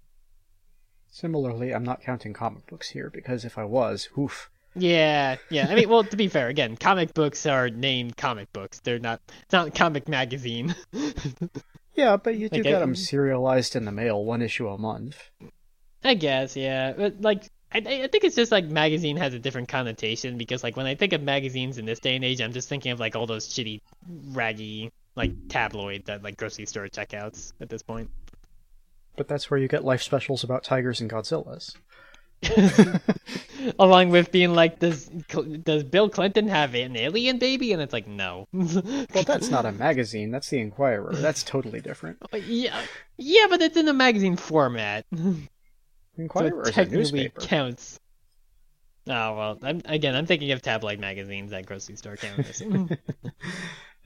Similarly, 1.07 1.73
I'm 1.73 1.85
not 1.85 2.01
counting 2.01 2.33
comic 2.33 2.67
books 2.67 2.89
here 2.89 3.09
because 3.09 3.45
if 3.45 3.57
I 3.57 3.63
was, 3.63 4.09
oof. 4.17 4.49
Yeah, 4.75 5.37
yeah. 5.49 5.67
I 5.69 5.75
mean, 5.75 5.87
well, 5.89 6.03
to 6.03 6.17
be 6.17 6.27
fair, 6.27 6.47
again, 6.49 6.75
comic 6.75 7.13
books 7.13 7.45
are 7.45 7.69
named 7.69 8.17
comic 8.17 8.51
books. 8.53 8.79
They're 8.81 8.99
not. 8.99 9.21
It's 9.43 9.53
not 9.53 9.67
a 9.69 9.71
comic 9.71 10.07
magazine. 10.09 10.75
Yeah, 11.95 12.17
but 12.17 12.35
you 12.35 12.49
do 12.49 12.57
Like, 12.57 12.63
get 12.63 12.75
I- 12.75 12.79
them 12.79 12.93
serialized 12.93 13.77
in 13.77 13.85
the 13.85 13.91
mail, 13.93 14.21
one 14.25 14.41
issue 14.41 14.67
a 14.67 14.77
month. 14.77 15.17
I 16.03 16.15
guess, 16.15 16.57
yeah. 16.57 16.91
But 16.91 17.21
like, 17.21 17.45
I, 17.73 17.77
I 17.77 18.07
think 18.11 18.25
it's 18.25 18.35
just 18.35 18.51
like 18.51 18.65
magazine 18.65 19.15
has 19.15 19.33
a 19.33 19.39
different 19.39 19.69
connotation 19.69 20.37
because 20.37 20.61
like 20.61 20.75
when 20.75 20.87
I 20.87 20.95
think 20.95 21.13
of 21.13 21.21
magazines 21.23 21.77
in 21.77 21.85
this 21.85 22.01
day 22.01 22.17
and 22.17 22.25
age, 22.25 22.41
I'm 22.41 22.51
just 22.51 22.67
thinking 22.67 22.91
of 22.91 22.99
like 22.99 23.15
all 23.15 23.25
those 23.27 23.47
shitty, 23.47 23.79
raggy 24.33 24.91
like 25.15 25.31
tabloid 25.47 26.03
that 26.07 26.21
like 26.21 26.35
grocery 26.35 26.65
store 26.65 26.85
checkouts 26.89 27.53
at 27.61 27.69
this 27.69 27.81
point. 27.81 28.09
But 29.15 29.29
that's 29.29 29.49
where 29.49 29.57
you 29.57 29.69
get 29.69 29.85
life 29.85 30.01
specials 30.03 30.43
about 30.43 30.65
tigers 30.65 30.99
and 30.99 31.09
Godzillas. 31.09 31.75
Along 33.79 34.09
with 34.09 34.31
being 34.31 34.53
like, 34.53 34.79
does 34.79 35.05
does 35.63 35.83
Bill 35.83 36.09
Clinton 36.09 36.47
have 36.47 36.75
an 36.75 36.95
alien 36.95 37.39
baby? 37.39 37.73
And 37.73 37.81
it's 37.81 37.93
like, 37.93 38.07
no. 38.07 38.47
Well, 38.53 39.23
that's 39.23 39.49
not 39.49 39.65
a 39.65 39.71
magazine. 39.71 40.31
That's 40.31 40.49
the 40.49 40.59
Inquirer. 40.59 41.13
That's 41.15 41.43
totally 41.43 41.81
different. 41.81 42.17
yeah, 42.47 42.79
yeah, 43.17 43.47
but 43.49 43.61
it's 43.61 43.77
in 43.77 43.87
a 43.87 43.93
magazine 43.93 44.35
format. 44.35 45.05
so 45.13 45.21
is 46.17 46.67
a 46.67 46.71
technically 46.71 47.31
counts. 47.39 47.99
Oh 49.07 49.35
well, 49.35 49.59
I'm, 49.61 49.81
again, 49.85 50.15
I'm 50.15 50.25
thinking 50.25 50.51
of 50.51 50.61
tabloid 50.61 50.99
magazines 50.99 51.53
at 51.53 51.65
grocery 51.65 51.95
store 51.95 52.17
counters 52.17 52.61
in 52.61 52.97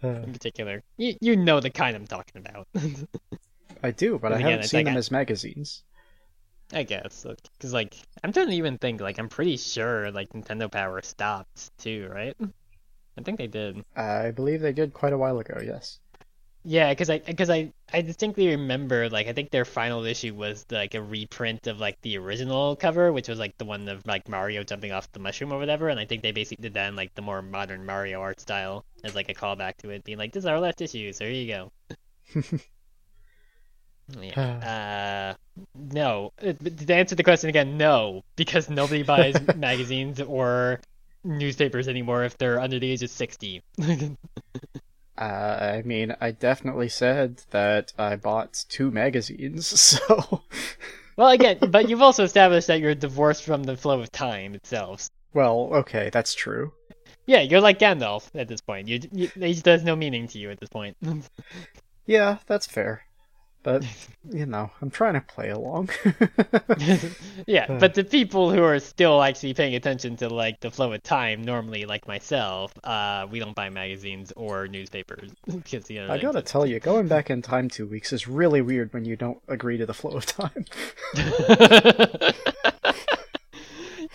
particular. 0.02 0.84
You, 0.98 1.16
you 1.22 1.36
know 1.36 1.60
the 1.60 1.70
kind 1.70 1.95
I'm 1.95 2.07
talking 2.07 2.41
about. 2.41 2.68
I 3.82 3.91
do, 3.91 4.20
but 4.20 4.34
I 4.34 4.36
Again, 4.38 4.52
haven't 4.52 4.68
seen 4.68 4.80
like 4.80 4.86
them 4.86 4.95
I- 4.95 4.99
as 4.99 5.11
magazines. 5.11 5.84
I 6.72 6.84
guess 6.84 7.26
because 7.58 7.74
like 7.74 7.96
I'm 8.24 8.32
trying 8.32 8.48
to 8.48 8.56
even 8.56 8.78
think 8.78 9.02
like 9.02 9.18
I'm 9.20 9.30
pretty 9.30 9.58
sure 9.58 10.12
like 10.12 10.30
Nintendo 10.30 10.72
Power 10.72 11.02
stopped 11.02 11.78
too, 11.80 12.08
right? 12.12 12.36
I 13.18 13.22
think 13.24 13.38
they 13.38 13.48
did. 13.48 13.84
I 13.96 14.32
believe 14.32 14.62
they 14.62 14.74
did 14.74 14.94
quite 14.94 15.14
a 15.14 15.18
while 15.18 15.40
ago. 15.40 15.60
Yes. 15.64 16.00
Yeah, 16.64 16.91
because 16.91 17.10
I 17.10 17.20
because 17.20 17.50
I 17.50 17.74
I 17.91 18.02
distinctly 18.02 18.48
remember 18.50 19.10
like 19.10 19.28
I 19.28 19.34
think 19.34 19.50
their 19.50 19.66
final 19.66 20.06
issue 20.06 20.36
was 20.36 20.66
like 20.70 20.94
a 20.94 21.02
reprint 21.02 21.68
of 21.68 21.80
like 21.80 22.00
the 22.02 22.18
original 22.18 22.76
cover, 22.76 23.12
which 23.14 23.30
was 23.30 23.40
like 23.40 23.58
the 23.58 23.66
one 23.66 23.88
of 23.88 24.06
like 24.06 24.28
Mario 24.30 24.64
jumping 24.64 24.91
off 24.91 25.12
the 25.12 25.20
mushroom 25.20 25.54
or 25.54 25.58
whatever, 25.60 25.90
and 25.90 26.00
I 26.00 26.06
think 26.06 26.22
they 26.22 26.32
basically 26.34 26.62
did 26.64 26.74
that 26.76 26.90
in 26.90 26.96
like 26.96 27.16
the 27.16 27.22
more 27.22 27.41
modern 27.41 27.86
Mario 27.86 28.22
art 28.22 28.40
style 28.41 28.86
as 29.04 29.16
like 29.16 29.30
a 29.30 29.34
callback 29.34 29.78
to 29.78 29.90
it, 29.90 30.04
being 30.04 30.18
like, 30.18 30.34
"This 30.34 30.44
is 30.44 30.48
our 30.48 30.60
last 30.60 30.82
issue, 30.82 31.12
so 31.14 31.26
here 31.26 31.34
you 31.34 31.48
go." 31.48 31.72
yeah. 34.22 35.36
Uh, 35.36 35.64
no. 35.76 36.34
Uh, 36.41 36.53
but 36.61 36.77
To 36.77 36.94
answer 36.94 37.15
the 37.15 37.23
question 37.23 37.49
again, 37.49 37.77
no, 37.77 38.23
because 38.36 38.69
nobody 38.69 39.03
buys 39.03 39.36
magazines 39.56 40.19
or 40.22 40.80
newspapers 41.23 41.88
anymore 41.88 42.23
if 42.23 42.38
they're 42.38 42.60
under 42.60 42.80
the 42.80 42.91
age 42.91 43.03
of 43.03 43.10
sixty. 43.10 43.61
Uh, 45.19 45.76
I 45.80 45.81
mean, 45.84 46.15
I 46.22 46.31
definitely 46.31 46.88
said 46.88 47.41
that 47.49 47.91
I 47.99 48.15
bought 48.15 48.64
two 48.69 48.90
magazines, 48.90 49.68
so. 49.81 50.44
Well, 51.18 51.27
again, 51.31 51.57
but 51.69 51.90
you've 51.90 52.02
also 52.02 52.23
established 52.23 52.68
that 52.68 52.80
you're 52.80 52.95
divorced 52.95 53.44
from 53.44 53.64
the 53.64 53.76
flow 53.76 53.99
of 53.99 54.10
time 54.14 54.56
itself. 54.56 55.10
Well, 55.34 55.72
okay, 55.73 56.10
that's 56.10 56.34
true. 56.34 56.72
Yeah, 57.26 57.41
you're 57.41 57.60
like 57.60 57.80
Gandalf 57.80 58.30
at 58.34 58.48
this 58.48 58.61
point. 58.61 58.88
You, 58.88 59.02
you 59.11 59.30
age 59.41 59.61
does 59.61 59.84
no 59.84 59.95
meaning 59.95 60.30
to 60.30 60.40
you 60.40 60.52
at 60.52 60.60
this 60.61 60.69
point. 60.69 60.95
Yeah, 62.06 62.38
that's 62.48 62.65
fair. 62.65 63.03
But, 63.61 63.86
you 64.30 64.45
know, 64.45 64.72
I'm 64.81 64.90
trying 64.90 65.15
to 65.15 65.22
play 65.22 65.49
along. 65.49 65.90
yeah, 67.48 67.65
Uh. 67.69 67.77
but 67.80 67.94
the 67.94 68.03
people 68.03 68.52
who 68.52 68.64
are 68.64 68.80
still 68.80 69.22
actually 69.22 69.53
paying 69.53 69.76
attention 69.76 70.15
to 70.18 70.30
like 70.30 70.60
the 70.61 70.72
flow 70.72 70.94
of 70.94 71.03
time, 71.03 71.41
normally 71.41 71.86
like 71.86 72.07
myself, 72.07 72.72
uh, 72.84 73.27
we 73.30 73.40
don't 73.40 73.56
buy 73.56 73.69
magazines 73.69 74.31
or 74.36 74.68
newspapers 74.68 75.31
because 75.45 75.86
the 75.86 75.99
I 76.02 76.18
gotta 76.18 76.41
tell 76.41 76.65
you, 76.65 76.80
going 76.80 77.07
back 77.07 77.30
in 77.30 77.41
time 77.41 77.69
two 77.69 77.86
weeks 77.86 78.14
is 78.14 78.27
really 78.27 78.61
weird 78.61 78.94
when 78.94 79.03
you 79.06 79.15
don't 79.15 79.40
agree 79.48 79.77
to 79.77 79.86
the 79.86 79.94
flow 79.94 80.11
of 80.11 80.26
time. 80.26 80.65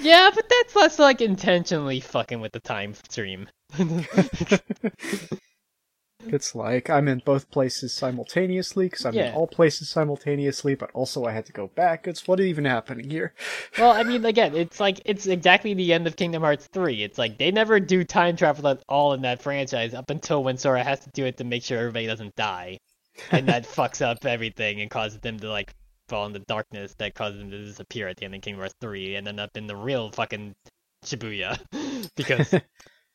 yeah, 0.01 0.31
but 0.35 0.49
that's 0.49 0.77
less 0.77 0.99
like 0.99 1.21
intentionally 1.21 2.01
fucking 2.01 2.41
with 2.41 2.53
the 2.53 2.61
time 2.61 2.95
stream. 3.09 3.49
It's 6.29 6.55
like 6.55 6.89
I'm 6.91 7.09
in 7.09 7.23
both 7.25 7.51
places 7.51 7.93
simultaneously 7.93 8.87
because 8.87 9.05
I'm 9.05 9.15
Yeah. 9.15 9.29
in 9.29 9.35
all 9.35 9.47
places 9.47 9.89
simultaneously, 9.89 10.75
but 10.75 10.91
also 10.93 11.25
I 11.25 11.33
had 11.33 11.47
to 11.47 11.53
go 11.53 11.69
back. 11.69 12.07
It's 12.07 12.27
what 12.27 12.41
even 12.41 12.65
happening 12.65 13.11
here? 13.11 13.35
Well, 13.79 13.91
I 13.93 14.03
mean, 14.05 14.25
again, 14.25 14.55
it's 14.55 14.79
like 14.81 15.01
it's 15.05 15.27
exactly 15.27 15.75
the 15.75 15.93
end 15.93 16.07
of 16.07 16.17
Kingdom 16.17 16.43
Hearts 16.43 16.69
3. 16.73 17.03
It's 17.03 17.19
like 17.19 17.39
they 17.39 17.51
never 17.51 17.81
do 17.81 18.05
time 18.05 18.37
travel 18.37 18.69
at 18.69 18.83
all 18.89 19.13
in 19.13 19.23
that 19.23 19.43
franchise 19.43 19.95
up 19.95 20.11
until 20.11 20.45
when 20.45 20.57
Sora 20.57 20.83
has 20.85 21.01
to 21.01 21.11
do 21.11 21.25
it 21.27 21.37
to 21.39 21.45
make 21.45 21.65
sure 21.65 21.79
everybody 21.79 22.07
doesn't 22.07 22.35
die, 22.37 22.79
and 23.33 23.49
that 23.49 23.65
fucks 23.77 24.01
up 24.01 24.25
everything 24.25 24.81
and 24.81 24.91
causes 24.91 25.19
them 25.21 25.39
to 25.41 25.49
like 25.51 25.75
fall 26.09 26.27
into 26.27 26.39
darkness 26.41 26.95
that 26.99 27.15
causes 27.15 27.39
them 27.41 27.51
to 27.51 27.65
disappear 27.65 28.07
at 28.09 28.17
the 28.19 28.25
end 28.27 28.35
of 28.35 28.43
Kingdom 28.43 28.61
Hearts 28.61 28.75
3 28.81 29.17
and 29.17 29.27
end 29.27 29.41
up 29.41 29.57
in 29.57 29.67
the 29.67 29.75
real 29.77 30.11
fucking 30.13 30.55
Shibuya 31.05 31.59
because 32.17 32.55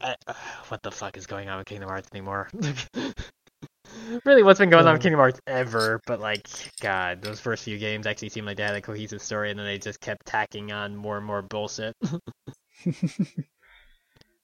I, 0.01 0.15
uh, 0.27 0.34
what 0.69 0.81
the 0.84 0.91
fuck 0.91 1.17
is 1.17 1.27
going 1.27 1.49
on 1.49 1.57
with 1.57 1.67
Kingdom 1.67 1.89
Hearts 1.89 2.09
anymore? 2.13 2.49
really, 4.26 4.43
what's 4.43 4.59
been 4.59 4.69
going 4.69 4.85
on 4.88 4.93
with. 4.93 5.01
Kingdom 5.01 5.19
Hearts 5.19 5.39
ever? 5.47 5.99
But 6.05 6.19
like, 6.19 6.47
God, 6.80 7.21
those 7.21 7.39
first 7.39 7.63
few 7.63 7.77
games 7.77 8.07
actually 8.07 8.30
seemed 8.30 8.47
like 8.47 8.57
they 8.57 8.63
had 8.63 8.76
a 8.76 8.81
cohesive 8.81 9.21
story, 9.21 9.51
and 9.51 9.59
then 9.59 9.65
they 9.65 9.77
just 9.77 9.99
kept 9.99 10.26
tacking 10.26 10.71
on 10.71 10.95
more 10.95 11.17
and 11.17 11.26
more 11.26 11.41
bullshit. 11.41 11.95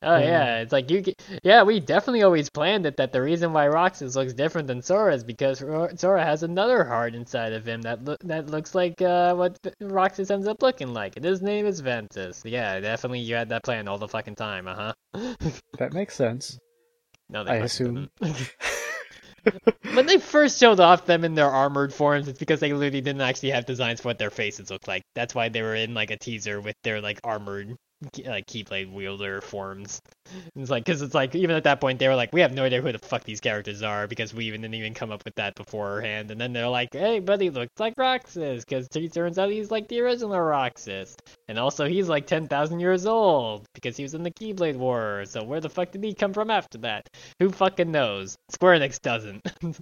Oh 0.05 0.17
yeah, 0.19 0.59
it's 0.59 0.71
like 0.71 0.91
you. 0.91 1.03
Yeah, 1.43 1.63
we 1.63 1.79
definitely 1.79 2.21
always 2.21 2.47
planned 2.47 2.85
it. 2.85 2.95
That 2.97 3.11
the 3.11 3.23
reason 3.23 3.53
why 3.53 3.67
Roxas 3.67 4.15
looks 4.15 4.33
different 4.33 4.67
than 4.67 4.83
Sora 4.83 5.15
is 5.15 5.23
because 5.23 5.57
Sora 5.59 6.23
has 6.23 6.43
another 6.43 6.83
heart 6.83 7.15
inside 7.15 7.53
of 7.53 7.67
him 7.67 7.81
that 7.81 8.05
lo- 8.05 8.17
that 8.23 8.47
looks 8.47 8.75
like 8.75 9.01
uh, 9.01 9.33
what 9.33 9.57
Roxas 9.81 10.29
ends 10.29 10.47
up 10.47 10.61
looking 10.61 10.93
like, 10.93 11.15
and 11.15 11.25
his 11.25 11.41
name 11.41 11.65
is 11.65 11.79
Ventus. 11.79 12.43
Yeah, 12.45 12.79
definitely 12.79 13.21
you 13.21 13.33
had 13.33 13.49
that 13.49 13.63
plan 13.63 13.87
all 13.87 13.97
the 13.97 14.07
fucking 14.07 14.35
time, 14.35 14.67
uh 14.67 14.75
huh. 14.75 14.93
that 15.79 15.93
makes 15.93 16.15
sense. 16.15 16.59
No, 17.27 17.41
I 17.41 17.55
assume. 17.55 18.07
when 19.93 20.05
they 20.05 20.19
first 20.19 20.59
showed 20.59 20.79
off 20.79 21.07
them 21.07 21.23
in 21.23 21.33
their 21.33 21.49
armored 21.49 21.91
forms, 21.91 22.27
it's 22.27 22.37
because 22.37 22.59
they 22.59 22.73
literally 22.73 23.01
didn't 23.01 23.21
actually 23.21 23.49
have 23.49 23.65
designs 23.65 24.01
for 24.01 24.09
what 24.09 24.19
their 24.19 24.29
faces 24.29 24.69
look 24.69 24.87
like. 24.87 25.01
That's 25.15 25.33
why 25.33 25.49
they 25.49 25.63
were 25.63 25.73
in 25.73 25.95
like 25.95 26.11
a 26.11 26.17
teaser 26.17 26.61
with 26.61 26.75
their 26.83 27.01
like 27.01 27.19
armored 27.23 27.75
like 28.25 28.47
keyblade 28.47 28.91
wielder 28.91 29.41
forms. 29.41 30.01
It's 30.55 30.69
like 30.69 30.85
because 30.85 31.01
it's 31.01 31.13
like 31.13 31.35
even 31.35 31.55
at 31.55 31.63
that 31.65 31.79
point 31.81 31.99
they 31.99 32.07
were 32.07 32.15
like 32.15 32.33
we 32.33 32.41
have 32.41 32.53
no 32.53 32.63
idea 32.63 32.81
who 32.81 32.91
the 32.91 32.99
fuck 32.99 33.23
these 33.23 33.39
characters 33.39 33.83
are 33.83 34.07
because 34.07 34.33
we 34.33 34.45
even 34.45 34.61
didn't 34.61 34.75
even 34.75 34.93
come 34.93 35.11
up 35.11 35.23
with 35.25 35.35
that 35.35 35.55
beforehand. 35.55 36.31
And 36.31 36.39
then 36.39 36.53
they're 36.53 36.67
like, 36.67 36.89
hey, 36.93 37.19
buddy, 37.19 37.49
looks 37.49 37.79
like 37.79 37.93
Roxas 37.97 38.65
because 38.65 38.87
it 38.93 39.13
turns 39.13 39.37
out 39.37 39.49
he's 39.51 39.71
like 39.71 39.87
the 39.87 40.01
original 40.01 40.39
Roxas, 40.39 41.15
and 41.47 41.59
also 41.59 41.87
he's 41.87 42.09
like 42.09 42.27
ten 42.27 42.47
thousand 42.47 42.79
years 42.79 43.05
old 43.05 43.65
because 43.73 43.97
he 43.97 44.03
was 44.03 44.13
in 44.13 44.23
the 44.23 44.31
Keyblade 44.31 44.77
War. 44.77 45.23
So 45.25 45.43
where 45.43 45.59
the 45.61 45.69
fuck 45.69 45.91
did 45.91 46.03
he 46.03 46.13
come 46.13 46.33
from 46.33 46.49
after 46.49 46.77
that? 46.79 47.09
Who 47.39 47.49
fucking 47.49 47.91
knows? 47.91 48.35
Square 48.49 48.79
Enix 48.79 49.01
doesn't. 49.01 49.45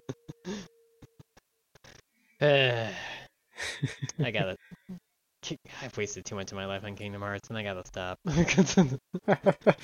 I 2.44 4.32
got 4.32 4.50
it. 4.50 4.60
I've 5.82 5.98
wasted 5.98 6.26
too 6.26 6.36
much 6.36 6.52
of 6.52 6.58
my 6.58 6.66
life 6.66 6.84
on 6.84 6.96
Kingdom 6.96 7.22
Hearts, 7.22 7.50
and 7.50 7.58
I 7.58 7.64
gotta 7.64 7.86
stop. 7.86 8.20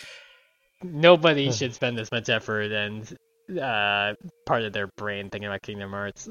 Nobody 0.83 1.51
should 1.53 1.73
spend 1.73 1.97
this 1.97 2.11
much 2.11 2.29
effort 2.29 2.71
and 2.71 3.17
uh, 3.59 4.13
part 4.45 4.63
of 4.63 4.73
their 4.73 4.87
brain 4.97 5.29
thinking 5.29 5.47
about 5.47 5.61
Kingdom 5.61 5.91
Hearts. 5.91 6.29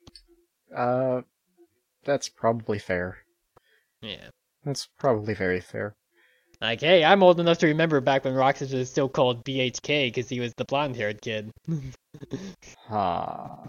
uh, 0.76 1.22
that's 2.04 2.28
probably 2.28 2.78
fair. 2.78 3.18
Yeah. 4.00 4.28
That's 4.64 4.88
probably 4.98 5.34
very 5.34 5.60
fair. 5.60 5.94
Like, 6.60 6.80
hey, 6.80 7.04
I'm 7.04 7.22
old 7.24 7.40
enough 7.40 7.58
to 7.58 7.66
remember 7.66 8.00
back 8.00 8.24
when 8.24 8.34
Roxas 8.34 8.72
was 8.72 8.88
still 8.88 9.08
called 9.08 9.44
BHK 9.44 10.06
because 10.06 10.28
he 10.28 10.38
was 10.38 10.52
the 10.56 10.64
blonde-haired 10.64 11.20
kid. 11.20 11.50
Ah. 12.88 13.68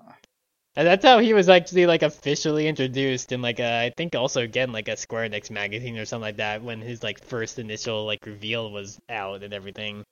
And 0.75 0.87
that's 0.87 1.05
how 1.05 1.19
he 1.19 1.33
was 1.33 1.49
actually 1.49 1.85
like 1.85 2.01
officially 2.01 2.67
introduced 2.67 3.31
in 3.31 3.41
like 3.41 3.59
a, 3.59 3.85
I 3.85 3.93
think 3.95 4.15
also 4.15 4.41
again 4.41 4.71
like 4.71 4.87
a 4.87 4.97
Square 4.97 5.29
Enix 5.29 5.51
magazine 5.51 5.97
or 5.97 6.05
something 6.05 6.23
like 6.23 6.37
that 6.37 6.63
when 6.63 6.81
his 6.81 7.03
like 7.03 7.23
first 7.23 7.59
initial 7.59 8.05
like 8.05 8.25
reveal 8.25 8.71
was 8.71 8.99
out 9.07 9.43
and 9.43 9.53
everything. 9.53 10.03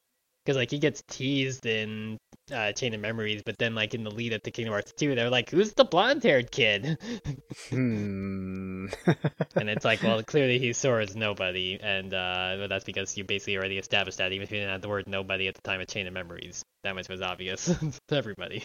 Because 0.46 0.58
like 0.58 0.72
he 0.72 0.80
gets 0.80 1.04
teased 1.08 1.66
in 1.68 2.18
uh, 2.52 2.72
Chain 2.74 2.94
of 2.96 3.02
Memories, 3.02 3.44
but 3.46 3.58
then 3.60 3.76
like 3.76 3.94
in 3.94 4.04
the 4.04 4.10
lead 4.10 4.34
up 4.34 4.42
to 4.44 4.52
Kingdom 4.52 4.74
Hearts 4.74 4.92
2, 4.98 5.14
they're 5.14 5.30
like, 5.30 5.52
"Who's 5.52 5.74
the 5.74 5.86
blonde-haired 5.86 6.50
kid?" 6.52 6.98
hmm. 7.70 8.88
and 9.56 9.70
it's 9.70 9.86
like, 9.86 10.02
well, 10.02 10.24
clearly 10.24 10.58
he's 10.58 10.78
Sora's 10.78 11.16
nobody, 11.16 11.80
and 11.80 12.12
uh, 12.12 12.66
that's 12.68 12.86
because 12.86 13.16
you 13.16 13.24
basically 13.24 13.58
already 13.58 13.78
established 13.78 14.18
that, 14.18 14.32
even 14.32 14.44
if 14.44 14.52
you 14.52 14.58
didn't 14.58 14.72
have 14.72 14.82
the 14.82 14.90
word 14.90 15.08
nobody 15.08 15.48
at 15.48 15.54
the 15.54 15.62
time 15.62 15.80
of 15.80 15.88
Chain 15.88 16.08
of 16.08 16.14
Memories. 16.14 16.64
That 16.84 16.96
much 16.96 17.08
was 17.08 17.22
obvious 17.22 17.66
to 18.08 18.16
everybody. 18.16 18.64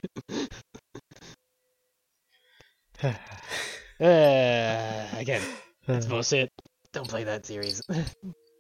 uh, 4.01 5.07
again, 5.17 5.43
it's 5.89 6.07
bullshit. 6.07 6.51
Don't 6.93 7.09
play 7.09 7.25
that 7.25 7.47
series. 7.47 7.83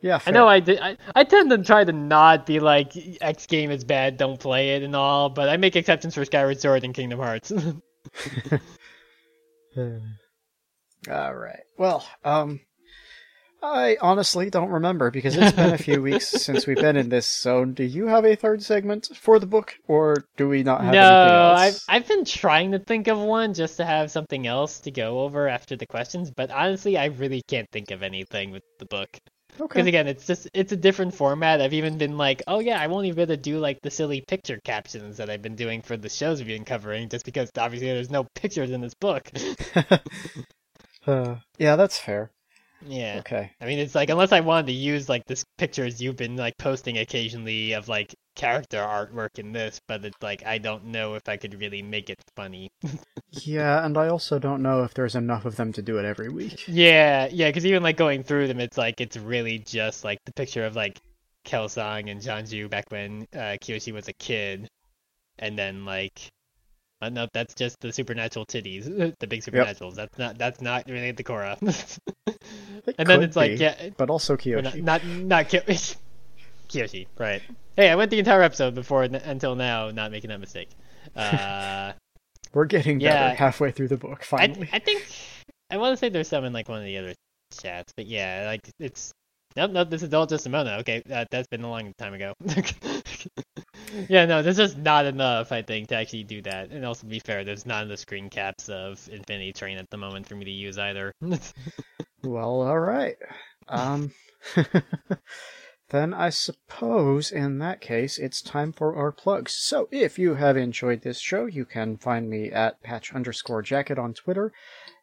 Yeah, 0.02 0.20
I 0.26 0.30
know 0.30 0.46
I 0.46 0.60
did. 0.60 0.78
I, 0.78 0.98
I 1.14 1.24
tend 1.24 1.50
to 1.50 1.58
try 1.58 1.82
to 1.82 1.92
not 1.92 2.46
be 2.46 2.60
like 2.60 2.92
X 3.20 3.46
game 3.46 3.70
is 3.70 3.82
bad, 3.82 4.18
don't 4.18 4.38
play 4.38 4.76
it 4.76 4.82
and 4.82 4.94
all, 4.94 5.30
but 5.30 5.48
I 5.48 5.56
make 5.56 5.74
exceptions 5.74 6.14
for 6.14 6.24
Skyward 6.24 6.60
Sword 6.60 6.84
and 6.84 6.94
Kingdom 6.94 7.18
Hearts. 7.18 7.50
all 11.10 11.34
right. 11.34 11.62
Well, 11.78 12.06
um, 12.24 12.60
I 13.66 13.96
honestly 14.00 14.48
don't 14.48 14.70
remember 14.70 15.10
because 15.10 15.36
it's 15.36 15.52
been 15.52 15.74
a 15.74 15.78
few 15.78 16.00
weeks 16.00 16.28
since 16.44 16.66
we've 16.66 16.78
been 16.78 16.96
in 16.96 17.08
this 17.08 17.26
zone. 17.26 17.74
Do 17.74 17.82
you 17.82 18.06
have 18.06 18.24
a 18.24 18.36
third 18.36 18.62
segment 18.62 19.08
for 19.14 19.40
the 19.40 19.46
book, 19.46 19.74
or 19.88 20.24
do 20.36 20.48
we 20.48 20.62
not 20.62 20.82
have 20.82 20.94
no, 20.94 21.00
anything 21.00 21.34
else? 21.34 21.84
I've 21.88 22.02
I've 22.02 22.08
been 22.08 22.24
trying 22.24 22.72
to 22.72 22.78
think 22.78 23.08
of 23.08 23.18
one 23.18 23.54
just 23.54 23.76
to 23.78 23.84
have 23.84 24.12
something 24.12 24.46
else 24.46 24.78
to 24.80 24.92
go 24.92 25.20
over 25.20 25.48
after 25.48 25.76
the 25.76 25.86
questions, 25.86 26.30
but 26.30 26.50
honestly, 26.52 26.96
I 26.96 27.06
really 27.06 27.42
can't 27.48 27.68
think 27.72 27.90
of 27.90 28.04
anything 28.04 28.52
with 28.52 28.62
the 28.78 28.86
book. 28.86 29.08
Because 29.58 29.80
Okay. 29.80 29.88
again, 29.88 30.06
it's 30.06 30.26
just 30.26 30.48
it's 30.54 30.72
a 30.72 30.76
different 30.76 31.14
format. 31.14 31.60
I've 31.60 31.72
even 31.72 31.98
been 31.98 32.16
like, 32.16 32.42
oh 32.46 32.60
yeah, 32.60 32.80
I 32.80 32.86
won't 32.86 33.06
even 33.06 33.16
be 33.16 33.22
able 33.22 33.34
to 33.34 33.42
do 33.42 33.58
like 33.58 33.80
the 33.82 33.90
silly 33.90 34.22
picture 34.28 34.60
captions 34.64 35.16
that 35.16 35.28
I've 35.28 35.42
been 35.42 35.56
doing 35.56 35.82
for 35.82 35.96
the 35.96 36.08
shows 36.08 36.38
we've 36.38 36.48
been 36.48 36.64
covering, 36.64 37.08
just 37.08 37.24
because 37.24 37.50
obviously 37.58 37.88
there's 37.88 38.10
no 38.10 38.28
pictures 38.36 38.70
in 38.70 38.80
this 38.80 38.94
book. 38.94 39.28
uh, 41.06 41.36
yeah, 41.58 41.74
that's 41.74 41.98
fair. 41.98 42.30
Yeah. 42.80 43.16
Okay. 43.20 43.52
I 43.60 43.64
mean, 43.66 43.78
it's 43.78 43.94
like 43.94 44.10
unless 44.10 44.32
I 44.32 44.40
wanted 44.40 44.66
to 44.66 44.72
use 44.72 45.08
like 45.08 45.24
this 45.26 45.44
pictures 45.58 46.00
you've 46.00 46.16
been 46.16 46.36
like 46.36 46.56
posting 46.58 46.98
occasionally 46.98 47.72
of 47.72 47.88
like 47.88 48.14
character 48.34 48.78
artwork 48.78 49.38
in 49.38 49.52
this, 49.52 49.80
but 49.88 50.04
it's 50.04 50.22
like 50.22 50.44
I 50.46 50.58
don't 50.58 50.86
know 50.86 51.14
if 51.14 51.28
I 51.28 51.36
could 51.36 51.58
really 51.60 51.82
make 51.82 52.10
it 52.10 52.22
funny. 52.36 52.70
Yeah, 53.32 53.84
and 53.84 53.98
I 53.98 54.08
also 54.08 54.38
don't 54.38 54.62
know 54.62 54.82
if 54.84 54.94
there's 54.94 55.14
enough 55.16 55.44
of 55.44 55.56
them 55.56 55.72
to 55.74 55.82
do 55.82 55.98
it 55.98 56.04
every 56.04 56.28
week. 56.30 56.64
Yeah, 56.66 57.28
yeah, 57.30 57.48
because 57.48 57.66
even 57.66 57.82
like 57.82 57.96
going 57.96 58.22
through 58.22 58.48
them, 58.48 58.60
it's 58.60 58.78
like 58.78 59.00
it's 59.00 59.16
really 59.16 59.58
just 59.58 60.04
like 60.04 60.18
the 60.24 60.32
picture 60.32 60.64
of 60.64 60.74
like 60.76 61.00
Kelsang 61.44 62.10
and 62.10 62.20
Jianzhu 62.20 62.68
back 62.70 62.90
when 62.90 63.26
uh, 63.34 63.58
Kiyoshi 63.60 63.92
was 63.92 64.08
a 64.08 64.12
kid, 64.14 64.68
and 65.38 65.58
then 65.58 65.84
like, 65.84 66.30
uh, 67.02 67.08
no, 67.10 67.26
that's 67.32 67.54
just 67.54 67.76
the 67.80 67.92
supernatural 67.92 68.46
titties, 68.46 68.84
the 69.20 69.26
big 69.26 69.42
supernaturals. 69.42 69.94
That's 69.94 70.16
not 70.18 70.38
that's 70.38 70.60
not 70.60 70.86
related 70.86 71.16
to 71.18 71.24
Korra. 71.24 71.56
And 72.98 73.08
then 73.08 73.22
it's 73.22 73.36
like 73.36 73.52
be, 73.58 73.64
yeah, 73.64 73.88
but 73.96 74.10
also 74.10 74.36
Kyoshi. 74.36 74.82
not 74.82 75.02
not 75.02 75.06
not 75.06 75.48
Ki- 75.48 75.58
Kiyoshi, 76.68 77.06
right? 77.18 77.42
Hey, 77.76 77.90
I 77.90 77.94
went 77.96 78.10
the 78.10 78.18
entire 78.18 78.42
episode 78.42 78.74
before 78.74 79.02
until 79.02 79.54
now, 79.56 79.90
not 79.90 80.10
making 80.12 80.30
that 80.30 80.40
mistake. 80.40 80.68
Uh, 81.14 81.92
We're 82.54 82.64
getting 82.66 83.00
Yeah. 83.00 83.28
better 83.28 83.34
halfway 83.36 83.70
through 83.72 83.88
the 83.88 83.96
book. 83.96 84.20
I 84.22 84.24
Finally. 84.24 84.68
I 84.72 84.78
think 84.78 85.04
I 85.70 85.76
want 85.78 85.92
to 85.92 85.96
say 85.96 86.08
there's 86.08 86.28
some 86.28 86.44
in 86.44 86.52
like 86.52 86.68
one 86.68 86.78
of 86.78 86.84
the 86.84 86.96
other 86.98 87.14
chats, 87.60 87.92
but 87.96 88.06
yeah, 88.06 88.44
like 88.46 88.68
it's 88.78 89.12
nope, 89.56 89.70
nope. 89.70 89.90
This 89.90 90.02
is 90.02 90.12
all 90.14 90.26
just 90.26 90.46
Simona. 90.46 90.80
Okay, 90.80 91.02
that 91.06 91.28
that's 91.30 91.48
been 91.48 91.64
a 91.64 91.70
long 91.70 91.92
time 91.98 92.14
ago. 92.14 92.34
yeah, 94.08 94.26
no, 94.26 94.42
there's 94.42 94.56
just 94.56 94.76
not 94.76 95.06
enough, 95.06 95.52
I 95.52 95.62
think, 95.62 95.88
to 95.88 95.96
actually 95.96 96.24
do 96.24 96.42
that. 96.42 96.70
And 96.70 96.84
also, 96.84 97.02
to 97.02 97.06
be 97.06 97.20
fair, 97.20 97.44
there's 97.44 97.66
not 97.66 97.84
enough 97.84 97.98
screen 97.98 98.30
caps 98.30 98.68
of 98.68 99.08
Infinity 99.10 99.52
Train 99.52 99.78
at 99.78 99.90
the 99.90 99.96
moment 99.96 100.28
for 100.28 100.34
me 100.34 100.44
to 100.44 100.50
use 100.50 100.78
either. 100.78 101.12
Well, 102.26 102.62
all 102.62 102.80
right. 102.80 103.16
Um, 103.68 104.12
then 105.90 106.12
I 106.12 106.30
suppose 106.30 107.30
in 107.30 107.58
that 107.58 107.80
case 107.80 108.18
it's 108.18 108.42
time 108.42 108.72
for 108.72 108.96
our 108.96 109.12
plugs. 109.12 109.54
So 109.54 109.88
if 109.92 110.18
you 110.18 110.34
have 110.34 110.56
enjoyed 110.56 111.02
this 111.02 111.20
show, 111.20 111.46
you 111.46 111.64
can 111.64 111.96
find 111.96 112.28
me 112.28 112.50
at 112.50 112.82
patch 112.82 113.14
underscore 113.14 113.62
jacket 113.62 113.98
on 113.98 114.12
Twitter, 114.12 114.52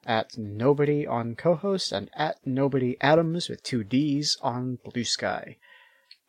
at 0.06 0.38
nobody 0.38 1.06
on 1.08 1.36
co-host, 1.36 1.92
and 1.92 2.10
at 2.16 2.38
nobody 2.46 2.98
Addams 3.02 3.50
with 3.50 3.64
two 3.64 3.84
D's 3.84 4.38
on 4.42 4.80
Blue 4.84 5.04
Sky. 5.04 5.58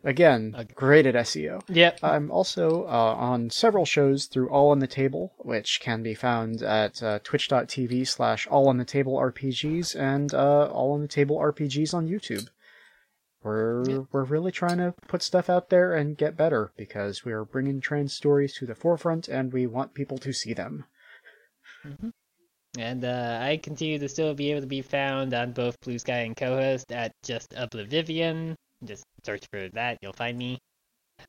Again, 0.02 0.56
great 0.74 1.04
at 1.04 1.14
SEO. 1.14 1.62
yep. 1.68 1.98
I'm 2.02 2.30
also 2.30 2.84
uh, 2.84 3.14
on 3.18 3.50
several 3.50 3.84
shows 3.84 4.26
through 4.26 4.48
All 4.48 4.70
on 4.70 4.78
the 4.78 4.86
Table, 4.86 5.34
which 5.38 5.78
can 5.82 6.02
be 6.02 6.14
found 6.14 6.62
at 6.62 7.02
uh, 7.02 7.18
twitch.tv 7.22 8.08
slash 8.08 8.46
All 8.46 8.68
on 8.68 8.78
the 8.78 8.86
Table 8.86 9.16
RPGs 9.18 9.94
and 9.94 10.32
uh, 10.32 10.70
All 10.72 10.92
on 10.92 11.02
the 11.02 11.08
Table 11.08 11.36
RPGs 11.36 11.92
on 11.92 12.08
YouTube. 12.08 12.48
We're 13.42 14.06
we're 14.12 14.24
really 14.24 14.52
trying 14.52 14.78
to 14.78 14.94
put 15.08 15.22
stuff 15.22 15.48
out 15.48 15.70
there 15.70 15.94
and 15.94 16.16
get 16.16 16.36
better 16.36 16.72
because 16.76 17.24
we 17.24 17.32
are 17.32 17.44
bringing 17.44 17.80
trans 17.80 18.12
stories 18.12 18.54
to 18.56 18.66
the 18.66 18.74
forefront 18.74 19.28
and 19.28 19.52
we 19.52 19.66
want 19.66 19.94
people 19.94 20.18
to 20.18 20.32
see 20.32 20.52
them. 20.52 20.84
And 22.78 23.04
uh, 23.04 23.38
I 23.42 23.56
continue 23.56 23.98
to 23.98 24.08
still 24.08 24.34
be 24.34 24.50
able 24.52 24.60
to 24.60 24.66
be 24.66 24.82
found 24.82 25.34
on 25.34 25.52
both 25.52 25.80
Blue 25.80 25.98
Sky 25.98 26.20
and 26.20 26.36
co-host 26.36 26.92
at 26.92 27.12
just 27.24 27.50
oblivivian. 27.50 28.54
Just 28.84 29.04
search 29.24 29.44
for 29.52 29.68
that, 29.70 29.98
you'll 30.00 30.12
find 30.12 30.38
me. 30.38 30.58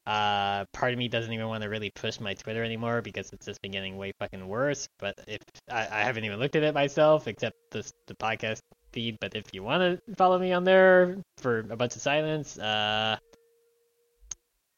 Uh, 0.06 0.66
part 0.72 0.94
of 0.94 1.00
me 1.00 1.08
doesn't 1.08 1.34
even 1.34 1.48
want 1.48 1.64
to 1.64 1.70
really 1.70 1.92
push 1.92 2.20
my 2.20 2.34
Twitter 2.34 2.64
anymore 2.64 3.02
because 3.02 3.30
it's 3.34 3.46
just 3.46 3.62
been 3.62 3.72
getting 3.72 3.98
way 3.98 4.14
fucking 4.20 4.48
worse. 4.48 4.88
But 5.00 5.16
if 5.28 5.42
I, 5.70 5.88
I 5.92 6.04
haven't 6.04 6.24
even 6.26 6.40
looked 6.40 6.56
at 6.56 6.64
it 6.64 6.74
myself, 6.74 7.28
except 7.28 7.56
this 7.72 7.92
the 8.08 8.16
podcast 8.16 8.60
feed. 8.94 9.18
But 9.20 9.36
if 9.36 9.54
you 9.54 9.64
want 9.64 9.82
to 9.82 10.16
follow 10.16 10.40
me 10.40 10.54
on 10.54 10.64
there 10.64 11.18
for 11.38 11.60
a 11.60 11.76
bunch 11.76 11.96
of 11.96 12.02
silence, 12.02 12.58
uh, 12.58 13.18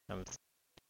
I'm 0.09 0.23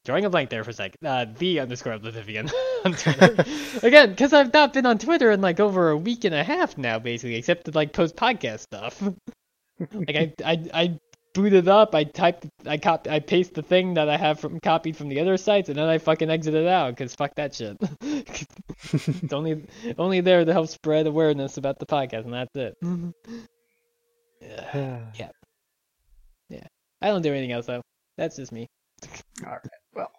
drawing 0.06 0.26
a 0.26 0.30
blank 0.30 0.50
there 0.50 0.64
for 0.64 0.72
a 0.72 0.74
sec. 0.74 0.96
Uh, 1.04 1.26
the 1.38 1.60
underscore 1.60 1.98
oblivivian 1.98 2.52
on 2.86 2.94
Twitter. 2.94 3.46
Again, 3.86 4.10
because 4.10 4.34
I've 4.34 4.54
not 4.54 4.74
been 4.74 4.86
on 4.86 4.98
Twitter 4.98 5.32
in 5.32 5.42
like 5.42 5.60
over 5.60 5.90
a 5.90 5.98
week 5.98 6.24
and 6.26 6.36
a 6.36 6.44
half 6.44 6.78
now, 6.78 7.00
basically, 7.00 7.36
except 7.36 7.66
to 7.66 7.72
like 7.72 7.94
post 7.94 8.16
podcast 8.16 8.60
stuff. 8.60 9.02
like 9.94 10.16
I, 10.16 10.34
I, 10.46 10.66
I 10.74 11.00
boot 11.34 11.54
it 11.54 11.68
up, 11.68 11.96
I 11.96 12.04
type, 12.04 12.46
I 12.66 12.78
cop, 12.78 13.08
I 13.08 13.20
paste 13.20 13.54
the 13.54 13.64
thing 13.64 13.96
that 13.96 14.10
I 14.10 14.18
have 14.18 14.40
from 14.40 14.60
copied 14.60 14.98
from 14.98 15.10
the 15.10 15.20
other 15.20 15.38
sites, 15.38 15.70
and 15.70 15.78
then 15.78 15.88
I 15.88 15.98
fucking 15.98 16.30
exit 16.30 16.54
it 16.54 16.68
out 16.68 16.92
because 16.92 17.16
fuck 17.16 17.36
that 17.36 17.56
shit. 17.56 17.78
it's 18.02 19.34
only 19.34 19.66
only 19.98 20.22
there 20.22 20.44
to 20.44 20.54
help 20.54 20.68
spread 20.68 21.08
awareness 21.08 21.58
about 21.58 21.80
the 21.80 21.86
podcast, 21.86 22.26
and 22.26 22.34
that's 22.34 22.56
it. 22.56 22.78
yeah. 24.42 25.00
yeah. 25.16 25.30
Yeah. 26.50 26.68
I 27.02 27.08
don't 27.08 27.22
do 27.22 27.32
anything 27.32 27.52
else 27.52 27.66
though. 27.66 27.82
That's 28.18 28.36
just 28.36 28.52
me. 28.52 28.68
All 29.46 29.52
right. 29.52 29.83
Well, 29.96 30.12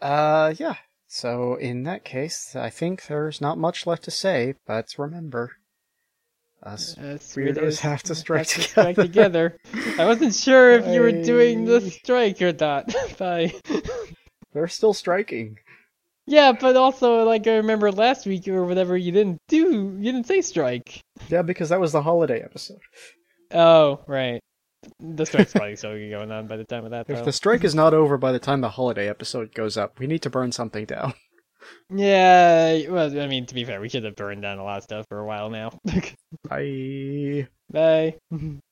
uh, 0.00 0.54
yeah. 0.58 0.76
So 1.06 1.54
in 1.56 1.84
that 1.84 2.04
case, 2.04 2.54
I 2.54 2.70
think 2.70 3.06
there's 3.06 3.40
not 3.40 3.58
much 3.58 3.86
left 3.86 4.04
to 4.04 4.10
say, 4.10 4.54
but 4.66 4.94
remember, 4.98 5.52
us 6.62 6.96
Uh, 6.98 7.16
weirdos 7.34 7.78
have 7.80 8.02
to 8.04 8.14
strike 8.14 8.48
have 8.48 8.48
to 8.48 8.54
together. 8.62 8.68
strike 8.68 8.96
together. 8.96 9.56
I 9.98 10.04
wasn't 10.04 10.34
sure 10.34 10.72
if 10.72 10.86
you 10.88 11.00
were 11.00 11.12
doing 11.12 11.64
the 11.64 11.80
strike 11.90 12.42
or 12.42 12.52
not. 12.52 12.92
Bye. 13.18 13.54
They're 14.52 14.68
still 14.68 14.92
striking. 14.94 15.56
yeah, 16.26 16.52
but 16.52 16.76
also 16.76 17.24
like 17.24 17.46
I 17.46 17.56
remember 17.56 17.90
last 17.92 18.26
week 18.26 18.46
or 18.48 18.64
whatever, 18.64 18.96
you 18.96 19.12
didn't 19.12 19.38
do, 19.48 19.96
you 19.98 20.12
didn't 20.12 20.26
say 20.26 20.42
strike. 20.42 21.00
Yeah, 21.28 21.42
because 21.42 21.68
that 21.70 21.80
was 21.80 21.92
the 21.92 22.02
holiday 22.02 22.40
episode. 22.42 22.80
Oh, 23.52 24.00
right. 24.06 24.40
The 25.00 25.26
strike's 25.26 25.52
probably 25.52 25.76
still 25.76 25.92
going 25.92 26.30
on 26.30 26.46
by 26.46 26.56
the 26.56 26.64
time 26.64 26.84
of 26.84 26.92
that. 26.92 27.08
If 27.08 27.18
Though. 27.18 27.24
the 27.24 27.32
strike 27.32 27.64
is 27.64 27.74
not 27.74 27.94
over 27.94 28.16
by 28.16 28.32
the 28.32 28.38
time 28.38 28.60
the 28.60 28.70
holiday 28.70 29.08
episode 29.08 29.54
goes 29.54 29.76
up, 29.76 29.98
we 29.98 30.06
need 30.06 30.22
to 30.22 30.30
burn 30.30 30.52
something 30.52 30.84
down. 30.84 31.14
Yeah, 31.90 32.88
well, 32.88 33.20
I 33.20 33.26
mean, 33.26 33.44
to 33.46 33.54
be 33.54 33.64
fair, 33.64 33.80
we 33.80 33.88
should 33.88 34.04
have 34.04 34.14
burned 34.16 34.42
down 34.42 34.58
a 34.58 34.64
lot 34.64 34.78
of 34.78 34.84
stuff 34.84 35.06
for 35.08 35.18
a 35.18 35.26
while 35.26 35.50
now. 35.50 35.78
Bye. 36.48 37.48
Bye. 37.70 38.14